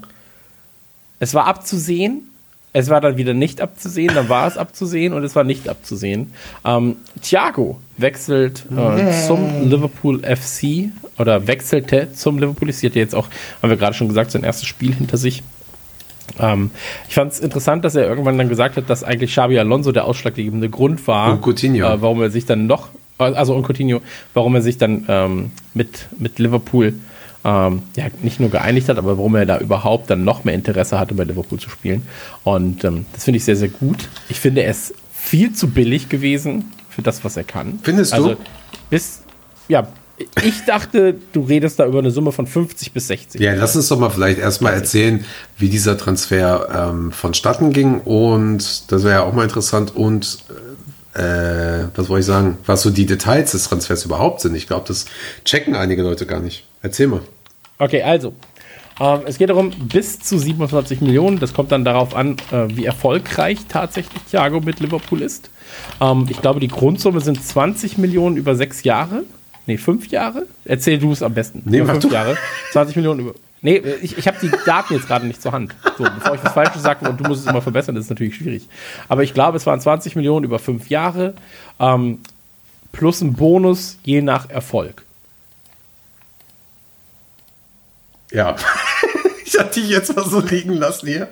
es 1.19 1.33
war 1.33 1.45
abzusehen, 1.45 2.29
es 2.73 2.89
war 2.89 3.01
dann 3.01 3.17
wieder 3.17 3.33
nicht 3.33 3.59
abzusehen, 3.59 4.13
dann 4.13 4.29
war 4.29 4.47
es 4.47 4.57
abzusehen 4.57 5.13
und 5.13 5.23
es 5.23 5.35
war 5.35 5.43
nicht 5.43 5.67
abzusehen. 5.67 6.33
Ähm, 6.63 6.97
Thiago 7.21 7.79
wechselt 7.97 8.65
äh, 8.71 9.25
zum 9.27 9.69
Liverpool 9.69 10.21
FC 10.23 10.89
oder 11.17 11.47
wechselte 11.47 12.13
zum 12.13 12.39
Liverpool. 12.39 12.71
Sie 12.71 12.87
hatte 12.87 12.99
jetzt 12.99 13.15
auch, 13.15 13.27
haben 13.61 13.69
wir 13.69 13.77
gerade 13.77 13.95
schon 13.95 14.07
gesagt, 14.07 14.31
sein 14.31 14.43
erstes 14.43 14.67
Spiel 14.67 14.93
hinter 14.93 15.17
sich. 15.17 15.43
Ähm, 16.39 16.71
ich 17.07 17.15
fand 17.15 17.31
es 17.31 17.39
interessant, 17.39 17.85
dass 17.85 17.95
er 17.95 18.05
irgendwann 18.07 18.37
dann 18.37 18.49
gesagt 18.49 18.77
hat, 18.77 18.89
dass 18.89 19.03
eigentlich 19.03 19.31
Xabi 19.31 19.57
Alonso 19.59 19.91
der 19.91 20.05
ausschlaggebende 20.05 20.69
Grund 20.69 21.07
war, 21.07 21.31
Und 21.31 21.41
Coutinho. 21.41 21.87
äh, 21.87 22.01
warum 22.01 22.21
er 22.21 22.29
sich 22.29 22.45
dann 22.45 22.67
noch, 22.67 22.89
also 23.17 23.55
und 23.55 23.63
Coutinho, 23.67 24.01
warum 24.33 24.55
er 24.55 24.61
sich 24.61 24.77
dann 24.77 25.05
ähm, 25.07 25.51
mit, 25.73 26.07
mit 26.19 26.37
Liverpool 26.39 26.93
ähm, 27.45 27.83
ja, 27.95 28.05
nicht 28.21 28.39
nur 28.39 28.49
geeinigt 28.49 28.89
hat, 28.89 28.97
aber 28.97 29.17
warum 29.17 29.35
er 29.35 29.45
da 29.45 29.57
überhaupt 29.59 30.09
dann 30.09 30.23
noch 30.25 30.43
mehr 30.43 30.53
Interesse 30.53 30.99
hatte, 30.99 31.15
bei 31.15 31.23
Liverpool 31.23 31.59
zu 31.59 31.69
spielen. 31.69 32.03
Und 32.43 32.83
ähm, 32.83 33.05
das 33.13 33.23
finde 33.23 33.37
ich 33.37 33.45
sehr, 33.45 33.55
sehr 33.55 33.69
gut. 33.69 34.09
Ich 34.27 34.39
finde, 34.39 34.61
er 34.63 34.71
ist 34.71 34.93
viel 35.13 35.53
zu 35.53 35.69
billig 35.69 36.09
gewesen 36.09 36.71
für 36.89 37.01
das, 37.01 37.23
was 37.23 37.37
er 37.37 37.43
kann. 37.43 37.79
Findest 37.83 38.11
du? 38.11 38.15
Also, 38.17 38.35
bis, 38.89 39.21
ja, 39.69 39.87
ich 40.43 40.65
dachte, 40.65 41.15
du 41.33 41.41
redest 41.41 41.79
da 41.79 41.85
über 41.85 41.99
eine 41.99 42.11
Summe 42.11 42.31
von 42.31 42.47
50 42.47 42.91
bis 42.91 43.07
60. 43.07 43.39
Ja, 43.39 43.53
lass 43.53 43.75
uns 43.75 43.87
doch 43.87 43.99
mal 43.99 44.09
vielleicht 44.09 44.39
erstmal 44.39 44.73
erzählen, 44.73 45.23
wie 45.57 45.69
dieser 45.69 45.97
Transfer 45.97 46.89
ähm, 46.91 47.11
vonstatten 47.11 47.71
ging. 47.71 48.01
Und 48.01 48.91
das 48.91 49.03
wäre 49.03 49.15
ja 49.15 49.23
auch 49.23 49.33
mal 49.33 49.43
interessant. 49.43 49.95
Und 49.95 50.39
äh, 51.13 51.87
was 51.95 52.09
wollte 52.09 52.21
ich 52.21 52.25
sagen, 52.25 52.57
was 52.65 52.81
so 52.81 52.89
die 52.89 53.05
Details 53.05 53.51
des 53.51 53.65
Transfers 53.65 54.05
überhaupt 54.05 54.41
sind. 54.41 54.55
Ich 54.55 54.67
glaube, 54.67 54.85
das 54.87 55.05
checken 55.45 55.75
einige 55.75 56.01
Leute 56.03 56.25
gar 56.25 56.39
nicht. 56.39 56.65
Erzähl 56.81 57.07
mal. 57.07 57.21
Okay, 57.77 58.01
also. 58.01 58.33
Ähm, 58.99 59.19
es 59.25 59.37
geht 59.37 59.49
darum, 59.49 59.69
bis 59.69 60.19
zu 60.19 60.39
27 60.39 61.01
Millionen. 61.01 61.39
Das 61.39 61.53
kommt 61.53 61.71
dann 61.71 61.85
darauf 61.85 62.15
an, 62.15 62.37
äh, 62.51 62.65
wie 62.69 62.85
erfolgreich 62.85 63.59
tatsächlich 63.69 64.21
Thiago 64.23 64.59
mit 64.61 64.79
Liverpool 64.79 65.21
ist. 65.21 65.49
Ähm, 66.01 66.25
ich 66.29 66.41
glaube, 66.41 66.59
die 66.59 66.67
Grundsumme 66.67 67.21
sind 67.21 67.43
20 67.43 67.97
Millionen 67.97 68.37
über 68.37 68.55
sechs 68.55 68.83
Jahre. 68.83 69.23
Nee, 69.67 69.77
fünf 69.77 70.07
Jahre? 70.07 70.47
Erzähl 70.65 70.97
du 70.97 71.11
es 71.11 71.21
am 71.21 71.33
besten. 71.33 71.61
Nee, 71.65 71.85
fünf 71.85 71.99
du. 71.99 72.09
Jahre. 72.09 72.37
20 72.71 72.95
Millionen 72.95 73.19
über. 73.19 73.35
Nee, 73.61 73.83
ich, 74.01 74.17
ich 74.17 74.27
habe 74.27 74.37
die 74.41 74.49
Daten 74.65 74.93
jetzt 74.93 75.07
gerade 75.07 75.27
nicht 75.27 75.41
zur 75.41 75.51
Hand. 75.51 75.75
So, 75.97 76.03
bevor 76.03 76.35
ich 76.35 76.43
was 76.43 76.53
Falsches 76.53 76.83
sage 76.83 77.07
und 77.09 77.19
du 77.19 77.25
musst 77.25 77.41
es 77.41 77.47
immer 77.47 77.61
verbessern, 77.61 77.95
das 77.95 78.05
ist 78.05 78.09
natürlich 78.09 78.35
schwierig. 78.35 78.67
Aber 79.09 79.23
ich 79.23 79.33
glaube, 79.33 79.57
es 79.57 79.65
waren 79.65 79.81
20 79.81 80.15
Millionen 80.15 80.45
über 80.45 80.57
fünf 80.57 80.89
Jahre 80.89 81.33
ähm, 81.79 82.19
plus 82.93 83.21
ein 83.21 83.33
Bonus 83.33 83.97
je 84.03 84.21
nach 84.21 84.49
Erfolg. 84.49 85.03
Ja. 88.31 88.55
ich 89.45 89.59
hatte 89.59 89.81
dich 89.81 89.89
jetzt 89.89 90.15
mal 90.15 90.25
so 90.25 90.39
liegen 90.39 90.73
lassen 90.73 91.07
hier. 91.07 91.27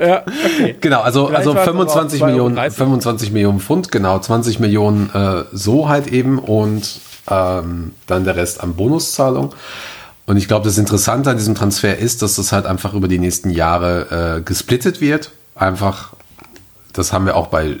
Ja, 0.00 0.22
okay. 0.22 0.76
Genau, 0.80 1.00
also, 1.00 1.26
Vielleicht 1.26 1.38
also 1.40 1.54
war's 1.54 1.68
aber 1.68 1.80
auch 1.80 1.86
25 1.86 2.22
2,30 2.22 2.26
Millionen, 2.26 2.58
Euro. 2.58 2.70
25 2.70 3.32
Millionen 3.32 3.60
Pfund, 3.60 3.90
genau, 3.90 4.18
20 4.18 4.60
Millionen 4.60 5.10
äh, 5.12 5.44
so 5.52 5.88
halt 5.88 6.06
eben 6.08 6.38
und 6.38 7.00
ähm, 7.28 7.92
dann 8.06 8.24
der 8.24 8.36
Rest 8.36 8.62
an 8.62 8.74
Bonuszahlung. 8.74 9.54
Und 10.26 10.36
ich 10.36 10.46
glaube, 10.46 10.66
das 10.66 10.78
Interessante 10.78 11.30
an 11.30 11.36
diesem 11.38 11.54
Transfer 11.54 11.96
ist, 11.98 12.22
dass 12.22 12.36
das 12.36 12.52
halt 12.52 12.66
einfach 12.66 12.92
über 12.94 13.08
die 13.08 13.18
nächsten 13.18 13.50
Jahre 13.50 14.36
äh, 14.36 14.40
gesplittet 14.42 15.00
wird. 15.00 15.30
Einfach, 15.54 16.12
das 16.92 17.12
haben 17.12 17.26
wir 17.26 17.34
auch 17.34 17.46
bei 17.46 17.78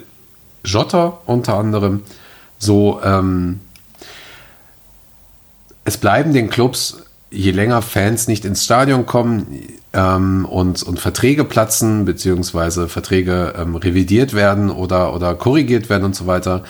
Jota 0.64 1.18
unter 1.26 1.54
anderem. 1.54 2.02
So, 2.58 3.00
ähm, 3.04 3.60
es 5.84 5.96
bleiben 5.98 6.32
den 6.32 6.50
Clubs, 6.50 7.02
je 7.30 7.50
länger 7.50 7.82
Fans 7.82 8.28
nicht 8.28 8.44
ins 8.44 8.64
Stadion 8.64 9.06
kommen 9.06 9.46
ähm, 9.92 10.44
und, 10.44 10.82
und 10.82 10.98
Verträge 10.98 11.44
platzen, 11.44 12.04
beziehungsweise 12.04 12.88
Verträge 12.88 13.54
ähm, 13.58 13.76
revidiert 13.76 14.34
werden 14.34 14.70
oder, 14.70 15.14
oder 15.14 15.34
korrigiert 15.34 15.90
werden 15.90 16.04
und 16.04 16.16
so 16.16 16.26
weiter, 16.26 16.64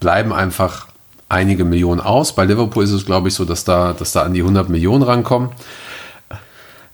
bleiben 0.00 0.32
einfach 0.32 0.88
einige 1.28 1.64
Millionen 1.64 2.00
aus. 2.00 2.34
Bei 2.34 2.44
Liverpool 2.44 2.84
ist 2.84 2.92
es, 2.92 3.06
glaube 3.06 3.28
ich, 3.28 3.34
so, 3.34 3.44
dass 3.44 3.64
da, 3.64 3.94
dass 3.98 4.12
da 4.12 4.22
an 4.22 4.34
die 4.34 4.40
100 4.40 4.68
Millionen 4.68 5.02
rankommen. 5.02 5.50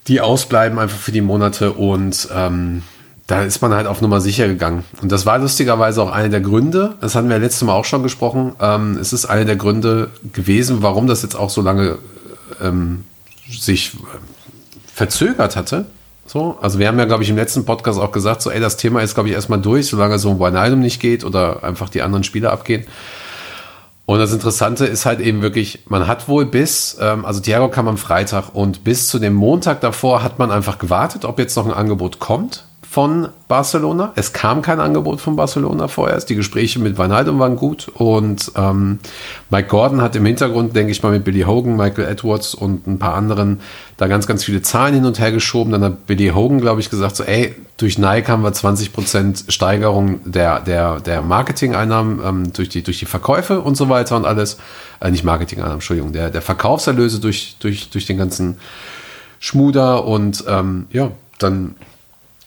Die 0.06 0.20
ausbleiben 0.20 0.78
einfach 0.78 0.98
für 0.98 1.12
die 1.12 1.20
Monate 1.20 1.72
und 1.72 2.28
ähm, 2.34 2.82
da 3.26 3.42
ist 3.42 3.60
man 3.60 3.74
halt 3.74 3.86
auf 3.86 4.00
Nummer 4.00 4.22
sicher 4.22 4.48
gegangen. 4.48 4.84
Und 5.02 5.12
das 5.12 5.26
war 5.26 5.38
lustigerweise 5.38 6.02
auch 6.02 6.10
einer 6.10 6.30
der 6.30 6.40
Gründe, 6.40 6.94
das 7.00 7.14
hatten 7.14 7.28
wir 7.28 7.38
letztes 7.38 7.62
Mal 7.62 7.74
auch 7.74 7.84
schon 7.84 8.02
gesprochen, 8.02 8.54
ähm, 8.58 8.96
es 8.98 9.12
ist 9.12 9.26
einer 9.26 9.44
der 9.44 9.56
Gründe 9.56 10.10
gewesen, 10.32 10.78
warum 10.80 11.06
das 11.06 11.22
jetzt 11.22 11.34
auch 11.34 11.50
so 11.50 11.60
lange 11.60 11.98
ähm, 12.62 13.04
sich 13.48 13.94
äh, 13.94 13.98
verzögert 14.92 15.56
hatte. 15.56 15.86
So, 16.26 16.58
also 16.60 16.78
wir 16.78 16.88
haben 16.88 16.98
ja, 16.98 17.06
glaube 17.06 17.22
ich, 17.22 17.30
im 17.30 17.36
letzten 17.36 17.64
Podcast 17.64 17.98
auch 17.98 18.12
gesagt, 18.12 18.42
so, 18.42 18.50
ey, 18.50 18.60
das 18.60 18.76
Thema 18.76 19.00
ist, 19.00 19.14
glaube 19.14 19.30
ich, 19.30 19.34
erstmal 19.34 19.60
durch, 19.60 19.86
solange 19.86 20.18
so 20.18 20.30
ein 20.30 20.38
Wijnaldum 20.38 20.80
nicht 20.80 21.00
geht 21.00 21.24
oder 21.24 21.64
einfach 21.64 21.88
die 21.88 22.02
anderen 22.02 22.24
Spieler 22.24 22.52
abgehen. 22.52 22.84
Und 24.04 24.18
das 24.18 24.32
Interessante 24.32 24.86
ist 24.86 25.06
halt 25.06 25.20
eben 25.20 25.42
wirklich, 25.42 25.80
man 25.88 26.06
hat 26.06 26.28
wohl 26.28 26.46
bis, 26.46 26.96
ähm, 27.00 27.24
also 27.24 27.40
Thiago 27.40 27.68
kam 27.68 27.88
am 27.88 27.98
Freitag 27.98 28.54
und 28.54 28.84
bis 28.84 29.08
zu 29.08 29.18
dem 29.18 29.34
Montag 29.34 29.80
davor 29.80 30.22
hat 30.22 30.38
man 30.38 30.50
einfach 30.50 30.78
gewartet, 30.78 31.24
ob 31.24 31.38
jetzt 31.38 31.56
noch 31.56 31.66
ein 31.66 31.72
Angebot 31.72 32.18
kommt 32.18 32.64
von 32.90 33.28
Barcelona. 33.48 34.12
Es 34.14 34.32
kam 34.32 34.62
kein 34.62 34.80
Angebot 34.80 35.20
von 35.20 35.36
Barcelona 35.36 35.88
vorerst. 35.88 36.30
Die 36.30 36.34
Gespräche 36.34 36.78
mit 36.78 36.96
Wijnaldum 36.96 37.38
waren 37.38 37.56
gut 37.56 37.88
und 37.88 38.50
ähm, 38.56 39.00
Mike 39.50 39.68
Gordon 39.68 40.00
hat 40.00 40.16
im 40.16 40.24
Hintergrund, 40.24 40.74
denke 40.74 40.92
ich 40.92 41.02
mal, 41.02 41.12
mit 41.12 41.22
Billy 41.22 41.42
Hogan, 41.42 41.76
Michael 41.76 42.08
Edwards 42.08 42.54
und 42.54 42.86
ein 42.86 42.98
paar 42.98 43.14
anderen 43.14 43.60
da 43.98 44.06
ganz, 44.06 44.26
ganz 44.26 44.42
viele 44.42 44.62
Zahlen 44.62 44.94
hin 44.94 45.04
und 45.04 45.18
her 45.18 45.32
geschoben. 45.32 45.72
Dann 45.72 45.84
hat 45.84 46.06
Billy 46.06 46.28
Hogan, 46.28 46.62
glaube 46.62 46.80
ich, 46.80 46.88
gesagt, 46.88 47.16
so, 47.16 47.24
ey, 47.24 47.54
durch 47.76 47.98
Nike 47.98 48.28
haben 48.28 48.42
wir 48.42 48.52
20% 48.52 49.50
Steigerung 49.50 50.20
der, 50.24 50.60
der, 50.60 51.00
der 51.00 51.20
Marketing-Einnahmen 51.20 52.20
ähm, 52.24 52.52
durch, 52.54 52.70
die, 52.70 52.82
durch 52.82 52.98
die 53.00 53.06
Verkäufe 53.06 53.60
und 53.60 53.76
so 53.76 53.90
weiter 53.90 54.16
und 54.16 54.24
alles. 54.24 54.56
Äh, 55.00 55.10
nicht 55.10 55.24
Marketing-Einnahmen, 55.24 55.76
Entschuldigung, 55.76 56.12
der, 56.12 56.30
der 56.30 56.42
Verkaufserlöse 56.42 57.20
durch, 57.20 57.56
durch, 57.60 57.90
durch 57.90 58.06
den 58.06 58.16
ganzen 58.16 58.56
Schmuder 59.40 60.06
und 60.06 60.44
ähm, 60.48 60.86
ja, 60.90 61.10
dann 61.38 61.74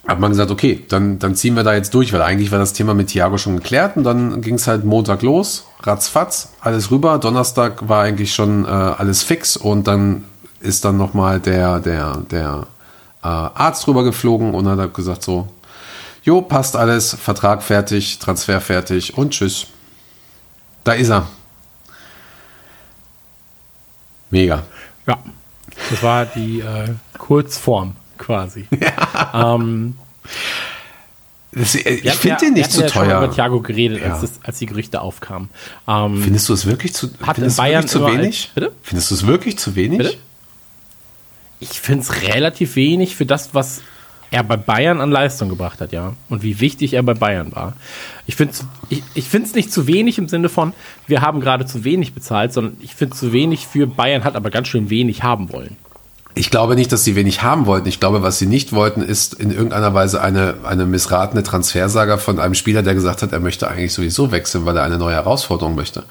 hat 0.08 0.20
man 0.20 0.32
gesagt, 0.32 0.50
okay, 0.50 0.84
dann, 0.90 1.20
dann 1.20 1.36
ziehen 1.36 1.56
wir 1.56 1.64
da 1.64 1.74
jetzt 1.74 1.94
durch, 1.94 2.12
weil 2.12 2.22
eigentlich 2.22 2.52
war 2.52 2.60
das 2.60 2.74
Thema 2.74 2.94
mit 2.94 3.10
Thiago 3.10 3.38
schon 3.38 3.58
geklärt 3.58 3.98
und 3.98 4.04
dann 4.04 4.42
ging 4.42 4.56
es 4.56 4.68
halt 4.68 4.84
Montag 4.84 5.22
los, 5.22 5.68
ratzfatz, 5.84 6.54
alles 6.60 6.90
rüber. 6.90 7.20
Donnerstag 7.20 7.88
war 7.88 8.04
eigentlich 8.04 8.34
schon 8.34 8.66
äh, 8.66 8.68
alles 8.68 9.24
fix 9.24 9.58
und 9.58 9.88
dann 9.88 10.26
ist 10.60 10.86
dann 10.86 10.98
nochmal 10.98 11.40
der, 11.40 11.80
der, 11.80 12.18
der 12.32 12.68
äh, 13.24 13.28
Arzt 13.28 13.86
drüber 13.86 14.04
geflogen 14.04 14.56
und 14.56 14.68
hat 14.68 14.94
gesagt 14.94 15.24
so, 15.24 15.48
jo, 16.24 16.42
passt 16.42 16.76
alles, 16.76 17.14
Vertrag 17.14 17.62
fertig, 17.62 18.18
Transfer 18.18 18.60
fertig 18.60 19.18
und 19.18 19.32
tschüss. 19.32 19.68
Da 20.84 20.94
ist 20.94 21.10
er. 21.10 21.28
Mega. 24.32 24.64
Ja, 25.06 25.20
das 25.92 26.02
war 26.02 26.26
die 26.26 26.62
äh, 26.62 26.90
Kurzform 27.20 27.96
quasi. 28.22 28.66
Ähm, 29.34 29.96
Das, 31.54 31.76
äh, 31.76 31.80
ich 31.96 32.04
wir 32.06 32.12
finde 32.14 32.28
ja- 32.30 32.36
den 32.38 32.56
wir 32.56 32.62
nicht 32.62 32.72
zu 32.72 32.82
ja 32.82 32.88
schon 32.90 33.04
teuer. 33.08 33.18
über 33.24 33.34
Thiago 33.34 33.60
geredet, 33.62 34.00
Ja. 34.02 34.14
als, 34.14 34.22
das, 34.22 34.40
als 34.44 34.60
die 34.60 34.66
Gerüchte 34.68 35.02
aufkamen. 35.02 35.50
Ähm, 35.88 36.22
Findest 36.24 36.48
du 36.48 36.54
es 36.54 36.66
wirklich 36.66 36.94
zu, 36.94 37.10
Hat 37.22 37.36
findest 37.36 37.58
Bayern 37.58 37.88
zu 37.88 38.06
wenig? 38.06 38.52
als-? 38.56 38.72
Findest 38.84 39.12
du 39.12 39.16
es 39.16 39.28
wirklich 39.28 39.58
zu 39.58 39.76
wenig? 39.76 39.98
Bitte? 39.98 40.18
ich 41.64 41.80
finde 41.80 42.02
es 42.02 42.24
relativ 42.24 42.76
wenig 42.76 43.16
für 43.16 43.26
das, 43.28 43.54
was 43.54 43.82
er 44.32 44.44
bei 44.44 44.58
Bayern 44.58 45.00
an 45.02 45.12
Leistung 45.12 45.48
gebracht 45.50 45.80
hat, 45.82 45.92
ja. 45.92 46.14
Und 46.30 46.42
wie 46.42 46.60
wichtig 46.60 46.94
er 46.94 47.04
bei 47.04 47.14
Bayern 47.14 47.54
war. 47.54 47.74
Ich 48.26 48.36
finde 48.36 48.54
es 48.54 48.66
ich, 48.90 49.04
ich 49.14 49.32
nicht 49.54 49.72
zu 49.72 49.86
wenig 49.86 50.18
im 50.18 50.28
Sinne 50.30 50.48
von, 50.50 50.74
wir 51.06 51.22
haben 51.22 51.40
gerade 51.42 51.66
zu 51.68 51.84
wenig 51.84 52.14
bezahlt, 52.14 52.52
sondern 52.54 52.78
ich 52.80 52.96
finde 52.96 53.16
zu 53.16 53.32
wenig 53.34 53.68
für 53.68 53.86
Bayern 53.88 54.24
hat 54.24 54.36
aber 54.36 54.50
ganz 54.50 54.70
schön 54.70 54.90
wenig 54.90 55.22
haben 55.22 55.52
wollen. 55.52 55.76
Ich 56.34 56.50
glaube 56.50 56.76
nicht, 56.76 56.92
dass 56.92 57.04
sie 57.04 57.16
wenig 57.16 57.44
haben 57.44 57.66
wollten. 57.66 57.88
Ich 57.88 58.00
glaube, 58.00 58.22
was 58.22 58.40
sie 58.40 58.46
nicht 58.46 58.72
wollten, 58.72 59.02
ist 59.02 59.34
in 59.34 59.52
irgendeiner 59.52 59.94
Weise 59.94 60.22
eine, 60.22 60.56
eine 60.64 60.86
missratene 60.86 61.44
Transfersaga 61.44 62.18
von 62.18 62.40
einem 62.40 62.54
Spieler, 62.54 62.84
der 62.84 62.94
gesagt 62.94 63.22
hat, 63.22 63.34
er 63.34 63.40
möchte 63.40 63.68
eigentlich 63.68 63.94
sowieso 63.94 64.32
wechseln, 64.32 64.66
weil 64.66 64.78
er 64.78 64.84
eine 64.84 64.98
neue 64.98 65.16
Herausforderung 65.16 65.76
möchte. 65.76 66.04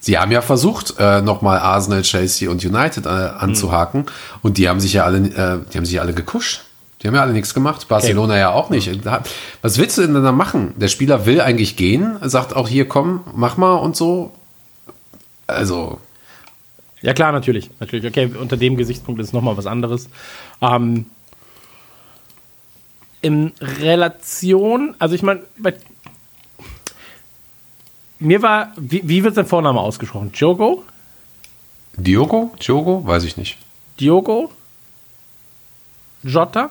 Sie 0.00 0.18
haben 0.18 0.32
ja 0.32 0.42
versucht, 0.42 0.94
äh, 0.98 1.22
nochmal 1.22 1.58
Arsenal, 1.58 2.02
Chelsea 2.02 2.50
und 2.50 2.64
United 2.64 3.06
äh, 3.06 3.08
anzuhaken 3.08 4.06
und 4.42 4.58
die 4.58 4.68
haben 4.68 4.80
sich 4.80 4.94
ja 4.94 5.04
alle, 5.04 5.18
äh, 5.18 5.58
die 5.72 5.78
haben 5.78 5.84
sich 5.84 5.94
ja 5.94 6.02
alle 6.02 6.12
gekuscht. 6.12 6.62
Die 7.02 7.06
haben 7.06 7.14
ja 7.14 7.22
alle 7.22 7.32
nichts 7.32 7.54
gemacht. 7.54 7.86
Barcelona 7.86 8.36
ja 8.36 8.50
auch 8.50 8.70
nicht. 8.70 8.90
Was 9.62 9.78
willst 9.78 9.98
du 9.98 10.02
denn 10.02 10.14
da 10.14 10.32
machen? 10.32 10.74
Der 10.76 10.88
Spieler 10.88 11.26
will 11.26 11.40
eigentlich 11.40 11.76
gehen, 11.76 12.18
sagt 12.22 12.56
auch 12.56 12.68
hier, 12.68 12.88
komm, 12.88 13.20
mach 13.36 13.56
mal 13.56 13.74
und 13.74 13.96
so. 13.96 14.32
Also, 15.46 16.00
Ja 17.02 17.12
klar, 17.14 17.32
natürlich. 17.32 17.70
Natürlich. 17.80 18.06
Okay, 18.06 18.26
unter 18.38 18.56
dem 18.56 18.76
Gesichtspunkt 18.76 19.20
ist 19.20 19.28
es 19.28 19.32
nochmal 19.32 19.56
was 19.56 19.66
anderes. 19.66 20.08
Ähm, 20.60 21.06
in 23.20 23.52
Relation, 23.60 24.94
also 24.98 25.14
ich 25.14 25.22
meine, 25.22 25.42
mir 28.18 28.42
war, 28.42 28.72
wie, 28.76 29.02
wie 29.08 29.22
wird 29.24 29.34
sein 29.34 29.46
Vorname 29.46 29.80
ausgesprochen? 29.80 30.32
Diogo? 30.32 30.84
Diogo? 31.96 32.52
Diogo? 32.64 33.04
Weiß 33.06 33.24
ich 33.24 33.36
nicht. 33.36 33.58
Diogo? 34.00 34.50
Jota? 36.22 36.70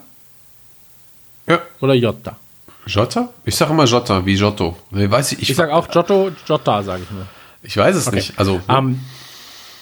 Ja. 1.48 1.60
Oder 1.80 1.94
Jota? 1.94 2.36
Jota? 2.86 3.30
Ich 3.46 3.56
sage 3.56 3.72
immer 3.72 3.86
Jota, 3.86 4.26
wie 4.26 4.36
Giotto. 4.36 4.78
Nee, 4.92 5.10
weiß 5.10 5.34
ich, 5.34 5.42
ich, 5.42 5.50
Ich 5.52 5.56
sage 5.56 5.74
auch 5.74 5.88
Giotto, 5.90 6.32
Jota, 6.46 6.84
sage 6.84 7.04
ich 7.04 7.12
nur. 7.12 7.26
ich 7.64 7.76
weiß 7.76 7.96
es 7.96 8.12
nicht. 8.12 8.38
Also, 8.40 8.62
Ähm, 8.70 9.02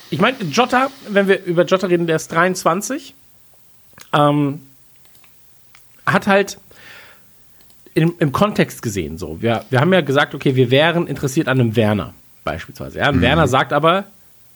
ich 0.10 0.20
meine, 0.20 0.38
Jota, 0.44 0.90
wenn 1.10 1.28
wir 1.28 1.44
über 1.46 1.66
Jota 1.66 1.88
reden, 1.88 2.08
der 2.08 2.16
ist 2.18 2.32
23. 2.32 3.14
Ähm, 4.14 4.62
hat 6.06 6.28
halt 6.28 6.58
im, 7.94 8.14
im 8.20 8.32
Kontext 8.32 8.82
gesehen 8.82 9.18
so. 9.18 9.42
Wir, 9.42 9.66
wir 9.70 9.80
haben 9.80 9.92
ja 9.94 10.02
gesagt, 10.02 10.36
okay, 10.36 10.56
wir 10.56 10.70
wären 10.70 11.08
interessiert 11.08 11.48
an 11.48 11.60
einem 11.60 11.76
Werner 11.76 12.14
beispielsweise. 12.44 13.00
Ja, 13.00 13.06
ein 13.08 13.22
Werner 13.22 13.48
sagt 13.48 13.74
aber, 13.74 14.06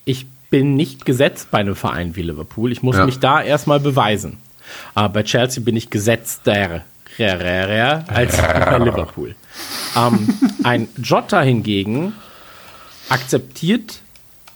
ich 0.05 0.27
bin 0.49 0.75
nicht 0.75 1.05
gesetzt 1.05 1.49
bei 1.51 1.59
einem 1.59 1.75
Verein 1.75 2.15
wie 2.15 2.21
Liverpool. 2.23 2.71
Ich 2.71 2.83
muss 2.83 2.97
Ja. 2.97 3.05
mich 3.05 3.19
da 3.19 3.41
erstmal 3.41 3.79
beweisen. 3.79 4.37
Aber 4.93 5.09
bei 5.09 5.23
Chelsea 5.23 5.63
bin 5.63 5.75
ich 5.75 5.89
gesetzter 5.89 6.83
als 8.07 8.37
bei 8.37 8.77
Liverpool. 8.83 9.35
Ähm, 9.97 10.29
ein 10.63 10.87
Jota 10.97 11.41
hingegen 11.41 12.13
akzeptiert 13.09 13.99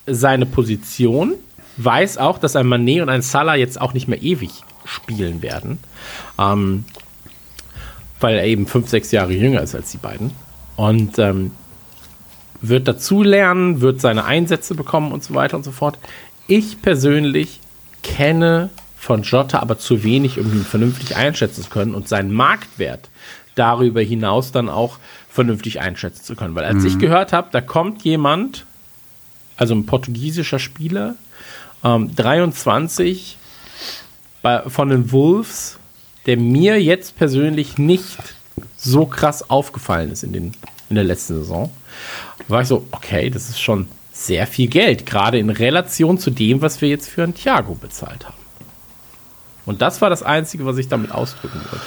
seine 0.05 0.45
Position, 0.45 1.33
weiß 1.77 2.17
auch, 2.17 2.37
dass 2.37 2.55
ein 2.55 2.67
Manet 2.67 3.01
und 3.01 3.09
ein 3.09 3.21
Salah 3.21 3.55
jetzt 3.55 3.79
auch 3.79 3.93
nicht 3.93 4.07
mehr 4.07 4.21
ewig 4.21 4.51
spielen 4.85 5.41
werden, 5.41 5.79
ähm, 6.39 6.85
weil 8.19 8.35
er 8.37 8.45
eben 8.45 8.67
fünf, 8.67 8.89
sechs 8.89 9.11
Jahre 9.11 9.33
jünger 9.33 9.61
ist 9.61 9.75
als 9.75 9.91
die 9.91 9.97
beiden. 9.97 10.31
Und 10.75 11.19
ähm, 11.19 11.51
wird 12.61 12.87
dazu 12.87 13.23
lernen, 13.23 13.81
wird 13.81 14.01
seine 14.01 14.25
Einsätze 14.25 14.75
bekommen 14.75 15.11
und 15.11 15.23
so 15.23 15.33
weiter 15.33 15.57
und 15.57 15.63
so 15.63 15.71
fort. 15.71 15.99
Ich 16.47 16.81
persönlich 16.81 17.59
kenne 18.03 18.69
von 18.95 19.23
Jota 19.23 19.59
aber 19.59 19.77
zu 19.77 20.03
wenig, 20.03 20.39
um 20.39 20.51
ihn 20.51 20.63
vernünftig 20.63 21.15
einschätzen 21.17 21.63
zu 21.63 21.69
können 21.69 21.93
und 21.93 22.07
seinen 22.07 22.31
Marktwert 22.31 23.09
darüber 23.55 24.01
hinaus 24.01 24.51
dann 24.51 24.69
auch 24.69 24.97
vernünftig 25.29 25.81
einschätzen 25.81 26.23
zu 26.23 26.35
können. 26.35 26.55
Weil 26.55 26.63
als 26.63 26.83
ich 26.85 26.99
gehört 26.99 27.33
habe, 27.33 27.49
da 27.51 27.59
kommt 27.59 28.03
jemand, 28.03 28.65
also 29.57 29.75
ein 29.75 29.85
portugiesischer 29.85 30.59
Spieler, 30.59 31.15
ähm, 31.83 32.15
23 32.15 33.37
bei, 34.41 34.61
von 34.69 34.89
den 34.89 35.11
Wolves, 35.11 35.77
der 36.25 36.37
mir 36.37 36.81
jetzt 36.81 37.17
persönlich 37.17 37.77
nicht 37.77 38.17
so 38.77 39.05
krass 39.05 39.49
aufgefallen 39.49 40.11
ist 40.11 40.23
in, 40.23 40.33
den, 40.33 40.51
in 40.89 40.95
der 40.95 41.03
letzten 41.03 41.35
Saison, 41.35 41.71
war 42.47 42.61
ich 42.61 42.67
so, 42.67 42.85
okay, 42.91 43.29
das 43.29 43.49
ist 43.49 43.61
schon 43.61 43.87
sehr 44.11 44.45
viel 44.47 44.67
Geld, 44.67 45.05
gerade 45.05 45.39
in 45.39 45.49
Relation 45.49 46.17
zu 46.17 46.29
dem, 46.29 46.61
was 46.61 46.81
wir 46.81 46.89
jetzt 46.89 47.09
für 47.09 47.23
einen 47.23 47.33
Thiago 47.33 47.75
bezahlt 47.75 48.25
haben. 48.25 48.37
Und 49.65 49.81
das 49.81 50.01
war 50.01 50.09
das 50.09 50.23
Einzige, 50.23 50.65
was 50.65 50.77
ich 50.77 50.87
damit 50.87 51.11
ausdrücken 51.11 51.61
wollte. 51.71 51.85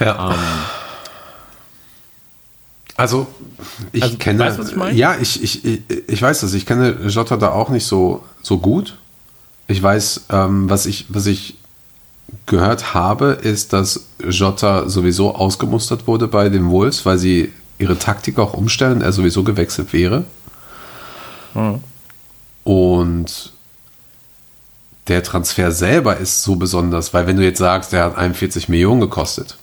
ja. 0.00 0.32
Ähm, 0.32 0.38
also 2.96 3.26
ich 3.92 4.02
Also, 4.02 4.16
kenne, 4.16 4.38
weißt 4.40 4.58
was 4.58 4.70
ich 4.70 4.76
meine? 4.76 4.96
ja, 4.96 5.16
ich, 5.20 5.42
ich, 5.42 5.64
ich, 5.64 5.80
ich 6.08 6.22
weiß 6.22 6.40
das. 6.40 6.54
Ich 6.54 6.66
kenne 6.66 6.96
Jota 7.06 7.36
da 7.36 7.50
auch 7.50 7.68
nicht 7.68 7.84
so, 7.86 8.24
so 8.42 8.58
gut. 8.58 8.96
Ich 9.68 9.82
weiß, 9.82 10.26
ähm, 10.30 10.70
was 10.70 10.86
ich, 10.86 11.06
was 11.08 11.26
ich 11.26 11.56
gehört 12.46 12.94
habe, 12.94 13.38
ist, 13.42 13.72
dass 13.72 14.06
Jota 14.28 14.88
sowieso 14.88 15.34
ausgemustert 15.34 16.06
wurde 16.06 16.28
bei 16.28 16.48
den 16.48 16.70
Wolves, 16.70 17.04
weil 17.06 17.18
sie 17.18 17.52
ihre 17.78 17.98
Taktik 17.98 18.38
auch 18.38 18.54
umstellen, 18.54 19.02
er 19.02 19.12
sowieso 19.12 19.42
gewechselt 19.44 19.92
wäre. 19.92 20.24
Und 22.64 23.52
der 25.08 25.22
Transfer 25.22 25.70
selber 25.72 26.16
ist 26.16 26.42
so 26.42 26.56
besonders, 26.56 27.14
weil 27.14 27.26
wenn 27.26 27.36
du 27.36 27.44
jetzt 27.44 27.58
sagst, 27.58 27.92
der 27.92 28.04
hat 28.04 28.16
41 28.16 28.68
Millionen 28.68 29.00
gekostet 29.00 29.56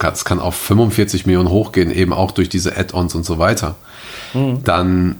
es 0.00 0.24
kann 0.24 0.38
auf 0.40 0.54
45 0.54 1.26
Millionen 1.26 1.48
hochgehen, 1.48 1.90
eben 1.90 2.12
auch 2.12 2.30
durch 2.30 2.48
diese 2.48 2.76
Add-ons 2.76 3.14
und 3.14 3.24
so 3.24 3.38
weiter, 3.38 3.76
dann, 4.64 5.16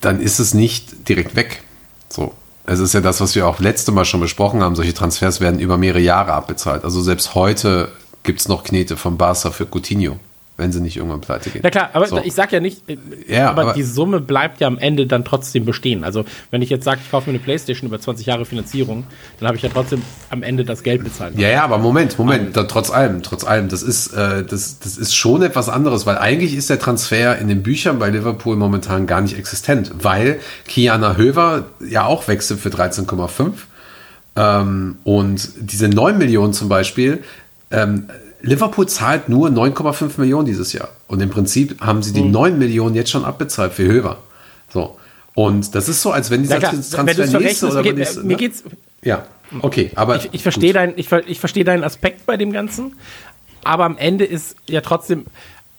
dann 0.00 0.20
ist 0.20 0.38
es 0.38 0.54
nicht 0.54 1.08
direkt 1.08 1.36
weg. 1.36 1.62
So. 2.08 2.34
Es 2.66 2.78
ist 2.78 2.92
ja 2.94 3.00
das, 3.00 3.20
was 3.20 3.34
wir 3.34 3.46
auch 3.46 3.58
letzte 3.58 3.90
Mal 3.90 4.04
schon 4.04 4.20
besprochen 4.20 4.62
haben. 4.62 4.76
Solche 4.76 4.94
Transfers 4.94 5.40
werden 5.40 5.58
über 5.58 5.76
mehrere 5.76 6.00
Jahre 6.00 6.32
abbezahlt. 6.32 6.84
Also 6.84 7.02
selbst 7.02 7.34
heute 7.34 7.90
gibt 8.22 8.40
es 8.40 8.48
noch 8.48 8.64
Knete 8.64 8.96
von 8.96 9.16
Barca 9.16 9.50
für 9.50 9.66
Coutinho, 9.66 10.18
wenn 10.60 10.70
sie 10.70 10.80
nicht 10.80 10.96
irgendwann 10.96 11.20
pleite 11.20 11.50
gehen. 11.50 11.62
Na 11.64 11.70
klar, 11.70 11.90
aber 11.94 12.06
So. 12.06 12.20
ich 12.22 12.32
sag 12.34 12.52
ja 12.52 12.60
nicht, 12.60 12.88
äh, 12.88 12.96
Ja, 13.26 13.50
aber, 13.50 13.62
aber- 13.62 13.72
die 13.72 13.82
Summe 13.82 14.20
bleibt 14.20 14.60
ja 14.60 14.68
am 14.68 14.78
Ende 14.78 15.06
dann 15.06 15.24
trotzdem 15.24 15.64
bestehen. 15.64 16.04
Also 16.04 16.24
wenn 16.52 16.62
ich 16.62 16.70
jetzt 16.70 16.84
sage, 16.84 17.00
ich 17.04 17.10
kaufe 17.10 17.28
mir 17.28 17.34
eine 17.34 17.42
Playstation 17.42 17.88
über 17.88 17.98
20 18.00 18.26
Jahre 18.26 18.44
Finanzierung, 18.44 19.04
dann 19.40 19.48
habe 19.48 19.56
ich 19.56 19.62
ja 19.64 19.70
trotzdem 19.72 20.02
am 20.28 20.42
Ende 20.44 20.64
das 20.64 20.82
Geld 20.84 21.02
bezahlt. 21.02 21.36
Ja, 21.38 21.48
ja, 21.48 21.64
aber 21.64 21.78
Moment, 21.78 22.18
Moment, 22.18 22.56
da, 22.56 22.62
trotz 22.64 22.90
allem, 22.90 23.22
trotz 23.22 23.42
allem, 23.44 23.68
das 23.68 23.82
ist, 23.82 24.08
äh, 24.12 24.44
das, 24.44 24.78
das 24.78 24.96
ist 24.98 25.14
schon 25.16 25.42
etwas 25.42 25.68
anderes, 25.68 26.06
weil 26.06 26.18
eigentlich 26.18 26.54
ist 26.54 26.70
der 26.70 26.78
Transfer 26.78 27.38
in 27.38 27.48
den 27.48 27.62
Büchern 27.62 27.98
bei 27.98 28.10
Liverpool 28.10 28.54
momentan 28.56 29.06
gar 29.06 29.22
nicht 29.22 29.36
existent, 29.38 29.90
weil 30.02 30.38
Kiana 30.68 31.16
Höver 31.16 31.64
ja 31.88 32.04
auch 32.04 32.28
wechselt 32.28 32.60
für 32.60 32.68
13,5 32.68 33.52
ähm, 34.36 34.96
und 35.04 35.48
diese 35.58 35.88
9 35.88 36.18
Millionen 36.18 36.52
zum 36.52 36.68
Beispiel, 36.68 37.22
ähm, 37.70 38.08
Liverpool 38.42 38.88
zahlt 38.88 39.28
nur 39.28 39.48
9,5 39.48 40.18
Millionen 40.18 40.46
dieses 40.46 40.72
Jahr 40.72 40.88
und 41.08 41.20
im 41.20 41.30
Prinzip 41.30 41.80
haben 41.80 42.02
sie 42.02 42.12
die 42.12 42.22
9 42.22 42.58
Millionen 42.58 42.94
jetzt 42.94 43.10
schon 43.10 43.24
abbezahlt 43.24 43.72
für 43.72 43.84
Höver. 43.84 44.18
So. 44.72 44.98
Und 45.34 45.74
das 45.74 45.88
ist 45.88 46.02
so, 46.02 46.10
als 46.12 46.30
wenn 46.30 46.42
dieser 46.42 46.58
klar, 46.58 46.72
Transfer 46.72 47.06
wenn 47.06 47.42
nächste 47.42 47.68
oder 47.68 47.82
geht, 47.82 47.98
äh, 47.98 48.20
mir 48.22 48.36
geht's, 48.36 48.64
ja, 49.02 49.24
okay, 49.62 49.90
aber 49.94 50.16
ich, 50.16 50.28
ich 50.32 50.42
verstehe 50.42 50.72
dein, 50.72 50.94
ich, 50.96 51.10
ich 51.12 51.40
verstehe 51.40 51.64
deinen 51.64 51.84
Aspekt 51.84 52.26
bei 52.26 52.36
dem 52.36 52.52
Ganzen, 52.52 52.96
aber 53.62 53.84
am 53.84 53.96
Ende 53.96 54.24
ist 54.24 54.56
ja 54.68 54.80
trotzdem 54.80 55.26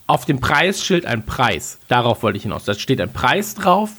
auf 0.08 0.26
dem 0.26 0.40
Preisschild 0.40 1.06
ein 1.06 1.26
Preis. 1.26 1.78
Darauf 1.88 2.24
wollte 2.24 2.38
ich 2.38 2.44
hinaus. 2.44 2.66
Da 2.66 2.74
steht 2.74 3.00
ein 3.02 3.14
Preis 3.14 3.56
drauf 3.56 3.92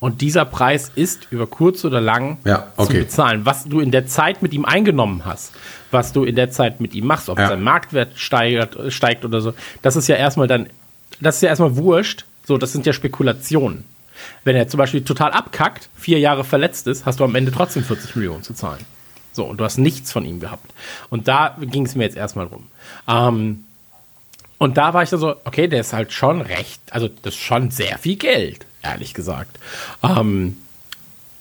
und 0.00 0.20
dieser 0.22 0.44
Preis 0.46 0.90
ist 0.94 1.28
über 1.30 1.46
kurz 1.46 1.84
oder 1.84 2.00
lang 2.00 2.38
Ja, 2.44 2.68
zu 2.76 2.82
okay. 2.84 2.98
bezahlen. 3.00 3.44
Was 3.46 3.64
du 3.64 3.80
in 3.80 3.90
der 3.90 4.06
Zeit 4.06 4.42
mit 4.42 4.52
ihm 4.54 4.64
eingenommen 4.64 5.24
hast, 5.24 5.52
was 5.90 6.12
du 6.12 6.24
in 6.24 6.34
der 6.36 6.50
Zeit 6.50 6.80
mit 6.80 6.94
ihm 6.94 7.06
machst, 7.06 7.28
ob 7.28 7.38
Ja. 7.38 7.48
sein 7.48 7.62
Marktwert 7.62 8.18
steigt, 8.18 8.76
steigt 8.88 9.24
oder 9.24 9.40
so, 9.40 9.52
das 9.82 9.96
ist 9.96 10.08
ja 10.08 10.16
erstmal 10.16 10.48
dann, 10.48 10.68
das 11.20 11.36
ist 11.36 11.42
ja 11.42 11.50
erstmal 11.50 11.76
wurscht. 11.76 12.24
So, 12.46 12.56
das 12.58 12.72
sind 12.72 12.86
ja 12.86 12.92
Spekulationen. 12.92 13.84
Wenn 14.44 14.56
er 14.56 14.68
zum 14.68 14.78
Beispiel 14.78 15.04
total 15.04 15.30
abkackt, 15.32 15.88
vier 15.96 16.18
Jahre 16.18 16.44
verletzt 16.44 16.86
ist, 16.86 17.06
hast 17.06 17.20
du 17.20 17.24
am 17.24 17.34
Ende 17.34 17.52
trotzdem 17.52 17.84
40 17.84 18.16
Millionen 18.16 18.42
zu 18.42 18.54
zahlen. 18.54 18.84
So, 19.32 19.44
und 19.44 19.58
du 19.60 19.64
hast 19.64 19.78
nichts 19.78 20.10
von 20.12 20.24
ihm 20.24 20.40
gehabt. 20.40 20.72
Und 21.10 21.28
da 21.28 21.56
ging 21.60 21.86
es 21.86 21.94
mir 21.94 22.04
jetzt 22.04 22.16
erstmal 22.16 22.48
drum. 22.48 22.66
Ähm, 23.06 23.64
und 24.58 24.76
da 24.76 24.92
war 24.92 25.02
ich 25.02 25.10
dann 25.10 25.20
so, 25.20 25.36
okay, 25.44 25.68
der 25.68 25.80
ist 25.80 25.92
halt 25.92 26.12
schon 26.12 26.40
recht, 26.40 26.80
also 26.90 27.08
das 27.08 27.34
ist 27.34 27.40
schon 27.40 27.70
sehr 27.70 27.96
viel 27.98 28.16
Geld, 28.16 28.66
ehrlich 28.82 29.14
gesagt. 29.14 29.58
Ähm, 30.02 30.56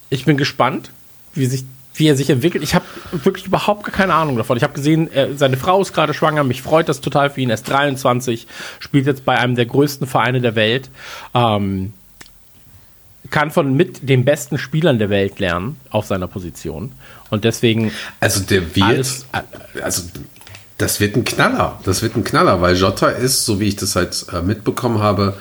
ich 0.10 0.26
bin 0.26 0.38
gespannt, 0.38 0.92
wie 1.34 1.46
sich 1.46 1.64
wie 1.96 2.08
er 2.08 2.16
sich 2.16 2.30
entwickelt. 2.30 2.64
Ich 2.64 2.76
habe 2.76 2.86
wirklich 3.12 3.46
überhaupt 3.48 3.92
keine 3.92 4.14
Ahnung 4.14 4.38
davon. 4.38 4.56
Ich 4.56 4.64
habe 4.64 4.72
gesehen, 4.74 5.12
er, 5.12 5.36
seine 5.36 5.58
Frau 5.58 5.82
ist 5.82 5.92
gerade 5.92 6.14
schwanger. 6.14 6.46
Mich 6.46 6.62
freut 6.62 6.88
das 6.88 7.02
total 7.02 7.30
für 7.30 7.42
ihn. 7.42 7.50
Er 7.50 7.56
ist 7.56 7.68
23, 7.68 8.48
spielt 8.80 9.06
jetzt 9.06 9.26
bei 9.26 9.38
einem 9.38 9.56
der 9.56 9.66
größten 9.66 10.08
Vereine 10.08 10.40
der 10.40 10.56
Welt. 10.56 10.90
Ähm, 11.34 11.92
kann 13.32 13.52
von 13.52 13.76
mit 13.76 14.08
den 14.08 14.24
besten 14.24 14.58
Spielern 14.58 14.98
der 14.98 15.10
Welt 15.10 15.40
lernen 15.40 15.78
auf 15.90 16.06
seiner 16.06 16.28
Position. 16.28 16.94
Und 17.32 17.44
deswegen. 17.44 17.92
Also 18.22 18.40
der 18.42 18.76
wird, 18.76 18.86
Alles- 18.88 19.26
also 19.84 20.04
das 20.78 21.02
wird 21.02 21.18
ein 21.18 21.26
Knaller. 21.26 21.80
Das 21.84 22.02
wird 22.02 22.16
ein 22.16 22.24
Knaller, 22.24 22.62
weil 22.62 22.78
Jota 22.78 23.10
ist, 23.10 23.46
so 23.46 23.60
wie 23.60 23.68
ich 23.68 23.76
das 23.76 23.98
halt 23.98 24.26
äh, 24.32 24.42
mitbekommen 24.42 25.00
habe, 25.00 25.36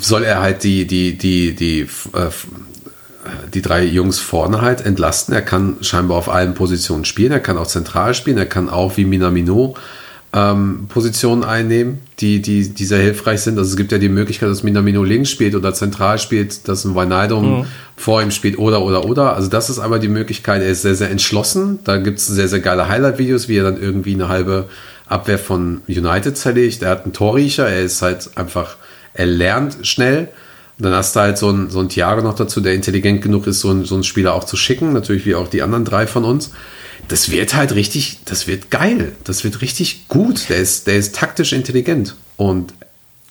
soll 0.00 0.24
er 0.24 0.40
halt 0.40 0.62
die, 0.64 0.86
die, 0.86 1.16
die, 1.16 1.54
die, 1.54 1.80
äh, 1.80 2.30
die 3.52 3.62
drei 3.62 3.84
Jungs 3.84 4.18
vorne 4.18 4.60
halt 4.60 4.84
entlasten. 4.84 5.34
Er 5.34 5.42
kann 5.42 5.76
scheinbar 5.80 6.18
auf 6.18 6.28
allen 6.28 6.54
Positionen 6.54 7.04
spielen. 7.04 7.32
Er 7.32 7.40
kann 7.40 7.58
auch 7.58 7.66
zentral 7.66 8.14
spielen. 8.14 8.38
Er 8.38 8.46
kann 8.46 8.68
auch 8.68 8.96
wie 8.96 9.04
Minamino 9.04 9.76
ähm, 10.34 10.86
Positionen 10.88 11.44
einnehmen, 11.44 11.98
die, 12.20 12.40
die, 12.40 12.70
die 12.70 12.84
sehr 12.84 13.00
hilfreich 13.00 13.42
sind. 13.42 13.58
Also 13.58 13.70
es 13.70 13.76
gibt 13.76 13.92
ja 13.92 13.98
die 13.98 14.08
Möglichkeit, 14.08 14.48
dass 14.48 14.62
Minamino 14.62 15.04
links 15.04 15.30
spielt 15.30 15.54
oder 15.54 15.74
zentral 15.74 16.18
spielt, 16.18 16.68
dass 16.68 16.84
ein 16.84 16.94
Wijnaldum 16.94 17.66
vor 17.96 18.22
ihm 18.22 18.30
spielt 18.30 18.58
oder, 18.58 18.82
oder, 18.82 19.04
oder. 19.04 19.34
Also 19.34 19.48
das 19.48 19.68
ist 19.68 19.78
einmal 19.78 20.00
die 20.00 20.08
Möglichkeit. 20.08 20.62
Er 20.62 20.70
ist 20.70 20.82
sehr, 20.82 20.94
sehr 20.94 21.10
entschlossen. 21.10 21.80
Da 21.84 21.98
gibt 21.98 22.18
es 22.18 22.26
sehr, 22.26 22.48
sehr 22.48 22.60
geile 22.60 22.88
Highlight-Videos, 22.88 23.48
wie 23.48 23.58
er 23.58 23.64
dann 23.64 23.80
irgendwie 23.80 24.14
eine 24.14 24.28
halbe 24.28 24.68
Abwehr 25.06 25.38
von 25.38 25.82
United 25.86 26.38
zerlegt. 26.38 26.82
Er 26.82 26.90
hat 26.90 27.04
einen 27.04 27.12
Torriecher. 27.12 27.68
Er 27.68 27.82
ist 27.82 28.00
halt 28.00 28.30
einfach, 28.36 28.76
er 29.14 29.26
lernt 29.26 29.86
schnell. 29.86 30.28
Und 30.78 30.86
dann 30.86 30.94
hast 30.94 31.14
du 31.14 31.20
halt 31.20 31.38
so 31.38 31.48
einen, 31.48 31.70
so 31.70 31.80
einen 31.80 31.88
Thiago 31.88 32.22
noch 32.22 32.34
dazu, 32.34 32.60
der 32.60 32.74
intelligent 32.74 33.22
genug 33.22 33.46
ist, 33.46 33.60
so 33.60 33.70
einen, 33.70 33.84
so 33.84 33.94
einen 33.94 34.04
Spieler 34.04 34.34
auch 34.34 34.44
zu 34.44 34.56
schicken. 34.56 34.92
Natürlich 34.92 35.26
wie 35.26 35.34
auch 35.34 35.48
die 35.48 35.62
anderen 35.62 35.84
drei 35.84 36.06
von 36.06 36.24
uns. 36.24 36.52
Das 37.08 37.30
wird 37.30 37.54
halt 37.54 37.74
richtig, 37.74 38.18
das 38.24 38.46
wird 38.46 38.70
geil. 38.70 39.12
Das 39.24 39.44
wird 39.44 39.60
richtig 39.60 40.08
gut. 40.08 40.48
Der 40.48 40.56
ist, 40.56 40.86
der 40.86 40.96
ist 40.96 41.14
taktisch 41.14 41.52
intelligent. 41.52 42.16
Und 42.36 42.74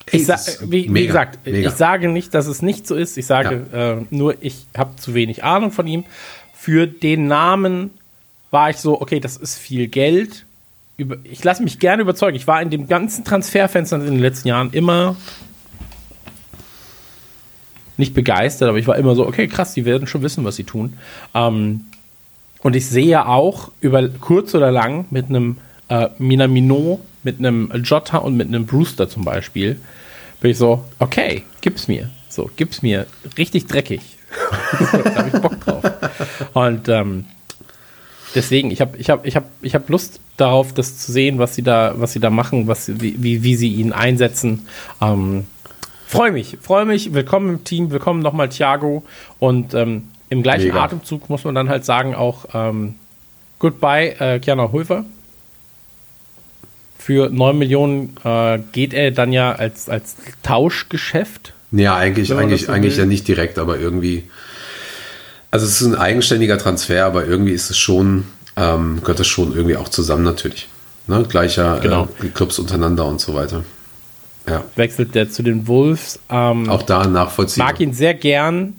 ey, 0.05 0.25
wie, 0.27 0.83
wie 0.85 0.89
mega, 0.89 1.07
gesagt, 1.07 1.39
mega. 1.45 1.69
ich 1.69 1.75
sage 1.75 2.09
nicht, 2.09 2.33
dass 2.33 2.47
es 2.47 2.61
nicht 2.61 2.85
so 2.85 2.95
ist. 2.95 3.17
Ich 3.17 3.25
sage 3.25 3.65
äh, 3.73 4.15
nur, 4.15 4.35
ich 4.41 4.65
habe 4.77 4.95
zu 4.97 5.13
wenig 5.13 5.43
Ahnung 5.43 5.71
von 5.71 5.87
ihm. 5.87 6.05
Für 6.53 6.85
den 6.85 7.27
Namen 7.27 7.89
war 8.51 8.69
ich 8.69 8.77
so, 8.77 9.01
okay, 9.01 9.19
das 9.19 9.37
ist 9.37 9.57
viel 9.57 9.87
Geld. 9.87 10.45
Ich 11.23 11.43
lasse 11.43 11.63
mich 11.63 11.79
gerne 11.79 12.03
überzeugen. 12.03 12.35
Ich 12.35 12.45
war 12.45 12.61
in 12.61 12.69
dem 12.69 12.87
ganzen 12.87 13.25
Transferfenster 13.25 13.95
in 13.95 14.05
den 14.05 14.19
letzten 14.19 14.49
Jahren 14.49 14.71
immer 14.71 15.15
nicht 18.01 18.13
begeistert, 18.13 18.67
aber 18.67 18.77
ich 18.77 18.87
war 18.87 18.97
immer 18.97 19.15
so, 19.15 19.25
okay, 19.25 19.47
krass, 19.47 19.73
die 19.73 19.85
werden 19.85 20.07
schon 20.07 20.21
wissen, 20.21 20.43
was 20.43 20.57
sie 20.57 20.65
tun. 20.65 20.97
Ähm, 21.33 21.85
und 22.61 22.75
ich 22.75 22.87
sehe 22.87 23.25
auch 23.25 23.71
über 23.79 24.07
kurz 24.09 24.53
oder 24.53 24.71
lang 24.71 25.05
mit 25.09 25.29
einem 25.29 25.57
äh, 25.87 26.09
Minamino, 26.17 26.99
mit 27.23 27.39
einem 27.39 27.71
Jota 27.83 28.17
und 28.17 28.35
mit 28.35 28.47
einem 28.47 28.65
Brewster 28.65 29.07
zum 29.07 29.23
Beispiel, 29.23 29.79
bin 30.41 30.51
ich 30.51 30.57
so, 30.57 30.83
okay, 30.99 31.43
gib's 31.61 31.87
mir. 31.87 32.09
So, 32.29 32.49
gib's 32.55 32.81
mir. 32.81 33.07
Richtig 33.37 33.67
dreckig. 33.67 34.01
da 34.91 35.15
habe 35.15 35.29
ich 35.33 35.41
Bock 35.41 35.59
drauf. 35.59 35.83
Und 36.53 36.87
ähm, 36.87 37.25
deswegen, 38.33 38.71
ich 38.71 38.81
habe 38.81 38.97
ich 38.97 39.09
hab, 39.09 39.25
ich 39.25 39.35
hab, 39.35 39.45
ich 39.61 39.75
hab 39.75 39.89
Lust 39.89 40.19
darauf, 40.37 40.73
das 40.73 40.97
zu 40.97 41.11
sehen, 41.11 41.39
was 41.39 41.55
sie 41.55 41.61
da, 41.61 41.93
was 41.97 42.13
sie 42.13 42.19
da 42.19 42.29
machen, 42.29 42.67
was, 42.67 42.89
wie, 43.01 43.43
wie 43.43 43.55
sie 43.55 43.73
ihn 43.73 43.91
einsetzen. 43.91 44.67
Ähm, 45.01 45.45
freue 46.11 46.31
mich, 46.31 46.57
freue 46.61 46.85
mich. 46.85 47.13
Willkommen 47.13 47.49
im 47.49 47.63
Team, 47.63 47.89
willkommen 47.89 48.21
nochmal 48.21 48.49
Thiago. 48.49 49.03
Und 49.39 49.73
ähm, 49.73 50.09
im 50.29 50.43
gleichen 50.43 50.67
Mega. 50.67 50.83
Atemzug 50.83 51.29
muss 51.29 51.45
man 51.45 51.55
dann 51.55 51.69
halt 51.69 51.85
sagen 51.85 52.15
auch 52.15 52.45
ähm, 52.53 52.95
Goodbye, 53.59 54.15
äh, 54.19 54.39
Kiana 54.39 54.71
Hulfer. 54.73 55.05
Für 56.97 57.29
9 57.29 57.57
Millionen 57.57 58.17
äh, 58.25 58.59
geht 58.73 58.93
er 58.93 59.11
dann 59.11 59.31
ja 59.31 59.53
als, 59.53 59.88
als 59.88 60.17
Tauschgeschäft. 60.43 61.53
Ja, 61.71 61.95
eigentlich, 61.95 62.33
eigentlich, 62.35 62.65
so 62.65 62.71
eigentlich 62.73 62.95
will. 62.97 63.03
ja 63.03 63.05
nicht 63.05 63.27
direkt, 63.27 63.57
aber 63.57 63.79
irgendwie. 63.79 64.25
Also 65.49 65.65
es 65.65 65.81
ist 65.81 65.88
ein 65.88 65.95
eigenständiger 65.95 66.57
Transfer, 66.57 67.05
aber 67.05 67.25
irgendwie 67.25 67.51
ist 67.51 67.69
es 67.69 67.77
schon, 67.77 68.25
ähm, 68.57 68.99
gehört 68.99 69.19
das 69.19 69.27
schon 69.27 69.55
irgendwie 69.55 69.77
auch 69.77 69.89
zusammen 69.89 70.23
natürlich. 70.23 70.67
Ne? 71.07 71.25
Gleicher 71.27 71.79
Genau. 71.81 72.09
äh, 72.21 72.27
Clubs 72.27 72.59
untereinander 72.59 73.05
und 73.05 73.21
so 73.21 73.33
weiter. 73.33 73.63
Ja, 74.47 74.63
Wechselt 74.76 75.13
der 75.15 75.30
zu 75.30 75.43
den 75.43 75.68
Wolves. 75.68 76.19
Ähm, 76.30 76.68
auch 76.69 76.84
da 76.84 77.05
nachvollziehbar. 77.07 77.68
mag 77.72 77.80
ihn 77.80 77.93
sehr 77.93 78.13
gern. 78.15 78.73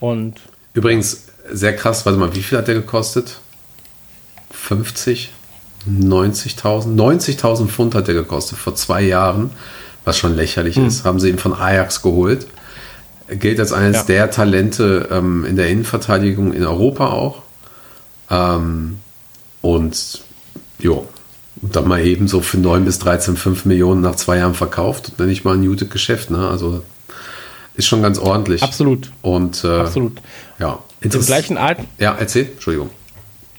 Und 0.00 0.34
Übrigens, 0.74 1.26
sehr 1.50 1.76
krass, 1.76 2.04
warte 2.04 2.18
mal, 2.18 2.34
wie 2.34 2.42
viel 2.42 2.58
hat 2.58 2.66
der 2.68 2.74
gekostet? 2.74 3.38
50? 4.50 5.30
90.000? 5.88 6.94
90.000 6.96 7.66
Pfund 7.68 7.94
hat 7.94 8.08
der 8.08 8.14
gekostet 8.14 8.58
vor 8.58 8.74
zwei 8.74 9.02
Jahren, 9.02 9.50
was 10.04 10.18
schon 10.18 10.34
lächerlich 10.34 10.76
Hm. 10.76 10.86
ist. 10.86 11.04
Haben 11.04 11.20
sie 11.20 11.28
ihn 11.28 11.38
von 11.38 11.52
Ajax 11.54 12.02
geholt. 12.02 12.46
Er 13.28 13.36
gilt 13.36 13.58
als 13.60 13.72
eines 13.72 13.98
Ja. 13.98 14.02
der 14.04 14.30
Talente 14.30 15.08
ähm, 15.10 15.44
in 15.44 15.56
der 15.56 15.68
Innenverteidigung 15.68 16.52
in 16.52 16.64
Europa 16.64 17.08
auch. 17.08 17.42
Ähm, 18.30 18.98
und 19.62 20.22
jo, 20.78 21.06
und 21.64 21.74
dann 21.74 21.88
mal 21.88 22.04
eben 22.04 22.28
so 22.28 22.40
für 22.42 22.58
9 22.58 22.84
bis 22.84 23.00
13,5 23.00 23.66
Millionen 23.66 24.02
nach 24.02 24.16
zwei 24.16 24.36
Jahren 24.36 24.52
verkauft. 24.54 25.08
Und 25.08 25.18
dann 25.20 25.28
nicht 25.28 25.44
mal 25.44 25.54
ein 25.56 25.66
gutes 25.66 25.88
Geschäft, 25.88 26.30
ne? 26.30 26.46
Also 26.48 26.82
ist 27.74 27.86
schon 27.86 28.02
ganz 28.02 28.18
ordentlich. 28.18 28.62
absolut, 28.62 29.10
Und 29.22 29.64
äh, 29.64 29.68
absolut. 29.68 30.20
ja, 30.58 30.78
Im 31.00 31.08
gleichen, 31.10 31.56
Atem, 31.56 31.86
Ja, 31.98 32.14
erzähl. 32.18 32.44
Entschuldigung. 32.52 32.90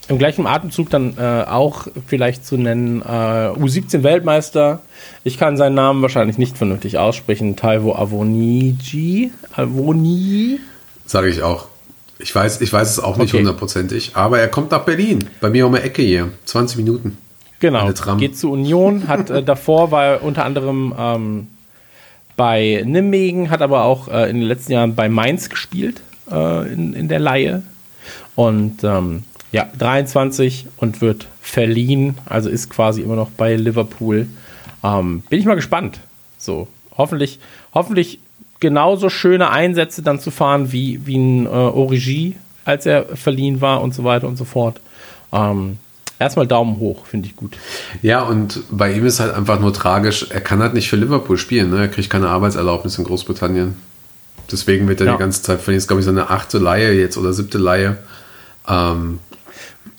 Im 0.08 0.18
gleichen 0.18 0.46
Atemzug 0.46 0.88
dann 0.88 1.18
äh, 1.18 1.44
auch 1.48 1.88
vielleicht 2.06 2.46
zu 2.46 2.56
nennen 2.56 3.02
äh, 3.02 3.04
U17-Weltmeister. 3.04 4.80
Ich 5.24 5.36
kann 5.36 5.56
seinen 5.56 5.74
Namen 5.74 6.00
wahrscheinlich 6.00 6.38
nicht 6.38 6.56
vernünftig 6.56 6.96
aussprechen. 6.98 7.56
Taiwo 7.56 7.92
Avoniji. 7.96 9.32
Avoni. 9.52 10.60
Sage 11.06 11.28
ich 11.28 11.42
auch. 11.42 11.66
Ich 12.20 12.32
weiß, 12.32 12.60
ich 12.60 12.72
weiß 12.72 12.88
es 12.88 13.00
auch 13.00 13.16
nicht 13.16 13.30
Okay. 13.34 13.38
hundertprozentig, 13.38 14.12
aber 14.14 14.38
er 14.38 14.48
kommt 14.48 14.70
nach 14.70 14.84
Berlin. 14.84 15.28
Bei 15.40 15.50
mir 15.50 15.66
um 15.66 15.74
die 15.74 15.80
Ecke 15.80 16.02
hier. 16.02 16.30
20 16.44 16.76
Minuten. 16.78 17.18
Genau. 17.60 17.90
Geht 18.18 18.36
zu 18.36 18.52
Union. 18.52 19.08
Hat 19.08 19.30
äh, 19.30 19.42
davor 19.42 19.90
war 19.90 20.04
er 20.04 20.22
unter 20.22 20.44
anderem 20.44 20.94
ähm, 20.98 21.48
bei 22.36 22.82
Nijmegen, 22.84 23.50
hat 23.50 23.62
aber 23.62 23.84
auch 23.84 24.08
äh, 24.08 24.28
in 24.28 24.36
den 24.36 24.46
letzten 24.46 24.72
Jahren 24.72 24.94
bei 24.94 25.08
Mainz 25.08 25.48
gespielt 25.48 26.02
äh, 26.30 26.72
in, 26.72 26.92
in 26.92 27.08
der 27.08 27.18
Laie. 27.18 27.62
Und 28.34 28.84
ähm, 28.84 29.24
ja, 29.52 29.68
23 29.78 30.66
und 30.76 31.00
wird 31.00 31.28
verliehen, 31.40 32.18
also 32.26 32.50
ist 32.50 32.68
quasi 32.68 33.00
immer 33.00 33.16
noch 33.16 33.30
bei 33.30 33.56
Liverpool. 33.56 34.26
Ähm, 34.84 35.22
bin 35.30 35.40
ich 35.40 35.46
mal 35.46 35.54
gespannt. 35.54 36.00
So, 36.36 36.68
hoffentlich, 36.96 37.38
hoffentlich 37.72 38.20
genauso 38.60 39.08
schöne 39.08 39.50
Einsätze 39.50 40.02
dann 40.02 40.20
zu 40.20 40.30
fahren 40.30 40.72
wie, 40.72 41.06
wie 41.06 41.16
ein 41.16 41.46
äh, 41.46 41.48
Origi, 41.48 42.36
als 42.64 42.84
er 42.84 43.16
verliehen 43.16 43.60
war 43.60 43.80
und 43.80 43.94
so 43.94 44.04
weiter 44.04 44.28
und 44.28 44.36
so 44.36 44.44
fort. 44.44 44.80
Ähm, 45.32 45.78
erstmal 46.18 46.46
Daumen 46.46 46.78
hoch, 46.78 47.06
finde 47.06 47.28
ich 47.28 47.36
gut. 47.36 47.56
Ja, 48.02 48.22
und 48.22 48.62
bei 48.70 48.92
ihm 48.92 49.04
ist 49.06 49.20
halt 49.20 49.34
einfach 49.34 49.60
nur 49.60 49.72
tragisch, 49.72 50.26
er 50.30 50.40
kann 50.40 50.60
halt 50.60 50.74
nicht 50.74 50.88
für 50.88 50.96
Liverpool 50.96 51.38
spielen. 51.38 51.70
Ne? 51.70 51.80
Er 51.80 51.88
kriegt 51.88 52.10
keine 52.10 52.28
Arbeitserlaubnis 52.28 52.98
in 52.98 53.04
Großbritannien. 53.04 53.76
Deswegen 54.50 54.86
wird 54.88 55.00
er 55.00 55.06
Ja. 55.06 55.12
die 55.12 55.18
ganze 55.18 55.42
Zeit 55.42 55.60
verliehen. 55.60 55.78
Ist, 55.78 55.88
glaube 55.88 56.00
ich, 56.00 56.06
seine 56.06 56.30
achte 56.30 56.58
Laie 56.58 56.92
jetzt 56.92 57.16
oder 57.16 57.32
siebte 57.32 57.58
Laie. 57.58 57.98
Ähm, 58.68 59.18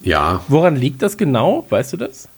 ja, 0.02 0.40
Woran 0.48 0.76
liegt 0.76 1.02
das 1.02 1.16
genau? 1.16 1.66
Weißt 1.68 1.92
du 1.92 1.96
das? 1.96 2.28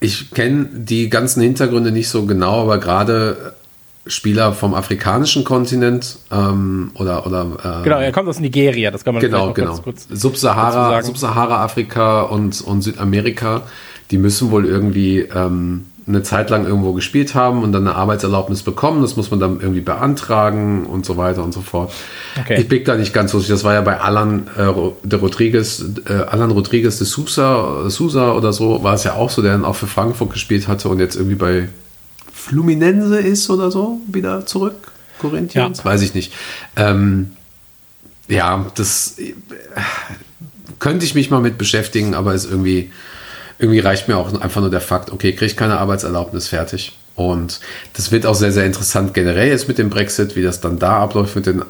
Ich 0.00 0.30
kenne 0.32 0.68
die 0.72 1.08
ganzen 1.08 1.40
Hintergründe 1.42 1.90
nicht 1.90 2.08
so 2.08 2.26
genau, 2.26 2.62
aber 2.62 2.78
gerade 2.78 3.54
Spieler 4.06 4.52
vom 4.52 4.74
afrikanischen 4.74 5.44
Kontinent 5.44 6.18
ähm, 6.30 6.90
oder, 6.94 7.26
oder 7.26 7.80
äh, 7.80 7.84
Genau, 7.84 7.98
er 7.98 8.12
kommt 8.12 8.28
aus 8.28 8.40
Nigeria, 8.40 8.90
das 8.90 9.04
kann 9.04 9.14
man 9.14 9.20
genau, 9.20 9.52
genau. 9.52 9.76
kurz 9.78 10.06
dazu 10.06 10.20
Subsahara, 10.20 10.90
sagen. 10.90 11.06
Subsahara-Afrika 11.06 12.22
und, 12.22 12.60
und 12.60 12.82
Südamerika, 12.82 13.62
die 14.10 14.18
müssen 14.18 14.50
wohl 14.50 14.66
irgendwie 14.66 15.20
ähm, 15.20 15.86
eine 16.08 16.22
Zeit 16.22 16.50
lang 16.50 16.66
irgendwo 16.66 16.92
gespielt 16.92 17.34
haben 17.34 17.64
und 17.64 17.72
dann 17.72 17.86
eine 17.86 17.96
Arbeitserlaubnis 17.96 18.62
bekommen. 18.62 19.02
Das 19.02 19.16
muss 19.16 19.30
man 19.32 19.40
dann 19.40 19.60
irgendwie 19.60 19.80
beantragen 19.80 20.86
und 20.86 21.04
so 21.04 21.16
weiter 21.16 21.42
und 21.42 21.52
so 21.52 21.60
fort. 21.60 21.92
Okay. 22.40 22.60
Ich 22.60 22.68
blick 22.68 22.84
da 22.84 22.94
nicht 22.94 23.12
ganz 23.12 23.32
so. 23.32 23.40
Das 23.40 23.64
war 23.64 23.74
ja 23.74 23.80
bei 23.80 24.00
Alan 24.00 24.46
äh, 24.56 24.72
de 25.02 25.18
Rodriguez, 25.18 25.84
äh, 26.08 26.12
Alan 26.12 26.52
Rodriguez 26.52 26.98
de 26.98 27.06
Sousa, 27.06 27.90
Sousa 27.90 28.32
oder 28.32 28.52
so, 28.52 28.84
war 28.84 28.94
es 28.94 29.02
ja 29.02 29.14
auch 29.14 29.30
so, 29.30 29.42
der 29.42 29.52
dann 29.52 29.64
auch 29.64 29.74
für 29.74 29.88
Frankfurt 29.88 30.32
gespielt 30.32 30.68
hatte 30.68 30.88
und 30.88 31.00
jetzt 31.00 31.16
irgendwie 31.16 31.34
bei 31.34 31.68
Fluminense 32.46 33.18
ist 33.18 33.50
oder 33.50 33.72
so 33.72 34.00
wieder 34.06 34.46
zurück. 34.46 34.92
Corinthians? 35.18 35.78
Ja. 35.78 35.84
Weiß 35.84 36.02
ich 36.02 36.14
nicht. 36.14 36.32
Ähm, 36.76 37.32
ja, 38.28 38.66
das 38.76 39.18
äh, 39.18 39.34
könnte 40.78 41.04
ich 41.04 41.14
mich 41.16 41.30
mal 41.30 41.40
mit 41.40 41.58
beschäftigen, 41.58 42.14
aber 42.14 42.34
ist 42.34 42.48
irgendwie, 42.48 42.92
irgendwie 43.58 43.80
reicht 43.80 44.06
mir 44.06 44.16
auch 44.16 44.40
einfach 44.40 44.60
nur 44.60 44.70
der 44.70 44.80
Fakt, 44.80 45.10
okay, 45.10 45.32
kriege 45.32 45.46
ich 45.46 45.56
keine 45.56 45.78
Arbeitserlaubnis 45.78 46.48
fertig. 46.48 46.96
Und 47.16 47.60
das 47.94 48.12
wird 48.12 48.26
auch 48.26 48.34
sehr, 48.34 48.52
sehr 48.52 48.66
interessant 48.66 49.12
generell 49.14 49.48
jetzt 49.48 49.66
mit 49.66 49.78
dem 49.78 49.90
Brexit, 49.90 50.36
wie 50.36 50.42
das 50.42 50.60
dann 50.60 50.78
da 50.78 50.98
abläuft 51.00 51.34
mit 51.34 51.46
den, 51.46 51.64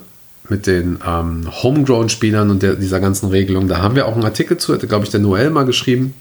mit 0.48 0.66
den 0.66 0.98
ähm, 1.07 1.48
Homegrown-Spielern 1.62 2.51
und 2.51 2.62
der, 2.62 2.74
dieser 2.74 3.01
ganzen 3.01 3.31
Regelung. 3.31 3.69
Da 3.69 3.78
haben 3.78 3.94
wir 3.94 4.07
auch 4.07 4.15
einen 4.15 4.24
Artikel 4.24 4.59
zu, 4.59 4.74
hatte, 4.74 4.89
glaube 4.89 5.05
ich, 5.05 5.11
der 5.11 5.20
Noel 5.20 5.51
mal 5.51 5.65
geschrieben, 5.65 6.15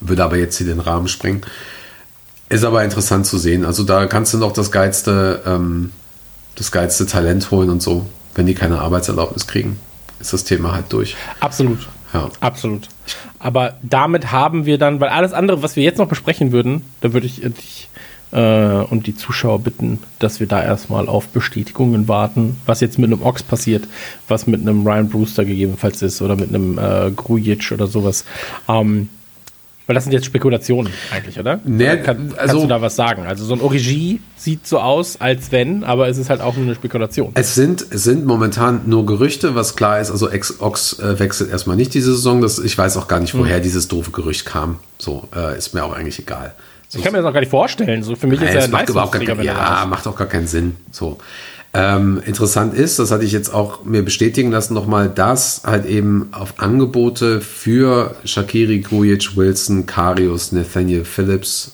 würde 0.00 0.24
aber 0.24 0.36
jetzt 0.36 0.56
hier 0.56 0.68
den 0.68 0.80
Rahmen 0.80 1.08
sprengen. 1.08 1.42
Ist 2.48 2.64
aber 2.64 2.84
interessant 2.84 3.26
zu 3.26 3.38
sehen. 3.38 3.64
Also 3.64 3.84
da 3.84 4.06
kannst 4.06 4.34
du 4.34 4.38
noch 4.38 4.52
das 4.52 4.70
geilste, 4.70 5.42
ähm, 5.46 5.92
das 6.54 6.70
geilste 6.70 7.06
Talent 7.06 7.50
holen 7.50 7.70
und 7.70 7.82
so, 7.82 8.06
wenn 8.34 8.46
die 8.46 8.54
keine 8.54 8.80
Arbeitserlaubnis 8.80 9.46
kriegen. 9.46 9.80
Ist 10.20 10.32
das 10.32 10.44
Thema 10.44 10.72
halt 10.72 10.92
durch. 10.92 11.16
Absolut. 11.40 11.88
Ja. 12.12 12.30
Absolut. 12.40 12.88
Aber 13.40 13.74
damit 13.82 14.30
haben 14.30 14.66
wir 14.66 14.78
dann, 14.78 15.00
weil 15.00 15.08
alles 15.08 15.32
andere, 15.32 15.62
was 15.62 15.74
wir 15.76 15.82
jetzt 15.82 15.98
noch 15.98 16.08
besprechen 16.08 16.52
würden, 16.52 16.82
da 17.00 17.12
würde 17.12 17.26
ich 17.26 17.40
dich 17.40 17.88
äh, 18.34 18.84
und 18.90 19.06
die 19.06 19.14
Zuschauer 19.14 19.60
bitten, 19.60 19.98
dass 20.18 20.40
wir 20.40 20.46
da 20.46 20.62
erstmal 20.62 21.08
auf 21.08 21.28
Bestätigungen 21.28 22.08
warten, 22.08 22.56
was 22.66 22.80
jetzt 22.80 22.98
mit 22.98 23.12
einem 23.12 23.22
Ox 23.22 23.42
passiert, 23.42 23.88
was 24.28 24.46
mit 24.46 24.60
einem 24.60 24.86
Ryan 24.86 25.08
Brewster 25.08 25.44
gegebenenfalls 25.44 26.02
ist 26.02 26.20
oder 26.20 26.36
mit 26.36 26.48
einem 26.48 26.78
äh, 26.78 27.10
Grujic 27.10 27.72
oder 27.72 27.86
sowas. 27.86 28.24
Ähm, 28.68 29.08
weil 29.86 29.94
das 29.94 30.04
sind 30.04 30.12
jetzt 30.12 30.24
Spekulationen 30.26 30.92
eigentlich, 31.12 31.38
oder? 31.38 31.60
Nee, 31.64 31.98
Kann, 31.98 32.32
also- 32.36 32.36
kannst 32.36 32.54
du 32.54 32.66
da 32.66 32.80
was 32.80 32.96
sagen? 32.96 33.26
Also 33.26 33.44
so 33.44 33.54
ein 33.54 33.60
Origi 33.60 34.20
sieht 34.36 34.66
so 34.66 34.78
aus, 34.80 35.20
als 35.20 35.52
wenn, 35.52 35.84
aber 35.84 36.08
es 36.08 36.18
ist 36.18 36.30
halt 36.30 36.40
auch 36.40 36.56
nur 36.56 36.64
eine 36.66 36.74
Spekulation. 36.74 37.32
Es 37.34 37.54
sind, 37.54 37.84
es 37.90 38.04
sind 38.04 38.24
momentan 38.24 38.82
nur 38.86 39.04
Gerüchte, 39.06 39.54
was 39.54 39.76
klar 39.76 40.00
ist. 40.00 40.10
Also 40.10 40.30
Ex-Ox 40.30 40.98
äh, 41.00 41.18
wechselt 41.18 41.50
erstmal 41.50 41.76
nicht 41.76 41.92
diese 41.94 42.12
Saison. 42.14 42.40
Das, 42.40 42.58
ich 42.58 42.76
weiß 42.76 42.96
auch 42.96 43.08
gar 43.08 43.20
nicht, 43.20 43.36
woher 43.36 43.60
dieses 43.60 43.88
doofe 43.88 44.10
Gerücht 44.10 44.46
kam. 44.46 44.78
So, 44.98 45.28
äh, 45.34 45.56
ist 45.58 45.74
mir 45.74 45.84
auch 45.84 45.92
eigentlich 45.94 46.18
egal. 46.18 46.54
So, 46.88 46.98
Ich 46.98 47.04
kann 47.04 47.12
mir 47.12 47.18
das 47.18 47.26
auch 47.28 47.32
gar 47.32 47.40
nicht 47.40 47.50
vorstellen. 47.50 48.02
So 48.02 48.14
für 48.14 48.26
mich 48.26 48.40
ist 48.40 48.46
Nein, 48.46 48.56
er 48.56 48.64
ein 48.64 48.70
macht 48.70 48.88
überhaupt 48.88 49.12
gar 49.12 49.36
da 49.36 49.42
ja, 49.42 49.82
ist. 49.82 49.88
macht 49.88 50.06
auch 50.06 50.16
gar 50.16 50.28
keinen 50.28 50.46
Sinn. 50.46 50.76
So. 50.92 51.18
Ähm, 51.76 52.22
interessant 52.24 52.72
ist, 52.74 53.00
das 53.00 53.10
hatte 53.10 53.24
ich 53.24 53.32
jetzt 53.32 53.52
auch 53.52 53.84
mir 53.84 54.04
bestätigen 54.04 54.52
lassen 54.52 54.74
nochmal, 54.74 55.08
dass 55.08 55.62
halt 55.64 55.86
eben 55.86 56.28
auf 56.30 56.54
Angebote 56.58 57.40
für 57.40 58.14
Shakiri, 58.24 58.78
Grujic, 58.78 59.36
Wilson, 59.36 59.84
Karius, 59.84 60.52
Nathaniel 60.52 61.04
Phillips, 61.04 61.72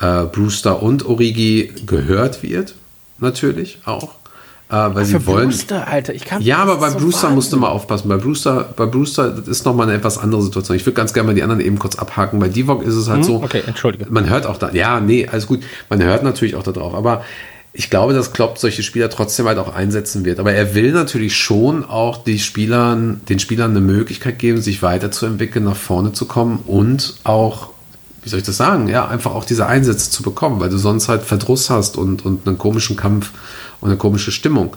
äh, 0.00 0.24
Brewster 0.24 0.82
und 0.82 1.06
Origi 1.06 1.72
gehört 1.86 2.42
wird. 2.42 2.74
Natürlich 3.18 3.78
auch. 3.84 4.14
Äh, 4.68 4.94
weil 4.94 5.04
sie 5.04 5.14
Für 5.14 5.26
wollen. 5.26 5.48
Brewster, 5.48 5.86
Alter, 5.88 6.14
ich 6.14 6.24
kann 6.24 6.42
Ja, 6.42 6.58
aber 6.58 6.76
bei 6.76 6.90
so 6.90 6.98
Brewster 6.98 7.22
Wahnsinn. 7.24 7.34
musst 7.34 7.52
du 7.52 7.56
mal 7.56 7.68
aufpassen. 7.68 8.08
Bei 8.08 8.16
Brewster, 8.16 8.68
bei 8.76 8.86
Brewster 8.86 9.30
das 9.30 9.48
ist 9.48 9.64
nochmal 9.64 9.88
eine 9.88 9.96
etwas 9.96 10.16
andere 10.16 10.42
Situation. 10.42 10.76
Ich 10.76 10.86
würde 10.86 10.94
ganz 10.94 11.12
gerne 11.12 11.26
mal 11.26 11.34
die 11.34 11.42
anderen 11.42 11.60
eben 11.60 11.78
kurz 11.78 11.96
abhaken. 11.96 12.38
Bei 12.38 12.48
Divok 12.48 12.84
ist 12.84 12.94
es 12.94 13.08
halt 13.08 13.24
so. 13.24 13.38
Hm? 13.38 13.44
Okay, 13.44 13.62
entschuldige. 13.66 14.06
Man 14.10 14.30
hört 14.30 14.46
auch 14.46 14.58
da, 14.58 14.70
ja, 14.70 15.00
nee, 15.00 15.26
alles 15.26 15.48
gut. 15.48 15.60
Man 15.88 16.02
hört 16.02 16.22
natürlich 16.22 16.54
auch 16.54 16.62
da 16.62 16.70
drauf. 16.70 16.94
Aber 16.94 17.24
ich 17.72 17.88
glaube, 17.88 18.14
dass 18.14 18.32
Klopp 18.32 18.58
solche 18.58 18.82
Spieler 18.82 19.10
trotzdem 19.10 19.46
halt 19.46 19.58
auch 19.58 19.74
einsetzen 19.74 20.24
wird. 20.24 20.40
Aber 20.40 20.52
er 20.52 20.74
will 20.74 20.92
natürlich 20.92 21.36
schon 21.36 21.84
auch 21.84 22.22
die 22.24 22.38
Spielern, 22.38 23.20
den 23.28 23.38
Spielern 23.38 23.70
eine 23.70 23.80
Möglichkeit 23.80 24.38
geben, 24.38 24.60
sich 24.60 24.82
weiterzuentwickeln, 24.82 25.64
nach 25.64 25.76
vorne 25.76 26.12
zu 26.12 26.26
kommen 26.26 26.60
und 26.66 27.14
auch, 27.22 27.70
wie 28.22 28.28
soll 28.28 28.40
ich 28.40 28.46
das 28.46 28.56
sagen, 28.56 28.88
ja, 28.88 29.06
einfach 29.06 29.34
auch 29.34 29.44
diese 29.44 29.66
Einsätze 29.66 30.10
zu 30.10 30.22
bekommen, 30.22 30.60
weil 30.60 30.68
du 30.68 30.78
sonst 30.78 31.08
halt 31.08 31.22
Verdruss 31.22 31.70
hast 31.70 31.96
und, 31.96 32.24
und 32.24 32.46
einen 32.46 32.58
komischen 32.58 32.96
Kampf 32.96 33.30
und 33.80 33.88
eine 33.88 33.98
komische 33.98 34.32
Stimmung. 34.32 34.76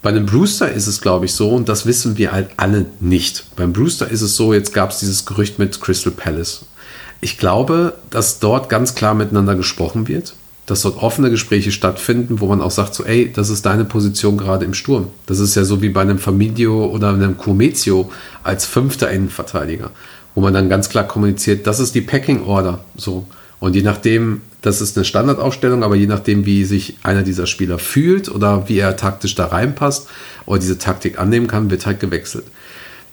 Bei 0.00 0.10
einem 0.10 0.26
Brewster 0.26 0.72
ist 0.72 0.88
es, 0.88 1.00
glaube 1.00 1.26
ich, 1.26 1.34
so, 1.34 1.50
und 1.50 1.68
das 1.68 1.86
wissen 1.86 2.18
wir 2.18 2.32
halt 2.32 2.50
alle 2.56 2.86
nicht. 2.98 3.44
Beim 3.56 3.72
Brewster 3.72 4.10
ist 4.10 4.22
es 4.22 4.34
so, 4.34 4.52
jetzt 4.52 4.72
gab 4.72 4.90
es 4.90 4.98
dieses 4.98 5.26
Gerücht 5.26 5.58
mit 5.58 5.80
Crystal 5.80 6.12
Palace. 6.12 6.64
Ich 7.20 7.38
glaube, 7.38 7.94
dass 8.10 8.40
dort 8.40 8.68
ganz 8.68 8.96
klar 8.96 9.14
miteinander 9.14 9.54
gesprochen 9.54 10.08
wird, 10.08 10.34
dass 10.72 10.80
dort 10.80 11.02
offene 11.02 11.28
Gespräche 11.28 11.70
stattfinden, 11.70 12.40
wo 12.40 12.46
man 12.46 12.62
auch 12.62 12.70
sagt, 12.70 12.94
so, 12.94 13.04
ey, 13.04 13.30
das 13.30 13.50
ist 13.50 13.66
deine 13.66 13.84
Position 13.84 14.38
gerade 14.38 14.64
im 14.64 14.72
Sturm. 14.72 15.08
Das 15.26 15.38
ist 15.38 15.54
ja 15.54 15.64
so 15.64 15.82
wie 15.82 15.90
bei 15.90 16.00
einem 16.00 16.18
Famidio 16.18 16.86
oder 16.86 17.10
einem 17.10 17.36
Comezio 17.36 18.10
als 18.42 18.64
fünfter 18.64 19.10
Innenverteidiger, 19.10 19.90
wo 20.34 20.40
man 20.40 20.54
dann 20.54 20.70
ganz 20.70 20.88
klar 20.88 21.06
kommuniziert, 21.06 21.66
das 21.66 21.78
ist 21.78 21.94
die 21.94 22.00
Packing 22.00 22.44
Order, 22.44 22.80
so. 22.96 23.26
Und 23.60 23.76
je 23.76 23.82
nachdem, 23.82 24.40
das 24.62 24.80
ist 24.80 24.96
eine 24.96 25.04
Standardausstellung, 25.04 25.82
aber 25.82 25.94
je 25.94 26.06
nachdem, 26.06 26.46
wie 26.46 26.64
sich 26.64 26.96
einer 27.02 27.22
dieser 27.22 27.46
Spieler 27.46 27.78
fühlt 27.78 28.30
oder 28.30 28.66
wie 28.70 28.78
er 28.78 28.96
taktisch 28.96 29.34
da 29.34 29.48
reinpasst 29.48 30.08
oder 30.46 30.58
diese 30.58 30.78
Taktik 30.78 31.20
annehmen 31.20 31.48
kann, 31.48 31.70
wird 31.70 31.84
halt 31.84 32.00
gewechselt. 32.00 32.44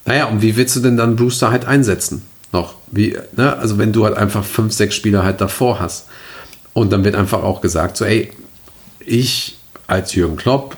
Naja, 0.06 0.28
und 0.28 0.42
wie 0.42 0.56
willst 0.56 0.78
du 0.78 0.80
denn 0.80 0.96
dann 0.96 1.18
Brewster 1.18 1.52
halt 1.52 1.66
einsetzen? 1.66 2.22
Noch. 2.54 2.76
Wie, 2.90 3.18
ne? 3.36 3.58
Also 3.58 3.78
wenn 3.78 3.92
du 3.92 4.06
halt 4.06 4.16
einfach 4.16 4.46
fünf, 4.46 4.72
sechs 4.72 4.96
Spieler 4.96 5.24
halt 5.24 5.42
davor 5.42 5.82
hast. 5.82 6.06
Und 6.74 6.92
dann 6.92 7.04
wird 7.04 7.16
einfach 7.16 7.44
auch 7.44 7.62
gesagt, 7.62 7.98
so, 7.98 8.06
ey, 8.06 8.32
ich 9.00 9.58
als 9.88 10.14
Jürgen 10.14 10.38
Klopp 10.38 10.78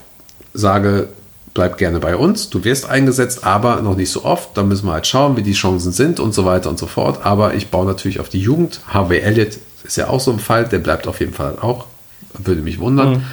sage, 0.54 1.10
bleib 1.54 1.78
gerne 1.78 2.00
bei 2.00 2.16
uns, 2.16 2.50
du 2.50 2.64
wirst 2.64 2.90
eingesetzt, 2.90 3.44
aber 3.46 3.82
noch 3.82 3.96
nicht 3.96 4.10
so 4.10 4.24
oft. 4.24 4.56
Da 4.56 4.64
müssen 4.64 4.86
wir 4.86 4.94
halt 4.94 5.08
schauen, 5.08 5.36
wie 5.36 5.44
die 5.44 5.54
Chancen 5.54 5.92
sind 5.92 6.20
und 6.20 6.34
so 6.34 6.46
weiter 6.46 6.70
und 6.70 6.80
so 6.80 6.88
fort. 6.88 7.26
Aber 7.26 7.54
ich 7.54 7.70
baue 7.70 7.86
natürlich 7.86 8.20
auf 8.20 8.30
die 8.30 8.40
Jugend. 8.40 8.82
Harvey 8.88 9.20
Elliott 9.20 9.60
ist 9.84 9.98
ja 9.98 10.08
auch 10.10 10.20
so 10.20 10.32
ein 10.32 10.40
Fall, 10.40 10.68
der 10.68 10.80
bleibt 10.80 11.08
auf 11.08 11.20
jeden 11.20 11.34
Fall 11.34 11.58
auch. 11.60 11.86
Würde 12.38 12.62
mich 12.62 12.80
wundern. 12.80 13.26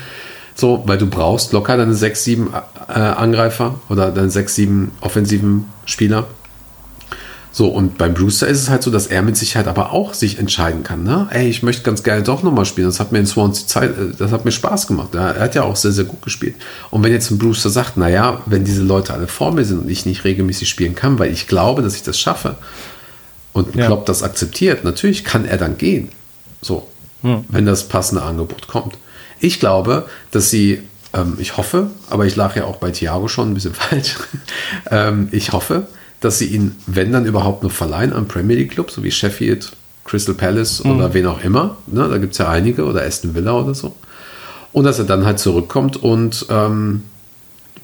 So, 0.55 0.83
weil 0.87 0.99
du 0.99 1.07
brauchst 1.07 1.53
locker 1.53 1.77
deine 1.77 1.95
sechs, 1.95 2.25
sieben 2.25 2.53
äh, 2.89 2.93
Angreifer 2.93 3.77
oder 3.89 4.11
deine 4.11 4.31
sechs, 4.31 4.57
sieben 4.57 4.91
offensiven 5.01 5.67
Spieler. 5.87 6.27
So, 7.51 7.69
und 7.69 7.99
beim 7.99 8.15
Brewster 8.15 8.47
ist 8.47 8.61
es 8.61 8.69
halt 8.69 8.83
so, 8.83 8.91
dass 8.91 9.07
er 9.07 9.23
mit 9.23 9.37
Sicherheit 9.37 9.67
aber 9.69 9.93
auch 9.93 10.15
sich 10.15 10.39
entscheiden 10.39 10.83
kann. 10.83 11.03
Ne? 11.03 11.29
Ey, 11.31 11.49
ich 11.49 11.63
möchte 11.63 11.83
ganz 11.83 12.03
gerne 12.03 12.23
doch 12.23 12.43
nochmal 12.43 12.67
spielen. 12.67 12.87
Das 12.87 13.01
hat 13.01 13.11
mir 13.11 13.19
in 13.19 13.27
Swansea 13.27 13.67
Zeit, 13.67 13.91
äh, 13.99 14.15
das 14.17 14.31
hat 14.33 14.45
mir 14.45 14.53
Spaß 14.53 14.87
gemacht. 14.87 15.15
Er 15.15 15.41
hat 15.41 15.55
ja 15.55 15.63
auch 15.63 15.75
sehr, 15.77 15.93
sehr 15.93 16.05
gut 16.05 16.23
gespielt. 16.23 16.55
Und 16.91 17.03
wenn 17.03 17.13
jetzt 17.13 17.31
ein 17.31 17.39
Brewster 17.39 17.71
sagt, 17.71 17.97
naja, 17.97 18.43
wenn 18.47 18.65
diese 18.65 18.83
Leute 18.83 19.15
alle 19.15 19.27
vor 19.29 19.53
mir 19.53 19.65
sind 19.65 19.81
und 19.81 19.89
ich 19.91 20.07
nicht 20.07 20.25
regelmäßig 20.25 20.69
spielen 20.69 20.95
kann, 20.95 21.19
weil 21.19 21.33
ich 21.33 21.49
glaube, 21.49 21.83
dass 21.83 21.95
ich 21.97 22.03
das 22.03 22.19
schaffe 22.21 22.57
und 23.53 23.75
Ja. 23.75 23.87
Klopp 23.87 24.07
das 24.07 24.23
akzeptiert, 24.23 24.85
natürlich 24.85 25.25
kann 25.25 25.45
er 25.45 25.57
dann 25.57 25.79
gehen. 25.79 26.11
So, 26.61 26.87
wenn 27.23 27.67
das 27.67 27.89
passende 27.89 28.23
Angebot 28.23 28.69
kommt. 28.69 28.97
Ich 29.41 29.59
glaube, 29.59 30.07
dass 30.31 30.51
sie, 30.51 30.83
ähm, 31.15 31.37
ich 31.39 31.57
hoffe, 31.57 31.91
aber 32.11 32.27
ich 32.27 32.37
lag 32.37 32.55
ja 32.57 32.65
auch 32.65 32.77
bei 32.77 32.91
Thiago 32.91 33.27
schon 33.29 33.51
ein 33.51 33.55
bisschen 33.55 33.75
falsch. 33.75 34.17
ähm, 34.91 35.29
ich 35.33 35.53
hoffe, 35.53 35.87
dass 36.21 36.39
sie 36.39 36.47
ihn, 36.47 36.77
wenn 36.87 37.13
dann 37.13 37.27
überhaupt 37.27 37.63
nur 37.63 37.71
verleihen 37.71 38.13
an 38.13 38.29
Premier 38.29 38.57
League 38.57 38.73
Clubs, 38.73 38.95
so 38.95 39.05
wie 39.05 39.11
Sheffield, 39.11 39.73
Crystal 40.05 40.35
Palace 40.35 40.85
oder 40.85 41.13
wen 41.15 41.27
auch 41.27 41.45
immer. 41.45 41.77
Ne, 41.87 42.09
da 42.09 42.19
gibt 42.19 42.33
es 42.33 42.39
ja 42.39 42.49
einige 42.49 42.85
oder 42.85 43.03
Aston 43.03 43.35
Villa 43.35 43.53
oder 43.53 43.75
so. 43.75 43.95
Und 44.73 44.85
dass 44.85 44.99
er 44.99 45.05
dann 45.05 45.25
halt 45.25 45.39
zurückkommt 45.39 45.97
und 45.97 46.47
ähm, 46.51 47.03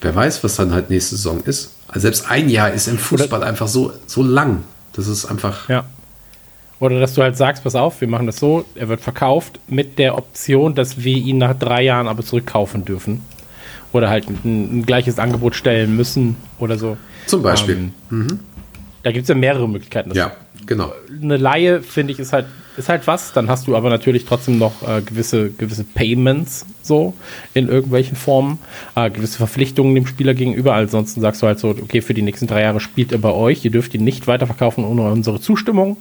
wer 0.01 0.15
weiß, 0.15 0.43
was 0.43 0.57
dann 0.57 0.73
halt 0.73 0.91
nächste 0.91 1.17
Saison 1.17 1.43
ist. 1.45 1.73
Also 1.89 2.01
selbst 2.01 2.31
ein 2.31 2.49
Jahr 2.49 2.73
ist 2.73 2.89
im 2.89 2.99
Fußball 2.99 3.43
einfach 3.43 3.69
so, 3.69 3.93
so 4.07 4.23
lang. 4.23 4.65
Das 4.95 5.07
ist 5.07 5.27
einfach. 5.27 5.69
Ja. 5.69 5.85
Oder 6.81 7.01
dass 7.01 7.15
du 7.15 7.23
halt 7.23 7.37
sagst, 7.37 7.63
pass 7.65 7.75
auf, 7.75 8.01
wir 8.01 8.09
machen 8.09 8.27
das 8.27 8.37
so, 8.37 8.65
er 8.75 8.89
wird 8.89 9.01
verkauft 9.01 9.61
mit 9.69 9.99
der 9.99 10.19
Option, 10.19 10.75
dass 10.75 11.03
wir 11.03 11.17
ihn 11.17 11.39
nach 11.39 11.57
drei 11.59 11.83
Jahren 11.83 12.09
aber 12.09 12.25
zurückkaufen 12.25 12.85
dürfen. 12.85 13.23
Oder 13.95 14.11
halt 14.11 14.29
ein, 14.29 14.81
ein 14.81 14.87
gleiches 14.87 15.19
Angebot 15.19 15.55
stellen 15.55 15.97
müssen 15.97 16.37
oder 16.59 16.77
so. 16.77 16.97
Zum 17.27 17.43
Beispiel. 17.43 17.91
Ähm, 18.11 18.41
Da 19.05 19.13
gibt 19.13 19.23
es 19.23 19.29
ja 19.29 19.35
mehrere 19.35 19.69
Möglichkeiten. 19.69 20.11
Ja, 20.15 20.33
genau. 20.67 20.93
eine 21.23 21.37
Laie, 21.37 21.81
finde 21.83 22.13
ich, 22.13 22.19
ist 22.19 22.33
halt, 22.33 22.47
ist 22.77 22.89
halt 22.89 23.07
was. 23.07 23.33
Dann 23.33 23.49
hast 23.49 23.69
du 23.69 23.77
aber 23.77 23.91
natürlich 23.91 24.25
trotzdem 24.25 24.59
noch 24.59 24.83
äh, 24.83 25.01
gewisse, 25.01 25.51
gewisse 25.51 25.85
Payments 25.85 26.67
so 26.83 27.15
in 27.53 27.69
irgendwelchen 27.69 28.17
Formen, 28.17 28.59
äh, 28.97 29.11
gewisse 29.11 29.37
Verpflichtungen 29.39 29.95
dem 29.95 30.07
Spieler 30.07 30.35
gegenüber. 30.35 30.75
Ansonsten 30.75 31.21
sagst 31.21 31.43
du 31.43 31.47
halt 31.47 31.61
so, 31.61 31.69
okay, 31.69 32.01
für 32.01 32.15
die 32.15 32.23
nächsten 32.23 32.49
drei 32.49 32.63
Jahre 32.63 32.81
spielt 32.81 33.13
er 33.13 33.19
bei 33.19 33.31
euch. 33.31 33.65
Ihr 33.65 33.71
dürft 33.71 33.95
ihn 33.95 34.03
nicht 34.03 34.27
weiterverkaufen 34.27 34.85
ohne 34.85 35.03
unsere 35.13 35.41
Zustimmung. 35.41 35.99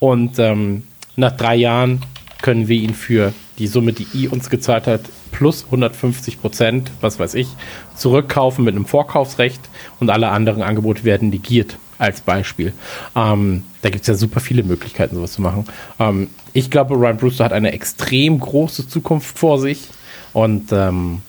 Und 0.00 0.38
ähm, 0.40 0.82
nach 1.14 1.36
drei 1.36 1.54
Jahren 1.54 2.00
können 2.42 2.66
wir 2.66 2.76
ihn 2.76 2.94
für 2.94 3.32
die 3.58 3.68
Summe, 3.68 3.92
die 3.92 4.06
I 4.14 4.28
uns 4.28 4.50
gezahlt 4.50 4.86
hat, 4.86 5.02
plus 5.32 5.64
150 5.64 6.40
Prozent, 6.40 6.90
was 7.00 7.18
weiß 7.18 7.34
ich, 7.34 7.48
zurückkaufen 7.94 8.64
mit 8.64 8.74
einem 8.74 8.86
Vorkaufsrecht 8.86 9.60
und 10.00 10.10
alle 10.10 10.28
anderen 10.28 10.62
Angebote 10.62 11.04
werden 11.04 11.30
negiert, 11.30 11.78
als 11.98 12.20
Beispiel. 12.20 12.72
Ähm, 13.14 13.62
da 13.82 13.90
gibt 13.90 14.02
es 14.02 14.08
ja 14.08 14.14
super 14.14 14.40
viele 14.40 14.62
Möglichkeiten, 14.62 15.16
sowas 15.16 15.32
zu 15.32 15.42
machen. 15.42 15.66
Ähm, 15.98 16.30
ich 16.52 16.70
glaube, 16.70 16.94
Ryan 16.94 17.16
Brewster 17.16 17.44
hat 17.44 17.52
eine 17.52 17.72
extrem 17.72 18.40
große 18.40 18.88
Zukunft 18.88 19.38
vor 19.38 19.58
sich 19.58 19.88
und 20.32 20.72
ähm, 20.72 21.22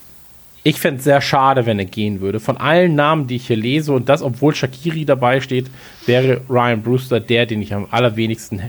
ich 0.68 0.82
fände 0.82 0.98
es 0.98 1.06
sehr 1.06 1.22
schade, 1.22 1.66
wenn 1.66 1.80
er 1.80 1.86
gehen 1.86 2.20
würde. 2.20 2.42
Von 2.42 2.58
allen 2.58 2.94
Namen, 2.94 3.28
die 3.28 3.38
ich 3.38 3.48
hier 3.48 3.56
lese, 3.56 3.94
und 3.94 4.10
das, 4.10 4.22
obwohl 4.22 4.54
Shakiri 4.54 5.06
dabei 5.06 5.40
steht, 5.40 5.68
wäre 6.06 6.42
Ryan 6.50 6.82
Brewster 6.82 7.22
der, 7.22 7.46
den 7.46 7.62
ich 7.62 7.74
am 7.74 7.88
allerwenigsten 7.90 8.62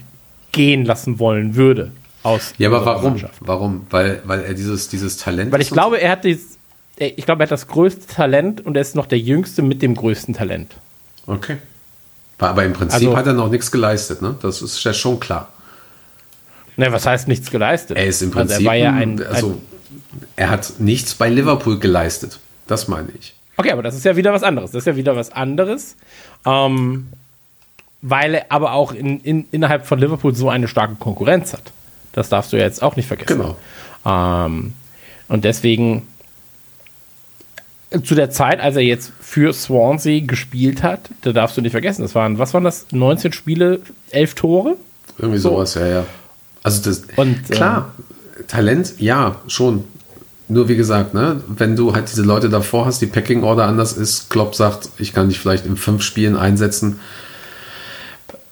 gehen 0.53 0.85
lassen 0.85 1.19
wollen 1.19 1.57
würde. 1.57 1.91
Aus 2.29 2.55
Ja, 2.59 2.69
aber 2.69 2.85
warum? 2.85 3.21
Warum? 3.41 3.87
Weil, 3.91 4.23
weil 4.25 4.43
er 4.45 4.55
dieses, 4.55 4.89
dieses 4.89 5.17
Talent 5.17 5.53
Weil 5.53 5.61
ich 5.61 5.71
glaube, 5.71 6.01
er 6.01 6.13
hat 6.13 6.25
dieses, 6.25 6.59
ich 6.99 7.25
glaube, 7.25 7.43
er 7.43 7.47
hat 7.47 7.51
das 7.53 7.67
größte 7.67 8.07
Talent 8.07 8.65
und 8.65 8.77
er 8.77 8.83
ist 8.83 8.95
noch 8.95 9.07
der 9.07 9.19
Jüngste 9.19 9.63
mit 9.63 9.83
dem 9.83 9.95
größten 9.95 10.35
Talent. 10.35 10.75
Okay. 11.27 11.59
Aber 12.39 12.65
im 12.65 12.73
Prinzip 12.73 13.01
Also- 13.01 13.17
hat 13.17 13.27
er 13.27 13.33
noch 13.33 13.51
nichts 13.51 13.71
geleistet, 13.71 14.23
ne? 14.23 14.37
Das 14.43 14.63
ist 14.63 14.83
ja 14.85 14.93
schon 14.93 15.19
klar. 15.19 15.49
Ne, 16.77 16.93
was 16.93 17.07
heißt 17.07 17.27
nichts 17.27 17.51
geleistet? 17.51 17.97
Er 17.97 18.07
ist 18.07 18.23
im 18.23 18.29
Also 18.29 18.39
Prinzip, 18.39 18.61
er 18.61 18.67
war 18.67 18.75
ja 18.77 18.93
ein, 18.93 19.21
also 19.27 19.49
ein 19.49 19.63
er 20.37 20.51
hat 20.51 20.75
nichts 20.79 21.15
bei 21.15 21.29
Liverpool 21.29 21.79
geleistet. 21.79 22.39
Das 22.67 22.87
meine 22.87 23.09
ich. 23.19 23.35
Okay, 23.57 23.73
aber 23.73 23.83
das 23.83 23.97
ist 23.97 24.05
ja 24.05 24.15
wieder 24.15 24.33
was 24.33 24.45
anderes. 24.45 24.71
Das 24.71 24.83
ist 24.83 24.87
ja 24.87 24.95
wieder 24.95 25.17
was 25.17 25.33
anderes. 25.33 25.97
Ähm, 26.47 27.09
weil 28.03 28.35
er 28.35 28.47
aber 28.51 28.73
auch 28.73 28.93
in, 28.93 29.21
in, 29.21 29.47
innerhalb 29.51 29.87
von 29.87 29.99
Liverpool 29.99 30.35
so 30.35 30.49
eine 30.49 30.69
starke 30.69 30.95
Konkurrenz 30.95 31.53
hat. 31.53 31.73
Das 32.13 32.29
darfst 32.29 32.53
du 32.53 32.57
ja 32.57 32.65
jetzt 32.65 32.83
auch 32.83 32.97
nicht 32.97 33.07
vergessen. 33.07 33.39
Genau. 33.39 33.57
Ähm, 34.05 34.73
und 35.29 35.45
deswegen 35.45 36.07
zu 38.05 38.15
der 38.15 38.31
Zeit, 38.31 38.61
als 38.61 38.77
er 38.77 38.83
jetzt 38.83 39.13
für 39.21 39.53
Swansea 39.53 40.21
gespielt 40.25 40.83
hat, 40.83 41.09
da 41.23 41.33
darfst 41.33 41.57
du 41.57 41.63
nicht 41.63 41.73
vergessen, 41.73 42.03
das 42.03 42.15
waren, 42.15 42.39
was 42.39 42.53
waren 42.53 42.65
das? 42.65 42.87
19 42.93 43.33
Spiele, 43.33 43.81
11 44.11 44.35
Tore? 44.35 44.77
Irgendwie 45.19 45.39
So. 45.39 45.51
sowas, 45.51 45.75
ja, 45.75 45.87
ja. 45.87 46.05
Also 46.63 46.83
das, 46.83 47.05
Und, 47.17 47.51
klar, 47.51 47.93
Talent, 48.47 48.95
ja, 48.99 49.37
schon. 49.47 49.85
Nur 50.51 50.69
wie 50.69 50.77
gesagt, 50.77 51.13
ne, 51.13 51.43
wenn 51.47 51.77
du 51.77 51.95
halt 51.95 52.11
diese 52.11 52.23
Leute 52.23 52.49
davor 52.49 52.87
hast, 52.87 53.01
die 53.01 53.07
Packing 53.07 53.43
Order 53.43 53.67
anders 53.67 53.93
ist, 53.93 54.31
Klopp 54.31 54.55
sagt, 54.55 54.89
ich 54.99 55.13
kann 55.13 55.29
dich 55.29 55.39
vielleicht 55.39 55.67
in 55.67 55.77
fünf 55.77 56.03
Spielen 56.03 56.37
einsetzen. 56.37 57.01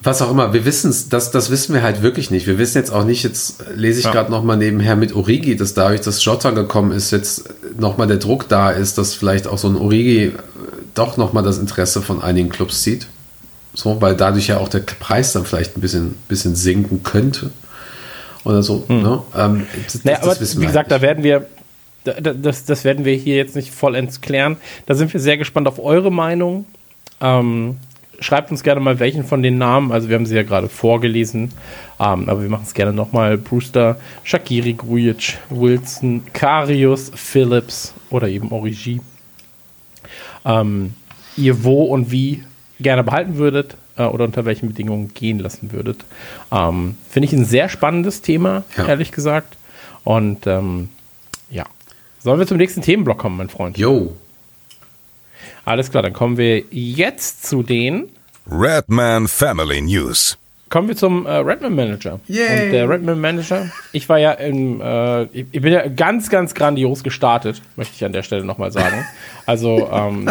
Was 0.02 0.20
auch 0.23 0.31
immer, 0.31 0.52
wir 0.52 0.64
wissen 0.64 0.90
es, 0.90 1.09
das, 1.09 1.31
das 1.31 1.51
wissen 1.51 1.74
wir 1.74 1.82
halt 1.82 2.02
wirklich 2.02 2.31
nicht. 2.31 2.47
Wir 2.47 2.59
wissen 2.59 2.77
jetzt 2.78 2.90
auch 2.93 3.05
nicht, 3.05 3.23
jetzt 3.24 3.64
lese 3.74 3.98
ich 4.01 4.05
Ja. 4.05 4.12
gerade 4.12 4.31
nochmal 4.31 4.56
nebenher 4.56 4.94
mit 4.94 5.14
Origi, 5.14 5.56
dass 5.56 5.74
dadurch, 5.74 6.02
dass 6.02 6.23
Jota 6.24 6.51
gekommen 6.51 6.93
ist, 6.93 7.10
jetzt 7.12 7.48
nochmal 7.78 8.06
der 8.06 8.18
Druck 8.18 8.48
da 8.48 8.70
ist, 8.70 8.98
dass 8.98 9.14
vielleicht 9.14 9.47
auch 9.47 9.59
so 9.59 9.68
ein 9.68 9.77
Origi 9.77 10.32
doch 10.94 11.16
nochmal 11.16 11.43
das 11.43 11.59
Interesse 11.59 12.02
von 12.02 12.23
einigen 12.23 12.51
Clubs 12.51 12.82
zieht. 12.82 13.06
So, 13.74 14.01
weil 14.01 14.14
dadurch 14.16 14.47
ja 14.48 14.59
auch 14.59 14.68
der 14.68 14.81
Preis 14.81 15.32
dann 15.32 15.44
vielleicht 15.44 15.77
ein 15.77 15.81
bisschen, 15.81 16.14
bisschen 16.28 16.55
sinken 16.55 17.02
könnte. 17.02 17.51
Oder 18.44 18.62
so. 18.62 18.85
Ne? 18.89 19.23
Ähm, 19.36 19.66
das, 19.85 20.05
Naja, 20.05 20.18
das 20.18 20.28
aber 20.28 20.40
wissen 20.40 20.60
wie 20.62 20.66
gesagt, 20.66 20.90
halt 20.90 21.01
da 21.01 21.02
werden 21.05 21.24
wir, 21.24 21.47
da, 22.05 22.12
da- 22.20 22.32
das, 22.32 22.64
das 22.64 22.85
werden 22.85 23.05
wir 23.05 23.14
hier 23.14 23.36
jetzt 23.36 23.56
nicht 23.56 23.73
vollends 23.74 24.20
klären. 24.20 24.56
Da 24.86 24.94
sind 24.94 25.12
wir 25.12 25.20
sehr 25.20 25.36
gespannt 25.36 25.66
auf 25.68 25.78
eure 25.78 26.12
Meinung. 26.12 26.64
Ähm, 27.20 27.78
schreibt 28.20 28.51
uns 28.51 28.62
gerne 28.62 28.80
mal 28.80 28.98
welchen 28.98 29.24
von 29.24 29.43
den 29.43 29.59
Namen. 29.59 29.93
Also 29.93 30.09
wir 30.09 30.16
haben 30.16 30.26
sie 30.26 30.34
ja 30.36 30.43
gerade 30.43 30.68
vorgelesen, 30.68 31.52
ähm, 32.01 32.28
aber 32.28 32.43
wir 32.43 32.48
machen 32.48 32.64
es 32.66 32.74
gerne 32.74 32.93
nochmal. 32.93 33.38
Brewster, 33.38 33.97
Shakiri, 34.24 34.74
Grujic, 34.74 35.38
Wilson, 35.51 36.22
Karius, 36.32 37.10
Phillips 37.14 37.94
oder 38.10 38.28
eben 38.28 38.52
Origi. 38.52 39.01
Ähm, 40.44 40.94
ihr 41.36 41.64
wo 41.64 41.84
und 41.84 42.10
wie 42.10 42.43
gerne 42.80 43.02
behalten 43.05 43.36
würdet 43.36 43.76
äh, 43.97 44.05
oder 44.05 44.24
unter 44.24 44.44
welchen 44.44 44.68
Bedingungen 44.68 45.12
gehen 45.14 45.38
lassen 45.38 45.72
würdet. 45.72 46.05
Ähm, 46.52 46.97
Finde 47.09 47.26
ich 47.28 47.32
ein 47.32 47.44
sehr 47.44 47.68
spannendes 47.68 48.22
Thema, 48.22 48.64
Ja. 48.76 48.86
ehrlich 48.86 49.12
gesagt. 49.12 49.56
Und 50.05 50.47
ähm, 50.47 50.88
ja. 51.51 51.64
Sollen 52.20 52.38
wir 52.38 52.47
zum 52.47 52.56
nächsten 52.56 52.82
Themenblock 52.82 53.18
kommen, 53.18 53.36
mein 53.36 53.48
Freund? 53.48 53.76
nicht. 53.76 53.84
Alles 55.66 55.90
klar, 55.90 56.05
dann 56.05 56.12
kommen 56.12 56.36
wir 56.36 56.62
jetzt 56.70 57.44
zu 57.44 57.64
den. 57.64 58.09
Redman 58.48 59.26
Family 59.26 59.80
News. 59.80 60.38
Kommen 60.68 60.86
wir 60.86 60.94
zum 60.94 61.26
äh, 61.26 61.30
Redman 61.38 61.74
Manager. 61.74 62.20
Yay. 62.28 62.66
Und 62.66 62.72
der 62.72 62.88
Redman 62.88 63.20
Manager, 63.20 63.68
ich 63.90 64.09
war 64.09 64.18
ja 64.18 64.30
im, 64.30 64.80
äh, 64.80 65.24
ich, 65.24 65.47
ich 65.51 65.60
bin 65.60 65.72
ja 65.72 65.88
ganz, 65.88 66.30
ganz 66.30 66.55
grandios 66.55 67.02
gestartet, 67.02 67.62
möchte 67.74 67.94
ich 67.97 68.05
an 68.05 68.12
der 68.12 68.22
Stelle 68.22 68.44
nochmal 68.44 68.70
sagen. 68.72 69.05
Also 69.48 69.88
ähm, 69.93 70.28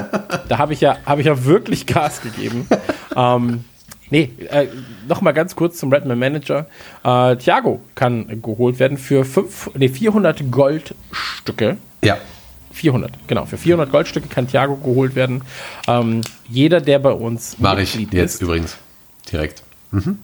da 0.49 0.57
habe 0.57 0.73
ich 0.73 0.81
ja, 0.81 0.97
habe 1.05 1.21
ich 1.21 1.27
ja 1.27 1.45
wirklich 1.45 1.85
Gas 1.85 2.21
gegeben. 2.21 2.67
ähm, 3.15 3.63
nee, 4.09 4.29
äh, 4.49 4.67
nochmal 5.07 5.33
ganz 5.33 5.55
kurz 5.55 5.77
zum 5.77 5.91
Redman 5.93 6.19
Manager. 6.19 6.65
Äh, 7.01 7.37
Thiago 7.37 7.79
kann 7.95 8.41
geholt 8.41 8.77
werden 8.79 8.97
für 8.97 9.23
fünf, 9.23 9.69
nee, 9.73 9.87
400 9.87 10.51
Goldstücke. 10.51 11.77
ja. 12.03 12.17
400, 12.75 13.11
genau. 13.27 13.45
Für 13.45 13.57
400 13.57 13.89
Goldstücke 13.89 14.27
kann 14.27 14.47
Thiago 14.47 14.75
geholt 14.75 15.15
werden. 15.15 15.41
Ähm, 15.87 16.21
jeder, 16.49 16.81
der 16.81 16.99
bei 16.99 17.11
uns 17.11 17.53
ich 17.53 17.95
Mitglied 17.95 18.13
jetzt 18.13 18.35
ist, 18.35 18.41
übrigens. 18.41 18.77
Direkt. 19.31 19.63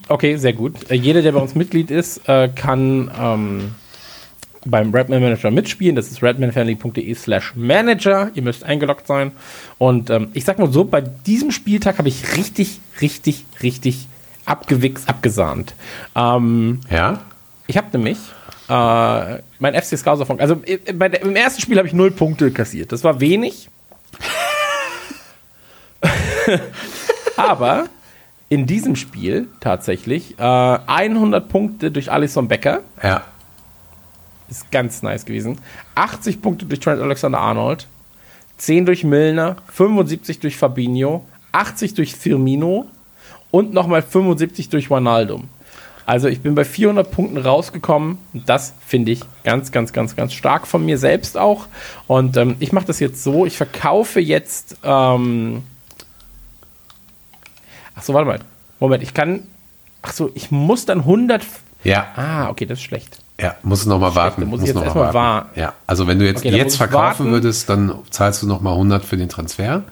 Okay, 0.09 0.35
sehr 0.35 0.51
gut. 0.53 0.91
Äh, 0.91 0.95
jeder, 0.95 1.21
der 1.21 1.31
bei 1.31 1.39
uns 1.39 1.55
Mitglied 1.55 1.91
ist, 1.91 2.27
äh, 2.27 2.49
kann 2.49 3.09
ähm, 3.17 3.71
beim 4.65 4.93
Redman 4.93 5.21
Manager 5.21 5.49
mitspielen. 5.49 5.95
Das 5.95 6.11
ist 6.11 6.21
redmanfamily.de 6.21 7.13
slash 7.15 7.53
manager. 7.55 8.31
Ihr 8.33 8.43
müsst 8.43 8.63
eingeloggt 8.65 9.07
sein. 9.07 9.31
Und 9.77 10.09
ähm, 10.09 10.27
ich 10.33 10.43
sag 10.43 10.59
mal 10.59 10.71
so, 10.71 10.83
bei 10.83 11.01
diesem 11.01 11.51
Spieltag 11.51 11.97
habe 11.99 12.09
ich 12.09 12.35
richtig, 12.35 12.79
richtig, 12.99 13.45
richtig 13.63 14.07
abgewichst, 14.45 15.07
abgesahnt. 15.07 15.73
Ähm, 16.15 16.81
Ja? 16.89 17.21
ich 17.67 17.77
habe 17.77 17.87
nämlich 17.97 18.17
äh, 18.71 19.41
mein 19.59 19.75
FC 19.75 20.01
davon. 20.01 20.39
Also 20.39 20.61
äh, 20.65 20.93
bei 20.93 21.09
der, 21.09 21.23
im 21.23 21.35
ersten 21.35 21.61
Spiel 21.61 21.77
habe 21.77 21.89
ich 21.89 21.93
null 21.93 22.11
Punkte 22.11 22.51
kassiert. 22.51 22.93
Das 22.93 23.03
war 23.03 23.19
wenig. 23.19 23.69
Aber 27.35 27.89
in 28.47 28.65
diesem 28.65 28.95
Spiel 28.95 29.49
tatsächlich 29.59 30.39
äh, 30.39 30.43
100 30.43 31.49
Punkte 31.49 31.91
durch 31.91 32.09
Alisson 32.11 32.47
Becker. 32.47 32.79
Ja. 33.03 33.23
Ist 34.49 34.71
ganz 34.71 35.03
nice 35.03 35.25
gewesen. 35.25 35.59
80 35.95 36.41
Punkte 36.41 36.65
durch 36.65 36.79
Trent 36.79 37.01
Alexander-Arnold. 37.01 37.87
10 38.57 38.85
durch 38.85 39.03
Milner. 39.03 39.57
75 39.67 40.39
durch 40.39 40.55
Fabinho. 40.55 41.25
80 41.51 41.93
durch 41.95 42.15
Firmino. 42.15 42.87
Und 43.51 43.73
nochmal 43.73 44.01
75 44.01 44.69
durch 44.69 44.89
Wijnaldum. 44.89 45.49
Also 46.11 46.27
ich 46.27 46.41
bin 46.41 46.55
bei 46.55 46.65
400 46.65 47.09
Punkten 47.09 47.37
rausgekommen. 47.37 48.17
Und 48.33 48.49
Das 48.49 48.73
finde 48.85 49.13
ich 49.13 49.21
ganz, 49.45 49.71
ganz, 49.71 49.93
ganz, 49.93 50.17
ganz 50.17 50.33
stark 50.33 50.67
von 50.67 50.85
mir 50.85 50.97
selbst 50.97 51.37
auch. 51.37 51.67
Und 52.05 52.35
ähm, 52.35 52.57
ich 52.59 52.73
mache 52.73 52.83
das 52.83 52.99
jetzt 52.99 53.23
so. 53.23 53.45
Ich 53.45 53.55
verkaufe 53.55 54.19
jetzt... 54.19 54.75
Ähm, 54.83 55.63
ach 57.95 58.03
so, 58.03 58.13
warte 58.13 58.27
mal. 58.27 58.39
Moment, 58.81 59.03
ich 59.03 59.13
kann... 59.13 59.43
Ach 60.01 60.11
so, 60.11 60.31
ich 60.33 60.51
muss 60.51 60.85
dann 60.85 60.99
100... 60.99 61.45
Ja. 61.85 62.07
Ah, 62.17 62.49
okay, 62.49 62.65
das 62.65 62.79
ist 62.79 62.83
schlecht. 62.83 63.19
Ja, 63.39 63.55
muss 63.63 63.85
noch 63.85 63.97
mal 63.97 64.13
warten. 64.13 64.41
muss 64.47 64.59
Muss 64.59 64.67
jetzt 64.67 64.75
noch 64.75 64.83
erstmal 64.83 65.05
mal 65.05 65.13
warten. 65.13 65.59
Ja, 65.61 65.75
also 65.87 66.07
wenn 66.07 66.19
du 66.19 66.25
jetzt, 66.25 66.39
Okay, 66.39 66.53
jetzt 66.53 66.75
verkaufen 66.75 67.27
warten. 67.27 67.31
würdest, 67.31 67.69
dann 67.69 67.99
zahlst 68.09 68.43
du 68.43 68.47
noch 68.47 68.59
mal 68.59 68.73
100 68.73 69.05
für 69.05 69.15
den 69.15 69.29
Transfer. 69.29 69.83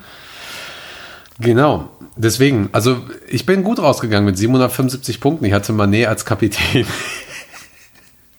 Genau. 1.40 1.90
Deswegen, 2.16 2.70
also 2.74 2.98
ich 3.30 3.46
bin 3.46 3.64
gut 3.64 3.80
rausgegangen 3.80 4.26
mit 4.26 4.38
775 4.38 5.22
Punkten. 5.22 5.46
Ich 5.46 5.54
hatte 5.54 5.72
Manet 5.74 6.08
als 6.08 6.26
Kapitän. 6.26 6.86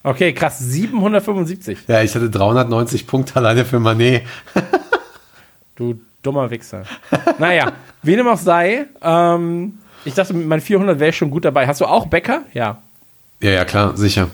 Okay, 0.03 0.33
krass, 0.33 0.59
775. 0.59 1.79
Ja, 1.87 2.03
ich 2.03 2.15
hatte 2.15 2.31
390 2.31 3.07
Punkte 3.07 3.37
alleine 3.37 3.65
für 3.67 3.81
Manet. 3.81 4.23
Du 5.77 6.01
dummer 6.23 6.51
Wichser. 6.51 6.85
naja, 7.39 7.73
wie 8.03 8.17
dem 8.17 8.27
auch 8.29 8.39
sei, 8.39 8.87
ähm, 9.03 9.79
ich 10.05 10.15
dachte, 10.15 10.33
mit 10.35 10.47
meinen 10.47 10.61
400 10.63 10.99
wäre 10.99 11.11
ich 11.11 11.17
schon 11.17 11.31
gut 11.31 11.45
dabei. 11.45 11.67
Hast 11.67 11.81
du 11.81 11.87
auch 11.87 12.07
Bäcker? 12.07 12.43
Ja, 12.55 12.83
Ja, 13.43 13.51
ja, 13.51 13.65
klar, 13.65 13.97
sicher. 13.97 14.29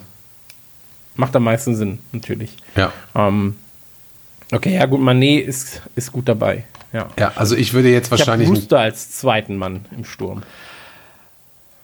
macht 1.17 1.35
am 1.37 1.45
meisten 1.45 1.75
Sinn, 1.77 1.99
natürlich. 2.13 2.57
Ja. 2.77 2.93
Ähm, 3.15 3.57
okay, 4.53 4.75
ja 4.75 4.87
gut, 4.87 5.01
Manet 5.01 5.47
ist, 5.47 5.83
ist 5.97 6.13
gut 6.13 6.29
dabei. 6.29 6.65
Ja. 6.97 7.09
Ja, 7.19 7.33
also 7.37 7.55
ich 7.57 7.75
würde 7.75 7.91
jetzt 7.91 8.07
Ich 8.07 8.11
wahrscheinlich. 8.13 8.49
Brewster 8.49 8.79
als 8.79 9.11
zweiten 9.13 9.57
Mann 9.59 9.85
im 9.95 10.05
Sturm. 10.07 10.43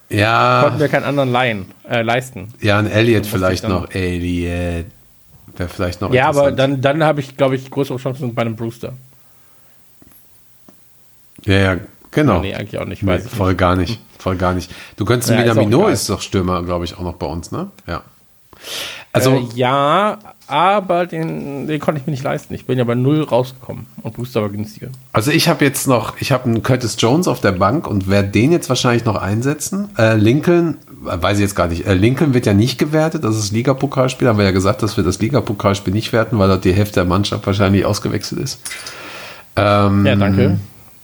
Konnten 0.08 0.18
ja, 0.20 0.74
wir 0.78 0.88
keinen 0.88 1.04
anderen 1.04 1.30
leihen, 1.30 1.66
äh, 1.88 2.00
leisten. 2.02 2.52
ja, 2.60 2.78
ein 2.78 2.86
Elliot 2.86 3.24
ich 3.26 3.30
vielleicht 3.30 3.68
noch. 3.68 3.90
Elliot. 3.90 4.86
Wäre 5.56 5.68
vielleicht 5.68 6.00
noch 6.00 6.12
Ja, 6.14 6.28
aber 6.28 6.50
dann, 6.50 6.80
dann 6.80 7.04
habe 7.04 7.20
ich, 7.20 7.36
glaube 7.36 7.56
ich, 7.56 7.70
größere 7.70 7.98
Chancen 7.98 8.34
bei 8.34 8.40
einem 8.42 8.56
Brewster. 8.56 8.94
Ja, 11.44 11.54
ja, 11.58 11.76
genau. 12.10 12.40
Nee, 12.40 12.54
eigentlich 12.54 12.80
auch 12.80 12.86
nicht, 12.86 13.02
Nee, 13.02 13.10
weiß 13.12 13.26
ich 13.26 13.30
voll 13.30 13.54
gar 13.54 13.76
nicht. 13.76 14.00
Voll 14.18 14.36
gar 14.36 14.54
nicht. 14.54 14.70
Du 14.96 15.04
könntest 15.04 15.30
Ja, 15.30 15.36
ist 15.40 15.48
Minamino 15.48 15.80
egal. 15.80 15.92
ist 15.92 16.08
doch 16.08 16.20
Stürmer, 16.22 16.62
glaube 16.62 16.84
ich, 16.84 16.96
auch 16.96 17.02
noch 17.02 17.14
bei 17.14 17.26
uns, 17.26 17.50
ne? 17.52 17.70
Ja. 17.86 18.02
Also, 19.12 19.32
äh, 19.36 19.48
ja, 19.54 20.18
aber 20.52 21.06
den, 21.06 21.66
den 21.66 21.80
konnte 21.80 21.98
ich 21.98 22.06
mir 22.06 22.10
nicht 22.10 22.22
leisten. 22.22 22.52
Ich 22.52 22.66
bin 22.66 22.76
ja 22.76 22.84
bei 22.84 22.94
null 22.94 23.22
rausgekommen 23.22 23.86
und 24.02 24.14
Booster 24.14 24.42
war 24.42 24.50
günstiger. 24.50 24.88
also 25.14 25.30
ich 25.30 25.48
habe 25.48 25.64
jetzt 25.64 25.88
noch, 25.88 26.20
ich 26.20 26.30
habe 26.30 26.44
einen 26.44 26.62
Curtis 26.62 26.96
Jones 26.98 27.26
auf 27.26 27.40
der 27.40 27.52
Bank 27.52 27.86
und 27.86 28.10
werde 28.10 28.28
den 28.28 28.52
jetzt 28.52 28.68
wahrscheinlich 28.68 29.06
noch 29.06 29.16
einsetzen. 29.16 29.88
Äh, 29.96 30.16
Lincoln, 30.16 30.76
weiß 31.00 31.38
ich 31.38 31.42
jetzt 31.42 31.54
gar 31.54 31.68
nicht. 31.68 31.86
Äh, 31.86 31.94
Lincoln 31.94 32.34
wird 32.34 32.44
ja 32.44 32.52
nicht 32.52 32.78
gewertet, 32.78 33.24
das 33.24 33.38
ist 33.38 33.52
Ligapokalspiel. 33.52 34.28
Haben 34.28 34.36
wir 34.36 34.44
ja 34.44 34.50
gesagt, 34.50 34.82
dass 34.82 34.98
wir 34.98 35.04
das 35.04 35.18
Ligapokalspiel 35.20 35.94
nicht 35.94 36.12
werten, 36.12 36.38
weil 36.38 36.48
dort 36.48 36.66
die 36.66 36.74
Hälfte 36.74 36.96
der 36.96 37.06
Mannschaft 37.06 37.46
wahrscheinlich 37.46 37.86
ausgewechselt 37.86 38.42
ist. 38.42 38.60
Ähm, 39.56 40.04
Ja, 40.04 40.16
danke. 40.16 40.58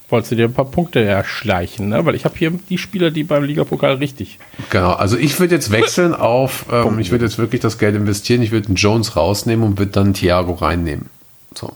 Wolltest 0.09 0.31
du 0.31 0.35
dir 0.35 0.45
ein 0.45 0.53
paar 0.53 0.65
Punkte 0.65 1.03
erschleichen, 1.03 1.89
ne? 1.89 2.03
Weil 2.05 2.15
ich 2.15 2.25
habe 2.25 2.35
hier 2.35 2.51
die 2.69 2.79
Spieler, 2.79 3.11
die 3.11 3.23
beim 3.23 3.43
Ligapokal 3.43 3.95
richtig. 3.95 4.39
Genau, 4.71 4.93
also 4.93 5.17
ich 5.17 5.39
würde 5.39 5.53
jetzt 5.53 5.71
wechseln 5.71 6.15
auf, 6.15 6.65
ähm, 6.71 6.97
ich 6.97 7.11
würde 7.11 7.25
jetzt 7.25 7.37
wirklich 7.37 7.61
das 7.61 7.77
Geld 7.77 7.95
investieren, 7.95 8.41
ich 8.41 8.51
würde 8.51 8.67
einen 8.67 8.75
Jones 8.75 9.15
rausnehmen 9.15 9.63
und 9.65 9.77
würde 9.77 9.91
dann 9.91 10.15
Thiago 10.15 10.53
reinnehmen. 10.53 11.11
So. 11.53 11.73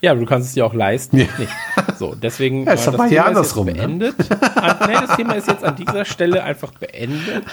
Ja, 0.00 0.10
aber 0.10 0.20
du 0.20 0.26
kannst 0.26 0.48
es 0.48 0.54
dir 0.54 0.66
auch 0.66 0.74
leisten. 0.74 1.16
Ja. 1.16 1.26
Nicht. 1.38 1.52
So, 1.96 2.16
deswegen 2.16 2.64
Ja, 2.66 2.72
ist 2.72 2.86
äh, 2.86 2.90
aber 2.90 3.06
hier 3.06 3.24
andersrum, 3.24 3.66
ne? 3.66 3.74
beendet. 3.74 4.16
An, 4.56 4.76
nee, 4.88 4.94
das 4.94 5.16
Thema 5.16 5.34
ist 5.34 5.46
jetzt 5.46 5.62
an 5.62 5.76
dieser 5.76 6.04
Stelle 6.04 6.42
einfach 6.42 6.72
beendet. 6.72 7.44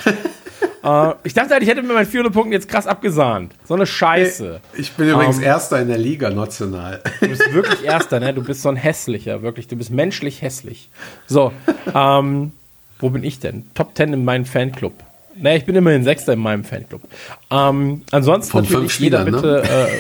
Äh, 0.83 1.13
ich 1.23 1.33
dachte 1.33 1.53
halt, 1.53 1.63
ich 1.63 1.69
hätte 1.69 1.81
mir 1.81 1.93
meinen 1.93 2.05
400 2.05 2.33
Punkten 2.33 2.53
jetzt 2.53 2.67
krass 2.69 2.87
abgesahnt. 2.87 3.53
So 3.65 3.73
eine 3.73 3.85
Scheiße. 3.85 4.61
Ich 4.77 4.93
bin 4.93 5.09
übrigens 5.09 5.37
Ähm, 5.37 5.43
Erster 5.43 5.81
in 5.81 5.87
der 5.87 5.97
Liga 5.97 6.29
national. 6.29 7.01
Du 7.19 7.27
bist 7.27 7.53
wirklich 7.53 7.83
Erster, 7.83 8.19
ne? 8.19 8.33
Du 8.33 8.43
bist 8.43 8.61
so 8.61 8.69
ein 8.69 8.75
hässlicher, 8.75 9.41
wirklich. 9.41 9.67
Du 9.67 9.75
bist 9.75 9.91
menschlich 9.91 10.41
hässlich. 10.41 10.89
So, 11.27 11.51
ähm, 11.93 12.53
wo 12.99 13.09
bin 13.09 13.23
ich 13.23 13.39
denn? 13.39 13.69
Top 13.73 13.95
10 13.95 14.13
in 14.13 14.25
meinem 14.25 14.45
Fanclub. 14.45 14.93
Ne, 15.35 15.55
ich 15.55 15.65
bin 15.65 15.75
immerhin 15.75 16.03
Sechster 16.03 16.33
in 16.33 16.39
meinem 16.39 16.65
Fanclub. 16.65 17.01
Ähm, 17.49 18.03
ansonsten 18.11 18.51
Von 18.51 18.63
natürlich 18.63 18.91
fünf 18.91 18.99
jeder 18.99 19.21
Spielern, 19.21 19.41
bitte. 19.41 19.63
Äh, 19.63 19.99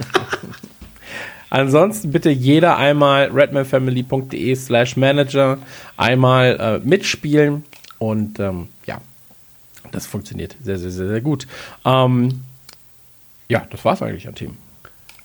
ansonsten 1.50 2.12
bitte 2.12 2.30
jeder 2.30 2.78
einmal 2.78 3.30
redmanfamily.de 3.30 4.54
slash 4.54 4.96
manager 4.96 5.58
einmal 5.98 6.80
äh, 6.82 6.86
mitspielen 6.86 7.64
und 8.02 8.40
ähm, 8.40 8.66
ja, 8.84 9.00
das 9.92 10.06
funktioniert 10.06 10.56
sehr, 10.60 10.76
sehr, 10.76 10.90
sehr, 10.90 11.06
sehr 11.06 11.20
gut. 11.20 11.46
Ähm, 11.84 12.42
ja, 13.48 13.64
das 13.70 13.84
war's 13.84 14.02
eigentlich 14.02 14.26
an 14.26 14.34
Themen. 14.34 14.58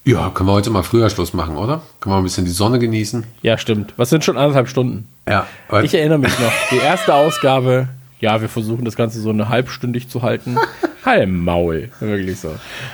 Ja, 0.03 0.29
können 0.29 0.47
wir 0.47 0.53
heute 0.53 0.69
mal 0.69 0.83
früher 0.83 1.09
Schluss 1.09 1.33
machen, 1.33 1.57
oder? 1.57 1.81
Können 1.99 2.13
wir 2.13 2.19
ein 2.19 2.23
bisschen 2.23 2.45
die 2.45 2.51
Sonne 2.51 2.77
genießen? 2.77 3.25
Ja, 3.41 3.57
stimmt. 3.57 3.95
Was 3.97 4.11
sind 4.11 4.23
schon 4.23 4.37
anderthalb 4.37 4.69
Stunden? 4.69 5.07
Ja. 5.27 5.47
Ich 5.81 5.95
erinnere 5.95 6.19
mich 6.19 6.37
noch. 6.39 6.51
Die 6.69 6.77
erste 6.77 7.15
Ausgabe, 7.15 7.89
ja, 8.19 8.41
wir 8.41 8.47
versuchen 8.47 8.85
das 8.85 8.95
Ganze 8.95 9.19
so 9.21 9.31
eine 9.31 9.49
halbstündig 9.49 10.07
zu 10.07 10.21
halten. 10.21 10.57
Halt 11.03 11.29
Maul. 11.29 11.89
Wirklich 11.99 12.39
so. 12.39 12.49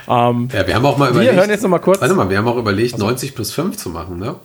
Ähm, 0.08 0.48
ja, 0.54 0.66
wir 0.66 0.76
haben 0.76 0.86
auch 0.86 0.98
mal 0.98 1.08
wir 1.08 1.12
überlegt. 1.12 1.36
hören 1.36 1.50
jetzt 1.50 1.64
noch 1.64 1.70
mal 1.70 1.80
kurz. 1.80 2.00
Warte 2.00 2.14
mal, 2.14 2.30
wir 2.30 2.38
haben 2.38 2.48
auch 2.48 2.58
überlegt, 2.58 2.98
90 2.98 3.36
plus 3.36 3.52
5 3.52 3.76
zu 3.76 3.90
machen, 3.90 4.18
ne? 4.18 4.36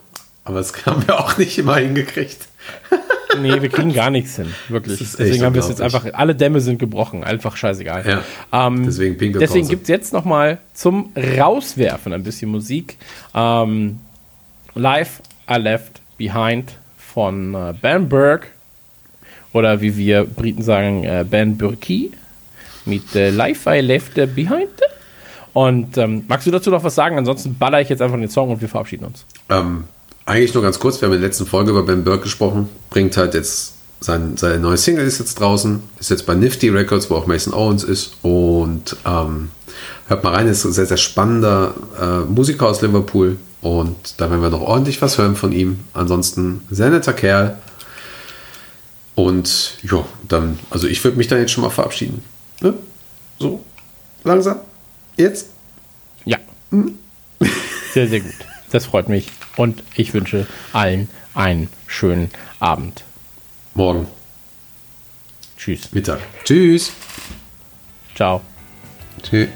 Aber 0.43 0.57
das 0.57 0.73
haben 0.85 1.07
wir 1.07 1.17
auch 1.17 1.37
nicht 1.37 1.57
immer 1.57 1.77
hingekriegt. 1.77 2.49
Nee, 3.37 3.61
wir 3.61 3.69
kriegen 3.69 3.93
gar 3.93 4.09
nichts 4.09 4.37
hin. 4.37 4.53
Wirklich. 4.69 4.99
Das 4.99 5.07
ist 5.07 5.19
echt 5.19 5.27
Deswegen 5.27 5.45
haben 5.45 5.53
wir 5.53 5.61
es 5.61 5.69
jetzt 5.69 5.81
einfach, 5.81 6.05
alle 6.13 6.35
Dämme 6.35 6.61
sind 6.61 6.79
gebrochen. 6.79 7.23
Einfach 7.23 7.55
scheißegal. 7.55 8.23
Ja. 8.51 8.67
Ähm, 8.67 8.85
Deswegen 8.85 9.17
Pinkelpause. 9.17 9.47
Deswegen 9.47 9.67
gibt 9.67 9.83
es 9.83 9.89
jetzt 9.89 10.13
noch 10.13 10.25
mal 10.25 10.57
zum 10.73 11.11
Rauswerfen 11.15 12.13
ein 12.13 12.23
bisschen 12.23 12.49
Musik. 12.49 12.97
Ähm, 13.35 13.99
Live 14.73 15.21
I 15.49 15.55
Left 15.55 16.01
Behind 16.17 16.73
von 16.97 17.53
äh, 17.53 17.73
Ben 17.79 18.09
Burke 18.09 18.47
oder 19.53 19.81
wie 19.81 19.95
wir 19.95 20.23
Briten 20.23 20.63
sagen, 20.63 21.03
äh, 21.03 21.25
Ben 21.27 21.57
Burki 21.57 22.11
mit 22.85 23.15
äh, 23.15 23.29
Live 23.29 23.65
I 23.67 23.79
Left 23.79 24.15
Behind. 24.35 24.69
Und 25.53 25.97
ähm, 25.97 26.23
magst 26.27 26.47
du 26.47 26.51
dazu 26.51 26.69
noch 26.69 26.83
was 26.83 26.95
sagen? 26.95 27.17
Ansonsten 27.17 27.57
baller 27.57 27.81
ich 27.81 27.89
jetzt 27.89 28.01
einfach 28.01 28.17
den 28.17 28.29
Song 28.29 28.49
und 28.49 28.61
wir 28.61 28.69
verabschieden 28.69 29.05
uns. 29.05 29.25
Ähm, 29.49 29.85
eigentlich 30.29 30.53
nur 30.53 30.63
ganz 30.63 30.79
kurz, 30.79 31.01
wir 31.01 31.07
haben 31.07 31.15
in 31.15 31.21
der 31.21 31.29
letzten 31.29 31.47
Folge 31.47 31.71
über 31.71 31.83
Ben 31.83 32.03
Burke 32.03 32.23
gesprochen, 32.23 32.69
bringt 32.91 33.17
halt 33.17 33.33
jetzt 33.33 33.73
sein, 33.99 34.37
seine 34.37 34.59
neue 34.59 34.77
Single 34.77 35.05
ist 35.05 35.19
jetzt 35.19 35.39
draußen, 35.39 35.81
ist 35.99 36.11
jetzt 36.11 36.25
bei 36.25 36.35
Nifty 36.35 36.69
Records, 36.69 37.09
wo 37.09 37.15
auch 37.15 37.25
Mason 37.25 37.53
Owens 37.53 37.83
ist 37.83 38.13
und 38.21 38.95
ähm, 39.05 39.49
hört 40.07 40.23
mal 40.23 40.33
rein, 40.35 40.47
ist 40.47 40.63
ein 40.63 40.71
sehr, 40.71 40.85
sehr 40.85 40.97
spannender 40.97 41.73
äh, 41.99 42.19
Musiker 42.31 42.67
aus 42.67 42.81
Liverpool 42.81 43.37
und 43.61 43.95
da 44.17 44.29
werden 44.29 44.41
wir 44.41 44.51
noch 44.51 44.61
ordentlich 44.61 45.01
was 45.01 45.17
hören 45.17 45.35
von 45.35 45.51
ihm. 45.51 45.79
Ansonsten 45.93 46.61
sehr 46.69 46.91
netter 46.91 47.13
Kerl 47.13 47.57
und 49.15 49.77
ja, 49.81 50.05
dann, 50.27 50.59
also 50.69 50.87
ich 50.87 51.03
würde 51.03 51.17
mich 51.17 51.27
dann 51.27 51.39
jetzt 51.39 51.51
schon 51.51 51.63
mal 51.63 51.71
verabschieden. 51.71 52.23
Ne? 52.61 52.75
So, 53.39 53.65
langsam, 54.23 54.59
jetzt. 55.17 55.47
Ja. 56.23 56.37
Sehr, 57.93 58.07
sehr 58.07 58.21
gut. 58.21 58.48
Das 58.71 58.85
freut 58.85 59.09
mich. 59.09 59.27
Und 59.55 59.83
ich 59.95 60.13
wünsche 60.13 60.47
allen 60.73 61.09
einen 61.33 61.69
schönen 61.87 62.31
Abend. 62.59 63.03
Morgen, 63.73 64.07
Tschüss. 65.57 65.91
Mittag. 65.91 66.19
Tschüss. 66.45 66.93
Ciao. 68.15 68.41
Tschüss. 69.21 69.49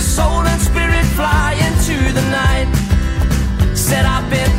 Soul 0.00 0.46
and 0.46 0.60
spirit 0.60 1.04
fly 1.14 1.52
into 1.66 1.96
the 2.12 2.22
night. 2.30 2.68
Said 3.76 4.04
I've 4.06 4.28
been 4.30 4.49